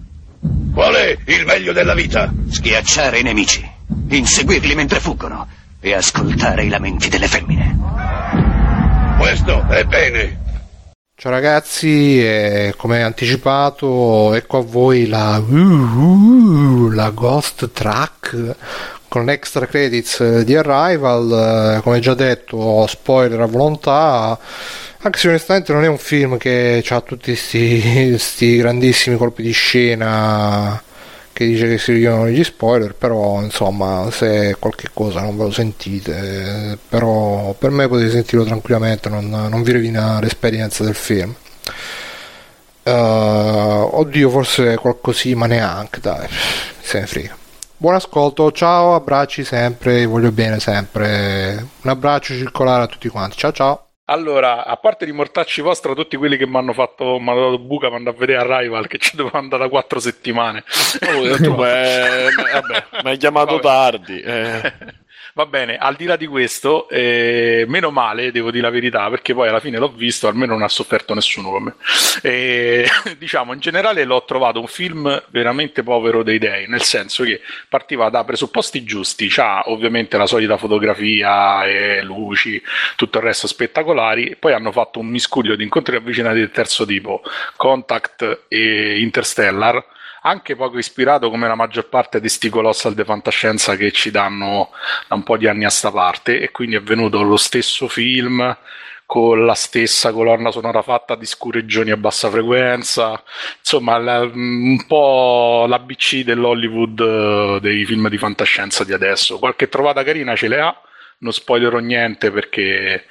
[0.73, 2.33] qual è il meglio della vita?
[2.49, 3.65] Schiacciare i nemici,
[4.09, 5.47] inseguirli mentre fuggono
[5.79, 7.77] e ascoltare i lamenti delle femmine.
[9.17, 10.45] Questo è bene.
[11.15, 18.55] Ciao ragazzi, e come anticipato, ecco a voi la, uh, uh, la Ghost Track
[19.07, 21.77] con l'extra credits di Arrival.
[21.77, 24.37] Eh, Come già detto, spoiler a volontà.
[24.99, 30.81] Anche se onestamente non è un film che ha tutti questi grandissimi colpi di scena
[31.37, 35.51] che dice che si richiamano gli spoiler, però insomma se qualche cosa non ve lo
[35.51, 41.35] sentite, eh, però per me potete sentirlo tranquillamente, non, non vi rovina l'esperienza del film.
[42.81, 46.27] Eh, oddio, forse qualcosì, ma neanche, dai,
[46.81, 47.37] se ne frega.
[47.79, 51.67] Buon ascolto, ciao, abbracci sempre, voglio bene sempre.
[51.83, 53.37] Un abbraccio circolare a tutti quanti.
[53.37, 53.81] Ciao ciao.
[54.05, 57.59] Allora, a parte di mortacci vostra, tutti quelli che mi hanno fatto, mi hanno dato
[57.59, 60.63] buca, mi hanno a vedere Arrival che ci dovevo andare da quattro settimane.
[61.01, 63.61] Oh, tu, beh, vabbè, mi hai chiamato Vabbè.
[63.61, 64.19] tardi.
[64.21, 64.73] eh.
[65.37, 69.35] Va bene, al di là di questo, eh, meno male, devo dire la verità, perché
[69.35, 71.75] poi alla fine l'ho visto, almeno non ha sofferto nessuno con me.
[72.23, 72.87] E,
[73.19, 78.09] diciamo, in generale l'ho trovato un film veramente povero dei dei, nel senso che partiva
[78.09, 82.59] da presupposti giusti, c'ha ovviamente la solita fotografia e luci,
[82.95, 87.21] tutto il resto spettacolari, poi hanno fatto un miscuglio di incontri avvicinati del terzo tipo,
[87.57, 89.85] Contact e Interstellar,
[90.21, 94.71] anche poco ispirato come la maggior parte di sti colossal de fantascienza che ci danno
[95.07, 98.55] da un po' di anni a sta parte e quindi è venuto lo stesso film
[99.05, 103.21] con la stessa colonna sonora fatta di scureggioni a bassa frequenza.
[103.59, 109.39] Insomma la- un po' l'ABC dell'Hollywood eh, dei film di fantascienza di adesso.
[109.39, 110.81] Qualche trovata carina ce le ha
[111.19, 113.05] non spoilerò niente perché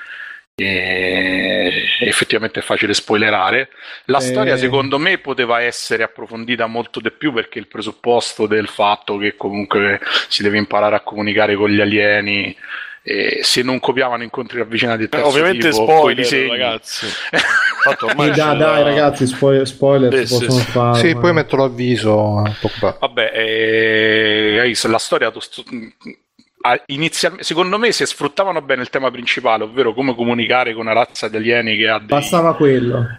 [2.01, 3.68] effettivamente è facile spoilerare
[4.07, 4.23] la Eh.
[4.23, 9.36] storia secondo me poteva essere approfondita molto di più perché il presupposto del fatto che
[9.36, 12.57] comunque si deve imparare a comunicare con gli alieni
[13.02, 16.49] e se non copiavano incontri ravvicinati del Eh, terzo ovviamente tipo, spoiler, disegni.
[16.49, 17.07] ragazzi.
[17.83, 20.70] Fatto ormai Eh, dai, ragazzi, spoiler, spoiler Sì, si sì, possono sì.
[20.73, 20.99] fare.
[20.99, 22.44] sì, ma- poi metto l'avviso.
[22.44, 22.52] eh.
[22.99, 25.62] Vabbè, eh, hai visto, la storia to- sto-
[26.86, 31.28] inizialmente, secondo me, se sfruttavano bene il tema principale, ovvero come comunicare con una razza
[31.28, 32.08] di alieni che ha dei,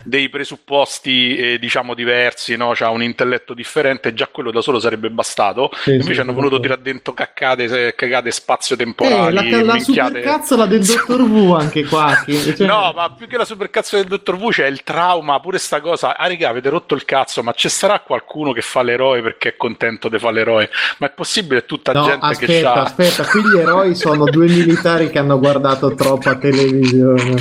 [0.03, 2.72] dei presupposti, eh, diciamo, diversi, no?
[2.77, 5.72] ha un intelletto differente, già quello da solo sarebbe bastato.
[5.76, 6.61] Sì, Invece sì, hanno voluto sì.
[6.61, 9.84] tirare dentro caccate, cagate Eh, spazio-temporali, la, la minchiate.
[10.19, 12.22] supercazzola del dottor Wu anche qua.
[12.26, 15.58] che- cioè- No, ma più che la supercazzo del dottor Wu c'è il trauma, pure
[15.58, 16.16] sta cosa.
[16.17, 19.56] Ah, raga, avete rotto il cazzo, ma ci sarà qualcuno che fa l'eroe perché è
[19.58, 20.69] contento di fare l'eroe?
[20.98, 22.82] Ma è possibile tutta No, gente che aspetta, c'ha.
[22.84, 27.36] aspetta, qui gli eroi sono due militari che hanno guardato troppa televisione.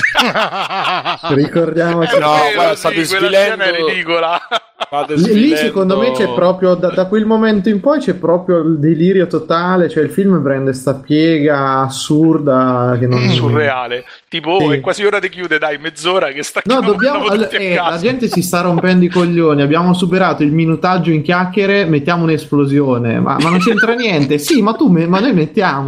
[1.29, 2.19] Ricordiamoci.
[2.19, 4.41] No, Eh, guarda, sì, svilendo- scena è ridicola.
[4.79, 8.15] State Lì, lì, svilendo- secondo me c'è proprio da, da quel momento in poi c'è
[8.15, 14.05] proprio il delirio totale, cioè il film prende sta piega assurda che non Surreale.
[14.29, 14.77] Tipo, oh, Sì.
[14.77, 17.25] è quasi ora di chiudere, dai, mezz'ora che sta No, dobbiamo.
[17.25, 19.63] tutti a eh, la gente si sta rompendo i coglioni.
[19.63, 21.85] Abbiamo superato il minutaggio in chiacchiere.
[21.87, 23.19] Mettiamo un'esplosione.
[23.19, 24.39] Ma, ma non c'entra niente.
[24.39, 25.33] Sì, ma tu, me- ma noi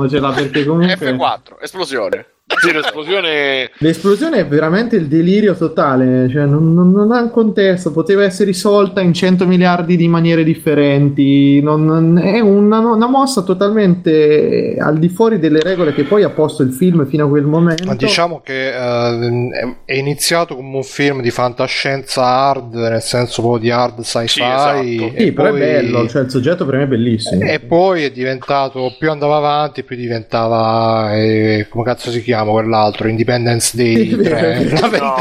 [0.03, 0.97] mettiamocela perché comunque.
[0.97, 2.27] F4, esplosione.
[2.61, 7.93] Sì, l'esplosione L'esplosione è veramente il delirio totale, cioè non, non- non ha un contesto,
[7.93, 13.43] poteva essere risolta in 100 miliardi di maniere differenti, non- non- è una, una mossa
[13.43, 17.45] totalmente al di fuori delle regole che poi ha posto il film fino a quel
[17.45, 17.85] momento.
[17.85, 23.61] Ma diciamo che eh, è- iniziato come un film di fantascienza hard, nel senso proprio
[23.63, 24.27] di hard sci-fi.
[24.29, 24.81] Sì, esatto.
[24.81, 27.43] e Sì, però poi- è bello, cioè il soggetto per me è bellissimo.
[27.45, 33.09] E poi è diventato, più andava avanti, più diventava, eh, come cazzo si chiama quell'altro,
[33.09, 34.25] Independence Day Sì, 3.
[34.25, 34.89] vero.
[34.89, 35.17] La No,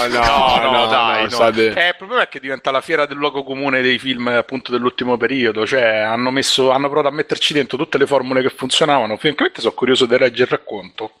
[0.00, 0.60] vendetta.
[0.60, 1.28] no, no, dai, no, no.
[1.30, 4.70] state- Eh, il problema è che diventa la fiera del luogo comune dei film appunto
[4.72, 9.16] dell'ultimo periodo, cioè hanno, messo, hanno provato a metterci dentro tutte le formule che funzionavano.
[9.16, 11.12] Francamente sono curioso di leggere il racconto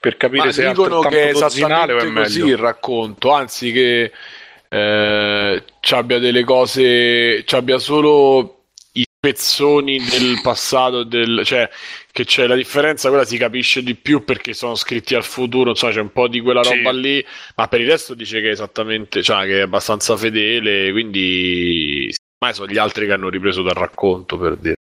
[0.00, 2.54] per capire Ma se è dicono altrettanto che è dozzinale o è esattamente così meglio.
[2.54, 4.12] il racconto, anzi che
[4.68, 8.55] eh, ci abbia delle cose, ci abbia solo
[9.26, 11.68] spezzoni del passato, del, cioè
[12.12, 15.92] che c'è la differenza, quella si capisce di più perché sono scritti al futuro, insomma
[15.92, 16.76] c'è un po' di quella Sì.
[16.76, 17.24] roba lì,
[17.56, 22.54] ma per il resto dice che è esattamente, cioè che è abbastanza fedele, quindi ormai
[22.54, 24.74] sono gli altri che hanno ripreso dal racconto per dire.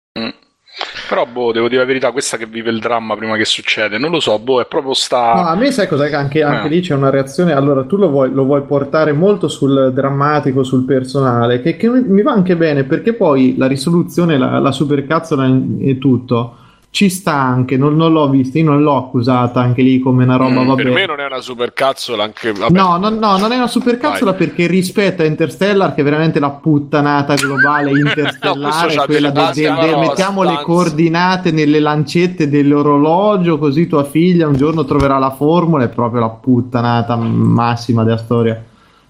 [1.12, 4.10] Però, boh, devo dire la verità, questa che vive il dramma prima che succede, non
[4.10, 5.34] lo so, boh, è proprio sta...
[5.34, 6.70] No, a me sai cos'è che anche, anche Eh.
[6.70, 7.52] lì c'è una reazione.
[7.52, 12.00] Allora, tu lo vuoi, lo vuoi portare molto sul drammatico, sul personale, che, che mi
[12.00, 15.50] mi va anche bene perché poi la risoluzione, la, la supercazzola
[15.80, 16.56] e tutto
[16.92, 17.78] ci sta anche.
[17.78, 20.60] Non, non l'ho vista, io non l'ho accusata anche lì come una roba.
[20.60, 20.82] Mm, vabbè.
[20.82, 24.32] Per me non è una supercazzola, anche vabbè, No, no, no, non è una supercazzola
[24.32, 24.46] Vai.
[24.46, 29.32] perché rispetto a Interstellar, che è veramente la puttanata globale No, interstellare, c'ha quella delle
[29.32, 30.64] de- de- basi, de- no, mettiamo le stanze.
[30.66, 36.28] coordinate nelle lancette dell'orologio, così tua figlia un giorno troverà la formula, è proprio la
[36.28, 38.62] puttanata massima della storia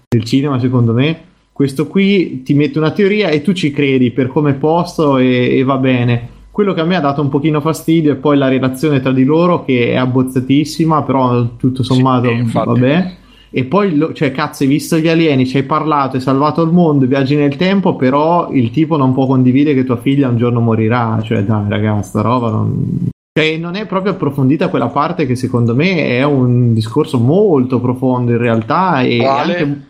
[0.07, 1.21] del cinema, secondo me.
[1.51, 5.63] Questo qui ti mette una teoria e tu ci credi per come posto e, e
[5.65, 6.29] va bene.
[6.53, 9.23] Quello che a me ha dato un pochino fastidio è poi la relazione tra di
[9.23, 12.67] loro che è abbozzatissima, però tutto sommato Sì, infatti.
[12.67, 13.11] vabbè.
[13.49, 16.71] E poi, lo- cioè, cazzo, hai visto gli alieni, ci hai parlato, hai salvato il
[16.71, 20.59] mondo, viaggi nel tempo, però il tipo non può condividere che tua figlia un giorno
[20.59, 21.19] morirà.
[21.23, 23.07] Cioè, dai, ragazzi, sta roba non...
[23.35, 28.29] Cioè, non è proprio approfondita quella parte che secondo me è un discorso molto profondo
[28.29, 29.57] in realtà e Quale?
[29.57, 29.81] anche...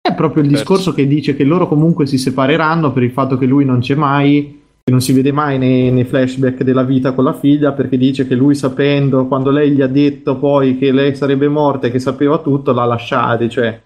[0.00, 3.46] È proprio il discorso che dice che loro comunque si separeranno per il fatto che
[3.46, 7.24] lui non c'è mai, che non si vede mai nei, nei flashback della vita con
[7.24, 11.16] la figlia, perché dice che lui sapendo, quando lei gli ha detto poi che lei
[11.16, 13.80] sarebbe morta e che sapeva tutto, l'ha lasciati, cioè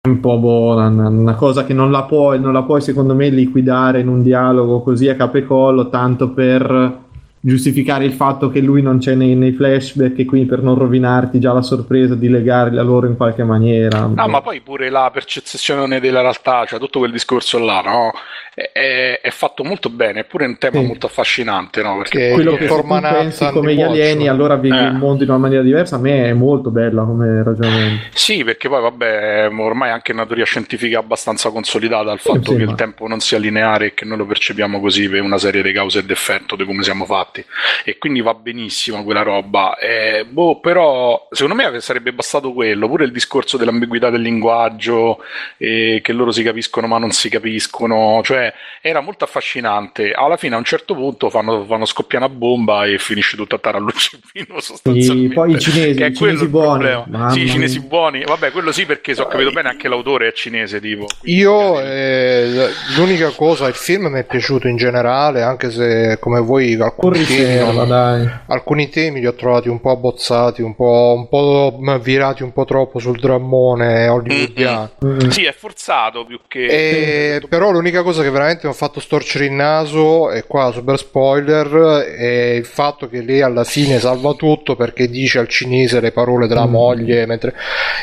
[0.00, 3.28] è un po' boh, una, cosa che non la puoi, non la puoi secondo me
[3.28, 7.00] liquidare in un dialogo così a capo e collo, tanto per
[7.44, 11.40] giustificare il fatto che lui non c'è nei, nei flashback e quindi per non rovinarti
[11.40, 14.08] già la sorpresa di legarli a loro in qualche maniera.
[14.14, 18.12] Ah, ma poi pure la percezione della realtà, cioè tutto quel discorso là, no?
[18.54, 20.86] È, è- è fatto molto bene, è pure un tema Sì.
[20.86, 21.96] molto affascinante, no?
[21.98, 24.82] Perché Che quello il che se pensi come gli alieni allora vivi Eh.
[24.82, 28.68] il mondo in una maniera diversa a me è molto bella come ragionamento Sì, perché
[28.68, 32.76] poi vabbè, ormai anche una teoria scientifica abbastanza consolidata il fatto sì, che ma- il
[32.76, 36.00] tempo non sia lineare e che noi lo percepiamo così per una serie di cause
[36.00, 37.42] ed effetto di come siamo fatti.
[37.84, 39.76] E quindi va benissimo quella roba.
[39.78, 45.18] Eh, boh, però secondo me sarebbe bastato quello, pure il discorso dell'ambiguità del linguaggio,
[45.56, 48.40] e che loro si capiscono ma non si capiscono, cioè
[48.80, 50.12] era molto affascinante.
[50.12, 53.58] Alla fine a un certo punto fanno, fanno scoppiare una bomba e finisce tutto a
[53.58, 55.34] tarallucino sostanzialmente.
[55.34, 56.88] poi i cinesi, i cinesi buoni
[57.30, 58.22] Sì, i cinesi buoni.
[58.24, 61.06] Vabbè, quello sì, perché so, ho capito bene, anche l'autore è cinese, tipo.
[61.18, 66.40] quindi Io, eh, l'unica cosa, il film mi è piaciuto in generale, anche se come
[66.40, 71.14] voi alcuni temi, non- dai alcuni temi li ho trovati un po' abbozzati, un po',
[71.16, 74.90] un po' virati un po' troppo sul drammone hollywoodiano.
[75.04, 75.28] Mm.
[75.28, 77.36] Sì, è forzato più che.
[77.36, 80.98] E, però l'unica cosa che veramente mi ha fatto storcere il naso, e qua super
[80.98, 86.10] spoiler, è il fatto che lei alla fine salva tutto perché dice al cinese le
[86.10, 86.70] parole della Mm.
[86.70, 87.26] moglie.
[87.26, 87.54] Mentre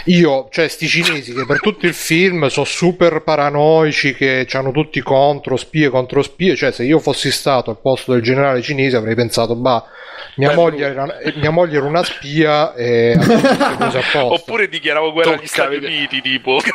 [0.06, 5.02] io, cioè, sti cinesi che per tutto il film sono super paranoici, che hanno tutti
[5.02, 6.56] contro, spie contro spie.
[6.56, 9.84] Cioè, se io fossi stato al posto del generale cinese avrei pensato, bah,
[10.36, 13.18] mia, moglie, era, eh, mia moglie era una spia e.
[14.14, 15.94] Oppure dichiaravo guerra agli Tocca Stati vedere.
[15.94, 16.60] Uniti, tipo.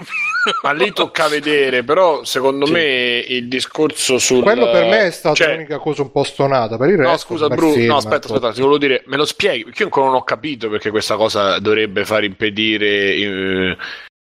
[0.62, 4.42] Ma lì tocca vedere, però secondo me il discorso sul...
[4.42, 6.76] Quello per me è stata cioè- l'unica cosa un po' stonata.
[6.76, 7.84] Per il resto, No, scusa, Bruno.
[7.84, 8.34] No, aspetta, ecco.
[8.34, 9.64] aspetta, ti volevo dire, me lo spieghi?
[9.64, 13.76] Perché io ancora non ho capito perché questa cosa dovrebbe far impedire eh,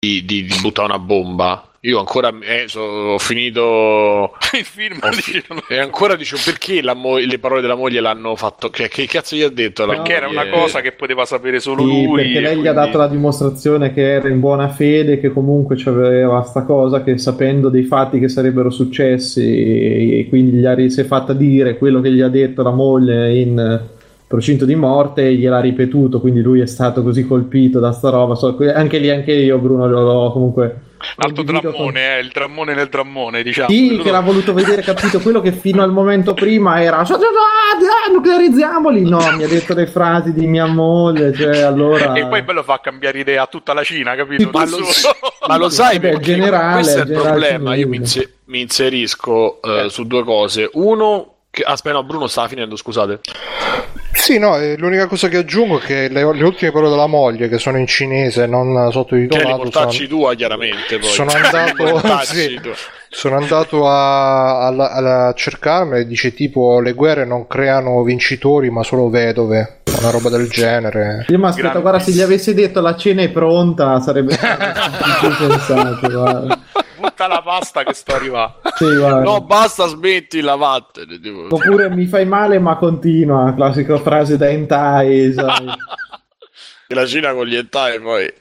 [0.05, 1.69] di, di- di buttare una bomba.
[1.85, 4.33] Io ancora eh, so- ho finito.
[4.57, 8.37] Il film ho fi- e ancora dicevo perché la mo- le parole della moglie l'hanno
[8.37, 8.71] fatto.
[8.71, 9.85] Che, che cazzo gli ha detto?
[9.85, 10.59] La perché era una moglie?
[10.61, 12.23] cosa che poteva sapere solo Sì, lui.
[12.23, 15.77] perché lei gli ha quindi- dato la dimostrazione che era in buona fede, che comunque
[15.77, 21.01] c'aveva sta cosa, che sapendo dei fatti che sarebbero successi, e quindi gli ha, si
[21.01, 23.83] è fatta dire quello che gli ha detto la moglie in
[24.35, 28.35] procinto di morte, e gliel'ha ripetuto, quindi lui è stato così colpito da sta roba.
[28.35, 30.81] So- anche lì, anche io, Bruno, l'ho comunque.
[31.17, 33.69] Alto condivido con- drammone, eh, il drammone nel drammone, diciamo.
[33.69, 35.21] Sì, Quello- che l'ha voluto vedere, capito?
[35.21, 39.03] Quello che fino al momento prima era "Ah, nuclearizziamoli.
[39.09, 42.15] No, mi ha detto le frasi di mia moglie, cioè allora.
[42.15, 44.49] E poi bello fa cambiare idea a tutta la Cina, capito?
[44.53, 44.79] Ma lo,
[45.47, 47.75] ma lo sai perché generale, questo è il generale problema.
[47.75, 48.19] Io mi, cinese.
[48.19, 50.71] inse- mi inserisco eh, su due cose.
[50.73, 51.34] Uno.
[51.63, 53.21] Aspetta, no, Bruno stava finendo, scusate.
[54.13, 57.49] Sì, no, eh, l'unica cosa che aggiungo è che le, le ultime parole della moglie,
[57.49, 58.91] che sono in cinese, non
[59.37, 60.99] Che li portacci sono, tua, chiaramente.
[60.99, 61.09] Poi.
[61.09, 62.59] sono andato, sì,
[63.09, 68.83] sono andato a, a- a cercarmi e dice tipo le guerre non creano vincitori ma
[68.83, 71.25] solo vedove, una roba del genere.
[71.29, 75.49] Io mi aspetta, guarda, se gli avessi detto la cena è pronta, sarebbe stato più
[75.49, 76.09] sensato.
[76.09, 76.59] Guarda.
[77.01, 78.61] Butta la pasta che sto arrivando.
[78.77, 78.87] Sì.
[78.87, 81.19] No, basta, smetti la vattene.
[81.21, 81.47] tipo.
[81.51, 83.53] Oppure mi fai male, ma continua.
[83.55, 85.67] Classica frase da hentai, sai.
[86.89, 88.33] La Cina con gli hentai poi.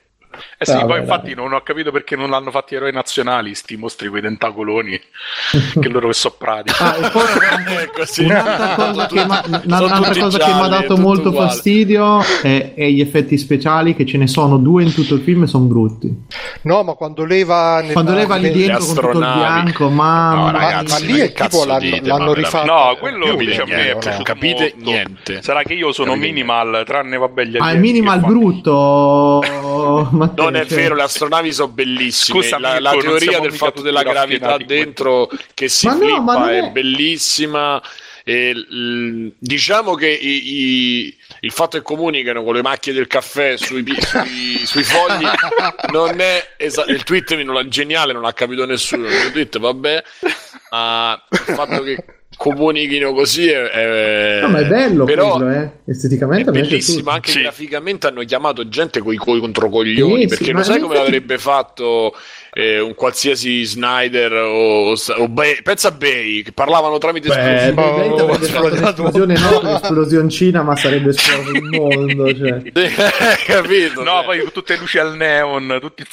[0.57, 3.75] Eh sì, Vabbè, poi infatti non ho capito perché non l'hanno fatti eroi nazionali, sti
[3.77, 4.99] mostri quei tentacoloni,
[5.79, 6.81] che loro che so pratici.
[6.81, 7.23] Ah, e poi
[7.83, 8.23] È così.
[8.23, 11.47] un'altra cosa che Sono un'altra cosa che mi ha gialli, dato molto uguale.
[11.49, 15.43] fastidio è, è gli effetti speciali, che ce ne sono due in tutto il film
[15.43, 16.11] e sono brutti.
[16.63, 19.17] No, ma quando lei va nella- Quando lei va lì nel- dentro con tutto il
[19.17, 22.65] bianco, mamma No, ma, ragazzi, ma lì ma è tipo l'hanno, dite, l'hanno ma rifatto.
[22.71, 24.89] No, quello Capite dice a me piaciuto capite molto.
[24.91, 25.41] niente.
[25.41, 29.43] Sarà che io sono minimal, tranne vabbè gli Ah, il minimal brutto.
[30.25, 32.41] Matteo, Non è cioè- vero, le astronavi sono bellissime.
[32.41, 36.49] Scusami, la, la teoria del fatto della gravità dentro che si Ma no, flippa non
[36.49, 36.59] è...
[36.63, 37.81] è- bellissima.
[38.25, 43.57] E, l- diciamo che i- i- il fatto che comunicano con le macchie del caffè
[43.57, 45.27] sui, sui- sui fogli
[45.91, 49.07] non è esa- il tweet non è geniale, non l'ha capito nessuno.
[49.07, 50.03] Il tweet, vabbè,
[50.71, 52.05] ma il fatto che
[52.37, 55.69] comunichino così è, è- No, ma è bello però quello, eh.
[55.85, 57.41] Esteticamente è bellissimo, anche Sì.
[57.41, 61.11] graficamente hanno chiamato gente coi, coi controcoglioni Sì, perché sì, lo ma sai come infatti-
[61.11, 62.15] l'avrebbe fatto
[62.55, 67.73] eh, un qualsiasi Snyder o, o Bay, pensa a Bay che parlavano tramite Beh, beh,
[67.73, 69.01] beh, avrebbe esplodato.
[69.01, 72.35] un'esplosione no, un'esplosioncina, ma sarebbe esploso il mondo.
[72.35, 72.61] Cioè.
[73.45, 74.03] capito?
[74.03, 76.03] No, Cioè, poi tutte luci al neon, tutti...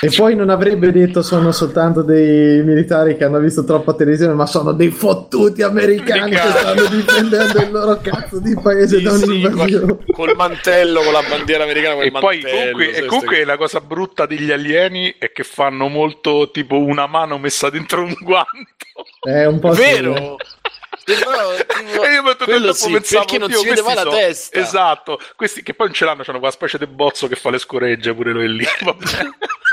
[0.00, 4.44] E poi non avrebbe detto sono soltanto dei militari che hanno visto troppa televisione, ma
[4.46, 9.24] sono dei fottuti americani che stanno difendendo il loro cazzo di paese sì, da sì,
[9.24, 9.86] un'invasione.
[9.86, 13.56] col, col mantello con la bandiera americana E poi mantello, comunque, sai, e comunque la
[13.56, 18.50] cosa brutta degli alieni è che fanno molto tipo una mano messa dentro un guanto.
[19.20, 20.02] È un po' sì,
[21.04, 21.30] tipo-
[22.04, 23.94] E io per tutto il quello tempo sì, pensavo, perché non "Dio, si vede mai
[23.94, 27.26] la so-" testa Esatto, questi che poi non ce l'hanno, c'hanno quella specie di bozzo
[27.28, 28.64] che fa le scoregge pure lui lì.
[28.80, 29.04] Vabbè.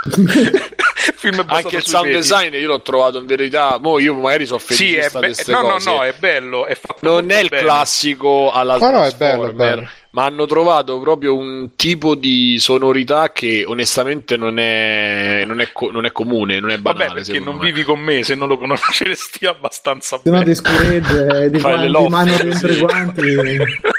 [0.03, 4.15] Il film è basato anche il sound design io l'ho trovato in verità mo io
[4.15, 6.65] magari sono Sì, è feticista be- di queste no, no, cose no, è bello.
[6.65, 7.63] È fatto non è il bene.
[7.63, 9.89] classico alla Ma no, è bello, è bello.
[10.11, 15.91] Ma hanno trovato proprio un tipo di sonorità che onestamente non è, non è, co-
[15.91, 17.07] non è comune, non è banale.
[17.07, 17.61] Vabbè, perché non me.
[17.65, 20.43] vivi con me, se non lo conosceresti abbastanza Se no bene.
[20.43, 22.73] ti scuregge, di Fai le guanti, loffe, mano dentro sì.
[22.73, 23.35] i guanti.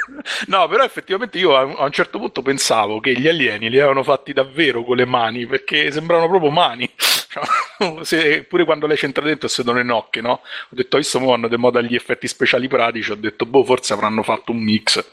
[0.47, 4.33] No, però effettivamente io a un certo punto pensavo che gli alieni li avevano fatti
[4.33, 6.89] davvero con le mani, perché sembravano proprio mani.
[8.03, 10.31] Se- pure quando lei c'entra dentro e si danno le nocche, no?
[10.33, 13.95] Ho detto, visto mo hanno de moda gli effetti speciali pratici, ho detto, boh, forse
[13.95, 15.05] avranno fatto un mix.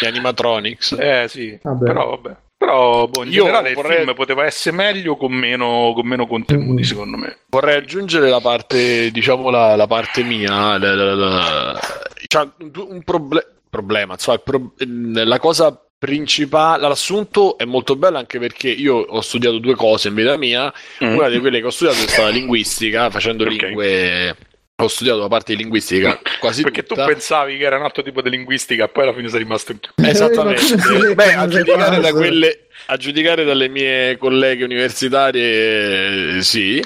[0.00, 0.92] Gli animatronics.
[0.98, 1.84] Eh sì, Vabbè.
[1.84, 2.36] però vabbè.
[2.58, 6.26] Però boh, in Io generale vorrei- il film poteva essere meglio con meno, con meno
[6.26, 6.84] contenuti, Mm.
[6.84, 7.36] secondo me.
[7.50, 10.78] Vorrei aggiungere la parte, diciamo, la, la parte mia.
[10.78, 11.80] la- la- la-
[12.26, 18.68] c'ha un, proble- problema, insomma, pro- la cosa principale, l'assunto è molto bello anche perché
[18.68, 20.72] io ho studiato due cose in vita mia.
[21.04, 21.14] Mm.
[21.14, 23.50] Una di quelle che ho studiato è stata linguistica, facendo Ok.
[23.50, 24.36] lingue.
[24.78, 27.06] Ho studiato la parte di linguistica quasi Perché tu tutta.
[27.06, 29.78] pensavi che era un altro tipo di linguistica, poi alla fine sei rimasto in.
[30.04, 30.62] Eh, Esattamente.
[30.76, 36.82] legge Beh, a giudicare da quelle a giudicare dalle mie colleghe universitarie, eh, sì,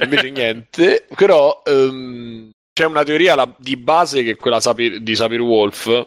[0.00, 1.04] invece niente.
[1.16, 6.06] Però ehm, c'è una teoria la- di base che è quella Sapir- di Sapir Wolf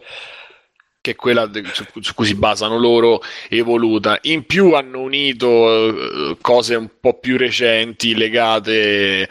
[1.02, 4.18] che è quella su, su cui si basano loro, evoluta.
[4.22, 9.28] In più hanno unito eh, cose un po' più recenti legate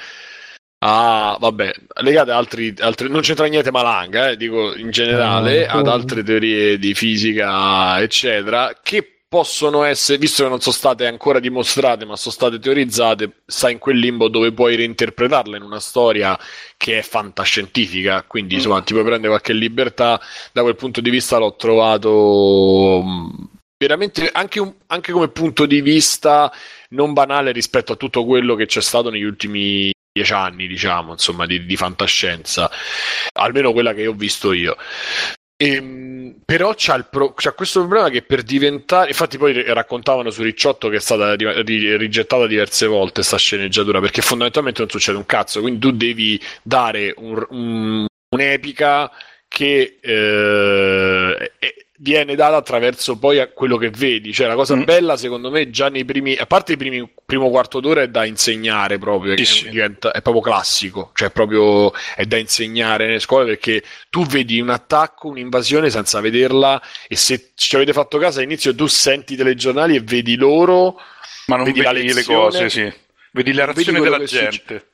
[0.79, 1.71] a, vabbè,
[2.01, 6.23] legate a altri, altri non c'entra niente Malanga, eh, dico in generale, Ah, ad altre
[6.23, 12.15] teorie di fisica, eccetera, che possono essere, visto che non sono state ancora dimostrate, ma
[12.15, 16.37] sono state teorizzate, sta in quel limbo dove puoi reinterpretarle in una storia
[16.77, 20.19] che è fantascientifica, quindi insomma ti puoi prendere qualche libertà,
[20.53, 25.81] da quel punto di vista l'ho trovato mh, veramente anche, un- anche come punto di
[25.81, 26.51] vista
[26.89, 31.45] non banale rispetto a tutto quello che c'è stato negli ultimi dieci anni, diciamo, insomma,
[31.45, 32.71] di, di fantascienza,
[33.33, 34.77] almeno quella che ho visto io.
[35.57, 40.87] Ehm, però c'ha, pro- c'ha questo problema che per diventare, infatti poi raccontavano su Ricciotto
[40.87, 45.25] che è stata ri- ri- rigettata diverse volte sta sceneggiatura perché fondamentalmente non succede un
[45.25, 49.11] cazzo, quindi tu devi dare un- un- un'epica
[49.49, 54.33] che eh, è- viene data attraverso poi a quello che vedi.
[54.33, 54.83] Cioè, la cosa Mm.
[54.83, 58.25] bella, secondo me, già nei primi, a parte i primi primo quarto d'ora, è da
[58.25, 59.35] insegnare proprio.
[59.43, 64.59] Sì, diventa- è proprio classico, cioè, proprio è da insegnare nelle scuole perché tu vedi
[64.59, 66.81] un attacco, un'invasione senza vederla.
[67.07, 70.99] E se ci avete fatto caso all'inizio, tu senti i telegiornali e vedi loro.
[71.47, 72.91] Ma non Vedi vedi, le cose, sì.
[73.35, 74.85] Vedi la reazione della gente.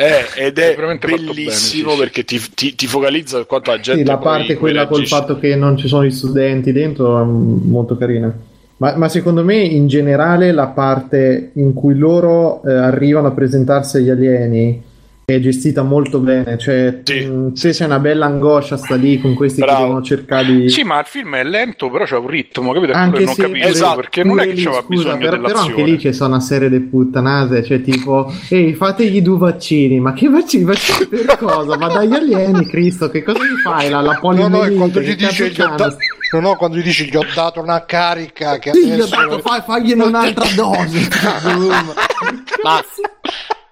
[0.00, 1.98] Eh, ed è, È bene, bellissimo sì.
[1.98, 4.00] perché ti, ti- ti focalizza su quanto la gente.
[4.02, 7.96] Sì, la parte quella col fatto che non ci sono gli studenti dentro è molto
[7.96, 8.36] carina.
[8.78, 13.98] Ma, ma secondo me in generale la parte in cui loro eh, arrivano a presentarsi
[13.98, 14.82] agli alieni
[15.26, 16.58] è gestita molto bene.
[16.58, 17.24] Cioè, Sì.
[17.24, 19.76] mh, se c'è una bella angoscia, sta lì con questi Bravo.
[19.78, 20.68] che devono cercare di.
[20.68, 22.92] Sì, ma il film è lento, però c'ha un ritmo, capito?
[22.92, 25.70] Anche non capisco esatto, perché non è che scusa, bisogno però, però dell'azione.
[25.70, 30.12] anche lì c'è sono una serie di puttanate, cioè tipo, ehi, fategli due vaccini, ma
[30.12, 30.64] che vaccini?
[30.64, 31.76] Vaccini per cosa?
[31.76, 33.88] Ma dagli alieni, Cristo, che cosa gli fai?
[33.90, 34.68] La, la No, poliomielite?
[34.68, 35.76] no, e quando che gli dice cazzo gli ho c'hanno?
[35.76, 35.96] da-
[36.32, 39.16] no, no, quando gli dici gli ho dato una carica che Sì, gli ho adesso
[39.16, 40.98] dato, fai, fagliene un'altra dose.
[42.62, 42.82] Ma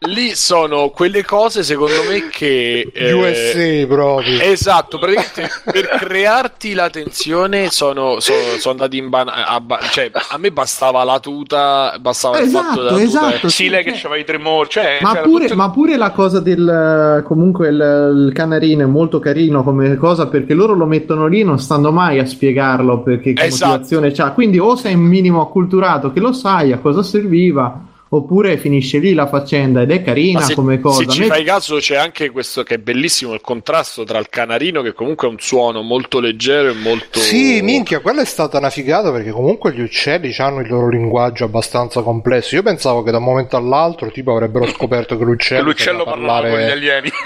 [0.07, 2.91] lì sono quelle cose, secondo me, che.
[2.93, 4.41] eh, USA proprio.
[4.41, 10.11] Esatto, praticamente per crearti la tensione sono, sono, sono andati in bana- a, ba- cioè,
[10.31, 13.29] a me bastava la tuta, bastava il fatto Esatto, della tuta.
[13.29, 13.49] esatto.
[13.49, 16.41] Sì, lei che cioè- c'aveva i tremori, cioè, Ma pure, tutto- ma pure la cosa
[16.41, 21.43] del comunque il, il canarino è molto carino come cosa perché loro lo mettono lì
[21.45, 23.71] non stanno mai a spiegarlo perché che Esatto.
[23.71, 24.31] motivazione c'ha.
[24.33, 27.81] Quindi o sei un minimo acculturato che lo sai a cosa serviva,
[28.15, 30.99] oppure finisce lì la faccenda ed è carina se, come cosa.
[30.99, 34.29] se ci me- fai caso c'è anche questo che è bellissimo il contrasto tra il
[34.29, 38.59] canarino che comunque è un suono molto leggero e molto Sì, minchia, quella è stata
[38.59, 42.55] una figata perché comunque gli uccelli hanno il loro linguaggio abbastanza complesso.
[42.55, 46.49] Io pensavo che da un momento all'altro tipo avrebbero scoperto che che l'uccello, l'uccello parlava
[46.49, 47.11] con gli alieni.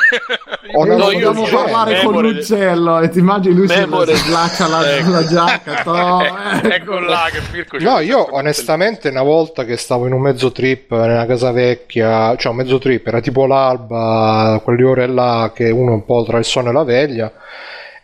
[0.75, 3.69] O Eh, no, no, io dobbiamo dicevo, parlare con memore- l'uccello e ti immagini lui
[3.69, 5.11] si memore- si slaccia la, Ecco.
[5.11, 6.99] la giacca toh, ecco ecco.
[6.99, 11.27] là che Mirko No, io onestamente una volta che stavo in un mezzo trip nella
[11.27, 16.05] casa vecchia, cioè un mezzo trip, era tipo l'alba, quelle ore là che uno un
[16.05, 17.33] po' tra il sonno e la veglia,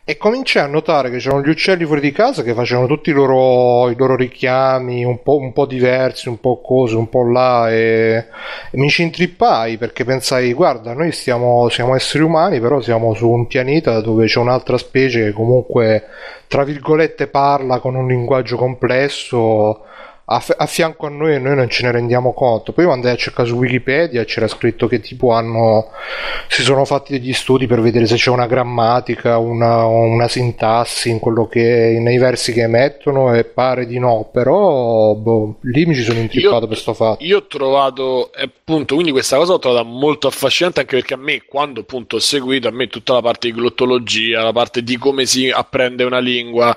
[0.04, 3.12] e cominciai a notare che c'erano gli uccelli fuori di casa che facevano tutti i
[3.12, 7.70] loro, i loro richiami un po', un po' diversi, un po' cose, un po' là,
[7.70, 8.14] e,
[8.70, 13.28] e mi ci intrippai perché pensai, guarda, noi stiamo, siamo esseri umani, però siamo su
[13.28, 16.04] un pianeta dove c'è un'altra specie che comunque,
[16.48, 19.84] tra virgolette, parla con un linguaggio complesso
[20.24, 22.72] a, f- a fianco a noi e noi non ce ne rendiamo conto.
[22.72, 25.90] Poi io andai a cercare su Wikipedia c'era scritto che tipo hanno
[26.48, 31.18] si sono fatti degli studi per vedere se c'è una grammatica, una, una sintassi in
[31.18, 36.02] quello che nei versi che emettono e pare di no, però boh, lì mi ci
[36.02, 37.24] sono intrippato per sto fatto.
[37.24, 41.18] Io ho trovato, eh, appunto, quindi questa cosa l'ho trovata molto affascinante anche perché a
[41.18, 44.96] me, quando appunto ho seguito, a me tutta la parte di glottologia, la parte di
[44.98, 46.76] come si apprende una lingua,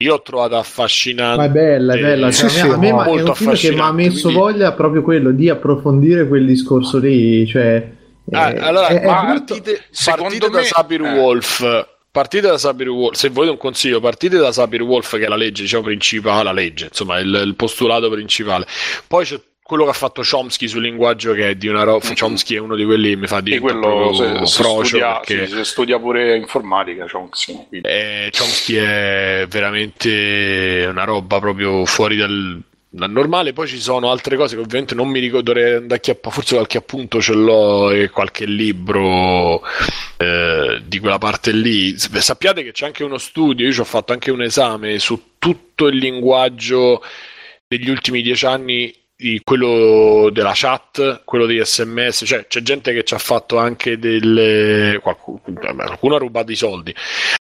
[0.00, 1.36] io l'ho trovata affascinante.
[1.38, 2.30] Ma è bella, è bella.
[2.30, 4.72] Cioè, sì, a me ma- è molto un film che mi ha messo quindi- voglia
[4.72, 7.44] proprio quello di approfondire quel discorso lì.
[7.46, 7.96] Cioè,
[8.30, 11.18] Ah, eh, allora, è- è partite, secondo partite da me- Sabir eh.
[11.18, 11.86] Wolf.
[12.10, 15.36] Partite da Sabir Wolf, se volete un consiglio, partite da Sabir Wolf che è la
[15.36, 18.66] legge, diciamo, principale, la legge, insomma, il, il postulato principale.
[19.06, 22.54] Poi c'è quello che ha fatto Chomsky sul linguaggio che è di una roba, Chomsky
[22.54, 25.64] è uno di quelli che mi fa dire quello se, se studia, perché sì, se
[25.64, 33.52] studia pure informatica, Chomsky, eh, Chomsky è veramente una roba proprio fuori dal, dal normale.
[33.52, 35.52] Poi ci sono altre cose che ovviamente non mi ricordo,
[36.30, 39.60] forse qualche appunto ce l'ho e qualche libro
[40.16, 41.94] eh, di quella parte lì.
[41.98, 45.88] Sappiate che c'è anche uno studio, io ci ho fatto anche un esame su tutto
[45.88, 47.02] il linguaggio
[47.66, 49.06] degli ultimi dieci anni
[49.42, 55.00] quello della chat, quello degli sms, cioè c'è gente che ci ha fatto anche delle...
[55.02, 56.94] Qualcuno, qualcuno ha rubato i soldi,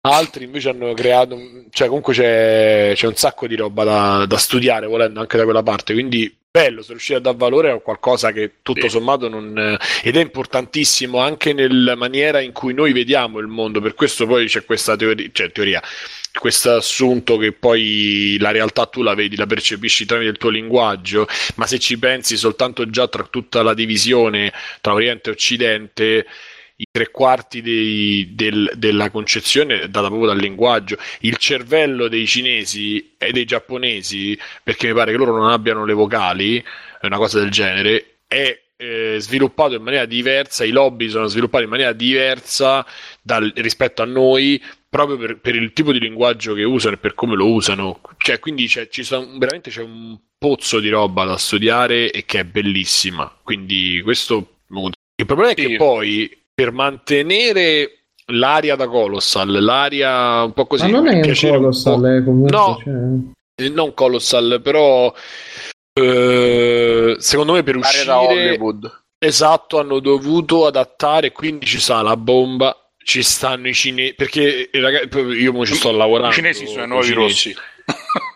[0.02, 1.38] altri invece hanno creato,
[1.72, 5.64] cioè comunque c'è, c'è un sacco di roba da, da studiare volendo anche da quella
[5.64, 9.78] parte, quindi bello, se riuscire a dar valore a qualcosa che tutto sommato non...
[10.02, 14.48] ed è importantissimo anche nella maniera in cui noi vediamo il mondo, per questo poi
[14.48, 15.82] c'è questa teoria, cioè teoria,
[16.40, 21.28] questo assunto che poi la realtà tu la vedi, la percepisci tramite il tuo linguaggio,
[21.56, 26.26] ma se ci pensi soltanto già tra tutta la divisione tra Oriente e Occidente,
[26.78, 30.98] i tre quarti dei- del- della concezione è data proprio dal linguaggio.
[31.22, 35.94] Il cervello dei cinesi e dei giapponesi, perché mi pare che loro non abbiano le
[35.94, 36.58] vocali,
[37.02, 41.64] è una cosa del genere, è eh, sviluppato in maniera diversa, i lobby sono sviluppati
[41.64, 42.86] in maniera diversa
[43.22, 47.14] dal- rispetto a noi, proprio per, per il tipo di linguaggio che usano e per
[47.14, 48.00] come lo usano.
[48.18, 52.40] Cioè, quindi c'è, ci sono, veramente c'è un pozzo di roba da studiare e che
[52.40, 53.32] è bellissima.
[53.44, 54.58] Quindi questo...
[54.68, 55.76] Il problema è che Sì.
[55.78, 60.84] poi per mantenere l'aria da Colossal, l'aria un po' così...
[60.90, 62.52] Ma non è un piacere un Colossal, po'- eh, comunque.
[62.58, 62.80] No.
[62.84, 63.66] cioè.
[63.66, 65.14] eh, non Colossal, però
[65.98, 69.04] eh, secondo me per L'aria da uscire Hollywood.
[69.18, 75.18] esatto hanno dovuto adattare, quindi ci sta la bomba, ci stanno i cinesi, perché ragazzi,
[75.18, 76.32] io mo ci sto lavorando.
[76.32, 77.54] I cinesi sono i nuovi cinesi.
[77.54, 77.56] rossi.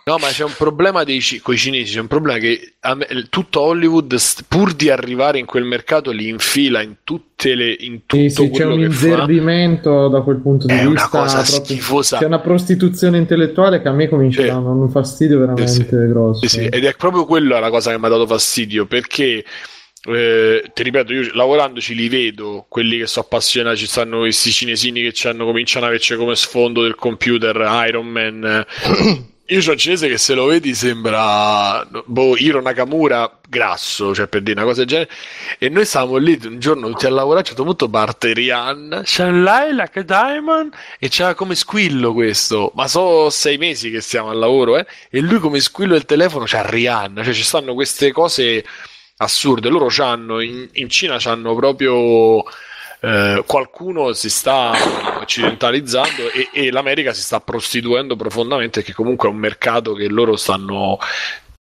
[0.05, 2.73] No, ma c'è un problema dei ci- coi cinesi, c'è un problema che
[3.29, 4.15] tutto Hollywood,
[4.47, 8.49] pur di arrivare in quel mercato, li infila in tutte le in tutto Sì, sì,
[8.49, 11.07] c'è un inzerbimento da quel punto di È una vista.
[11.09, 12.17] cosa proprio- schifosa.
[12.17, 14.47] C'è una prostituzione intellettuale che a me comincia Sì.
[14.49, 16.47] a dare un fastidio veramente Sì, grosso.
[16.47, 19.43] Sì, ed è proprio quella la cosa che mi ha dato fastidio perché
[20.07, 23.77] eh, ti ripeto, io lavorandoci li vedo quelli che sono appassionati.
[23.77, 27.55] Ci stanno questi cinesini che ci hanno cominciano a averci come sfondo del computer
[27.87, 28.65] Iron Man.
[29.51, 34.43] Io c'ho un cinese che se lo vedi sembra boh, Hiro Nakamura grasso, cioè per
[34.43, 35.09] dire una cosa del genere.
[35.57, 37.37] E noi stavamo lì un giorno tutti a lavorare.
[37.37, 42.71] A un certo punto parte c'è un Lilac Diamond e c'era come squillo questo.
[42.75, 44.85] Ma sono sei mesi che stiamo al lavoro, eh?
[45.09, 48.63] E lui come squillo del telefono c'ha Rihanna, cioè ci stanno queste cose
[49.17, 49.69] assurde.
[49.69, 52.43] Loro c'hanno in, in Cina c'hanno proprio
[53.01, 54.71] eh, qualcuno si sta
[55.21, 60.35] occidentalizzando e, e l'America si sta prostituendo profondamente perché comunque è un mercato che loro
[60.35, 60.97] stanno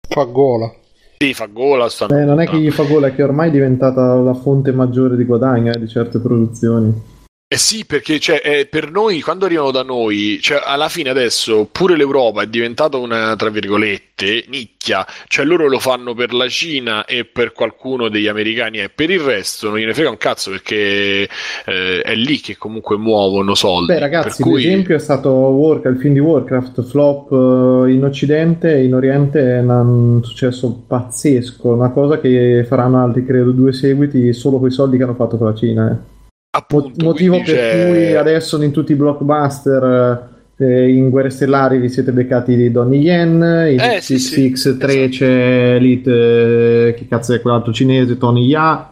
[0.08, 0.72] Fa gola.
[1.18, 3.52] sì, fa gola, stanno Eh, non è che gli fa gola, è che ormai è
[3.52, 7.16] diventata la fonte maggiore di guadagno eh, di certe produzioni.
[7.50, 11.66] Eh sì, perché cioè, eh, per noi, quando arrivano da noi, cioè, alla fine adesso
[11.72, 17.06] pure l'Europa è diventata una, tra virgolette, nicchia, cioè loro lo fanno per la Cina
[17.06, 21.26] e per qualcuno degli americani e per il resto non gliene frega un cazzo perché
[21.64, 23.94] eh, è lì che comunque muovono soldi.
[23.94, 24.62] Beh, ragazzi, per cui...
[24.62, 29.40] l'esempio è stato Warc- il film di Warcraft, flop eh, in Occidente e in Oriente
[29.40, 34.70] è un successo pazzesco, una cosa che faranno altri, credo, due seguiti solo con i
[34.70, 35.90] soldi che hanno fatto con la Cina.
[35.90, 36.16] eh.
[36.58, 41.88] Appunto, motivo per c'è- cui adesso in tutti i blockbuster eh, in Guerre Stellari vi
[41.88, 43.32] siete beccati di Donnie Yen,
[43.70, 48.90] in Eh, sì, sì, 663 c'è Elite, eh, che cazzo è quell'altro cinese, Tony Ya,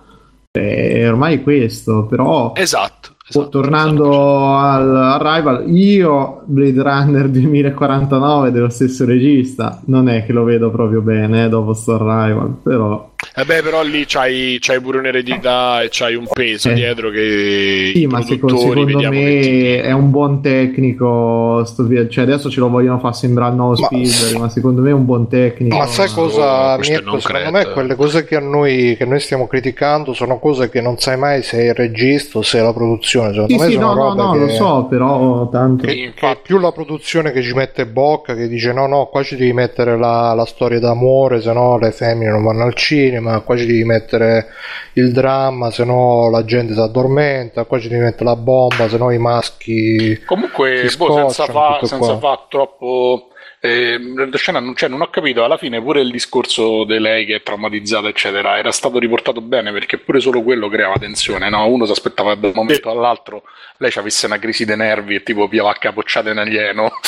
[0.53, 2.53] Eh, ormai questo, però...
[2.55, 3.15] Esatto.
[3.29, 10.45] Esatto, Tornando al Arrival, io Blade Runner 2049 dello stesso regista, non è che lo
[10.45, 14.97] vedo proprio bene eh, dopo sto Arrival, però Eh beh, però lì c'hai, c'hai pure
[14.97, 16.73] un'eredità e c'hai un peso Eh.
[16.73, 22.09] dietro che sì, i ma secondo, secondo me ti- è un buon tecnico, sto via-
[22.09, 24.93] cioè adesso ce lo vogliono far sembrare il nuovo Ma- Spielberg, ma secondo me è
[24.95, 25.77] un buon tecnico.
[25.77, 27.11] Ma sai no, cosa, questo Mirko?
[27.11, 27.59] non Secondo credo.
[27.69, 31.19] me quelle cose che a noi che noi stiamo criticando sono cose che non sai
[31.19, 33.33] mai se è il regista o se è la produzione.
[33.33, 35.87] Secondo Sì, me sì, sono no, no, no, che, lo so, però tanto...
[35.87, 39.37] che- che più la produzione che ci mette bocca, che dice no, no, qua ci
[39.37, 43.57] devi mettere la, la storia d'amore, se no le femmine non vanno al cinema, qua
[43.57, 44.47] ci devi mettere
[44.95, 48.97] il dramma, se no la gente si addormenta, qua ci devi mettere la bomba, se
[48.97, 50.23] no i maschi...
[50.25, 52.19] Comunque, boh, senza fa, senza qua.
[52.19, 53.29] fa troppo.
[53.59, 53.99] Eh,
[54.35, 57.43] scena, non, cioè, non ho capito alla fine pure il discorso di lei che è
[57.43, 61.49] traumatizzata, eccetera, era stato riportato bene perché pure solo quello creava tensione.
[61.49, 61.67] No?
[61.67, 63.43] Uno si aspettava da un momento all'altro
[63.79, 66.93] lei ci avesse una crisi dei nervi e tipo piava capocciate in alieno.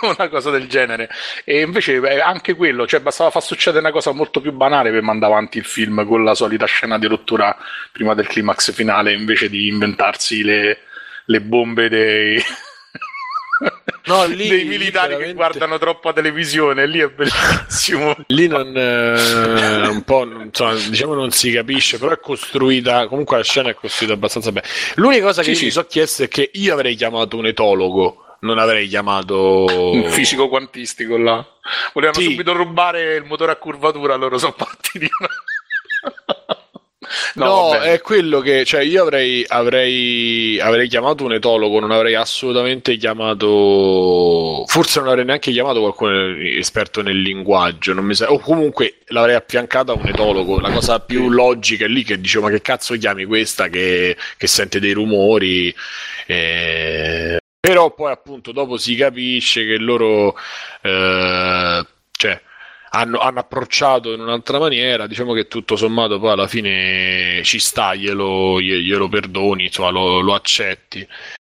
[0.00, 1.08] una cosa del genere
[1.42, 5.02] e invece eh, anche quello cioè bastava far succedere una cosa molto più banale per
[5.02, 7.56] mandare avanti il film con la solita scena di rottura
[7.90, 10.82] prima del climax finale invece di inventarsi le,
[11.24, 12.40] le bombe dei
[14.04, 18.16] No, lì dei militari che veramente- guardano troppo a televisione, lì è bellissimo.
[18.28, 23.06] Lì non eh, un po' non- insomma, diciamo non si capisce, però è costruita.
[23.06, 24.66] Comunque la scena è costruita abbastanza bene.
[24.94, 25.64] L'unica cosa che sì.
[25.66, 30.48] mi sono chiesto è che io avrei chiamato un etologo non avrei chiamato Un fisico
[30.48, 31.44] quantistico là.
[31.92, 32.30] Volevano Sì.
[32.30, 35.08] subito rubare il motore a curvatura, loro sono partiti.
[37.34, 42.14] No, No, è quello che, cioè, io avrei, avrei, avrei chiamato un etologo, non avrei
[42.14, 48.38] assolutamente chiamato, forse non avrei neanche chiamato qualcuno esperto nel linguaggio, non mi sa- o
[48.38, 50.60] comunque l'avrei affiancata a un etologo.
[50.60, 54.46] La cosa più logica è lì che dicevo, ma che cazzo chiami questa che, che
[54.46, 55.74] sente dei rumori?
[56.26, 60.34] Eh, Però poi, appunto, dopo si capisce che loro,
[60.82, 62.40] eh, cioè,
[62.90, 67.94] hanno, hanno approcciato in un'altra maniera, diciamo che tutto sommato poi alla fine ci sta,
[67.94, 71.06] glielo, glie- glielo perdoni, insomma, lo, lo accetti.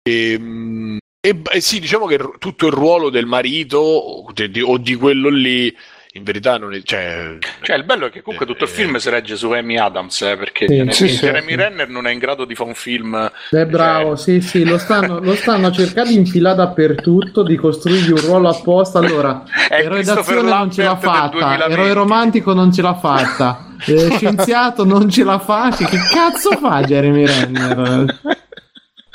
[0.02, 5.30] E, mm, e, e sì, diciamo che tutto il ruolo del marito o di quello
[5.30, 5.74] lì,
[6.16, 6.82] in verità non è...
[6.84, 10.22] Cioè, Cioè, il bello è che comunque tutto il film si regge su Amy Adams,
[10.22, 11.26] eh, perché Sì, Jeremy, sì, sì.
[11.26, 13.32] Jeremy Renner non è in grado di fare un film.
[13.50, 18.22] È bravo, sì, sì, lo stanno, lo stanno cercando di infilare dappertutto, di costruirgli un
[18.22, 19.00] ruolo apposta.
[19.00, 21.72] Allora, eroe d'azione non ce l'ha fatta, 2020.
[21.74, 25.72] eroe romantico non ce l'ha fatta, eh, scienziato non ce la fa.
[25.76, 28.20] Che cazzo fa Jeremy Renner?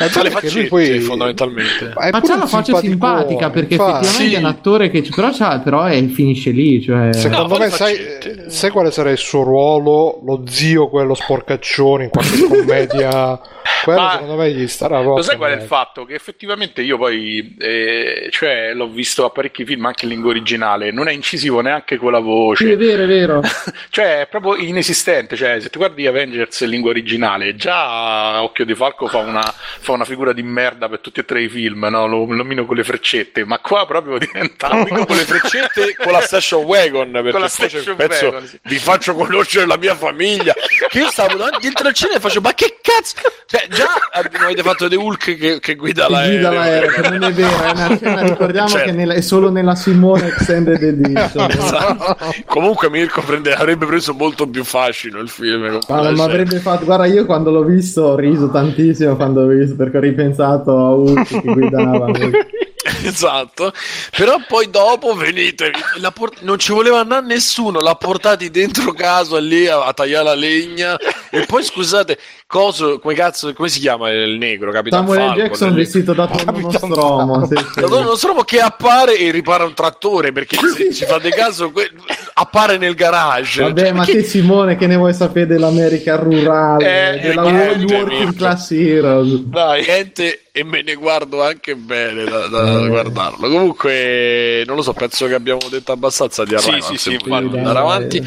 [0.07, 1.93] fa le faccette poi- fondamentalmente.
[1.95, 4.05] Ma, Ma c'ha un la faccia simpatica perché infatti.
[4.05, 6.81] effettivamente è un attore che però, c'ha, però è- finisce lì.
[6.81, 7.13] Cioè...
[7.13, 8.51] Secondo No, fa me, sai, faccette.
[8.51, 10.21] sai quale sarà il suo ruolo?
[10.25, 13.41] Lo zio, quello sporcaccione in qualche commedia.
[13.85, 16.05] Quello Ma- secondo me gli starà Lo sai qual è il fatto?
[16.05, 20.91] Che effettivamente io poi, eh, cioè, l'ho visto a parecchi film anche in lingua originale,
[20.91, 22.65] non è incisivo neanche con la voce.
[22.65, 23.41] Sì, è vero, è vero.
[23.91, 25.37] cioè, è proprio inesistente.
[25.37, 29.43] Cioè, se tu guardi Avengers in lingua originale, già Occhio di Falco fa una,
[29.89, 32.07] fa una figura di merda per tutti e tre i film, no?
[32.07, 34.69] Lo nomino con le freccette, ma qua proprio diventa.
[34.69, 38.59] Con le freccette con la station wagon perché Con la station pezzo wagon, sì.
[38.65, 40.53] vi faccio conoscere la mia famiglia
[40.89, 43.15] che io stavo dentro al cinema e faccio ma che cazzo
[43.47, 47.63] cioè già avete fatto The Hulk che, che guida l'aereo guida l'aereo, non è vero,
[47.63, 48.91] è una scena, ricordiamo Certo.
[48.91, 51.51] che nella- è solo nella Simone Extended Edition.
[51.51, 52.17] Esatto.
[52.47, 56.23] comunque Mirko prende- avrebbe preso molto più fascino il film ma scena.
[56.25, 60.01] avrebbe fatto, guarda, io quando l'ho visto ho riso tantissimo quando ho visto perché ho
[60.01, 62.11] ripensato a Hulk che guidava.
[63.05, 63.73] esatto.
[64.17, 67.79] Però poi dopo venite la port- non ci voleva andare nessuno.
[67.79, 70.97] L'ha portati dentro casa lì a, a tagliare la legna.
[71.31, 72.19] E poi scusate
[72.59, 75.27] coso come cazzo come si chiama il negro Capitan Samuel L.
[75.27, 75.75] Falcon Jackson lì?
[75.77, 77.47] vestito da Tonno Nostromo.
[77.47, 78.35] Sì, sì.
[78.47, 81.91] Che appare e ripara un trattore perché se ci fate caso que-
[82.33, 87.17] appare nel garage Vabbè, Cioè, ma che- te Simone che ne vuoi sapere dell'America rurale,
[87.17, 88.35] Eh, della niente, Wo- Working.
[88.35, 89.31] Class Heroes?
[89.43, 92.89] Dai, niente, e me ne guardo anche bene da, da Eh.
[92.89, 93.47] guardarlo.
[93.51, 97.49] Comunque, non lo so, penso che abbiamo detto abbastanza di Sì, Arrival, sì, sì, vogliamo
[97.51, 97.59] dai.
[97.59, 98.27] andare avanti.